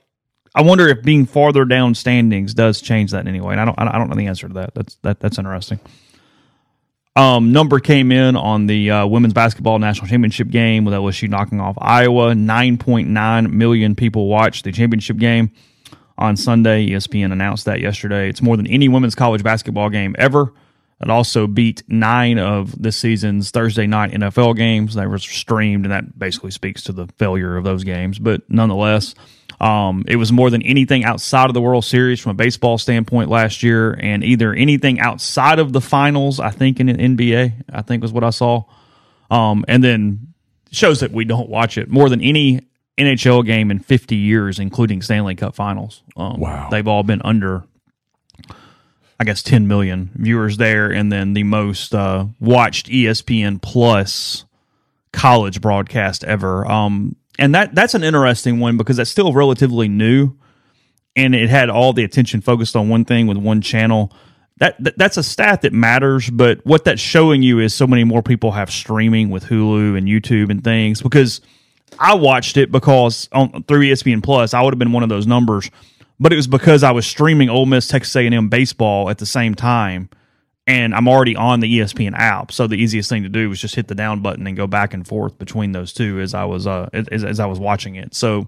I 0.56 0.62
wonder 0.62 0.88
if 0.88 1.04
being 1.04 1.26
farther 1.26 1.66
down 1.66 1.94
standings 1.96 2.54
does 2.54 2.82
change 2.82 3.12
that 3.12 3.22
in 3.22 3.28
any 3.28 3.42
way. 3.42 3.54
And 3.54 3.62
I 3.62 3.66
don't 3.66 3.78
I 3.78 3.98
don't 3.98 4.10
know 4.10 4.16
the 4.16 4.28
answer 4.28 4.48
to 4.48 4.54
that. 4.56 4.74
That's 4.74 4.96
that 5.04 5.20
that's 5.20 5.38
interesting. 5.38 5.80
Um, 7.18 7.52
number 7.52 7.80
came 7.80 8.12
in 8.12 8.36
on 8.36 8.68
the 8.68 8.92
uh, 8.92 9.08
women's 9.08 9.34
basketball 9.34 9.80
national 9.80 10.08
championship 10.08 10.50
game 10.50 10.86
with 10.86 10.94
LSU 10.94 11.28
knocking 11.28 11.60
off 11.60 11.76
Iowa. 11.82 12.34
9.9 12.34 13.52
million 13.52 13.96
people 13.96 14.28
watched 14.28 14.66
the 14.66 14.72
championship 14.72 15.18
game 15.18 15.52
on 16.16 16.38
Sunday. 16.38 16.90
ESPN 16.90 17.32
announced 17.32 17.66
that 17.66 17.80
yesterday. 17.80 18.30
It's 18.30 18.44
more 18.44 18.56
than 18.56 18.68
any 18.68 18.88
women's 18.88 19.16
college 19.16 19.42
basketball 19.42 19.90
game 19.90 20.16
ever. 20.20 20.54
It 21.02 21.10
also 21.10 21.48
beat 21.48 21.82
nine 21.88 22.38
of 22.38 22.80
this 22.80 22.98
season's 22.98 23.50
Thursday 23.50 23.88
night 23.88 24.12
NFL 24.12 24.56
games. 24.56 24.94
They 24.94 25.08
were 25.08 25.18
streamed, 25.18 25.86
and 25.86 25.92
that 25.92 26.20
basically 26.20 26.52
speaks 26.52 26.84
to 26.84 26.92
the 26.92 27.08
failure 27.18 27.58
of 27.58 27.64
those 27.64 27.84
games. 27.84 28.20
But 28.20 28.48
nonetheless, 28.48 29.16
um, 29.60 30.04
it 30.08 30.18
was 30.18 30.32
more 30.32 30.50
than 30.50 30.62
anything 30.62 31.04
outside 31.04 31.50
of 31.50 31.54
the 31.54 31.62
World 31.62 31.84
Series 31.84 32.20
from 32.20 32.32
a 32.32 32.36
baseball 32.36 32.78
standpoint 32.78 33.30
last 33.30 33.64
year, 33.64 33.94
and 33.94 34.24
either 34.24 34.54
anything 34.54 35.00
outside 35.00 35.58
of 35.58 35.74
the 35.74 35.82
finals, 35.82 36.40
I 36.40 36.52
think 36.52 36.80
in 36.80 36.90
an 36.90 37.18
NBA, 37.18 37.64
I 37.72 37.82
think 37.82 38.04
was 38.04 38.12
what 38.12 38.24
I 38.24 38.30
saw. 38.30 38.66
Um, 39.32 39.66
and 39.68 39.84
then 39.84 40.34
shows 40.72 41.00
that 41.00 41.12
we 41.12 41.26
don't 41.26 41.50
watch 41.50 41.78
it 41.78 41.90
more 41.90 42.08
than 42.08 42.22
any 42.22 42.62
NHL 42.98 43.46
game 43.46 43.72
in 43.72 43.80
50 43.80 44.16
years, 44.16 44.60
including 44.60 45.02
Stanley 45.02 45.36
Cup 45.36 45.56
Finals. 45.56 46.04
Um, 46.16 46.40
wow, 46.40 46.70
they've 46.70 46.88
all 46.88 47.04
been 47.04 47.22
under, 47.24 47.64
I 49.20 49.24
guess, 49.24 49.42
10 49.42 49.68
million 49.68 50.12
viewers 50.14 50.58
there, 50.58 50.92
and 50.92 51.12
then 51.12 51.34
the 51.34 51.44
most 51.44 51.96
uh, 51.96 52.26
watched 52.40 52.88
ESPN 52.90 53.60
Plus 53.60 54.46
college 55.12 55.62
broadcast 55.62 56.24
ever. 56.24 56.70
Um, 56.70 57.16
and 57.38 57.54
that 57.56 57.76
that's 57.76 57.94
an 57.94 58.04
interesting 58.04 58.60
one 58.60 58.78
because 58.78 58.98
that's 58.98 59.10
still 59.10 59.34
relatively 59.34 59.88
new, 59.88 60.34
and 61.16 61.36
it 61.36 61.50
had 61.50 61.70
all 61.70 61.94
the 61.94 62.04
attention 62.04 62.42
focused 62.42 62.76
on 62.76 62.90
one 62.90 63.06
thing 63.06 63.28
with 63.28 63.38
one 63.38 63.62
channel. 63.62 64.12
That, 64.60 64.84
that 64.84 64.98
that's 64.98 65.18
a 65.18 65.24
stat 65.24 65.62
that 65.62 65.74
matters, 65.74 66.30
but 66.30 66.66
what 66.66 66.84
that's 66.84 67.02
showing 67.02 67.44
you 67.44 67.60
is 67.60 67.76
so 67.76 67.86
many 67.86 68.04
more 68.04 68.24
people 68.24 68.52
have 68.54 68.72
streaming 68.72 69.30
with 69.30 69.46
Hulu 69.46 69.96
and 69.98 70.08
YouTube 70.08 70.50
and 70.50 70.64
things. 70.64 71.02
Because 71.02 71.42
I 72.00 72.16
watched 72.16 72.58
it 72.58 72.72
because 72.72 73.30
on 73.32 73.64
through 73.64 73.82
ESPN 73.82 74.24
Plus, 74.24 74.54
I 74.54 74.62
would 74.64 74.74
have 74.74 74.80
been 74.80 74.94
one 74.94 75.04
of 75.04 75.10
those 75.10 75.28
numbers, 75.28 75.70
but 76.20 76.34
it 76.34 76.38
was 76.38 76.48
because 76.48 76.82
I 76.82 76.92
was 76.92 77.06
streaming 77.06 77.50
Ole 77.50 77.68
Miss 77.68 77.88
Texas 77.88 78.16
A 78.16 78.26
and 78.26 78.34
M 78.34 78.50
baseball 78.50 79.12
at 79.12 79.20
the 79.20 79.28
same 79.28 79.54
time 79.54 80.10
and 80.68 80.94
I'm 80.94 81.08
already 81.08 81.36
on 81.36 81.62
the 81.62 81.80
ESPN 81.80 82.14
app. 82.14 82.52
So 82.52 82.68
the 82.68 82.76
easiest 82.76 83.10
thing 83.10 83.24
to 83.24 83.30
do 83.30 83.50
was 83.50 83.60
just 83.60 83.76
hit 83.76 83.88
the 83.88 83.96
down 83.96 84.22
button 84.22 84.46
and 84.46 84.56
go 84.56 84.68
back 84.68 84.94
and 84.94 85.08
forth 85.08 85.38
between 85.38 85.72
those 85.72 85.94
two 85.94 86.20
as 86.20 86.34
I 86.34 86.44
was 86.46 86.68
uh 86.68 86.90
as, 86.94 87.24
as 87.24 87.40
I 87.40 87.46
was 87.46 87.60
watching 87.60 87.96
it. 87.96 88.14
So 88.14 88.48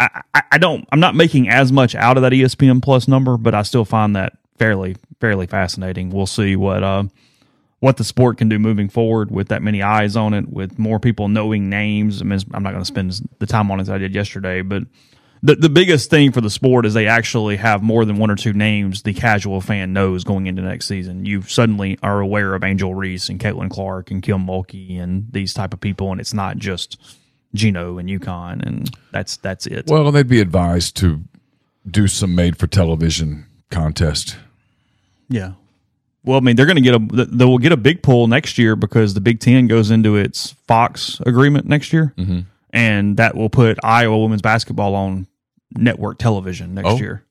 I, 0.00 0.22
I 0.52 0.58
don't 0.58 0.88
I'm 0.90 1.00
not 1.00 1.14
making 1.14 1.48
as 1.48 1.70
much 1.70 1.94
out 1.94 2.16
of 2.16 2.22
that 2.22 2.32
ESPN 2.32 2.82
Plus 2.82 3.06
number, 3.06 3.36
but 3.36 3.54
I 3.54 3.62
still 3.62 3.84
find 3.84 4.16
that 4.16 4.32
fairly 4.58 4.96
fairly 5.20 5.46
fascinating. 5.46 6.10
We'll 6.10 6.26
see 6.26 6.56
what 6.56 6.82
uh 6.82 7.04
what 7.80 7.98
the 7.98 8.04
sport 8.04 8.38
can 8.38 8.48
do 8.48 8.58
moving 8.58 8.88
forward 8.88 9.30
with 9.30 9.48
that 9.48 9.62
many 9.62 9.82
eyes 9.82 10.16
on 10.16 10.32
it, 10.32 10.48
with 10.48 10.78
more 10.78 10.98
people 10.98 11.28
knowing 11.28 11.68
names. 11.68 12.22
I 12.22 12.24
mean, 12.24 12.40
I'm 12.54 12.62
not 12.62 12.70
going 12.70 12.80
to 12.80 12.86
spend 12.86 13.20
the 13.38 13.46
time 13.46 13.70
on 13.70 13.78
it 13.78 13.82
as 13.82 13.90
I 13.90 13.98
did 13.98 14.14
yesterday, 14.14 14.62
but 14.62 14.84
the 15.42 15.54
the 15.54 15.68
biggest 15.68 16.10
thing 16.10 16.32
for 16.32 16.40
the 16.40 16.50
sport 16.50 16.86
is 16.86 16.94
they 16.94 17.06
actually 17.06 17.56
have 17.56 17.82
more 17.82 18.04
than 18.04 18.16
one 18.16 18.30
or 18.30 18.36
two 18.36 18.52
names 18.52 19.02
the 19.02 19.12
casual 19.12 19.60
fan 19.60 19.92
knows 19.92 20.24
going 20.24 20.46
into 20.46 20.62
next 20.62 20.86
season. 20.86 21.24
You 21.24 21.42
suddenly 21.42 21.98
are 22.02 22.20
aware 22.20 22.54
of 22.54 22.64
Angel 22.64 22.94
Reese 22.94 23.28
and 23.28 23.38
Caitlin 23.38 23.70
Clark 23.70 24.10
and 24.10 24.22
Kim 24.22 24.46
Mulkey 24.46 25.00
and 25.00 25.26
these 25.32 25.52
type 25.54 25.74
of 25.74 25.80
people, 25.80 26.10
and 26.10 26.20
it's 26.20 26.34
not 26.34 26.56
just 26.56 27.00
Geno 27.54 27.98
and 27.98 28.08
UConn, 28.08 28.66
and 28.66 28.90
that's 29.12 29.36
that's 29.38 29.66
it. 29.66 29.86
Well, 29.88 30.10
they'd 30.10 30.28
be 30.28 30.40
advised 30.40 30.96
to 30.98 31.22
do 31.88 32.08
some 32.08 32.34
made 32.34 32.58
for 32.58 32.66
television 32.66 33.46
contest. 33.70 34.36
Yeah. 35.28 35.52
Well, 36.24 36.38
I 36.38 36.40
mean, 36.40 36.56
they're 36.56 36.66
going 36.66 36.82
to 36.82 36.82
get 36.82 36.94
a 36.94 37.26
they 37.26 37.44
will 37.44 37.58
get 37.58 37.72
a 37.72 37.76
big 37.76 38.02
pull 38.02 38.26
next 38.26 38.58
year 38.58 38.74
because 38.74 39.14
the 39.14 39.20
Big 39.20 39.38
Ten 39.38 39.68
goes 39.68 39.90
into 39.90 40.16
its 40.16 40.52
Fox 40.66 41.20
agreement 41.24 41.66
next 41.66 41.92
year. 41.92 42.14
Mm-hmm 42.16 42.40
and 42.76 43.16
that 43.16 43.34
will 43.34 43.48
put 43.50 43.78
Iowa 43.82 44.18
women's 44.22 44.42
basketball 44.42 44.94
on 44.94 45.26
network 45.76 46.18
television 46.18 46.74
next 46.74 46.88
Oh. 46.90 46.96
year. 46.98 47.22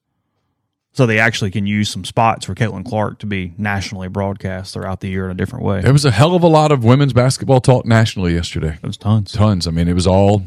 So 0.93 1.05
they 1.05 1.19
actually 1.19 1.51
can 1.51 1.67
use 1.67 1.89
some 1.89 2.05
spots 2.05 2.45
for 2.45 2.55
Caitlin 2.55 2.85
Clark 2.85 3.19
to 3.19 3.25
be 3.25 3.53
nationally 3.57 4.07
broadcast 4.07 4.73
throughout 4.73 5.01
the 5.01 5.09
year 5.09 5.25
in 5.25 5.31
a 5.31 5.33
different 5.33 5.65
way. 5.65 5.81
There 5.81 5.91
was 5.93 6.05
a 6.05 6.11
hell 6.11 6.35
of 6.35 6.41
a 6.43 6.47
lot 6.47 6.71
of 6.71 6.83
women's 6.85 7.11
basketball 7.11 7.59
talk 7.59 7.85
nationally 7.85 8.33
yesterday. 8.33 8.77
There's 8.81 8.95
tons. 8.97 9.33
Tons. 9.33 9.67
I 9.67 9.71
mean, 9.71 9.87
it 9.89 9.93
was 9.93 10.07
all 10.07 10.43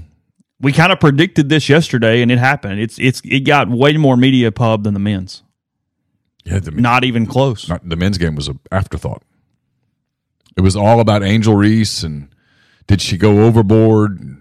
We 0.61 0.73
kind 0.73 0.91
of 0.91 0.99
predicted 1.01 1.51
this 1.51 1.69
yesterday, 1.69 2.23
and 2.23 2.33
it 2.33 2.39
happened. 2.39 2.81
It's 2.81 2.99
it's 2.99 3.21
it 3.25 3.41
got 3.41 3.69
way 3.69 3.97
more 3.99 4.17
media 4.17 4.51
pub 4.51 4.85
than 4.85 4.95
the 4.95 5.01
men's. 5.01 5.43
yeah. 6.45 6.59
The, 6.61 6.71
Not 6.73 7.05
even 7.05 7.27
close. 7.27 7.69
not, 7.69 7.87
the 7.89 7.97
men's 7.97 8.17
game 8.19 8.35
was 8.35 8.49
an 8.49 8.59
afterthought. 8.73 9.23
It 10.57 10.63
was 10.63 10.75
all 10.77 10.99
about 10.99 11.23
Angel 11.23 11.55
Reese 11.55 12.03
and 12.03 12.29
did 12.87 13.01
she 13.03 13.17
go 13.19 13.45
overboard? 13.45 14.38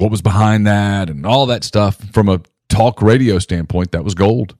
What 0.00 0.10
was 0.10 0.22
behind 0.22 0.66
that 0.66 1.10
and 1.10 1.26
all 1.26 1.44
that 1.46 1.62
stuff 1.62 1.96
from 2.12 2.30
a 2.30 2.40
talk 2.70 3.02
radio 3.02 3.38
standpoint? 3.38 3.92
That 3.92 4.02
was 4.02 4.14
gold. 4.14 4.56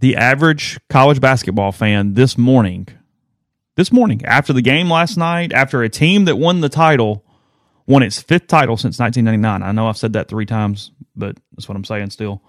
the 0.00 0.16
average 0.16 0.80
college 0.88 1.20
basketball 1.20 1.70
fan 1.72 2.14
this 2.14 2.36
morning, 2.36 2.88
this 3.76 3.92
morning, 3.92 4.24
after 4.24 4.52
the 4.52 4.62
game 4.62 4.90
last 4.90 5.16
night, 5.16 5.52
after 5.52 5.82
a 5.82 5.88
team 5.88 6.24
that 6.24 6.36
won 6.36 6.60
the 6.60 6.68
title, 6.68 7.24
won 7.86 8.02
its 8.02 8.20
fifth 8.20 8.46
title 8.48 8.76
since 8.76 8.98
1999. 8.98 9.62
I 9.62 9.72
know 9.72 9.86
I've 9.88 9.96
said 9.96 10.14
that 10.14 10.26
three 10.28 10.46
times, 10.46 10.90
but 11.14 11.36
that's 11.52 11.68
what 11.68 11.76
I'm 11.76 11.84
saying 11.84 12.10
still. 12.10 12.42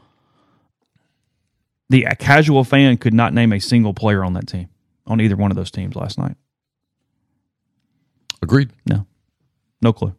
The 1.90 2.08
casual 2.20 2.64
fan 2.64 2.98
could 2.98 3.14
not 3.14 3.34
name 3.34 3.52
a 3.54 3.60
single 3.60 3.94
player 3.94 4.24
on 4.24 4.34
that 4.34 4.48
team, 4.48 4.70
on 5.06 5.20
either 5.22 5.36
one 5.36 5.52
of 5.52 5.58
those 5.58 5.72
teams 5.72 5.96
last 5.96 6.18
night. 6.18 6.38
Agreed. 8.42 8.72
No, 8.88 9.06
no 9.82 9.92
clue. 9.94 10.16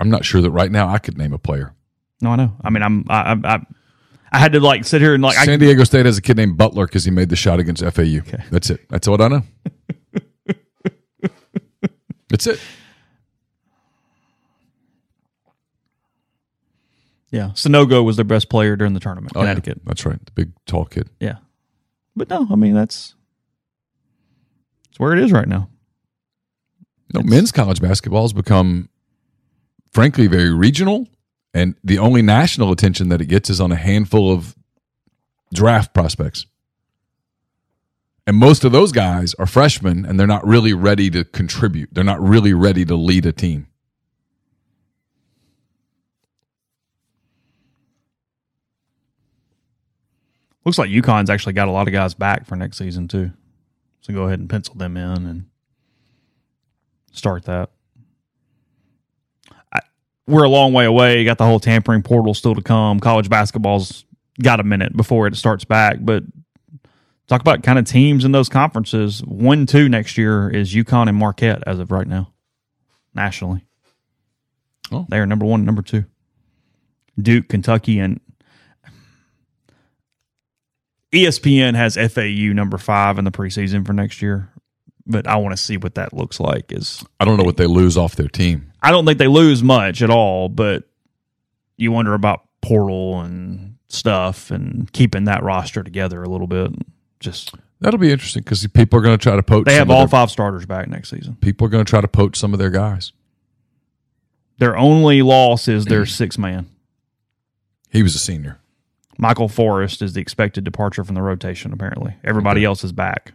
I'm 0.00 0.10
not 0.10 0.24
sure 0.24 0.40
that 0.42 0.50
right 0.50 0.70
now 0.70 0.88
I 0.88 0.98
could 0.98 1.16
name 1.18 1.32
a 1.32 1.38
player. 1.38 1.74
No, 2.20 2.30
I 2.30 2.36
know. 2.36 2.52
I 2.62 2.70
mean, 2.70 2.82
I'm, 2.82 3.04
I, 3.08 3.32
I, 3.32 3.36
I, 3.54 3.60
I 4.32 4.38
had 4.38 4.52
to 4.52 4.60
like 4.60 4.84
sit 4.84 5.00
here 5.00 5.14
and 5.14 5.22
like, 5.22 5.36
San 5.36 5.54
I, 5.54 5.56
Diego 5.56 5.84
State 5.84 6.06
has 6.06 6.18
a 6.18 6.22
kid 6.22 6.36
named 6.36 6.56
Butler 6.56 6.86
because 6.86 7.04
he 7.04 7.10
made 7.10 7.28
the 7.28 7.36
shot 7.36 7.60
against 7.60 7.82
FAU. 7.84 8.20
That's 8.50 8.70
it. 8.70 8.88
That's 8.88 9.06
what 9.08 9.20
I 9.20 9.28
know. 9.28 9.42
That's 12.28 12.46
it. 12.46 12.60
yeah, 17.30 17.48
Sanogo 17.54 18.04
was 18.04 18.16
their 18.16 18.24
best 18.24 18.48
player 18.48 18.76
during 18.76 18.94
the 18.94 19.00
tournament, 19.00 19.32
Oh, 19.36 19.40
yeah. 19.40 19.46
Connecticut. 19.54 19.80
That's 19.84 20.06
right. 20.06 20.24
The 20.24 20.32
big 20.32 20.52
tall 20.66 20.84
kid. 20.86 21.10
Yeah. 21.20 21.36
But 22.14 22.30
no, 22.30 22.46
I 22.50 22.54
mean 22.56 22.72
that's 22.74 23.14
it's 24.88 24.98
where 24.98 25.12
it 25.12 25.18
is 25.18 25.32
right 25.32 25.46
now. 25.48 25.68
No, 27.12 27.20
men's 27.22 27.52
college 27.52 27.80
basketball 27.80 28.22
has 28.22 28.32
become, 28.32 28.88
frankly, 29.96 30.26
very 30.26 30.52
regional, 30.52 31.08
and 31.54 31.74
the 31.82 31.98
only 31.98 32.20
national 32.20 32.70
attention 32.70 33.08
that 33.08 33.22
it 33.22 33.28
gets 33.28 33.48
is 33.48 33.62
on 33.62 33.72
a 33.72 33.76
handful 33.76 34.30
of 34.30 34.54
draft 35.54 35.94
prospects. 35.94 36.44
And 38.26 38.36
most 38.36 38.62
of 38.62 38.72
those 38.72 38.92
guys 38.92 39.32
are 39.38 39.46
freshmen, 39.46 40.04
and 40.04 40.20
they're 40.20 40.26
not 40.26 40.46
really 40.46 40.74
ready 40.74 41.08
to 41.12 41.24
contribute. 41.24 41.88
They're 41.92 42.04
not 42.04 42.20
really 42.20 42.52
ready 42.52 42.84
to 42.84 42.94
lead 42.94 43.24
a 43.24 43.32
team. 43.32 43.68
Looks 50.66 50.76
like 50.76 50.90
UConn's 50.90 51.30
actually 51.30 51.54
got 51.54 51.68
a 51.68 51.70
lot 51.70 51.88
of 51.88 51.94
guys 51.94 52.12
back 52.12 52.44
for 52.44 52.54
next 52.54 52.76
season 52.76 53.08
too. 53.08 53.30
So 54.02 54.12
go 54.12 54.24
ahead 54.24 54.40
and 54.40 54.50
pencil 54.50 54.74
them 54.74 54.98
in 54.98 55.26
and 55.26 55.46
start 57.12 57.44
that. 57.46 57.70
We're 60.26 60.44
a 60.44 60.48
long 60.48 60.72
way 60.72 60.84
away. 60.84 61.24
Got 61.24 61.38
the 61.38 61.44
whole 61.44 61.60
tampering 61.60 62.02
portal 62.02 62.34
still 62.34 62.54
to 62.54 62.62
come. 62.62 63.00
College 63.00 63.28
basketball's 63.28 64.04
got 64.42 64.60
a 64.60 64.64
minute 64.64 64.96
before 64.96 65.26
it 65.26 65.36
starts 65.36 65.64
back, 65.64 65.98
but 66.00 66.24
talk 67.26 67.40
about 67.40 67.62
kind 67.62 67.78
of 67.78 67.84
teams 67.84 68.24
in 68.24 68.32
those 68.32 68.48
conferences. 68.48 69.22
One, 69.24 69.66
two 69.66 69.88
next 69.88 70.18
year 70.18 70.50
is 70.50 70.74
UConn 70.74 71.08
and 71.08 71.16
Marquette 71.16 71.62
as 71.66 71.78
of 71.78 71.90
right 71.90 72.06
now, 72.06 72.32
nationally. 73.14 73.64
Oh. 74.90 75.06
They 75.08 75.18
are 75.18 75.26
number 75.26 75.46
one, 75.46 75.64
number 75.64 75.82
two. 75.82 76.04
Duke, 77.20 77.48
Kentucky, 77.48 77.98
and 77.98 78.20
ESPN 81.12 81.74
has 81.74 81.96
FAU 81.96 82.52
number 82.52 82.78
five 82.78 83.18
in 83.18 83.24
the 83.24 83.30
preseason 83.30 83.86
for 83.86 83.92
next 83.92 84.20
year. 84.20 84.50
But 85.06 85.26
I 85.28 85.36
want 85.36 85.52
to 85.56 85.62
see 85.62 85.76
what 85.76 85.94
that 85.94 86.12
looks 86.12 86.40
like. 86.40 86.72
Is 86.72 87.04
I 87.20 87.24
don't 87.24 87.36
know 87.36 87.44
what 87.44 87.56
they 87.56 87.66
lose 87.66 87.96
off 87.96 88.16
their 88.16 88.28
team. 88.28 88.72
I 88.82 88.90
don't 88.90 89.06
think 89.06 89.18
they 89.18 89.28
lose 89.28 89.62
much 89.62 90.02
at 90.02 90.10
all, 90.10 90.48
but 90.48 90.84
you 91.76 91.92
wonder 91.92 92.14
about 92.14 92.42
portal 92.60 93.20
and 93.20 93.76
stuff 93.88 94.50
and 94.50 94.92
keeping 94.92 95.24
that 95.24 95.42
roster 95.42 95.82
together 95.82 96.22
a 96.22 96.28
little 96.28 96.46
bit. 96.48 96.72
Just 97.20 97.54
That'll 97.80 98.00
be 98.00 98.10
interesting 98.10 98.42
because 98.42 98.66
people 98.68 98.98
are 98.98 99.02
going 99.02 99.16
to 99.18 99.22
try 99.22 99.36
to 99.36 99.42
poach. 99.42 99.66
they 99.66 99.74
have 99.74 99.90
all 99.90 100.00
their- 100.00 100.08
five 100.08 100.30
starters 100.30 100.64
back 100.66 100.88
next 100.88 101.10
season. 101.10 101.36
People 101.40 101.66
are 101.66 101.70
going 101.70 101.84
to 101.84 101.88
try 101.88 102.00
to 102.00 102.08
poach 102.08 102.36
some 102.36 102.52
of 102.52 102.58
their 102.58 102.70
guys. 102.70 103.12
Their 104.58 104.76
only 104.76 105.22
loss 105.22 105.68
is 105.68 105.84
their 105.84 106.06
six 106.06 106.38
man. 106.38 106.68
He 107.90 108.02
was 108.02 108.14
a 108.14 108.18
senior. 108.18 108.58
Michael 109.18 109.48
Forrest 109.48 110.02
is 110.02 110.12
the 110.14 110.20
expected 110.20 110.64
departure 110.64 111.04
from 111.04 111.14
the 111.14 111.22
rotation. 111.22 111.72
Apparently, 111.72 112.16
everybody 112.24 112.64
else 112.64 112.82
is 112.84 112.92
back. 112.92 113.32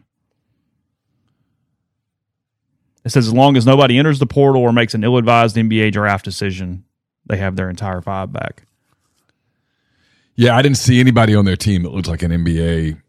It 3.04 3.10
says 3.10 3.28
as 3.28 3.34
long 3.34 3.58
as 3.58 3.66
nobody 3.66 3.98
enters 3.98 4.20
the 4.20 4.28
portal 4.28 4.62
or 4.62 4.72
makes 4.72 4.94
an 4.94 5.04
ill-advised 5.04 5.56
NBA 5.56 5.92
draft 5.92 6.24
decision, 6.24 6.86
they 7.26 7.38
have 7.38 7.56
their 7.56 7.70
entire 7.70 8.02
five 8.02 8.32
back. 8.32 8.64
Yeah, 10.36 10.56
I 10.56 10.62
didn't 10.62 10.78
see 10.78 11.00
anybody 11.00 11.36
on 11.36 11.46
their 11.46 11.56
team 11.56 11.84
that 11.84 11.92
looked 11.92 12.08
like 12.08 12.22
an 12.24 12.32
NBA. 12.32 13.00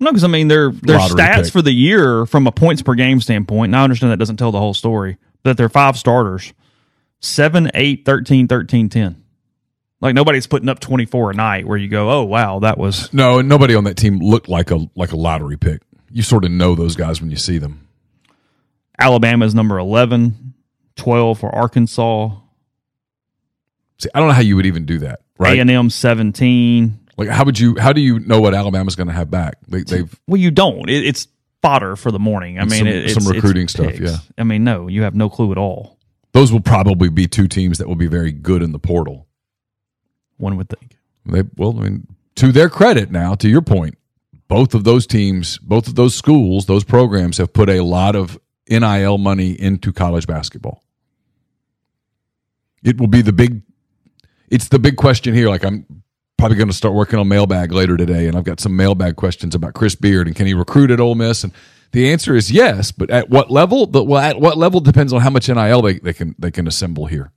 No, 0.00 0.10
because 0.10 0.24
I 0.24 0.28
mean 0.28 0.48
their 0.48 0.70
their 0.70 0.98
stats 0.98 1.44
pick. 1.44 1.52
for 1.52 1.62
the 1.62 1.72
year 1.72 2.26
from 2.26 2.46
a 2.46 2.52
points 2.52 2.82
per 2.82 2.94
game 2.94 3.20
standpoint. 3.20 3.70
And 3.70 3.76
I 3.76 3.84
understand 3.84 4.12
that 4.12 4.18
doesn't 4.18 4.36
tell 4.36 4.50
the 4.50 4.58
whole 4.58 4.74
story. 4.74 5.16
That 5.44 5.56
they're 5.56 5.68
five 5.68 5.96
starters, 5.96 6.52
7, 7.20 7.70
8, 7.74 8.04
13, 8.04 8.48
13, 8.48 8.88
10. 8.88 9.24
Like 10.00 10.14
nobody's 10.16 10.48
putting 10.48 10.68
up 10.68 10.80
twenty 10.80 11.06
four 11.06 11.30
a 11.30 11.34
night 11.34 11.66
where 11.66 11.78
you 11.78 11.86
go, 11.88 12.10
oh 12.10 12.24
wow, 12.24 12.58
that 12.58 12.76
was 12.76 13.12
No, 13.12 13.38
and 13.38 13.48
nobody 13.48 13.76
on 13.76 13.84
that 13.84 13.96
team 13.96 14.18
looked 14.18 14.48
like 14.48 14.72
a 14.72 14.88
like 14.96 15.12
a 15.12 15.16
lottery 15.16 15.56
pick. 15.56 15.82
You 16.10 16.24
sort 16.24 16.44
of 16.44 16.50
know 16.50 16.74
those 16.74 16.96
guys 16.96 17.20
when 17.20 17.30
you 17.30 17.36
see 17.36 17.58
them. 17.58 17.81
Alabama's 18.98 19.54
number 19.54 19.78
11, 19.78 20.54
12 20.96 21.38
for 21.38 21.54
Arkansas, 21.54 22.30
See, 23.98 24.08
I 24.14 24.18
don't 24.18 24.28
know 24.28 24.34
how 24.34 24.40
you 24.40 24.56
would 24.56 24.66
even 24.66 24.84
do 24.84 24.98
that, 25.00 25.20
right? 25.38 25.58
A&M 25.58 25.88
17. 25.88 26.98
like, 27.16 27.28
how 27.28 27.44
would 27.44 27.56
you? 27.58 27.76
How 27.78 27.92
do 27.92 28.00
you 28.00 28.18
know 28.18 28.40
what 28.40 28.52
Alabama's 28.52 28.96
going 28.96 29.06
to 29.06 29.12
have 29.12 29.30
back? 29.30 29.58
They, 29.68 29.82
they've 29.82 30.20
Well, 30.26 30.40
you 30.40 30.50
don't. 30.50 30.90
It, 30.90 31.06
it's 31.06 31.28
fodder 31.60 31.94
for 31.94 32.10
the 32.10 32.18
morning. 32.18 32.58
I 32.58 32.64
mean, 32.64 32.80
some- 32.80 32.88
it, 32.88 33.04
it's, 33.04 33.14
some 33.14 33.32
recruiting 33.32 33.68
stuff, 33.68 34.00
yeah. 34.00 34.16
I 34.36 34.42
mean, 34.42 34.64
no, 34.64 34.88
you 34.88 35.02
have 35.02 35.14
no 35.14 35.30
clue 35.30 35.52
at 35.52 35.58
all. 35.58 35.98
those 36.32 36.52
will 36.52 36.60
probably 36.60 37.10
be 37.10 37.28
two 37.28 37.46
teams 37.46 37.78
that 37.78 37.86
will 37.86 37.94
be 37.94 38.08
very 38.08 38.32
good 38.32 38.60
in 38.60 38.72
the 38.72 38.80
portal. 38.80 39.28
One 40.38 40.56
would 40.56 40.68
think. 40.68 40.96
They 41.24 41.44
well, 41.56 41.78
I 41.78 41.82
mean, 41.82 42.06
to 42.36 42.50
their 42.50 42.68
credit 42.68 43.12
now, 43.12 43.36
to 43.36 43.48
your 43.48 43.62
point, 43.62 43.96
both 44.48 44.74
of 44.74 44.82
those 44.82 45.06
teams, 45.06 45.58
both 45.58 45.86
of 45.86 45.94
those 45.94 46.16
schools, 46.16 46.66
those 46.66 46.82
programs 46.82 47.38
have 47.38 47.52
put 47.52 47.68
a 47.68 47.82
lot 47.82 48.16
of 48.16 48.36
NIL 48.78 49.18
money 49.18 49.52
into 49.52 49.92
college 49.92 50.26
basketball. 50.26 50.82
It 52.82 52.98
will 52.98 53.06
be 53.06 53.22
the 53.22 53.32
big 53.32 53.62
it's 54.48 54.68
the 54.68 54.78
big 54.78 54.96
question 54.96 55.34
here. 55.34 55.48
Like 55.48 55.64
I'm 55.64 55.86
probably 56.36 56.56
going 56.56 56.68
to 56.68 56.74
start 56.74 56.94
working 56.94 57.18
on 57.18 57.28
mailbag 57.28 57.72
later 57.72 57.96
today, 57.96 58.26
and 58.26 58.36
I've 58.36 58.44
got 58.44 58.60
some 58.60 58.76
mailbag 58.76 59.16
questions 59.16 59.54
about 59.54 59.74
Chris 59.74 59.94
Beard 59.94 60.26
and 60.26 60.34
can 60.34 60.46
he 60.46 60.54
recruit 60.54 60.90
at 60.90 61.00
Ole 61.00 61.14
Miss? 61.14 61.44
And 61.44 61.52
the 61.92 62.10
answer 62.10 62.34
is 62.34 62.50
yes, 62.50 62.90
but 62.90 63.10
at 63.10 63.28
what 63.28 63.50
level? 63.50 63.86
The, 63.86 64.02
well, 64.02 64.20
at 64.20 64.40
what 64.40 64.56
level 64.56 64.80
depends 64.80 65.12
on 65.12 65.20
how 65.20 65.30
much 65.30 65.48
NIL 65.48 65.82
they, 65.82 65.98
they 65.98 66.12
can 66.12 66.34
they 66.38 66.50
can 66.50 66.66
assemble 66.66 67.06
here. 67.06 67.32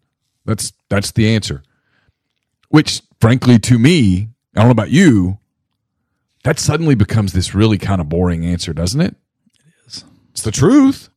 That's 0.45 0.73
that's 0.89 1.11
the 1.11 1.33
answer. 1.35 1.63
Which, 2.69 3.01
frankly, 3.19 3.59
to 3.59 3.77
me, 3.77 4.29
I 4.55 4.59
don't 4.59 4.67
know 4.67 4.71
about 4.71 4.91
you, 4.91 5.39
that 6.43 6.59
suddenly 6.59 6.95
becomes 6.95 7.33
this 7.33 7.53
really 7.53 7.77
kind 7.77 7.99
of 7.99 8.07
boring 8.07 8.45
answer, 8.45 8.73
doesn't 8.73 9.01
it? 9.01 9.15
It 9.59 9.73
is. 9.87 10.05
It's 10.31 10.41
the 10.41 10.51
truth. 10.51 11.09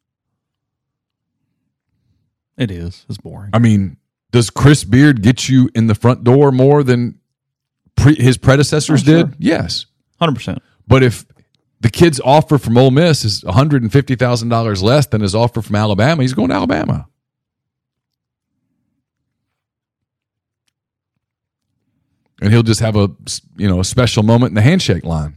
It 2.59 2.71
is. 2.71 3.07
It's 3.09 3.17
boring. 3.19 3.51
I 3.55 3.59
mean, 3.61 3.97
does 4.33 4.51
Chris 4.51 4.85
Beard 4.85 5.23
get 5.23 5.49
you 5.49 5.71
in 5.75 5.87
the 5.87 5.95
front 5.95 6.25
door 6.25 6.53
more 6.53 6.83
than 6.83 7.19
pre- 7.97 8.17
his 8.21 8.37
predecessors 8.37 9.03
Oh, 9.03 9.05
sure. 9.07 9.25
did? 9.25 9.37
Yes. 9.39 9.87
100%. 10.21 10.59
But 10.87 11.03
if 11.03 11.25
the 11.81 11.89
kid's 11.89 12.19
offer 12.21 12.59
from 12.59 12.77
Ole 12.77 12.91
Miss 12.91 13.25
is 13.25 13.43
$150,000 13.45 14.83
less 14.83 15.07
than 15.07 15.21
his 15.21 15.35
offer 15.35 15.63
from 15.63 15.77
Alabama, 15.77 16.23
he's 16.23 16.35
going 16.35 16.49
to 16.49 16.55
Alabama. 16.57 17.07
And 22.41 22.53
he'll 22.53 22.63
just 22.63 22.81
have 22.81 22.97
a 22.97 23.11
you 23.57 23.69
know 23.69 23.81
a 23.81 23.85
special 23.85 24.23
moment 24.23 24.51
in 24.51 24.55
the 24.55 24.63
handshake 24.63 25.05
line. 25.05 25.37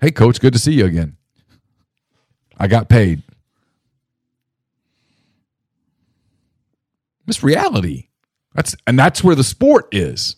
Hey 0.00 0.10
coach, 0.10 0.40
good 0.40 0.52
to 0.52 0.58
see 0.58 0.72
you 0.74 0.84
again. 0.84 1.16
I 2.58 2.66
got 2.66 2.88
paid. 2.88 3.22
It's 7.28 7.42
reality. 7.42 8.08
That's 8.54 8.74
and 8.86 8.98
that's 8.98 9.22
where 9.22 9.34
the 9.34 9.44
sport 9.44 9.88
is. 9.92 10.36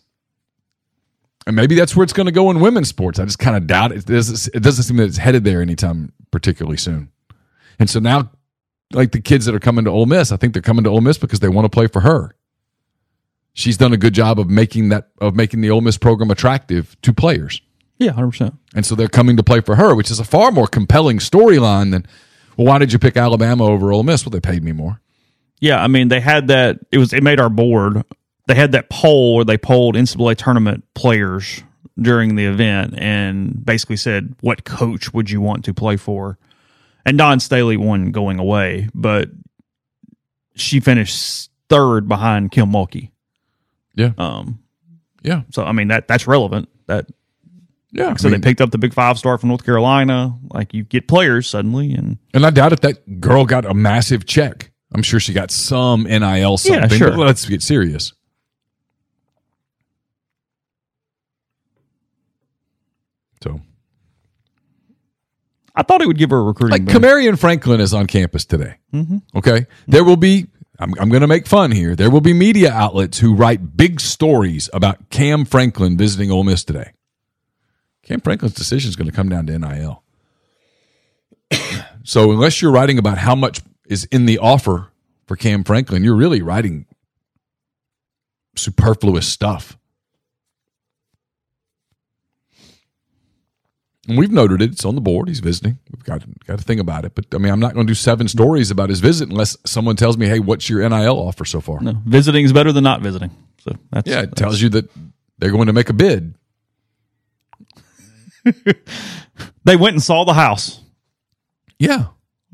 And 1.46 1.56
maybe 1.56 1.74
that's 1.74 1.96
where 1.96 2.04
it's 2.04 2.12
going 2.12 2.26
to 2.26 2.32
go 2.32 2.50
in 2.50 2.60
women's 2.60 2.88
sports. 2.88 3.18
I 3.18 3.24
just 3.24 3.38
kind 3.38 3.56
of 3.56 3.66
doubt 3.66 3.92
it. 3.92 3.98
It 3.98 4.06
doesn't, 4.06 4.54
it 4.54 4.62
doesn't 4.62 4.84
seem 4.84 4.98
that 4.98 5.04
it's 5.04 5.16
headed 5.16 5.42
there 5.42 5.62
anytime 5.62 6.12
particularly 6.30 6.76
soon. 6.76 7.10
And 7.78 7.88
so 7.88 7.98
now, 7.98 8.30
like 8.92 9.12
the 9.12 9.20
kids 9.20 9.46
that 9.46 9.54
are 9.54 9.60
coming 9.60 9.84
to 9.86 9.90
Ole 9.90 10.06
Miss, 10.06 10.32
I 10.32 10.36
think 10.36 10.52
they're 10.52 10.62
coming 10.62 10.84
to 10.84 10.90
Ole 10.90 11.00
Miss 11.00 11.16
because 11.16 11.40
they 11.40 11.48
want 11.48 11.64
to 11.64 11.70
play 11.70 11.86
for 11.86 12.00
her. 12.00 12.36
She's 13.54 13.76
done 13.76 13.92
a 13.92 13.96
good 13.96 14.12
job 14.12 14.38
of 14.38 14.48
making 14.48 14.90
that 14.90 15.08
of 15.20 15.34
making 15.34 15.60
the 15.60 15.70
Ole 15.70 15.80
Miss 15.80 15.96
program 15.96 16.30
attractive 16.30 16.96
to 17.02 17.12
players. 17.12 17.62
Yeah, 17.98 18.12
100%. 18.12 18.56
And 18.74 18.86
so 18.86 18.94
they're 18.94 19.08
coming 19.08 19.36
to 19.36 19.42
play 19.42 19.60
for 19.60 19.76
her, 19.76 19.94
which 19.94 20.10
is 20.10 20.18
a 20.18 20.24
far 20.24 20.50
more 20.50 20.66
compelling 20.66 21.18
storyline 21.18 21.90
than, 21.90 22.06
well, 22.56 22.66
why 22.66 22.78
did 22.78 22.92
you 22.92 22.98
pick 22.98 23.16
Alabama 23.16 23.64
over 23.64 23.92
Ole 23.92 24.02
Miss? 24.02 24.24
Well, 24.24 24.30
they 24.30 24.40
paid 24.40 24.62
me 24.62 24.72
more. 24.72 25.00
Yeah, 25.60 25.82
I 25.82 25.86
mean, 25.88 26.08
they 26.08 26.20
had 26.20 26.48
that. 26.48 26.78
It 26.90 26.98
was. 26.98 27.12
It 27.12 27.22
made 27.22 27.38
our 27.38 27.50
board. 27.50 28.02
They 28.46 28.54
had 28.54 28.72
that 28.72 28.88
poll 28.90 29.36
where 29.36 29.44
they 29.44 29.58
polled 29.58 29.94
NCAA 29.94 30.36
tournament 30.36 30.84
players 30.94 31.62
during 32.00 32.34
the 32.34 32.46
event 32.46 32.94
and 32.96 33.64
basically 33.64 33.96
said, 33.96 34.34
"What 34.40 34.64
coach 34.64 35.12
would 35.12 35.30
you 35.30 35.40
want 35.40 35.66
to 35.66 35.74
play 35.74 35.96
for?" 35.96 36.38
And 37.04 37.18
Dawn 37.18 37.40
Staley 37.40 37.76
won 37.76 38.10
going 38.10 38.38
away, 38.38 38.88
but 38.94 39.28
she 40.54 40.80
finished 40.80 41.50
third 41.68 42.08
behind 42.08 42.50
Kim 42.50 42.70
Mulkey. 42.72 43.10
Yeah. 43.94 44.12
Um. 44.18 44.60
Yeah. 45.22 45.42
So 45.50 45.64
I 45.64 45.72
mean 45.72 45.88
that 45.88 46.08
that's 46.08 46.26
relevant. 46.26 46.68
That 46.86 47.06
Yeah. 47.92 48.16
so 48.16 48.28
I 48.28 48.32
mean, 48.32 48.40
they 48.40 48.48
picked 48.50 48.60
up 48.60 48.70
the 48.70 48.78
big 48.78 48.94
five 48.94 49.18
star 49.18 49.36
from 49.38 49.48
North 49.50 49.64
Carolina. 49.64 50.36
Like 50.50 50.72
you 50.74 50.84
get 50.84 51.06
players 51.06 51.46
suddenly, 51.48 51.92
and 51.92 52.18
and 52.32 52.46
I 52.46 52.50
doubt 52.50 52.72
if 52.72 52.80
that 52.80 53.20
girl 53.20 53.44
got 53.44 53.64
a 53.64 53.74
massive 53.74 54.24
check. 54.26 54.69
I'm 54.92 55.02
sure 55.02 55.20
she 55.20 55.32
got 55.32 55.50
some 55.50 56.02
NIL 56.04 56.56
something. 56.56 56.90
Yeah, 56.90 56.96
sure. 56.96 57.16
Let's 57.16 57.46
get 57.46 57.62
serious. 57.62 58.12
So, 63.42 63.60
I 65.74 65.82
thought 65.82 66.02
it 66.02 66.06
would 66.06 66.18
give 66.18 66.30
her 66.30 66.38
a 66.38 66.42
recruiting. 66.42 66.72
like 66.72 66.84
boost. 66.84 67.40
Franklin 67.40 67.80
is 67.80 67.94
on 67.94 68.06
campus 68.06 68.44
today. 68.44 68.76
Mm-hmm. 68.92 69.18
Okay. 69.36 69.66
There 69.86 70.04
will 70.04 70.16
be, 70.16 70.48
I'm, 70.78 70.92
I'm 70.98 71.08
going 71.08 71.22
to 71.22 71.28
make 71.28 71.46
fun 71.46 71.70
here. 71.70 71.94
There 71.94 72.10
will 72.10 72.20
be 72.20 72.32
media 72.32 72.72
outlets 72.72 73.18
who 73.18 73.34
write 73.34 73.76
big 73.76 74.00
stories 74.00 74.68
about 74.72 75.08
Cam 75.10 75.44
Franklin 75.44 75.96
visiting 75.96 76.30
Ole 76.30 76.44
Miss 76.44 76.64
today. 76.64 76.92
Cam 78.02 78.20
Franklin's 78.20 78.54
decision 78.54 78.88
is 78.88 78.96
going 78.96 79.08
to 79.08 79.14
come 79.14 79.28
down 79.28 79.46
to 79.46 79.56
NIL. 79.56 80.02
so 82.02 82.32
unless 82.32 82.60
you're 82.60 82.72
writing 82.72 82.98
about 82.98 83.18
how 83.18 83.36
much 83.36 83.60
is 83.90 84.04
in 84.06 84.24
the 84.24 84.38
offer 84.38 84.88
for 85.26 85.36
Cam 85.36 85.64
Franklin, 85.64 86.02
you're 86.02 86.16
really 86.16 86.40
writing 86.40 86.86
superfluous 88.56 89.26
stuff. 89.28 89.76
And 94.08 94.16
we've 94.18 94.30
noted 94.32 94.62
it. 94.62 94.72
It's 94.72 94.84
on 94.84 94.94
the 94.94 95.00
board. 95.00 95.28
He's 95.28 95.40
visiting. 95.40 95.78
We've 95.92 96.02
got 96.02 96.24
got 96.46 96.58
to 96.58 96.64
think 96.64 96.80
about 96.80 97.04
it. 97.04 97.14
But 97.14 97.26
I 97.34 97.38
mean, 97.38 97.52
I'm 97.52 97.60
not 97.60 97.74
going 97.74 97.86
to 97.86 97.90
do 97.90 97.94
seven 97.94 98.26
stories 98.28 98.70
about 98.70 98.88
his 98.88 98.98
visit 99.00 99.28
unless 99.28 99.56
someone 99.66 99.94
tells 99.96 100.16
me, 100.16 100.26
"Hey, 100.26 100.40
what's 100.40 100.68
your 100.68 100.88
NIL 100.88 101.18
offer 101.18 101.44
so 101.44 101.60
far?" 101.60 101.80
No, 101.80 101.94
visiting 102.06 102.44
is 102.44 102.52
better 102.52 102.72
than 102.72 102.82
not 102.82 103.02
visiting. 103.02 103.30
So 103.58 103.76
that's 103.90 104.08
Yeah, 104.08 104.20
it 104.20 104.30
that's- 104.30 104.38
tells 104.40 104.60
you 104.60 104.68
that 104.70 104.90
they're 105.38 105.52
going 105.52 105.66
to 105.66 105.72
make 105.72 105.90
a 105.90 105.92
bid. 105.92 106.34
they 109.64 109.76
went 109.76 109.94
and 109.94 110.02
saw 110.02 110.24
the 110.24 110.32
house. 110.34 110.80
Yeah, 111.78 112.06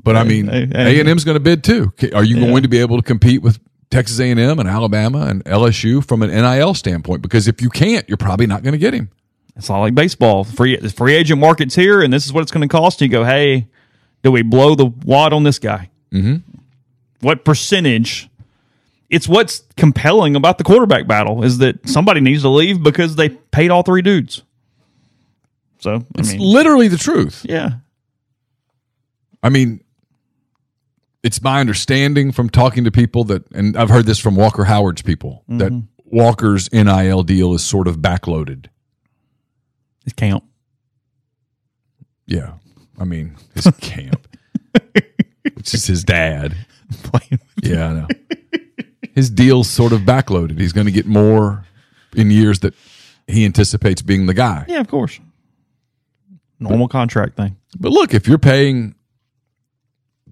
but 0.07 0.17
I 0.17 0.23
mean, 0.25 0.49
A 0.49 1.01
and 1.01 1.09
M's 1.09 1.25
going 1.25 1.35
to 1.37 1.41
bid 1.41 1.63
too. 1.63 1.93
Are 2.15 2.25
you 2.25 2.37
Yeah. 2.39 2.47
going 2.47 2.63
to 2.63 2.69
be 2.69 2.79
able 2.79 2.97
to 2.97 3.03
compete 3.03 3.43
with 3.43 3.59
Texas 3.91 4.19
A 4.21 4.31
and 4.31 4.39
M 4.41 4.59
and 4.59 4.69
Alabama 4.69 5.27
and 5.27 5.45
LSU 5.45 6.03
from 6.03 6.23
an 6.23 6.31
NIL 6.31 6.75
standpoint? 6.75 7.21
Because 7.23 7.47
if 7.49 7.61
you 7.61 7.69
can't, 7.69 8.09
you're 8.09 8.17
probably 8.17 8.47
not 8.47 8.63
going 8.63 8.73
to 8.73 8.79
get 8.79 8.95
him. 8.95 9.11
It's 9.57 9.69
all 9.69 9.81
like 9.81 9.95
baseball. 9.95 10.45
Free 10.45 10.77
the 10.77 10.91
free 10.91 11.15
agent 11.15 11.41
market's 11.41 11.75
here, 11.75 12.01
and 12.03 12.13
this 12.13 12.25
is 12.25 12.33
what 12.33 12.43
it's 12.43 12.53
going 12.53 12.67
to 12.67 12.73
cost. 12.73 13.01
You 13.01 13.09
go, 13.09 13.25
hey, 13.25 13.67
do 14.23 14.31
we 14.31 14.43
blow 14.43 14.75
the 14.77 14.87
wad 14.87 15.33
on 15.33 15.43
this 15.43 15.59
guy? 15.59 15.91
Mhm. 16.13 16.43
What 17.21 17.45
percentage 17.45 18.29
it's 19.11 19.29
what's 19.29 19.63
compelling 19.77 20.35
about 20.37 20.59
the 20.59 20.65
quarterback 20.65 21.07
battle 21.07 21.43
is 21.45 21.59
that 21.59 21.89
somebody 21.89 22.21
needs 22.21 22.43
to 22.43 22.49
leave 22.49 22.83
because 22.83 23.17
they 23.17 23.29
paid 23.29 23.71
all 23.71 23.83
three 23.83 24.03
dudes. 24.03 24.43
So 25.81 25.95
I 26.17 26.19
It's 26.21 26.33
mean, 26.33 26.41
literally 26.41 26.89
the 26.89 26.97
truth. 26.97 27.45
yeah, 27.49 27.75
I 29.43 29.49
mean, 29.49 29.81
it's 31.27 31.43
my 31.43 31.59
understanding 31.59 32.31
from 32.31 32.49
talking 32.49 32.85
to 32.85 32.93
people 32.93 33.25
that, 33.25 33.51
and 33.51 33.77
I've 33.77 33.89
heard 33.89 34.07
this 34.07 34.21
from 34.21 34.37
Walker 34.37 34.63
Howard's 34.63 35.03
people, 35.03 35.43
that 35.49 35.73
mm-hmm. 35.73 35.81
Walker's 36.05 36.73
NIL 36.73 37.25
deal 37.25 37.53
is 37.53 37.65
sort 37.65 37.89
of 37.89 37.97
backloaded. 37.97 38.67
it 40.07 40.15
camp. 40.15 40.45
Yeah. 42.29 42.53
I 42.97 43.05
mean, 43.05 43.37
his 43.57 43.67
camp, 43.81 44.29
which 45.55 45.75
is 45.75 45.87
his 45.87 46.05
dad. 46.05 46.55
Yeah, 47.61 47.89
I 47.89 47.93
know. 47.93 48.07
His 49.13 49.29
deal's 49.29 49.69
sort 49.69 49.93
of 49.93 50.03
backloaded. 50.03 50.61
He's 50.61 50.73
going 50.73 50.87
to 50.87 50.93
get 50.93 51.07
more 51.07 51.65
in 52.15 52.31
years 52.31 52.61
that 52.61 52.75
he 53.27 53.45
anticipates 53.45 54.01
being 54.01 54.27
the 54.27 54.35
guy. 54.35 54.65
Yeah, 54.69 54.79
of 54.79 54.87
course. 54.87 55.19
Normal 56.61 56.87
contract 56.87 57.37
thing. 57.37 57.57
But 57.77 57.91
look, 57.91 58.15
if 58.15 58.29
you're 58.29 58.39
paying 58.39 58.95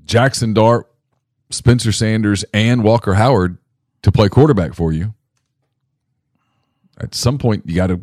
Jaxson 0.06 0.54
Dart, 0.54 0.90
Spencer 1.50 1.92
Sanders, 1.92 2.44
and 2.52 2.82
Walker 2.82 3.14
Howard 3.14 3.58
to 4.02 4.12
play 4.12 4.28
quarterback 4.28 4.74
for 4.74 4.92
you, 4.92 5.14
at 6.98 7.14
some 7.14 7.38
point 7.38 7.64
you 7.66 7.74
got 7.76 7.88
to 7.88 8.00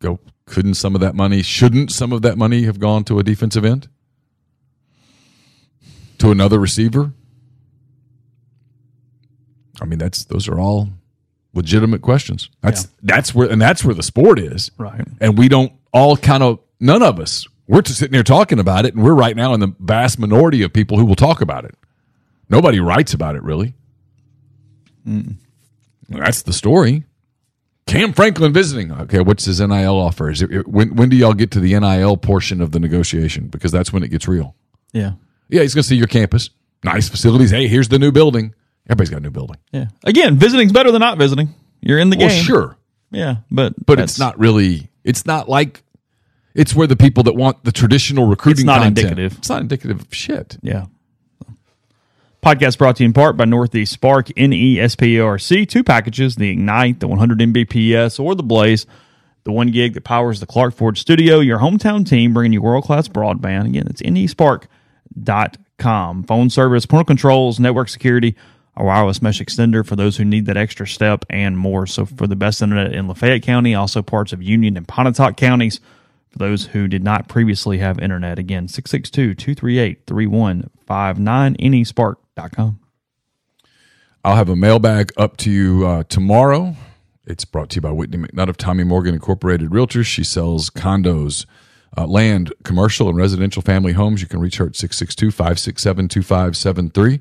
go. 0.00 0.18
Couldn't 0.46 0.74
some 0.74 0.96
of 0.96 1.00
that 1.00 1.14
money, 1.14 1.42
shouldn't 1.42 1.92
some 1.92 2.12
of 2.12 2.22
that 2.22 2.36
money 2.36 2.64
have 2.64 2.80
gone 2.80 3.04
to 3.04 3.20
a 3.20 3.22
defensive 3.22 3.64
end? 3.64 3.88
To 6.18 6.32
another 6.32 6.58
receiver? 6.58 7.12
I 9.80 9.84
mean, 9.84 9.98
that's 10.00 10.24
those 10.24 10.48
are 10.48 10.58
all 10.58 10.88
legitimate 11.54 12.02
questions. 12.02 12.50
That's 12.62 12.88
that's 13.02 13.34
where 13.34 13.48
and 13.50 13.62
that's 13.62 13.84
where 13.84 13.94
the 13.94 14.02
sport 14.02 14.38
is 14.38 14.70
Right. 14.76 15.06
and 15.20 15.38
we 15.38 15.48
don't 15.48 15.72
all 15.92 16.16
kind 16.16 16.42
of 16.42 16.58
none 16.80 17.02
of 17.02 17.18
us 17.20 17.46
we're 17.70 17.82
just 17.82 18.00
sitting 18.00 18.14
here 18.14 18.24
talking 18.24 18.58
about 18.58 18.84
it 18.84 18.94
and 18.94 19.04
we're 19.04 19.14
right 19.14 19.36
now 19.36 19.54
in 19.54 19.60
the 19.60 19.72
vast 19.78 20.18
minority 20.18 20.62
of 20.62 20.72
people 20.72 20.98
who 20.98 21.04
will 21.04 21.14
talk 21.14 21.40
about 21.40 21.64
it. 21.64 21.76
Nobody 22.48 22.80
writes 22.80 23.14
about 23.14 23.36
it 23.36 23.44
really. 23.44 23.74
That's 26.08 26.42
the 26.42 26.52
story. 26.52 27.04
Cam 27.86 28.12
franklin 28.12 28.52
visiting. 28.52 28.90
Okay 28.90 29.20
what's 29.20 29.44
his 29.44 29.60
nil 29.60 30.00
offer? 30.00 30.30
Is 30.30 30.42
it, 30.42 30.66
when, 30.66 30.96
when 30.96 31.08
do 31.08 31.16
y'all 31.16 31.32
get 31.32 31.52
to 31.52 31.60
the 31.60 31.78
nil 31.78 32.16
portion 32.16 32.60
of 32.60 32.72
the 32.72 32.80
negotiation? 32.80 33.46
Because 33.46 33.70
that's 33.70 33.92
when 33.92 34.02
it 34.02 34.08
gets 34.08 34.26
real. 34.26 34.56
Yeah. 34.92 35.12
yeah 35.48 35.62
he's 35.62 35.72
going 35.72 35.84
to 35.84 35.88
see 35.88 35.96
your 35.96 36.08
campus. 36.08 36.50
Nice 36.82 37.08
facilities. 37.08 37.52
Hey 37.52 37.68
here's 37.68 37.88
the 37.88 38.00
new 38.00 38.10
building. 38.10 38.52
Everybody's 38.88 39.10
got 39.10 39.18
a 39.18 39.20
new 39.20 39.30
building. 39.30 39.58
Yeah. 39.70 39.86
Again, 40.02 40.38
visiting's 40.38 40.72
better 40.72 40.90
than 40.90 41.00
not 41.00 41.18
visiting. 41.18 41.54
You're 41.80 42.00
in 42.00 42.10
the 42.10 42.16
well 42.16 42.30
game. 42.30 42.42
sure. 42.42 42.76
Yeah, 43.12 43.36
but 43.50 43.74
but 43.86 44.00
it's 44.00 44.18
not 44.18 44.38
really 44.40 44.90
it's 45.04 45.24
not 45.24 45.48
like 45.48 45.82
it's 46.54 46.74
where 46.74 46.86
the 46.86 46.96
people 46.96 47.22
that 47.24 47.34
want 47.34 47.64
the 47.64 47.72
traditional 47.72 48.26
recruiting 48.26 48.62
It's 48.62 48.66
not 48.66 48.82
content- 48.82 48.98
indicative. 48.98 49.38
it's 49.38 49.48
not 49.48 49.60
indicative 49.62 50.00
of 50.00 50.14
shit 50.14 50.56
Yeah. 50.62 50.86
Podcast 52.42 52.78
brought 52.78 52.96
to 52.96 53.02
you 53.02 53.08
in 53.08 53.12
part 53.12 53.36
by 53.36 53.44
Northeast 53.44 53.92
Spark, 53.92 54.28
N 54.34 54.54
E 54.54 54.80
S 54.80 54.96
P 54.96 55.18
A 55.18 55.24
R 55.24 55.38
C. 55.38 55.66
Two 55.66 55.84
packages 55.84 56.36
the 56.36 56.48
Ignite, 56.48 57.00
the 57.00 57.06
100 57.06 57.38
Mbps, 57.38 58.18
or 58.18 58.34
the 58.34 58.42
Blaze, 58.42 58.86
the 59.44 59.52
one 59.52 59.70
gig 59.70 59.92
that 59.92 60.04
powers 60.04 60.40
the 60.40 60.46
Clark 60.46 60.74
Ford 60.74 60.96
studio. 60.96 61.40
Your 61.40 61.58
hometown 61.58 62.08
team 62.08 62.32
bringing 62.32 62.54
you 62.54 62.62
world 62.62 62.84
class 62.84 63.08
broadband. 63.08 63.66
Again, 63.66 63.86
it's 63.90 64.00
nesparc.com. 64.00 66.24
Phone 66.24 66.48
service, 66.48 66.86
parental 66.86 67.04
controls, 67.04 67.60
network 67.60 67.90
security, 67.90 68.34
a 68.74 68.84
wireless 68.84 69.20
mesh 69.20 69.42
extender 69.42 69.86
for 69.86 69.96
those 69.96 70.16
who 70.16 70.24
need 70.24 70.46
that 70.46 70.56
extra 70.56 70.86
step, 70.86 71.26
and 71.28 71.58
more. 71.58 71.86
So, 71.86 72.06
for 72.06 72.26
the 72.26 72.36
best 72.36 72.62
internet 72.62 72.94
in 72.94 73.06
Lafayette 73.06 73.42
County, 73.42 73.74
also 73.74 74.00
parts 74.00 74.32
of 74.32 74.42
Union 74.42 74.78
and 74.78 74.88
Pontotoc 74.88 75.36
counties. 75.36 75.78
For 76.30 76.38
those 76.38 76.66
who 76.66 76.86
did 76.86 77.02
not 77.02 77.28
previously 77.28 77.78
have 77.78 77.98
internet, 77.98 78.38
again, 78.38 78.68
662 78.68 79.34
238 79.34 80.06
3159, 80.06 81.56
nesparc.com. 81.56 82.80
i'll 84.24 84.36
have 84.36 84.48
a 84.48 84.56
mailbag 84.56 85.12
up 85.16 85.36
to 85.38 85.50
you 85.50 85.86
uh, 85.86 86.04
tomorrow. 86.04 86.76
It's 87.26 87.44
brought 87.44 87.70
to 87.70 87.76
you 87.76 87.82
by 87.82 87.90
whitney 87.90 88.18
mcnutt 88.18 88.48
of 88.48 88.56
tommy 88.56 88.84
morgan 88.84 89.14
incorporated 89.14 89.70
realtors. 89.70 90.06
She 90.06 90.24
sells 90.24 90.70
condos 90.70 91.46
uh, 91.96 92.06
land 92.06 92.52
commercial 92.62 93.08
and 93.08 93.16
residential 93.16 93.62
family 93.62 93.92
homes. 93.92 94.22
You 94.22 94.28
can 94.28 94.38
reach 94.40 94.58
her 94.58 94.66
at 94.66 94.72
662-567-2573 94.72 97.20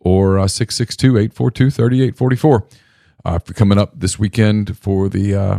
or 0.00 0.38
uh, 0.38 0.44
662-842-3844 0.44 2.72
uh, 3.24 3.38
coming 3.54 3.78
up 3.78 3.98
this 3.98 4.18
weekend 4.18 4.76
for 4.78 5.08
the 5.08 5.34
uh, 5.34 5.58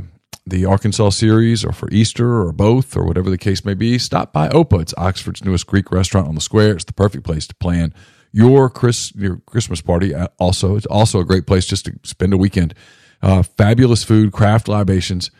the 0.49 0.65
Arkansas 0.65 1.09
series 1.09 1.65
or 1.65 1.71
for 1.71 1.89
Easter 1.91 2.41
or 2.41 2.51
both 2.51 2.95
or 2.95 3.05
whatever 3.05 3.29
the 3.29 3.37
case 3.37 3.65
may 3.65 3.73
be, 3.73 3.97
stop 3.97 4.31
by 4.31 4.47
Opa. 4.49 4.81
It's 4.81 4.93
Oxford's 4.97 5.43
newest 5.43 5.67
Greek 5.67 5.91
restaurant 5.91 6.27
on 6.27 6.35
the 6.35 6.41
square. 6.41 6.73
It's 6.73 6.85
the 6.85 6.93
perfect 6.93 7.23
place 7.23 7.47
to 7.47 7.55
plan 7.55 7.93
your 8.31 8.69
Chris 8.69 9.13
your 9.15 9.37
Christmas 9.45 9.81
party. 9.81 10.13
Uh, 10.13 10.27
Also, 10.39 10.75
it's 10.75 10.85
also 10.85 11.19
a 11.19 11.25
great 11.25 11.45
place 11.45 11.65
just 11.65 11.85
to 11.85 11.99
spend 12.03 12.33
a 12.33 12.37
weekend. 12.37 12.73
Uh, 13.21 13.41
fabulous 13.41 14.03
food, 14.03 14.31
craft 14.31 14.67
libations 14.67 15.31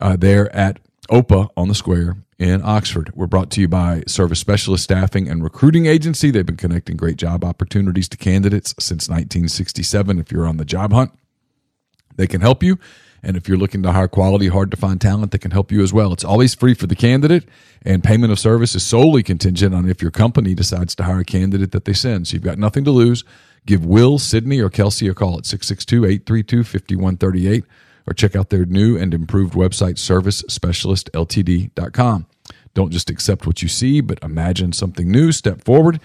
uh, 0.00 0.16
there 0.16 0.54
at 0.54 0.78
Opa 1.10 1.48
on 1.56 1.68
the 1.68 1.74
square 1.74 2.16
in 2.38 2.62
Oxford. 2.64 3.10
We're 3.14 3.26
brought 3.26 3.50
to 3.52 3.60
you 3.60 3.68
by 3.68 4.02
Service 4.06 4.38
Specialist 4.38 4.84
Staffing 4.84 5.28
and 5.28 5.42
Recruiting 5.42 5.86
Agency. 5.86 6.30
They've 6.30 6.46
been 6.46 6.56
connecting 6.56 6.96
great 6.96 7.16
job 7.16 7.44
opportunities 7.44 8.08
to 8.10 8.16
candidates 8.16 8.74
since 8.78 9.08
1967. 9.08 10.18
If 10.18 10.32
you're 10.32 10.46
on 10.46 10.56
the 10.56 10.64
job 10.64 10.92
hunt, 10.92 11.12
they 12.16 12.26
can 12.26 12.40
help 12.40 12.62
you. 12.62 12.78
And 13.24 13.36
if 13.36 13.48
you're 13.48 13.58
looking 13.58 13.82
to 13.82 13.90
hire 13.92 14.08
quality, 14.08 14.48
hard 14.48 14.70
to 14.70 14.76
find 14.76 15.00
talent, 15.00 15.32
that 15.32 15.40
can 15.40 15.50
help 15.50 15.72
you 15.72 15.82
as 15.82 15.92
well. 15.92 16.12
It's 16.12 16.24
always 16.24 16.54
free 16.54 16.74
for 16.74 16.86
the 16.86 16.94
candidate, 16.94 17.44
and 17.82 18.04
payment 18.04 18.32
of 18.32 18.38
service 18.38 18.74
is 18.74 18.82
solely 18.82 19.22
contingent 19.22 19.74
on 19.74 19.88
if 19.88 20.02
your 20.02 20.10
company 20.10 20.54
decides 20.54 20.94
to 20.96 21.04
hire 21.04 21.20
a 21.20 21.24
candidate 21.24 21.72
that 21.72 21.86
they 21.86 21.94
send. 21.94 22.28
So 22.28 22.34
you've 22.34 22.42
got 22.42 22.58
nothing 22.58 22.84
to 22.84 22.90
lose. 22.90 23.24
Give 23.66 23.82
Will, 23.84 24.18
Sydney, 24.18 24.60
or 24.60 24.68
Kelsey 24.68 25.08
a 25.08 25.14
call 25.14 25.38
at 25.38 25.46
662 25.46 26.04
832 26.04 26.64
5138 26.64 27.64
or 28.06 28.12
check 28.12 28.36
out 28.36 28.50
their 28.50 28.66
new 28.66 28.98
and 28.98 29.14
improved 29.14 29.54
website, 29.54 29.94
servicespecialistltd.com. 29.94 32.26
Don't 32.74 32.92
just 32.92 33.08
accept 33.08 33.46
what 33.46 33.62
you 33.62 33.68
see, 33.68 34.00
but 34.00 34.22
imagine 34.22 34.72
something 34.72 35.10
new. 35.10 35.32
Step 35.32 35.64
forward. 35.64 36.00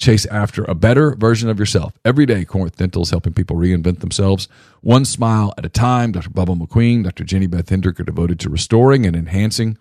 Chase 0.00 0.24
after 0.26 0.64
a 0.64 0.74
better 0.74 1.14
version 1.14 1.50
of 1.50 1.58
yourself. 1.58 1.92
Every 2.06 2.24
day, 2.24 2.46
Corinth 2.46 2.76
Dental 2.76 3.02
is 3.02 3.10
helping 3.10 3.34
people 3.34 3.56
reinvent 3.56 4.00
themselves 4.00 4.48
one 4.80 5.04
smile 5.04 5.52
at 5.58 5.66
a 5.66 5.68
time. 5.68 6.12
Dr. 6.12 6.30
Bubba 6.30 6.58
McQueen, 6.58 7.04
Dr. 7.04 7.22
Jenny 7.22 7.46
Beth 7.46 7.68
Hendrick 7.68 8.00
are 8.00 8.04
devoted 8.04 8.40
to 8.40 8.48
restoring 8.48 9.04
and 9.04 9.14
enhancing 9.14 9.76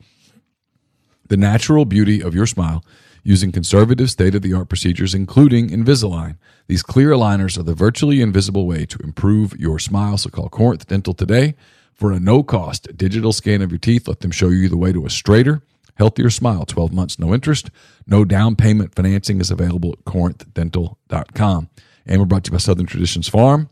the 1.29 1.37
natural 1.37 1.85
beauty 1.85 2.21
of 2.21 2.35
your 2.35 2.45
smile 2.45 2.83
using 3.23 3.51
conservative 3.51 4.09
state 4.09 4.35
of 4.35 4.41
the 4.41 4.53
art 4.53 4.67
procedures, 4.67 5.15
including 5.15 5.69
Invisalign. 5.69 6.37
These 6.67 6.83
clear 6.83 7.11
aligners 7.11 7.57
are 7.57 7.63
the 7.63 7.73
virtually 7.73 8.21
invisible 8.21 8.67
way 8.67 8.85
to 8.87 8.99
improve 8.99 9.57
your 9.57 9.79
smile. 9.79 10.17
So 10.17 10.29
call 10.29 10.49
Corinth 10.49 10.87
Dental 10.87 11.13
today 11.13 11.55
for 11.93 12.11
a 12.11 12.19
no 12.19 12.43
cost 12.43 12.95
digital 12.97 13.31
scan 13.31 13.61
of 13.61 13.71
your 13.71 13.79
teeth. 13.79 14.07
Let 14.07 14.19
them 14.19 14.31
show 14.31 14.49
you 14.49 14.67
the 14.67 14.77
way 14.77 14.91
to 14.91 15.05
a 15.05 15.09
straighter, 15.09 15.61
healthier 15.99 16.29
smile. 16.31 16.65
12 16.65 16.91
months, 16.91 17.19
no 17.19 17.33
interest, 17.33 17.69
no 18.07 18.25
down 18.25 18.55
payment 18.55 18.95
financing 18.95 19.39
is 19.39 19.51
available 19.51 19.91
at 19.91 20.05
corinthdental.com. 20.05 21.69
And 22.05 22.19
we're 22.19 22.25
brought 22.25 22.45
to 22.45 22.49
you 22.49 22.53
by 22.53 22.59
Southern 22.59 22.87
Traditions 22.87 23.27
Farm. 23.27 23.69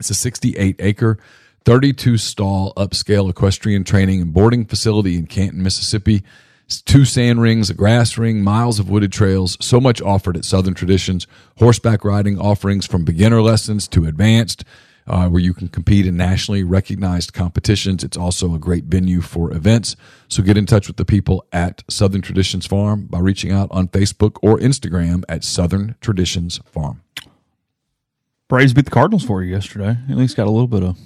It's 0.00 0.10
a 0.10 0.14
68 0.14 0.76
acre, 0.80 1.18
32 1.64 2.18
stall 2.18 2.72
upscale 2.76 3.30
equestrian 3.30 3.84
training 3.84 4.20
and 4.20 4.32
boarding 4.32 4.64
facility 4.64 5.16
in 5.16 5.26
Canton, 5.26 5.62
Mississippi. 5.62 6.24
It's 6.66 6.80
two 6.80 7.04
sand 7.04 7.42
rings, 7.42 7.68
a 7.68 7.74
grass 7.74 8.16
ring, 8.16 8.42
miles 8.42 8.78
of 8.80 8.88
wooded 8.88 9.12
trails, 9.12 9.58
so 9.60 9.80
much 9.80 10.00
offered 10.00 10.36
at 10.36 10.46
Southern 10.46 10.74
Traditions. 10.74 11.26
Horseback 11.58 12.04
riding 12.04 12.38
offerings 12.38 12.86
from 12.86 13.04
beginner 13.04 13.42
lessons 13.42 13.86
to 13.88 14.06
advanced, 14.06 14.64
uh, 15.06 15.28
where 15.28 15.42
you 15.42 15.52
can 15.54 15.68
compete 15.68 16.06
in 16.06 16.16
nationally 16.16 16.62
recognized 16.62 17.32
competitions. 17.32 18.02
It's 18.04 18.16
also 18.16 18.54
a 18.54 18.58
great 18.58 18.84
venue 18.84 19.20
for 19.20 19.52
events. 19.52 19.96
So 20.28 20.42
get 20.42 20.56
in 20.56 20.66
touch 20.66 20.86
with 20.88 20.96
the 20.96 21.04
people 21.04 21.44
at 21.52 21.82
Southern 21.88 22.22
Traditions 22.22 22.66
Farm 22.66 23.06
by 23.06 23.18
reaching 23.18 23.52
out 23.52 23.68
on 23.70 23.88
Facebook 23.88 24.36
or 24.42 24.58
Instagram 24.58 25.24
at 25.28 25.44
Southern 25.44 25.94
Traditions 26.00 26.58
Farm. 26.66 27.02
Braves 28.48 28.72
beat 28.72 28.84
the 28.84 28.90
Cardinals 28.90 29.24
for 29.24 29.42
you 29.42 29.50
yesterday. 29.50 29.96
At 30.10 30.16
least 30.16 30.36
got 30.36 30.46
a 30.46 30.50
little 30.50 30.68
bit 30.68 30.82
of. 30.82 30.98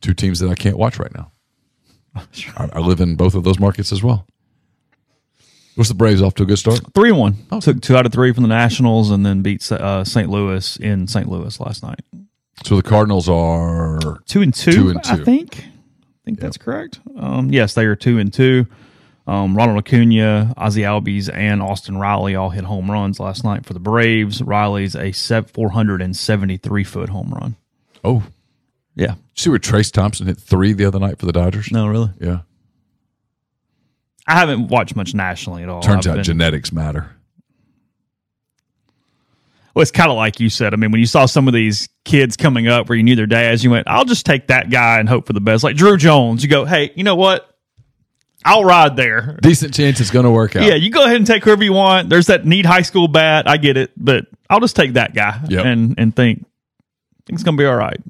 two 0.00 0.14
teams 0.14 0.38
that 0.40 0.50
I 0.50 0.54
can't 0.54 0.76
watch 0.78 0.98
right 0.98 1.14
now. 1.14 1.32
I, 2.56 2.68
I 2.74 2.78
live 2.80 3.00
in 3.00 3.16
both 3.16 3.34
of 3.34 3.44
those 3.44 3.58
markets 3.58 3.92
as 3.92 4.02
well. 4.02 4.26
What's 5.74 5.88
the 5.90 5.94
Braves 5.94 6.22
off 6.22 6.34
to 6.36 6.42
a 6.44 6.46
good 6.46 6.58
start? 6.58 6.80
Three 6.94 7.10
and 7.10 7.18
one. 7.18 7.36
Took 7.60 7.82
two 7.82 7.96
out 7.96 8.06
of 8.06 8.12
three 8.12 8.32
from 8.32 8.42
the 8.44 8.48
Nationals 8.48 9.10
and 9.10 9.26
then 9.26 9.42
beat 9.42 9.70
uh, 9.70 10.04
St. 10.04 10.30
Louis 10.30 10.76
in 10.78 11.06
St. 11.06 11.28
Louis 11.28 11.58
last 11.60 11.82
night. 11.82 12.00
So 12.64 12.76
the 12.76 12.82
Cardinals 12.82 13.28
are 13.28 14.20
Two 14.26 14.42
and 14.42 14.52
two, 14.52 14.72
Two 14.72 14.88
and 14.90 14.98
I 15.04 15.16
two. 15.16 15.24
think. 15.24 15.58
I 15.58 16.24
think 16.24 16.40
that's 16.40 16.56
correct. 16.56 16.98
Um, 17.16 17.50
yes, 17.52 17.74
they 17.74 17.84
are 17.84 17.94
two 17.96 18.18
and 18.18 18.32
two. 18.32 18.66
Um, 19.28 19.56
Ronald 19.56 19.78
Acuna, 19.78 20.54
Ozzie 20.56 20.82
Albies, 20.82 21.28
and 21.32 21.60
Austin 21.62 21.96
Riley 21.98 22.34
all 22.36 22.50
hit 22.50 22.64
home 22.64 22.90
runs 22.90 23.18
last 23.20 23.42
night 23.44 23.66
for 23.66 23.72
the 23.74 23.80
Braves. 23.80 24.40
Riley's 24.42 24.94
a 24.94 25.12
473 25.12 26.84
foot 26.84 27.08
home 27.08 27.30
run. 27.34 27.56
Oh, 28.04 28.22
Yeah. 28.94 29.14
see 29.34 29.50
where 29.50 29.58
Trayce 29.58 29.90
Thompson 29.92 30.26
hit 30.28 30.38
three 30.38 30.72
the 30.72 30.84
other 30.84 31.00
night 31.00 31.18
for 31.18 31.26
the 31.26 31.32
Dodgers? 31.32 31.70
No, 31.72 31.86
really. 31.88 32.10
Yeah. 32.20 32.40
I 34.28 34.34
haven't 34.38 34.68
watched 34.68 34.94
much 34.96 35.12
nationally 35.14 35.62
at 35.64 35.68
all. 35.68 35.82
Turns 35.82 36.06
I've 36.06 36.12
out 36.12 36.16
been- 36.16 36.24
genetics 36.24 36.72
matter. 36.72 37.10
Well, 39.76 39.82
it's 39.82 39.90
kind 39.90 40.10
of 40.10 40.16
like 40.16 40.40
you 40.40 40.48
said. 40.48 40.72
I 40.72 40.78
mean, 40.78 40.90
when 40.90 41.00
you 41.00 41.06
saw 41.06 41.26
some 41.26 41.48
of 41.48 41.52
these 41.52 41.86
kids 42.06 42.34
coming 42.38 42.66
up 42.66 42.88
where 42.88 42.96
you 42.96 43.02
knew 43.04 43.14
their 43.14 43.26
dads, 43.26 43.62
you 43.62 43.70
went, 43.70 43.86
I'll 43.86 44.06
just 44.06 44.24
take 44.24 44.46
that 44.46 44.70
guy 44.70 44.98
and 44.98 45.06
hope 45.06 45.26
for 45.26 45.34
the 45.34 45.40
best. 45.42 45.62
Like 45.62 45.76
Druw 45.76 45.98
Jones, 45.98 46.42
you 46.42 46.48
go, 46.48 46.64
hey, 46.64 46.92
you 46.96 47.04
know 47.04 47.14
what? 47.16 47.54
I'll 48.42 48.64
ride 48.64 48.96
there. 48.96 49.38
Decent 49.42 49.74
chance 49.74 50.00
it's 50.00 50.10
going 50.10 50.24
to 50.24 50.30
work 50.30 50.56
out. 50.56 50.62
Yeah, 50.64 50.76
you 50.76 50.90
go 50.90 51.04
ahead 51.04 51.16
and 51.16 51.26
take 51.26 51.44
whoever 51.44 51.62
you 51.62 51.74
want. 51.74 52.08
There's 52.08 52.28
that 52.28 52.46
need 52.46 52.64
high 52.64 52.80
school 52.80 53.06
bat. 53.06 53.46
I 53.46 53.58
get 53.58 53.76
it, 53.76 53.90
but 53.98 54.24
I'll 54.48 54.60
just 54.60 54.76
take 54.76 54.94
that 54.94 55.14
guy 55.14 55.40
Yep. 55.46 55.66
and 55.66 55.94
and 55.98 56.16
think, 56.16 56.38
think 57.26 57.34
it's 57.34 57.42
gonna 57.42 57.58
be 57.58 57.66
all 57.66 57.76
right. 57.76 58.00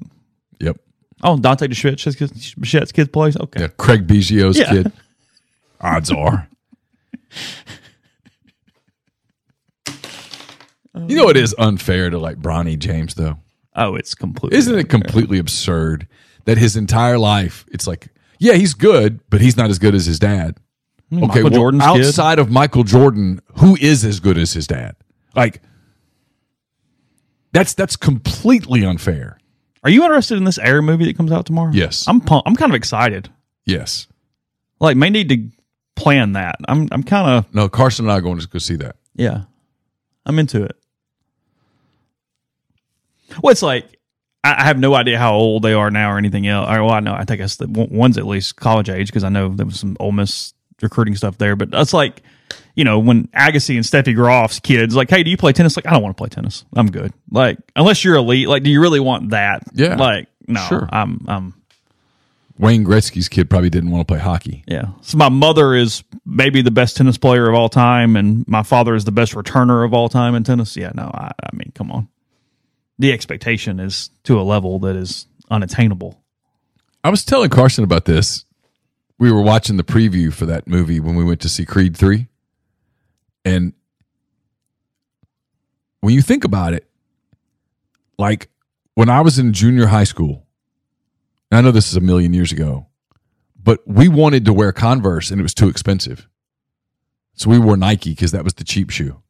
Yep. 0.61 0.77
Oh, 1.21 1.37
Dante 1.37 1.67
Bichette's 1.67 2.15
kid's, 2.15 2.55
Bichette's 2.55 2.93
kid's 2.93 3.09
place. 3.09 3.35
Okay, 3.35 3.59
Yeah. 3.63 3.67
Craig 3.75 4.07
Biggio's 4.07 4.57
Yeah. 4.57 4.69
kid. 4.69 4.91
Odds 5.81 6.11
are. 6.11 6.47
You 11.07 11.15
know 11.15 11.29
it 11.29 11.37
is 11.37 11.55
unfair 11.57 12.09
to 12.09 12.17
like 12.17 12.37
Bronny 12.39 12.77
James 12.77 13.15
though. 13.15 13.37
oh, 13.75 13.95
it's 13.95 14.15
completely. 14.15 14.57
Isn't 14.57 14.77
it 14.77 14.89
completely 14.89 15.37
absurd 15.39 16.07
that 16.45 16.57
his 16.57 16.75
entire 16.75 17.17
life 17.17 17.65
it's 17.71 17.87
like, 17.87 18.07
yeah, 18.39 18.53
he's 18.53 18.73
good, 18.73 19.19
but 19.29 19.41
he's 19.41 19.57
not 19.57 19.69
as 19.69 19.79
good 19.79 19.95
as 19.95 20.05
his 20.05 20.19
dad. 20.19 20.57
Hmm, 21.09 21.17
okay, 21.23 21.27
Michael 21.27 21.43
well, 21.43 21.51
Jordan's 21.51 21.83
kid. 21.83 22.05
outside 22.05 22.39
of 22.39 22.49
Michael 22.51 22.83
Jordan, 22.83 23.41
who 23.59 23.77
is 23.79 24.03
as 24.03 24.19
good 24.19 24.37
as 24.37 24.53
his 24.53 24.67
dad? 24.67 24.95
Like 25.35 25.61
that's 27.51 27.73
that's 27.73 27.95
completely 27.95 28.83
unfair. 28.85 29.37
Are 29.83 29.89
you 29.89 30.03
interested 30.03 30.37
in 30.37 30.43
this 30.43 30.57
Air 30.57 30.81
movie 30.81 31.05
that 31.05 31.15
comes 31.15 31.31
out 31.31 31.45
tomorrow? 31.45 31.71
Yes. 31.71 32.05
I'm 32.07 32.19
pumped. 32.19 32.47
I'm 32.47 32.55
kind 32.55 32.71
of 32.71 32.75
excited. 32.75 33.29
Yes. 33.65 34.07
Like, 34.79 34.97
may 34.97 35.09
need 35.09 35.29
to 35.29 35.49
plan 35.95 36.33
that. 36.33 36.55
I'm 36.67 36.87
I'm 36.91 37.03
kind 37.03 37.29
of 37.45 37.53
No, 37.53 37.69
Carson 37.69 38.05
and 38.05 38.11
I 38.11 38.17
are 38.17 38.21
going 38.21 38.39
to 38.39 38.47
go 38.47 38.59
see 38.59 38.75
that. 38.77 38.95
yeah. 39.15 39.43
I'm 40.25 40.39
into 40.39 40.61
it. 40.61 40.75
Well, 43.41 43.51
it's 43.51 43.61
like 43.61 43.97
I 44.43 44.61
I 44.61 44.63
have 44.63 44.79
no 44.79 44.95
idea 44.95 45.19
how 45.19 45.33
old 45.33 45.63
they 45.63 45.73
are 45.73 45.91
now 45.91 46.11
or 46.11 46.17
anything 46.17 46.47
else. 46.47 46.69
Or, 46.69 46.83
well, 46.83 46.93
I 46.93 46.99
know. 46.99 47.13
I 47.13 47.25
think 47.25 47.41
the 47.41 47.87
one's 47.89 48.17
at 48.17 48.25
least 48.25 48.55
college 48.55 48.89
age 48.89 49.07
because 49.07 49.23
I 49.23 49.29
know 49.29 49.49
there 49.49 49.65
was 49.65 49.79
some 49.79 49.97
Ole 49.99 50.11
Miss 50.11 50.53
recruiting 50.81 51.15
stuff 51.15 51.37
there. 51.37 51.55
But 51.55 51.71
that's 51.71 51.93
like, 51.93 52.21
you 52.75 52.83
know, 52.83 52.99
when 52.99 53.27
Agassi 53.29 53.75
and 53.75 53.83
Steffi 53.83 54.15
Graf's 54.15 54.59
kids 54.59 54.95
like, 54.95 55.09
hey, 55.09 55.23
do 55.23 55.29
you 55.29 55.37
play 55.37 55.51
tennis? 55.51 55.75
Like, 55.75 55.87
I 55.87 55.91
don't 55.91 56.01
want 56.01 56.15
to 56.15 56.21
play 56.21 56.29
tennis. 56.29 56.65
I'm 56.75 56.89
good. 56.89 57.13
Like, 57.31 57.57
unless 57.75 58.03
you're 58.03 58.15
elite, 58.15 58.47
like, 58.47 58.63
do 58.63 58.69
you 58.69 58.81
really 58.81 58.99
want 58.99 59.31
that? 59.31 59.63
Yeah. 59.73 59.95
Like, 59.95 60.27
no. 60.47 60.61
Sure. 60.61 60.87
I'm. 60.91 61.25
I'm. 61.27 61.53
Wayne 62.59 62.83
Gretzky's 62.83 63.29
kid 63.29 63.51
probably 63.51 63.69
didn't 63.69 63.91
want 63.91 64.07
to 64.07 64.11
play 64.11 64.19
hockey. 64.19 64.63
Yeah. 64.65 64.87
So 65.01 65.17
my 65.17 65.29
mother 65.29 65.75
is 65.75 66.03
maybe 66.25 66.63
the 66.63 66.71
best 66.71 66.97
tennis 66.97 67.15
player 67.15 67.47
of 67.47 67.53
all 67.53 67.69
time, 67.69 68.15
and 68.15 68.47
my 68.47 68.63
father 68.63 68.95
is 68.95 69.05
the 69.05 69.11
best 69.11 69.33
returner 69.33 69.85
of 69.85 69.93
all 69.93 70.09
time 70.09 70.33
in 70.33 70.43
tennis. 70.43 70.75
Yeah, 70.75 70.91
no, 70.95 71.03
I, 71.13 71.33
I 71.43 71.55
mean, 71.55 71.71
come 71.75 71.91
on. 71.91 72.07
The 72.99 73.11
expectation 73.11 73.79
is 73.79 74.09
to 74.23 74.39
a 74.39 74.43
level 74.43 74.79
that 74.79 74.95
is 74.95 75.27
unattainable. 75.49 76.21
I 77.03 77.09
was 77.09 77.23
telling 77.23 77.49
Carson 77.49 77.83
about 77.83 78.05
this. 78.05 78.45
We 79.19 79.31
were 79.31 79.41
watching 79.41 79.77
the 79.77 79.83
preview 79.83 80.31
for 80.31 80.45
that 80.45 80.67
movie 80.67 80.99
when 80.99 81.15
we 81.15 81.23
went 81.23 81.41
to 81.41 81.49
see 81.49 81.65
Creed 81.65 81.95
3. 81.95 82.27
And 83.45 83.73
when 86.01 86.13
you 86.13 86.21
think 86.21 86.43
about 86.43 86.73
it, 86.73 86.87
like 88.17 88.49
when 88.95 89.09
I 89.09 89.21
was 89.21 89.39
in 89.39 89.53
junior 89.53 89.87
high 89.87 90.03
school, 90.03 90.45
I 91.51 91.61
know 91.61 91.71
this 91.71 91.89
is 91.89 91.95
a 91.95 92.01
million 92.01 92.33
years 92.33 92.51
ago, 92.51 92.87
but 93.61 93.79
we 93.87 94.07
wanted 94.07 94.45
to 94.45 94.53
wear 94.53 94.71
Converse 94.71 95.31
and 95.31 95.39
it 95.39 95.43
was 95.43 95.53
too 95.53 95.69
expensive. 95.69 96.27
So 97.35 97.49
we 97.49 97.59
wore 97.59 97.77
Nike 97.77 98.11
because 98.11 98.31
that 98.31 98.43
was 98.43 98.55
the 98.55 98.63
cheap 98.63 98.89
shoe. 98.89 99.21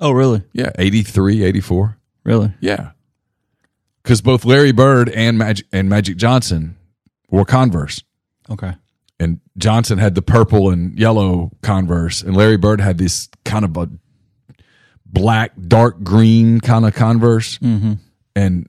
Oh, 0.00 0.10
really? 0.10 0.42
Yeah, 0.52 0.72
83, 0.78 1.44
84. 1.44 1.98
Really? 2.24 2.52
Yeah. 2.60 2.92
Because 4.02 4.20
both 4.20 4.44
Larry 4.44 4.72
Bird 4.72 5.08
and 5.08 5.38
Magic 5.38 5.66
and 5.72 5.88
Magic 5.88 6.16
Johnson 6.16 6.76
wore 7.30 7.44
Converse. 7.44 8.02
Okay. 8.50 8.74
And 9.20 9.40
Johnson 9.56 9.98
had 9.98 10.14
the 10.14 10.22
purple 10.22 10.70
and 10.70 10.98
yellow 10.98 11.52
Converse, 11.62 12.22
and 12.22 12.36
Larry 12.36 12.56
Bird 12.56 12.80
had 12.80 12.98
this 12.98 13.28
kind 13.44 13.64
of 13.64 13.76
a 13.76 13.88
black, 15.06 15.52
dark 15.68 16.02
green 16.02 16.60
kind 16.60 16.84
of 16.84 16.94
Converse. 16.94 17.58
Mm-hmm. 17.58 17.94
And 18.34 18.68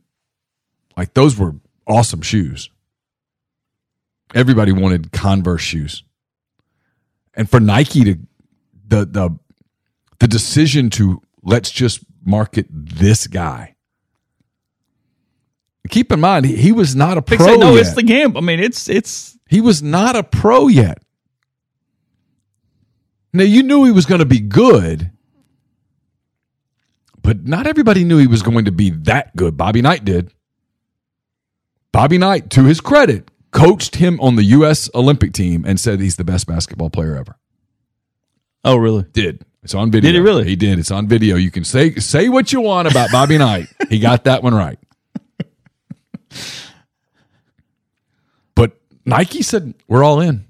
like 0.96 1.14
those 1.14 1.38
were 1.38 1.56
awesome 1.88 2.22
shoes. 2.22 2.70
Everybody 4.36 4.72
wanted 4.72 5.12
Converse 5.12 5.62
shoes. 5.62 6.04
And 7.34 7.50
for 7.50 7.60
Nike 7.60 8.04
to 8.04 8.16
the 8.88 9.06
the 9.06 9.40
the 10.20 10.28
decision 10.28 10.90
to 10.92 11.22
let's 11.42 11.72
just 11.72 12.04
market 12.24 12.68
this 12.70 13.28
guy. 13.28 13.76
Keep 15.90 16.12
in 16.12 16.22
mind, 16.22 16.46
he, 16.46 16.56
he 16.56 16.72
was 16.72 16.96
not 16.96 17.18
a 17.18 17.22
pro. 17.22 17.38
Say, 17.38 17.58
no, 17.58 17.72
yet. 17.72 17.82
it's 17.82 17.94
the 17.94 18.04
game. 18.04 18.38
I 18.38 18.42
mean, 18.42 18.60
it's 18.60 18.88
it's 18.88 19.38
He 19.48 19.62
was 19.62 19.84
not 19.84 20.16
a 20.16 20.24
pro 20.24 20.68
yet. 20.68 21.00
Now 23.34 23.44
you 23.44 23.64
knew 23.64 23.84
he 23.84 23.92
was 23.92 24.06
going 24.06 24.20
to 24.20 24.26
be 24.26 24.40
good, 24.40 25.12
but 27.22 27.46
not 27.46 27.68
everybody 27.68 28.04
knew 28.04 28.18
he 28.18 28.28
was 28.28 28.44
going 28.44 28.66
to 28.66 28.72
be 28.72 28.92
that 28.92 29.36
good. 29.36 29.58
Bobby 29.58 29.82
Knight 29.82 30.06
did. 30.06 30.32
Bobby 31.92 32.18
Knight, 32.18 32.50
to 32.52 32.64
his 32.64 32.80
credit, 32.80 33.30
coached 33.52 33.96
him 33.98 34.20
on 34.20 34.36
the 34.36 34.44
U.S. 34.44 34.90
Olympic 34.96 35.34
team 35.34 35.64
and 35.66 35.80
said 35.80 36.00
he's 36.00 36.16
the 36.16 36.24
best 36.24 36.48
basketball 36.48 36.90
player 36.90 37.16
ever. 37.16 37.38
oh, 38.64 38.78
really? 38.78 39.06
Did 39.14 39.44
it's 39.64 39.74
on 39.74 39.92
video? 39.92 40.12
Did 40.12 40.16
he 40.18 40.22
really? 40.22 40.44
He 40.46 40.56
did. 40.56 40.78
It's 40.80 40.92
on 40.92 41.08
video. 41.08 41.36
You 41.36 41.50
can 41.52 41.64
say 41.64 41.96
say 41.96 42.30
what 42.30 42.52
you 42.52 42.62
want 42.62 42.88
about 42.90 43.12
Bobby 43.12 43.38
Knight. 43.38 43.68
He 43.90 44.00
got 44.00 44.24
that 44.24 44.42
one 44.44 44.54
right. 44.56 44.80
But 48.56 48.78
Nike 49.06 49.42
said 49.42 49.74
we're 49.88 50.04
all 50.04 50.20
in 50.20 50.46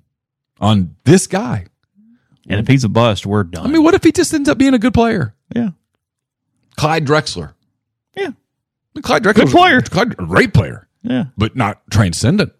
on 0.59 0.95
this 1.03 1.27
guy. 1.27 1.65
And 2.47 2.59
if 2.59 2.67
he's 2.67 2.83
a 2.83 2.89
bust, 2.89 3.25
we're 3.25 3.43
done. 3.43 3.65
I 3.65 3.69
mean, 3.69 3.83
what 3.83 3.93
if 3.93 4.03
he 4.03 4.11
just 4.11 4.33
ends 4.33 4.49
up 4.49 4.57
being 4.57 4.73
a 4.73 4.79
good 4.79 4.93
player? 4.93 5.33
yeah, 5.55 5.69
Clyde 6.75 7.05
Drexler. 7.05 7.53
yeah, 8.17 8.31
Clyde 9.01 9.23
Drexler, 9.23 9.35
Good 9.35 9.49
player. 9.49 9.81
Clyde, 9.81 10.17
great 10.17 10.53
player, 10.53 10.87
yeah. 11.03 11.25
but 11.37 11.55
not 11.55 11.81
transcendent. 11.89 12.51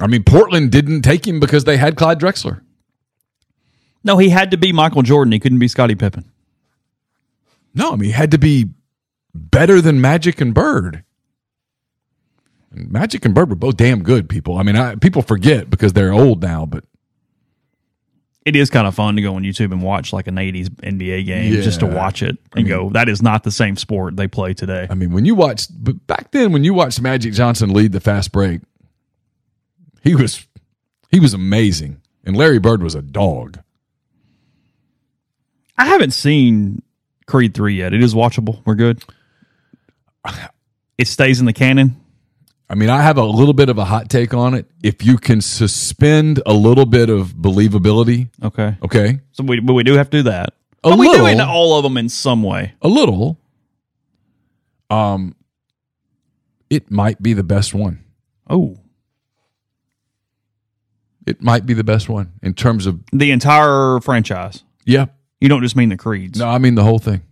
I 0.00 0.06
mean, 0.06 0.22
Portland 0.24 0.70
didn't 0.72 1.02
take 1.02 1.26
him 1.26 1.40
because 1.40 1.64
they 1.64 1.76
had 1.76 1.96
Clyde 1.96 2.18
Drexler. 2.20 2.60
No, 4.04 4.18
he 4.18 4.28
had 4.30 4.50
to 4.50 4.56
be 4.56 4.72
Michael 4.72 5.02
Jordan. 5.02 5.32
He 5.32 5.38
couldn't 5.38 5.58
be 5.58 5.68
Scottie 5.68 5.94
Pippen. 5.94 6.30
No, 7.74 7.92
I 7.92 7.96
mean, 7.96 8.06
he 8.06 8.12
had 8.12 8.30
to 8.32 8.38
be 8.38 8.70
better 9.34 9.80
than 9.80 10.00
Magic 10.00 10.40
and 10.40 10.52
Bird. 10.52 11.04
And 12.70 12.90
Magic 12.90 13.24
and 13.24 13.34
Bird 13.34 13.48
were 13.50 13.56
both 13.56 13.76
damn 13.76 14.02
good 14.02 14.28
people. 14.28 14.56
I 14.58 14.62
mean, 14.62 14.76
I, 14.76 14.96
people 14.96 15.22
forget 15.22 15.70
because 15.70 15.92
they're 15.92 16.12
old 16.12 16.42
now, 16.42 16.66
but 16.66 16.84
It 18.44 18.56
is 18.56 18.70
kind 18.70 18.86
of 18.86 18.94
fun 18.94 19.14
to 19.16 19.22
go 19.22 19.36
on 19.36 19.42
YouTube 19.42 19.72
and 19.72 19.82
watch 19.82 20.12
like 20.12 20.26
an 20.26 20.34
'80s 20.34 20.68
NBA 20.68 21.24
game 21.26 21.52
just 21.62 21.80
to 21.80 21.86
watch 21.86 22.22
it 22.22 22.38
and 22.56 22.66
go, 22.66 22.90
"That 22.90 23.08
is 23.08 23.22
not 23.22 23.44
the 23.44 23.52
same 23.52 23.76
sport 23.76 24.16
they 24.16 24.26
play 24.26 24.52
today." 24.52 24.86
I 24.90 24.94
mean, 24.94 25.12
when 25.12 25.24
you 25.24 25.34
watched, 25.34 25.70
but 25.82 26.06
back 26.06 26.32
then, 26.32 26.50
when 26.52 26.64
you 26.64 26.74
watched 26.74 27.00
Magic 27.00 27.34
Johnson 27.34 27.72
lead 27.72 27.92
the 27.92 28.00
fast 28.00 28.32
break, 28.32 28.60
he 30.02 30.14
was 30.16 30.44
he 31.10 31.20
was 31.20 31.32
amazing, 31.34 32.00
and 32.24 32.36
Larry 32.36 32.58
Bird 32.58 32.82
was 32.82 32.94
a 32.94 33.02
dog. 33.02 33.60
I 35.82 35.86
haven't 35.86 36.12
seen 36.12 36.80
Creed 37.26 37.54
three 37.54 37.76
yet. 37.76 37.92
It 37.92 38.04
is 38.04 38.14
watchable. 38.14 38.62
We're 38.64 38.76
good. 38.76 39.02
It 40.96 41.08
stays 41.08 41.40
in 41.40 41.46
the 41.46 41.52
canon. 41.52 41.96
I 42.70 42.76
mean, 42.76 42.88
I 42.88 43.02
have 43.02 43.18
a 43.18 43.24
little 43.24 43.52
bit 43.52 43.68
of 43.68 43.78
a 43.78 43.84
hot 43.84 44.08
take 44.08 44.32
on 44.32 44.54
it. 44.54 44.70
If 44.84 45.04
you 45.04 45.18
can 45.18 45.40
suspend 45.40 46.40
a 46.46 46.52
little 46.52 46.86
bit 46.86 47.10
of 47.10 47.30
believability, 47.34 48.28
Okay, 48.44 48.76
okay, 48.84 49.18
so 49.32 49.42
we 49.42 49.58
but 49.58 49.72
we 49.74 49.82
do 49.82 49.94
have 49.94 50.08
to 50.10 50.18
do 50.18 50.22
that. 50.22 50.50
A 50.84 50.90
but 50.90 50.98
we 51.00 51.06
do 51.06 51.12
little. 51.14 51.26
in 51.26 51.40
all 51.40 51.76
of 51.76 51.82
them 51.82 51.96
in 51.96 52.08
some 52.08 52.44
way. 52.44 52.74
a 52.80 52.86
little, 52.88 53.38
um, 54.88 55.34
it 56.70 56.92
might 56.92 57.20
be 57.20 57.32
the 57.32 57.42
best 57.42 57.74
one. 57.74 58.04
Oh, 58.48 58.78
It 61.26 61.42
might 61.42 61.66
be 61.66 61.74
the 61.74 61.84
best 61.84 62.08
one 62.08 62.32
in 62.40 62.54
terms 62.54 62.86
of 62.86 63.00
the 63.12 63.32
entire 63.32 63.98
franchise. 64.00 64.62
yeah. 64.84 65.06
You 65.42 65.48
don't 65.48 65.60
just 65.62 65.74
mean 65.74 65.88
the 65.88 65.96
creeds. 65.96 66.38
No, 66.38 66.48
I 66.48 66.58
mean 66.58 66.76
the 66.76 66.84
whole 66.84 67.00
thing. 67.00 67.22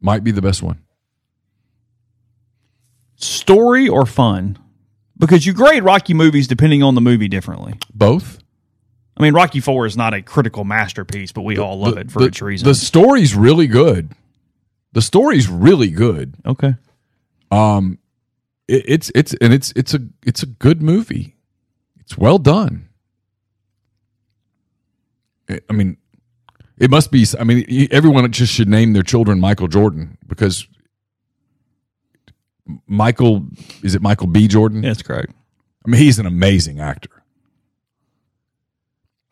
Might 0.00 0.22
be 0.22 0.30
the 0.30 0.40
best 0.40 0.62
one. 0.62 0.78
Story 3.16 3.88
or 3.88 4.06
fun? 4.06 4.56
Because 5.18 5.44
you 5.46 5.52
grade 5.52 5.82
Rocky 5.82 6.14
movies 6.14 6.46
depending 6.46 6.82
on 6.84 6.94
the 6.94 7.00
movie 7.00 7.26
differently. 7.26 7.74
Both. 7.92 8.38
I 9.16 9.22
mean, 9.22 9.34
Rocky 9.34 9.58
Four 9.58 9.86
is 9.86 9.96
not 9.96 10.14
a 10.14 10.22
critical 10.22 10.62
masterpiece, 10.64 11.32
but 11.32 11.42
we 11.42 11.58
all 11.58 11.78
love 11.80 11.94
The- 11.94 12.02
it 12.02 12.10
for 12.12 12.20
the- 12.20 12.26
its 12.26 12.40
reason. 12.40 12.68
The 12.68 12.74
story's 12.74 13.34
really 13.34 13.66
good. 13.66 14.12
The 14.92 15.02
story's 15.02 15.48
really 15.48 15.88
good. 15.90 16.34
Okay. 16.46 16.74
Um, 17.50 17.98
it, 18.68 18.84
it's 18.86 19.10
it's 19.14 19.34
and 19.40 19.52
it's 19.52 19.72
it's 19.74 19.92
a 19.94 20.00
it's 20.24 20.42
a 20.42 20.46
good 20.46 20.82
movie. 20.82 21.34
It's 21.98 22.16
well 22.16 22.38
done. 22.38 22.88
I 25.48 25.72
mean, 25.72 25.96
it 26.78 26.90
must 26.90 27.10
be. 27.10 27.26
I 27.38 27.44
mean, 27.44 27.88
everyone 27.90 28.30
just 28.32 28.52
should 28.52 28.68
name 28.68 28.92
their 28.92 29.02
children 29.02 29.40
Michael 29.40 29.68
Jordan 29.68 30.18
because 30.26 30.66
Michael 32.86 33.46
is 33.82 33.94
it 33.94 34.02
Michael 34.02 34.26
B. 34.26 34.48
Jordan? 34.48 34.82
That's 34.82 35.02
correct. 35.02 35.32
I 35.84 35.90
mean, 35.90 36.00
he's 36.00 36.18
an 36.18 36.26
amazing 36.26 36.80
actor. 36.80 37.10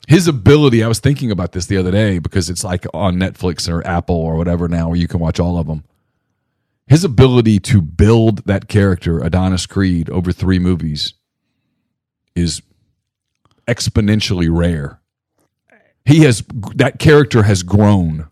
His 0.06 0.28
ability, 0.28 0.84
I 0.84 0.88
was 0.88 1.00
thinking 1.00 1.30
about 1.30 1.52
this 1.52 1.66
the 1.66 1.78
other 1.78 1.90
day 1.90 2.18
because 2.18 2.50
it's 2.50 2.62
like 2.62 2.84
on 2.92 3.16
Netflix 3.16 3.68
or 3.72 3.86
Apple 3.86 4.16
or 4.16 4.36
whatever 4.36 4.68
now 4.68 4.88
where 4.88 4.98
you 4.98 5.08
can 5.08 5.18
watch 5.18 5.40
all 5.40 5.58
of 5.58 5.66
them. 5.66 5.82
His 6.86 7.04
ability 7.04 7.60
to 7.60 7.80
build 7.80 8.44
that 8.44 8.68
character, 8.68 9.18
Adonis 9.18 9.64
Creed, 9.66 10.10
over 10.10 10.30
three 10.30 10.58
movies 10.58 11.14
is 12.34 12.60
exponentially 13.66 14.48
rare. 14.50 15.00
He 16.04 16.20
has, 16.24 16.42
that 16.74 16.98
character 16.98 17.42
has 17.44 17.62
grown. 17.62 18.28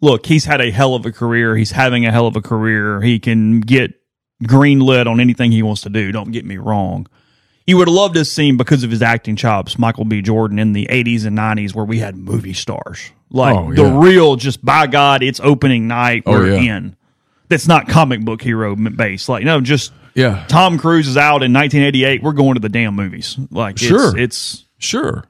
Look, 0.00 0.26
he's 0.26 0.46
had 0.46 0.60
a 0.62 0.70
hell 0.70 0.94
of 0.94 1.04
a 1.04 1.12
career. 1.12 1.56
He's 1.56 1.72
having 1.72 2.06
a 2.06 2.12
hell 2.12 2.26
of 2.26 2.36
a 2.36 2.40
career. 2.40 3.02
He 3.02 3.18
can 3.18 3.60
get 3.60 3.92
green 4.46 4.80
lit 4.80 5.06
on 5.06 5.20
anything 5.20 5.52
he 5.52 5.62
wants 5.62 5.82
to 5.82 5.90
do. 5.90 6.10
Don't 6.10 6.30
get 6.32 6.44
me 6.46 6.56
wrong. 6.56 7.06
You 7.66 7.76
would 7.76 7.88
have 7.88 7.94
loved 7.94 8.16
have 8.16 8.26
seen 8.26 8.56
because 8.56 8.82
of 8.82 8.90
his 8.90 9.02
acting 9.02 9.36
chops, 9.36 9.78
Michael 9.78 10.06
B. 10.06 10.22
Jordan 10.22 10.58
in 10.58 10.72
the 10.72 10.86
80s 10.90 11.26
and 11.26 11.36
90s 11.36 11.74
where 11.74 11.84
we 11.84 11.98
had 11.98 12.16
movie 12.16 12.54
stars. 12.54 13.10
Like 13.30 13.54
Oh, 13.56 13.72
the 13.74 13.84
real, 13.84 14.36
just 14.36 14.64
by 14.64 14.86
God, 14.86 15.22
it's 15.22 15.38
opening 15.40 15.86
night. 15.86 16.22
Oh, 16.26 16.32
We're 16.32 16.54
yeah. 16.56 16.76
in. 16.76 16.96
That's 17.48 17.68
not 17.68 17.86
comic 17.88 18.22
book 18.24 18.40
hero 18.42 18.74
based. 18.74 19.28
Like, 19.28 19.44
no, 19.44 19.60
just 19.60 19.92
Yeah. 20.14 20.46
Tom 20.48 20.78
Cruise 20.78 21.06
is 21.06 21.16
out 21.18 21.42
in 21.42 21.52
1988. 21.52 22.22
We're 22.22 22.32
going 22.32 22.54
to 22.54 22.60
the 22.60 22.68
damn 22.70 22.94
movies. 22.96 23.36
Like, 23.50 23.74
it's, 23.74 23.82
Sure. 23.82 24.18
it's 24.18 24.64
Sure. 24.78 25.24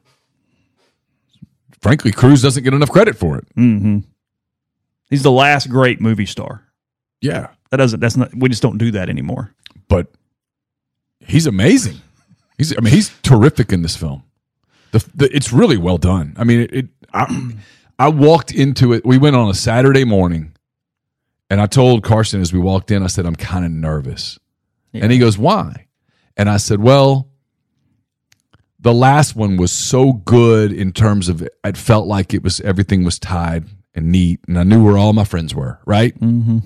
Frankly, 1.82 2.12
Cruise 2.12 2.42
doesn't 2.42 2.62
get 2.62 2.74
enough 2.74 2.90
credit 2.90 3.16
for 3.16 3.38
it. 3.38 3.46
Mm-hmm. 3.56 3.98
he's 5.08 5.22
the 5.22 5.30
last 5.30 5.68
great 5.70 6.00
movie 6.00 6.26
star. 6.26 6.64
Yeah. 7.20 7.48
That 7.70 7.78
doesn't. 7.78 8.00
That's 8.00 8.16
not. 8.16 8.34
We 8.34 8.48
just 8.48 8.62
don't 8.62 8.78
do 8.78 8.90
that 8.92 9.08
anymore. 9.08 9.54
but 9.88 10.08
he's 11.20 11.46
amazing. 11.46 12.00
He's 12.58 12.76
I 12.76 12.80
mean 12.80 12.92
he's 12.92 13.10
terrific 13.22 13.72
in 13.72 13.82
this 13.82 13.96
film. 13.96 14.24
The, 14.92 15.08
the 15.14 15.34
it's 15.34 15.52
really 15.52 15.76
well 15.78 15.96
done. 15.98 16.34
I 16.36 16.44
mean 16.44 16.60
it, 16.60 16.74
it 16.74 16.88
I, 17.14 17.52
I 17.98 18.08
walked 18.08 18.52
into 18.52 18.92
it. 18.92 19.06
We 19.06 19.18
went 19.18 19.36
on 19.36 19.48
a 19.48 19.54
Saturday 19.54 20.04
morning, 20.04 20.52
and 21.48 21.60
I 21.60 21.66
told 21.66 22.02
Carson 22.02 22.40
as 22.40 22.52
we 22.52 22.58
walked 22.58 22.90
in, 22.90 23.02
I 23.02 23.06
said 23.06 23.24
I'm 23.24 23.36
kind 23.36 23.64
of 23.64 23.70
nervous, 23.70 24.38
and 24.92 25.10
he 25.12 25.18
goes, 25.18 25.38
"Why?" 25.38 25.86
And 26.36 26.50
I 26.50 26.56
said, 26.58 26.80
"Well." 26.80 27.29
The 28.82 28.94
last 28.94 29.36
one 29.36 29.56
was 29.56 29.72
so 29.72 30.12
good 30.12 30.72
in 30.72 30.92
terms 30.92 31.28
of 31.28 31.42
it 31.42 31.76
felt 31.76 32.06
like 32.06 32.32
it 32.32 32.42
was 32.42 32.60
everything 32.60 33.04
was 33.04 33.18
tied 33.18 33.66
and 33.94 34.10
neat, 34.10 34.40
and 34.48 34.58
I 34.58 34.62
knew 34.62 34.82
where 34.82 34.96
all 34.96 35.12
my 35.12 35.24
friends 35.24 35.54
were, 35.54 35.78
right? 35.84 36.18
Mm-hmm. 36.18 36.58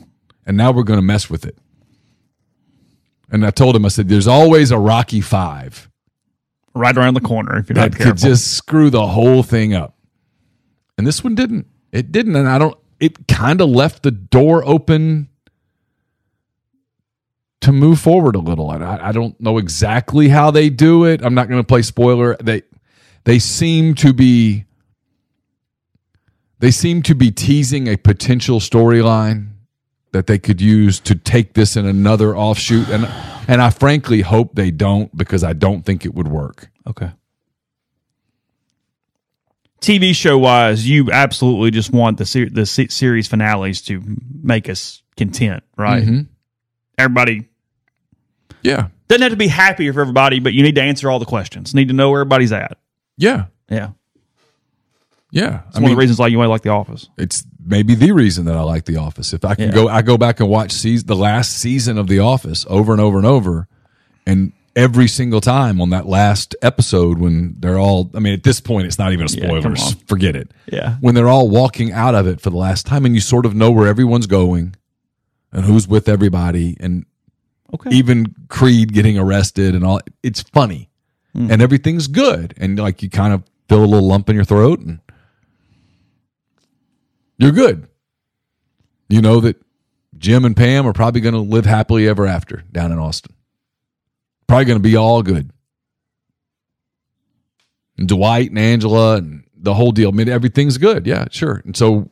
And 0.46 0.56
now 0.56 0.70
we're 0.70 0.84
going 0.84 0.98
to 0.98 1.02
mess 1.02 1.28
with 1.28 1.44
it. 1.44 1.58
And 3.30 3.44
I 3.44 3.50
told 3.50 3.74
him, 3.74 3.84
I 3.84 3.88
said, 3.88 4.08
"There's 4.08 4.28
always 4.28 4.70
a 4.70 4.78
Rocky 4.78 5.20
Five 5.20 5.90
Right 6.76 6.96
around 6.96 7.14
the 7.14 7.20
corner. 7.20 7.58
If 7.58 7.68
you're 7.68 7.76
not 7.76 7.92
careful. 7.92 8.12
could 8.12 8.18
just 8.18 8.52
screw 8.54 8.90
the 8.90 9.06
whole 9.06 9.42
thing 9.42 9.74
up." 9.74 9.96
And 10.98 11.06
this 11.06 11.24
one 11.24 11.34
didn't. 11.34 11.66
It 11.90 12.12
didn't, 12.12 12.36
and 12.36 12.48
I 12.48 12.58
don't. 12.58 12.76
It 13.00 13.26
kind 13.26 13.60
of 13.60 13.70
left 13.70 14.02
the 14.02 14.10
door 14.10 14.64
open 14.64 15.28
to 17.64 17.72
move 17.72 18.00
forward 18.00 18.36
a 18.36 18.40
little. 18.40 18.70
And 18.72 18.84
I, 18.84 19.08
I 19.08 19.12
don't 19.12 19.38
know 19.40 19.58
exactly 19.58 20.28
how 20.28 20.50
they 20.50 20.70
do 20.70 21.04
it. 21.04 21.22
I'm 21.24 21.34
not 21.34 21.48
going 21.48 21.60
to 21.60 21.66
play 21.66 21.82
spoiler. 21.82 22.36
They 22.42 22.62
they 23.24 23.38
seem 23.38 23.94
to 23.96 24.12
be 24.12 24.64
they 26.58 26.70
seem 26.70 27.02
to 27.02 27.14
be 27.14 27.30
teasing 27.30 27.88
a 27.88 27.96
potential 27.96 28.60
storyline 28.60 29.48
that 30.12 30.26
they 30.26 30.38
could 30.38 30.60
use 30.60 31.00
to 31.00 31.14
take 31.14 31.54
this 31.54 31.76
in 31.76 31.86
another 31.86 32.36
offshoot 32.36 32.88
and 32.88 33.06
and 33.48 33.60
I 33.60 33.70
frankly 33.70 34.20
hope 34.22 34.54
they 34.54 34.70
don't 34.70 35.14
because 35.16 35.42
I 35.44 35.52
don't 35.52 35.82
think 35.84 36.04
it 36.06 36.14
would 36.14 36.28
work. 36.28 36.70
Okay. 36.86 37.10
TV 39.80 40.14
show 40.14 40.38
wise, 40.38 40.88
you 40.88 41.10
absolutely 41.12 41.70
just 41.70 41.92
want 41.92 42.16
the 42.18 42.24
ser- 42.24 42.48
the 42.48 42.64
se- 42.64 42.88
series 42.88 43.28
finales 43.28 43.82
to 43.82 44.02
make 44.42 44.68
us 44.70 45.02
content, 45.16 45.62
right? 45.76 46.02
Mhm. 46.04 46.26
Everybody 46.96 47.48
Yeah. 48.64 48.88
doesn't 49.08 49.22
have 49.22 49.30
to 49.32 49.36
be 49.36 49.46
happy 49.48 49.90
for 49.92 50.00
everybody, 50.00 50.40
but 50.40 50.52
you 50.54 50.62
need 50.62 50.74
to 50.74 50.82
answer 50.82 51.10
all 51.10 51.18
the 51.20 51.24
questions. 51.26 51.74
Need 51.74 51.88
to 51.88 51.94
know 51.94 52.10
where 52.10 52.22
everybody's 52.22 52.50
at. 52.52 52.78
Yeah. 53.16 53.44
Yeah, 53.70 53.90
Yeah. 55.30 55.60
it's 55.68 55.76
one 55.76 55.84
of 55.84 55.90
the 55.90 55.96
reasons 55.96 56.18
why 56.18 56.26
you 56.28 56.38
might 56.38 56.46
like 56.46 56.62
The 56.62 56.70
Office. 56.70 57.08
it's 57.18 57.44
maybe 57.64 57.94
the 57.94 58.12
reason 58.12 58.44
that 58.46 58.56
I 58.56 58.62
like 58.62 58.84
The 58.84 58.96
Office. 58.96 59.32
If 59.32 59.44
I 59.44 59.54
can 59.54 59.68
Yeah. 59.68 59.74
go, 59.74 59.88
I 59.88 60.02
go 60.02 60.16
back 60.18 60.40
and 60.40 60.48
watch 60.48 60.72
season, 60.72 61.06
the 61.06 61.16
last 61.16 61.52
season 61.58 61.98
of 61.98 62.06
The 62.08 62.18
Office 62.20 62.64
over 62.68 62.92
and 62.92 63.00
over 63.00 63.16
and 63.18 63.26
over, 63.26 63.68
and 64.26 64.52
every 64.76 65.08
single 65.08 65.40
time 65.40 65.80
on 65.80 65.90
that 65.90 66.06
last 66.06 66.54
episode 66.60 67.18
when 67.18 67.54
they're 67.60 67.78
all, 67.78 68.10
I 68.14 68.18
mean, 68.18 68.32
at 68.34 68.42
this 68.42 68.60
point, 68.60 68.86
it's 68.86 68.98
not 68.98 69.12
even 69.12 69.26
a 69.26 69.28
spoiler. 69.28 69.72
S- 69.72 69.94
Forget 70.06 70.34
it. 70.36 70.50
Yeah. 70.70 70.96
When 71.00 71.14
they're 71.14 71.28
all 71.28 71.48
walking 71.48 71.92
out 71.92 72.14
of 72.14 72.26
it 72.26 72.40
for 72.40 72.50
the 72.50 72.56
last 72.56 72.84
time, 72.86 73.04
and 73.06 73.14
you 73.14 73.20
sort 73.20 73.46
of 73.46 73.54
know 73.54 73.70
where 73.70 73.86
everyone's 73.88 74.26
going 74.26 74.74
and 75.52 75.64
who's 75.64 75.86
with 75.88 76.08
everybody, 76.08 76.76
and 76.80 77.06
Okay. 77.74 77.90
even 77.90 78.34
Creed 78.48 78.92
getting 78.92 79.18
arrested 79.18 79.74
and 79.74 79.84
all, 79.84 80.00
it's 80.22 80.42
funny 80.42 80.88
hmm. 81.32 81.50
and 81.50 81.60
everything's 81.60 82.06
good, 82.06 82.54
and 82.56 82.78
like 82.78 83.02
you 83.02 83.10
kind 83.10 83.34
of 83.34 83.42
feel 83.68 83.84
a 83.84 83.86
little 83.86 84.06
lump 84.06 84.28
in 84.28 84.36
your 84.36 84.44
throat 84.44 84.80
and 84.80 85.00
you're 87.38 87.52
good. 87.52 87.88
You 89.08 89.20
know 89.20 89.40
that 89.40 89.60
Jim 90.16 90.44
and 90.44 90.56
Pam 90.56 90.86
are 90.86 90.92
probably 90.92 91.20
going 91.20 91.34
to 91.34 91.40
live 91.40 91.66
happily 91.66 92.08
ever 92.08 92.26
after 92.26 92.64
down 92.72 92.92
in 92.92 92.98
Austin. 92.98 93.34
Probably 94.46 94.64
going 94.64 94.78
to 94.78 94.82
be 94.82 94.96
all 94.96 95.22
good. 95.22 95.50
And 97.98 98.08
Dwight 98.08 98.50
and 98.50 98.58
Angela 98.58 99.16
and 99.16 99.44
the 99.54 99.74
whole 99.74 99.92
deal. 99.92 100.08
I 100.08 100.12
mean, 100.12 100.28
everything's 100.28 100.78
good. 100.78 101.06
Yeah, 101.06 101.26
sure. 101.30 101.62
And 101.64 101.76
so 101.76 102.08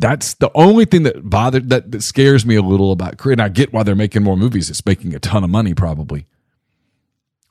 that's 0.00 0.34
the 0.34 0.50
only 0.54 0.84
thing 0.86 1.02
that 1.04 1.28
bothered 1.28 1.68
that, 1.70 1.92
that 1.92 2.02
scares 2.02 2.46
me 2.46 2.56
a 2.56 2.62
little 2.62 2.92
about. 2.92 3.24
And 3.24 3.40
I 3.40 3.48
get 3.48 3.72
why 3.72 3.82
they're 3.82 3.94
making 3.94 4.22
more 4.22 4.36
movies. 4.36 4.70
It's 4.70 4.84
making 4.84 5.14
a 5.14 5.20
ton 5.20 5.44
of 5.44 5.50
money 5.50 5.74
probably. 5.74 6.26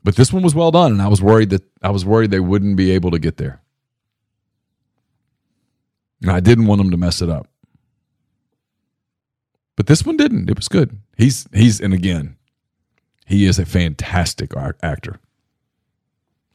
But 0.03 0.15
this 0.15 0.33
one 0.33 0.43
was 0.43 0.55
well 0.55 0.71
done, 0.71 0.93
and 0.93 1.01
I 1.01 1.07
was 1.07 1.21
worried 1.21 1.49
that 1.51 1.63
I 1.81 1.91
was 1.91 2.05
worried 2.05 2.31
they 2.31 2.39
wouldn't 2.39 2.77
be 2.77 2.91
able 2.91 3.11
to 3.11 3.19
get 3.19 3.37
there. 3.37 3.61
And 6.21 6.31
I 6.31 6.39
didn't 6.39 6.65
want 6.65 6.79
them 6.79 6.91
to 6.91 6.97
mess 6.97 7.21
it 7.21 7.29
up. 7.29 7.47
But 9.75 9.87
this 9.87 10.05
one 10.05 10.17
didn't. 10.17 10.49
It 10.49 10.57
was 10.57 10.67
good. 10.67 10.99
He's 11.17 11.47
he's 11.53 11.79
and 11.79 11.93
again, 11.93 12.37
he 13.25 13.45
is 13.45 13.59
a 13.59 13.65
fantastic 13.65 14.53
actor. 14.81 15.19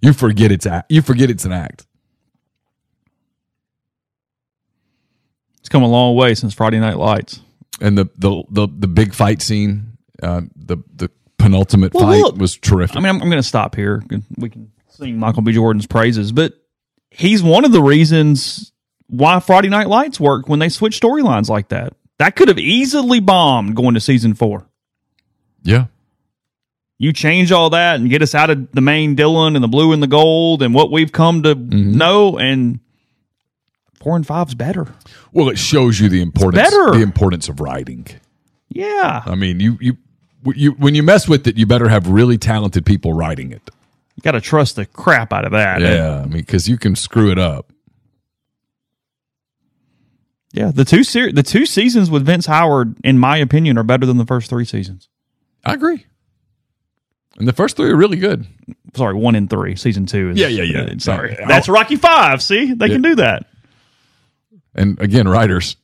You 0.02 0.12
forget 0.12 0.50
it's 0.50 0.66
you 0.88 1.02
forget 1.02 1.30
it's 1.30 1.44
an 1.44 1.52
act. 1.52 1.86
It's 5.64 5.70
come 5.70 5.82
a 5.82 5.88
long 5.88 6.14
way 6.14 6.34
since 6.34 6.52
Friday 6.52 6.78
Night 6.78 6.98
Lights. 6.98 7.40
And 7.80 7.96
the 7.96 8.04
the 8.18 8.42
the, 8.50 8.68
the 8.70 8.86
big 8.86 9.14
fight 9.14 9.40
scene, 9.40 9.96
uh, 10.22 10.42
the 10.54 10.76
the 10.94 11.10
penultimate 11.38 11.94
Well, 11.94 12.04
fight 12.04 12.20
look, 12.20 12.36
was 12.36 12.58
terrific. 12.58 12.96
I 12.96 13.00
mean, 13.00 13.08
I'm, 13.08 13.22
I'm 13.22 13.30
going 13.30 13.42
to 13.42 13.48
stop 13.48 13.74
here. 13.74 14.02
We 14.36 14.50
can 14.50 14.70
sing 14.90 15.18
Michael 15.18 15.40
B. 15.40 15.52
Jordan's 15.52 15.86
praises, 15.86 16.32
but 16.32 16.52
he's 17.10 17.42
one 17.42 17.64
of 17.64 17.72
the 17.72 17.80
reasons 17.82 18.72
why 19.06 19.40
Friday 19.40 19.70
Night 19.70 19.88
Lights 19.88 20.20
work 20.20 20.48
when 20.50 20.58
they 20.58 20.68
switch 20.68 21.00
storylines 21.00 21.48
like 21.48 21.68
that. 21.70 21.94
That 22.18 22.36
could 22.36 22.48
have 22.48 22.58
easily 22.58 23.20
bombed 23.20 23.74
going 23.74 23.94
to 23.94 24.00
season 24.00 24.34
four. 24.34 24.66
yeah. 25.62 25.86
You 26.96 27.12
change 27.12 27.50
all 27.50 27.70
that 27.70 27.96
and 27.96 28.08
get 28.08 28.22
us 28.22 28.36
out 28.36 28.50
of 28.50 28.70
the 28.70 28.80
main 28.80 29.16
Dillon 29.16 29.56
and 29.56 29.64
the 29.64 29.68
blue 29.68 29.92
and 29.92 30.00
the 30.02 30.06
gold 30.06 30.62
and 30.62 30.72
what 30.72 30.92
we've 30.92 31.10
come 31.10 31.42
to 31.42 31.56
Mm-hmm. 31.56 31.98
know, 31.98 32.38
and 32.38 32.78
four 34.04 34.14
and 34.14 34.24
five's 34.26 34.54
better. 34.54 34.86
Well, 35.32 35.48
it 35.48 35.58
shows 35.58 35.98
you 35.98 36.08
the 36.08 36.22
importance 36.22 36.70
the 36.70 37.00
importance 37.02 37.48
of 37.48 37.58
writing. 37.58 38.06
Yeah, 38.68 39.22
I 39.26 39.34
mean, 39.34 39.58
you 39.58 39.78
you 39.80 39.96
you 40.54 40.72
when 40.72 40.94
you 40.94 41.02
mess 41.02 41.26
with 41.28 41.46
it, 41.48 41.56
you 41.56 41.66
better 41.66 41.88
have 41.88 42.06
really 42.08 42.38
talented 42.38 42.86
people 42.86 43.12
writing 43.14 43.50
it. 43.50 43.62
you 44.14 44.22
got 44.22 44.32
to 44.32 44.40
trust 44.40 44.76
the 44.76 44.86
crap 44.86 45.32
out 45.32 45.44
of 45.44 45.52
that. 45.52 45.82
Eh? 45.82 45.94
Yeah, 45.94 46.18
I 46.20 46.26
mean, 46.26 46.32
because 46.32 46.68
you 46.68 46.76
can 46.78 46.94
screw 46.94 47.30
it 47.32 47.38
up. 47.38 47.72
yeah. 50.52 50.70
The 50.72 50.84
two 50.84 51.02
ser- 51.04 51.32
the 51.32 51.42
two 51.42 51.66
seasons 51.66 52.10
with 52.10 52.24
Vince 52.26 52.46
Howard, 52.46 52.96
in 53.04 53.18
my 53.18 53.36
opinion, 53.38 53.76
are 53.78 53.82
better 53.82 54.06
than 54.06 54.18
the 54.18 54.26
first 54.26 54.48
three 54.50 54.64
seasons. 54.64 55.08
I 55.64 55.74
agree. 55.74 56.04
And 57.38 57.48
the 57.48 57.52
first 57.52 57.76
three 57.76 57.90
are 57.90 57.96
really 57.96 58.16
good. 58.18 58.46
sorry, 58.94 59.14
one 59.14 59.34
in 59.34 59.48
three. 59.48 59.74
Season 59.74 60.06
two 60.06 60.30
is 60.30 60.38
Yeah, 60.38 60.46
yeah, 60.48 60.62
yeah. 60.62 60.94
sorry, 60.98 61.36
Yeah. 61.38 61.46
that's 61.48 61.68
Rocky 61.68 61.96
Five. 61.96 62.42
See, 62.42 62.74
they 62.74 62.88
can 62.88 63.02
do 63.02 63.16
that. 63.16 63.46
And 64.74 65.00
again, 65.00 65.28
writers, 65.28 65.76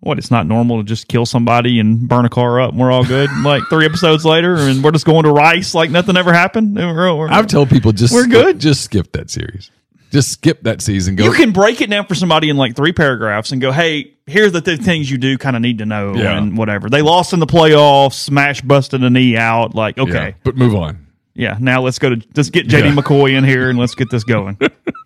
what? 0.00 0.18
It's 0.18 0.30
not 0.30 0.46
normal 0.46 0.78
to 0.78 0.84
just 0.84 1.08
kill 1.08 1.24
somebody 1.26 1.80
and 1.80 2.08
burn 2.08 2.24
a 2.24 2.28
car 2.28 2.60
up, 2.60 2.70
and 2.72 2.80
we're 2.80 2.92
all 2.92 3.04
good. 3.04 3.30
like 3.44 3.62
three 3.70 3.86
episodes 3.86 4.24
later, 4.24 4.54
and 4.56 4.84
we're 4.84 4.90
just 4.92 5.06
going 5.06 5.24
to 5.24 5.30
Rice 5.32 5.74
like 5.74 5.90
nothing 5.90 6.16
ever 6.16 6.32
happened. 6.32 6.76
We're- 6.76 7.12
we're- 7.14 7.30
I've 7.30 7.46
told 7.46 7.70
people 7.70 7.92
just 7.92 8.12
We're 8.12 8.24
skip- 8.24 8.32
good. 8.32 8.58
Just 8.60 8.82
skip 8.84 9.12
that 9.12 9.30
series. 9.30 9.70
Just 10.12 10.30
skip 10.30 10.62
that 10.62 10.80
season. 10.82 11.16
Go. 11.16 11.24
you 11.24 11.32
can 11.32 11.50
break 11.50 11.80
it 11.80 11.90
down 11.90 12.06
for 12.06 12.14
somebody 12.14 12.48
in 12.48 12.56
like 12.56 12.76
three 12.76 12.92
paragraphs 12.92 13.50
and 13.50 13.60
go, 13.60 13.72
"Hey, 13.72 14.14
here's 14.26 14.52
the 14.52 14.60
th- 14.60 14.80
things 14.80 15.10
you 15.10 15.18
do 15.18 15.36
kind 15.36 15.56
of 15.56 15.62
need 15.62 15.78
to 15.78 15.86
know 15.86 16.14
Yeah. 16.14 16.38
and 16.38 16.56
whatever." 16.56 16.88
They 16.88 17.02
lost 17.02 17.32
in 17.32 17.40
the 17.40 17.46
playoffs, 17.46 18.12
smash 18.14 18.60
busted 18.60 19.02
a 19.02 19.10
knee 19.10 19.36
out. 19.36 19.74
Like, 19.74 19.96
Yeah, 19.96 20.02
okay, 20.04 20.34
but 20.44 20.56
move 20.56 20.76
on. 20.76 21.06
yeah. 21.34 21.56
now 21.60 21.82
let's 21.82 21.98
go 21.98 22.14
to 22.14 22.22
let's 22.36 22.50
get 22.50 22.68
JD 22.68 22.84
Yeah. 22.84 22.94
McCoy 22.94 23.36
in 23.36 23.42
here 23.44 23.68
and 23.68 23.78
let's 23.80 23.96
get 23.96 24.08
this 24.08 24.22
going. 24.22 24.56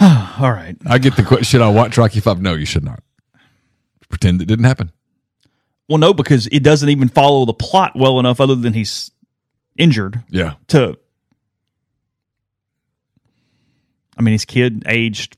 All 0.40 0.50
right. 0.52 0.76
I 0.86 0.98
get 0.98 1.16
the 1.16 1.22
question: 1.22 1.44
Should 1.44 1.60
I 1.62 1.68
watch 1.68 1.98
Rocky 1.98 2.20
Five? 2.20 2.40
No, 2.40 2.54
you 2.54 2.64
should 2.66 2.84
not. 2.84 3.02
Pretend 4.08 4.40
it 4.42 4.46
didn't 4.46 4.64
happen. 4.64 4.90
Well, 5.88 5.98
no, 5.98 6.14
because 6.14 6.46
it 6.48 6.62
doesn't 6.62 6.88
even 6.88 7.08
follow 7.08 7.44
the 7.44 7.52
plot 7.54 7.92
well 7.96 8.18
enough, 8.20 8.40
other 8.40 8.54
than 8.54 8.72
he's 8.72 9.10
injured 9.76 10.22
Yeah, 10.30 10.54
to. 10.68 10.98
I 14.16 14.22
mean, 14.22 14.32
his 14.32 14.44
kid 14.44 14.82
aged 14.86 15.36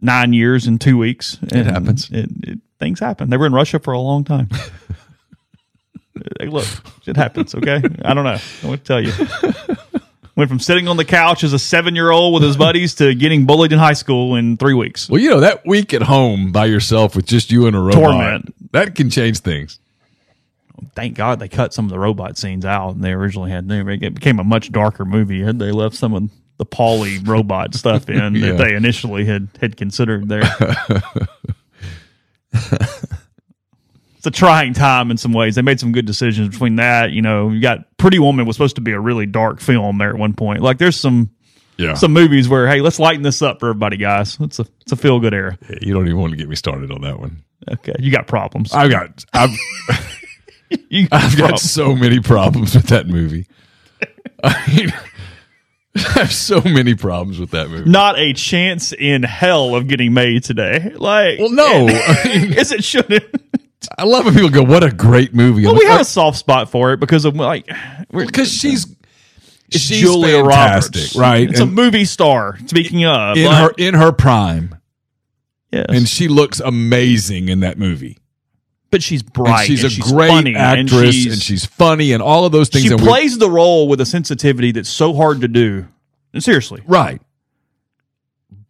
nine 0.00 0.32
years 0.32 0.66
in 0.66 0.78
two 0.78 0.98
weeks. 0.98 1.38
and 1.52 1.66
happens. 1.66 2.10
It, 2.10 2.28
it, 2.42 2.58
things 2.78 3.00
happen. 3.00 3.30
They 3.30 3.36
were 3.36 3.46
in 3.46 3.52
Russia 3.52 3.78
for 3.78 3.92
a 3.92 3.98
long 4.00 4.22
time. 4.24 4.48
hey, 6.40 6.46
look, 6.46 6.66
it 7.06 7.16
happens. 7.16 7.54
Okay, 7.54 7.82
I 8.04 8.14
don't 8.14 8.24
know. 8.24 8.38
I 8.62 8.66
want 8.66 8.84
to 8.84 8.86
tell 8.86 9.00
you. 9.00 9.12
Went 10.36 10.50
from 10.50 10.58
sitting 10.58 10.88
on 10.88 10.96
the 10.96 11.04
couch 11.04 11.44
as 11.44 11.52
a 11.52 11.58
seven-year-old 11.60 12.34
with 12.34 12.42
his 12.42 12.56
buddies 12.56 12.96
to 12.96 13.14
getting 13.14 13.46
bullied 13.46 13.72
in 13.72 13.78
high 13.78 13.92
school 13.92 14.34
in 14.34 14.56
three 14.56 14.74
weeks. 14.74 15.08
Well, 15.08 15.20
you 15.20 15.30
know 15.30 15.38
that 15.40 15.64
week 15.64 15.94
at 15.94 16.02
home 16.02 16.50
by 16.50 16.66
yourself 16.66 17.14
with 17.14 17.24
just 17.26 17.52
you 17.52 17.66
and 17.68 17.76
a 17.76 17.78
robot. 17.78 18.00
Torment. 18.00 18.72
That 18.72 18.96
can 18.96 19.10
change 19.10 19.38
things. 19.40 19.78
thank 20.96 21.16
God 21.16 21.38
they 21.38 21.48
cut 21.48 21.72
some 21.72 21.84
of 21.84 21.92
the 21.92 22.00
robot 22.00 22.36
scenes 22.36 22.64
out, 22.64 22.96
and 22.96 23.04
they 23.04 23.12
originally 23.12 23.52
had 23.52 23.68
new. 23.68 23.88
it 23.88 24.14
became 24.14 24.40
a 24.40 24.44
much 24.44 24.72
darker 24.72 25.04
movie. 25.04 25.40
Had 25.40 25.60
they 25.60 25.70
left 25.70 25.94
some 25.94 26.12
of 26.14 26.28
the 26.58 26.66
Paulie 26.66 27.24
robot 27.26 27.74
stuff 27.74 28.08
in 28.08 28.34
Yeah. 28.40 28.52
that 28.54 28.58
they 28.58 28.74
initially 28.74 29.24
had 29.24 29.48
had 29.60 29.76
considered 29.76 30.28
there. 30.28 30.42
it's 34.26 34.36
a 34.36 34.38
trying 34.38 34.72
time 34.72 35.10
in 35.10 35.16
some 35.18 35.32
ways. 35.32 35.54
They 35.54 35.62
made 35.62 35.78
some 35.80 35.92
good 35.92 36.06
decisions 36.06 36.48
between 36.48 36.76
that. 36.76 37.10
You 37.12 37.20
know, 37.22 37.50
you 37.50 37.60
got 37.60 37.96
Pretty 37.98 38.18
Woman 38.18 38.46
was 38.46 38.56
supposed 38.56 38.76
to 38.76 38.80
be 38.82 38.92
a 38.92 39.00
really 39.00 39.26
dark 39.26 39.60
film 39.60 39.98
there 39.98 40.08
at 40.10 40.16
one 40.16 40.32
point. 40.32 40.62
Like 40.62 40.78
there's 40.78 40.96
some 40.98 41.30
Yeah. 41.76 41.94
some 41.94 42.12
movies 42.12 42.48
where 42.48 42.66
hey, 42.68 42.80
let's 42.80 42.98
lighten 42.98 43.22
this 43.22 43.42
up 43.42 43.60
for 43.60 43.68
everybody, 43.68 43.96
guys. 43.98 44.38
It's 44.40 44.58
a 44.58 44.66
it's 44.80 44.92
a 44.92 44.96
feel 44.96 45.20
good 45.20 45.34
era. 45.34 45.58
you 45.82 45.92
don't 45.92 46.06
even 46.06 46.18
want 46.18 46.30
to 46.30 46.36
get 46.38 46.48
me 46.48 46.56
started 46.56 46.90
on 46.90 47.02
that 47.02 47.20
one. 47.20 47.42
Okay, 47.70 47.94
you 47.98 48.10
got 48.10 48.26
problems. 48.26 48.72
I've 48.72 48.90
got 48.90 49.24
I've 49.32 49.50
you 50.88 51.06
I've 51.12 51.36
got 51.36 51.58
so 51.58 51.94
many 51.94 52.20
problems 52.20 52.74
with 52.74 52.86
that 52.86 53.06
movie. 53.06 53.46
I 54.44 54.74
mean, 54.76 54.92
I 55.96 56.00
have 56.20 56.32
so 56.32 56.60
many 56.62 56.94
problems 56.94 57.38
with 57.38 57.50
that 57.52 57.68
movie. 57.70 57.88
not 57.90 58.18
a 58.18 58.32
chance 58.32 58.92
in 58.92 59.22
hell 59.22 59.74
of 59.74 59.86
getting 59.86 60.12
made 60.12 60.42
today. 60.44 60.92
Like, 60.96 61.38
Well, 61.38 61.50
no. 61.50 61.88
I 61.88 62.22
mean, 62.24 62.52
is 62.54 62.72
it 62.72 62.82
shouldn't. 62.84 63.24
I 63.98 64.04
love 64.04 64.24
when 64.24 64.34
people 64.34 64.50
go, 64.50 64.62
"What 64.62 64.82
a 64.84 64.90
great 64.90 65.34
movie!" 65.34 65.64
Well, 65.64 65.74
we 65.74 65.84
have 65.86 65.98
a 65.98 66.00
oh. 66.00 66.04
soft 66.04 66.38
spot 66.38 66.70
for 66.70 66.92
it 66.92 67.00
because 67.00 67.24
of 67.24 67.36
like 67.36 67.68
because 68.10 68.52
she's 68.52 68.86
it's 69.70 69.78
she's 69.84 70.00
Julia 70.00 70.42
fantastic, 70.42 70.94
Roberts, 70.94 71.16
right? 71.16 71.48
It's 71.50 71.60
a 71.60 71.66
movie 71.66 72.04
star. 72.04 72.58
Speaking 72.66 73.04
of, 73.06 73.36
in 73.36 73.46
like, 73.46 73.62
her 73.62 73.70
in 73.78 73.94
her 73.94 74.12
prime, 74.12 74.76
yes. 75.72 75.86
and 75.88 76.08
she 76.08 76.28
looks 76.28 76.60
amazing 76.60 77.48
in 77.48 77.60
that 77.60 77.78
movie. 77.78 78.18
but 78.90 79.02
she's 79.02 79.22
And 79.22 79.32
bright. 79.32 79.66
she's 79.66 79.82
and 79.82 79.92
a 79.92 80.12
great 80.12 80.28
funny, 80.28 80.54
and 80.54 80.88
actress, 80.90 81.14
she's- 81.14 81.32
and 81.32 81.42
she's 81.42 81.64
funny, 81.66 82.12
and 82.12 82.22
all 82.22 82.44
of 82.44 82.52
those 82.52 82.68
things. 82.68 82.84
she 82.84 82.94
plays 82.96 83.38
the 83.38 83.50
role 83.50 83.88
with 83.88 84.00
a 84.00 84.06
sensitivity 84.06 84.70
that's 84.72 84.88
so 84.88 85.14
hard 85.14 85.40
to 85.40 85.48
do. 85.48 85.86
And 86.32 86.42
seriously, 86.42 86.82
right, 86.86 87.20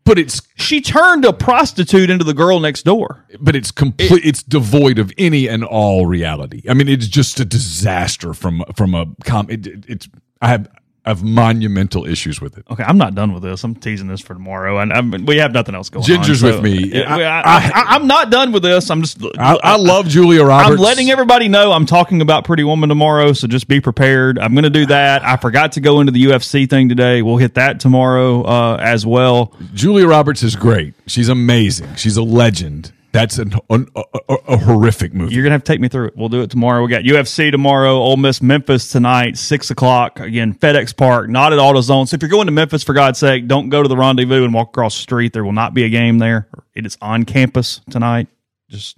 but 0.04 0.18
it's 0.18 0.42
she 0.56 0.80
turned 0.80 1.24
a 1.24 1.32
prostitute 1.32 2.10
into 2.10 2.24
the 2.24 2.34
girl 2.34 2.60
next 2.60 2.82
door. 2.84 3.24
but 3.40 3.56
it's 3.56 3.70
complete. 3.70 4.24
it's 4.24 4.42
devoid 4.42 4.98
of 4.98 5.12
any 5.18 5.48
and 5.48 5.64
all 5.64 6.06
reality. 6.06 6.62
I 6.68 6.74
mean, 6.74 6.88
it's 6.88 7.08
just 7.08 7.40
a 7.40 7.44
disaster 7.44 8.34
from 8.34 8.62
from 8.76 8.94
a 8.94 9.06
com. 9.24 9.48
It, 9.50 9.66
it- 9.66 9.84
it's 9.88 10.08
I 10.42 10.48
have 10.48 10.68
have 11.04 11.22
monumental 11.22 12.06
issues 12.06 12.40
with 12.40 12.56
it. 12.56 12.64
Okay, 12.70 12.82
I'm 12.82 12.96
not 12.96 13.14
done 13.14 13.34
with 13.34 13.42
this. 13.42 13.62
I'm 13.62 13.74
teasing 13.74 14.08
this 14.08 14.20
for 14.20 14.32
tomorrow, 14.32 14.78
and 14.78 14.92
I'm, 14.92 15.26
we 15.26 15.36
have 15.36 15.52
nothing 15.52 15.74
else 15.74 15.90
going 15.90 16.04
Ginger's 16.04 16.42
on. 16.42 16.50
with 16.52 16.62
me. 16.62 16.92
Yeah, 16.92 17.42
I- 17.44 17.92
I, 17.92 17.96
am 17.96 18.06
not 18.06 18.30
done 18.30 18.52
with 18.52 18.62
this. 18.62 18.90
I'm 18.90 19.02
just. 19.02 19.22
I, 19.38 19.58
I 19.62 19.76
love 19.76 20.08
Julia 20.08 20.44
Roberts. 20.44 20.70
I'm 20.70 20.76
letting 20.78 21.10
everybody 21.10 21.48
know 21.48 21.72
I'm 21.72 21.84
talking 21.84 22.22
about 22.22 22.44
Pretty 22.44 22.64
Woman 22.64 22.88
tomorrow, 22.88 23.32
so 23.34 23.46
just 23.46 23.68
be 23.68 23.80
prepared. 23.80 24.38
I'm 24.38 24.54
going 24.54 24.64
to 24.64 24.70
do 24.70 24.86
that. 24.86 25.22
I 25.24 25.36
forgot 25.36 25.72
to 25.72 25.80
go 25.80 26.00
into 26.00 26.12
the 26.12 26.24
UFC 26.24 26.68
thing 26.68 26.88
today. 26.88 27.20
We'll 27.20 27.36
hit 27.36 27.54
that 27.54 27.80
tomorrow 27.80 28.42
uh, 28.42 28.78
as 28.80 29.04
well. 29.04 29.52
Julia 29.74 30.06
Roberts 30.06 30.42
is 30.42 30.56
great. 30.56 30.94
She's 31.06 31.28
amazing. 31.28 31.96
She's 31.96 32.16
a 32.16 32.22
legend. 32.22 32.92
That's 33.14 33.38
an, 33.38 33.54
an, 33.70 33.86
a, 33.94 34.02
a, 34.48 34.56
horrific 34.56 35.14
movie. 35.14 35.32
You're 35.32 35.44
gonna 35.44 35.52
have 35.52 35.62
to 35.62 35.72
take 35.72 35.80
me 35.80 35.86
through 35.86 36.08
it. 36.08 36.16
We'll 36.16 36.28
do 36.28 36.42
it 36.42 36.50
tomorrow. 36.50 36.82
We 36.82 36.90
got 36.90 37.04
UFC 37.04 37.52
tomorrow. 37.52 37.92
Ole 37.92 38.16
Miss 38.16 38.42
Memphis 38.42 38.90
tonight, 38.90 39.38
six 39.38 39.70
o'clock. 39.70 40.18
Again, 40.18 40.52
FedEx 40.52 40.96
Park, 40.96 41.30
not 41.30 41.52
at 41.52 41.60
AutoZone. 41.60 42.08
So 42.08 42.16
if 42.16 42.22
you're 42.22 42.28
going 42.28 42.46
to 42.46 42.52
Memphis, 42.52 42.82
for 42.82 42.92
God's 42.92 43.20
sake, 43.20 43.46
don't 43.46 43.68
go 43.68 43.84
to 43.84 43.88
the 43.88 43.96
Rendezvous 43.96 44.42
and 44.42 44.52
walk 44.52 44.70
across 44.70 44.96
the 44.96 45.02
street. 45.02 45.32
There 45.32 45.44
will 45.44 45.52
not 45.52 45.74
be 45.74 45.84
a 45.84 45.88
game 45.88 46.18
there. 46.18 46.48
It 46.74 46.86
is 46.86 46.98
on 47.00 47.24
campus 47.24 47.82
tonight. 47.88 48.26
Just 48.68 48.96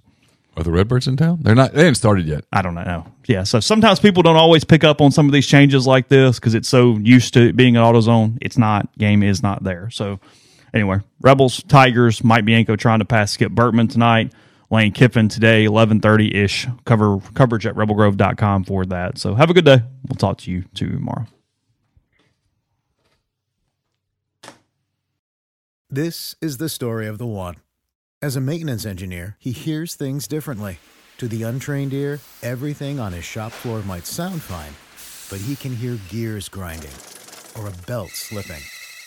Are 0.55 0.63
the 0.63 0.71
Redbirds 0.71 1.07
in 1.07 1.15
town? 1.15 1.37
They're 1.43 1.53
not. 1.53 1.73
They 1.73 1.81
haven't 1.81 1.93
started 1.93 2.25
yet. 2.25 2.43
I 2.51 2.63
don't 2.63 2.73
know. 2.73 3.05
Yeah. 3.27 3.43
So 3.43 3.59
sometimes 3.59 3.99
people 3.99 4.23
don't 4.23 4.35
always 4.35 4.63
pick 4.63 4.83
up 4.83 4.99
on 4.99 5.11
some 5.11 5.27
of 5.27 5.31
these 5.31 5.45
changes 5.45 5.85
like 5.85 6.07
this 6.07 6.39
because 6.39 6.55
it's 6.55 6.69
so 6.69 6.97
used 6.97 7.35
to 7.35 7.53
being 7.53 7.77
an 7.77 7.83
AutoZone. 7.83 8.39
It's 8.41 8.57
not. 8.57 8.97
Game 8.97 9.21
is 9.21 9.43
not 9.43 9.63
there. 9.63 9.91
So 9.91 10.19
anyway, 10.77 10.99
Rebels, 11.21 11.63
Tigers, 11.63 12.23
Mike 12.23 12.45
Bianco 12.45 12.75
trying 12.75 12.99
to 12.99 13.05
pass 13.05 13.31
Skip 13.31 13.51
Bertman 13.51 13.89
tonight. 13.89 14.31
Lane 14.69 14.91
Kiffin 14.91 15.29
today, 15.29 15.67
1130 15.67 16.35
ish. 16.35 16.67
Cover 16.85 17.19
coverage 17.33 17.65
at 17.65 17.75
rebelgrove.com 17.75 18.65
for 18.65 18.85
that. 18.85 19.17
So 19.17 19.35
have 19.35 19.49
a 19.49 19.53
good 19.53 19.65
day. 19.65 19.81
We'll 20.07 20.17
talk 20.17 20.39
to 20.39 20.51
you 20.51 20.65
tomorrow. 20.73 21.25
This 25.89 26.35
is 26.41 26.57
the 26.57 26.67
story 26.67 27.07
of 27.07 27.17
the 27.17 27.25
one. 27.25 27.55
As 28.21 28.35
a 28.35 28.41
maintenance 28.41 28.85
engineer, 28.85 29.37
he 29.39 29.51
hears 29.51 29.95
things 29.95 30.27
differently. 30.27 30.79
To 31.19 31.27
the 31.27 31.43
untrained 31.43 31.93
ear, 31.93 32.19
everything 32.43 32.99
on 32.99 33.13
his 33.13 33.23
shop 33.23 33.51
floor 33.51 33.81
might 33.83 34.05
sound 34.05 34.41
fine, 34.41 34.73
but 35.29 35.43
he 35.45 35.55
can 35.55 35.75
hear 35.75 35.97
gears 36.09 36.49
grinding 36.49 36.91
or 37.57 37.67
a 37.67 37.85
belt 37.87 38.09
slipping. 38.09 38.61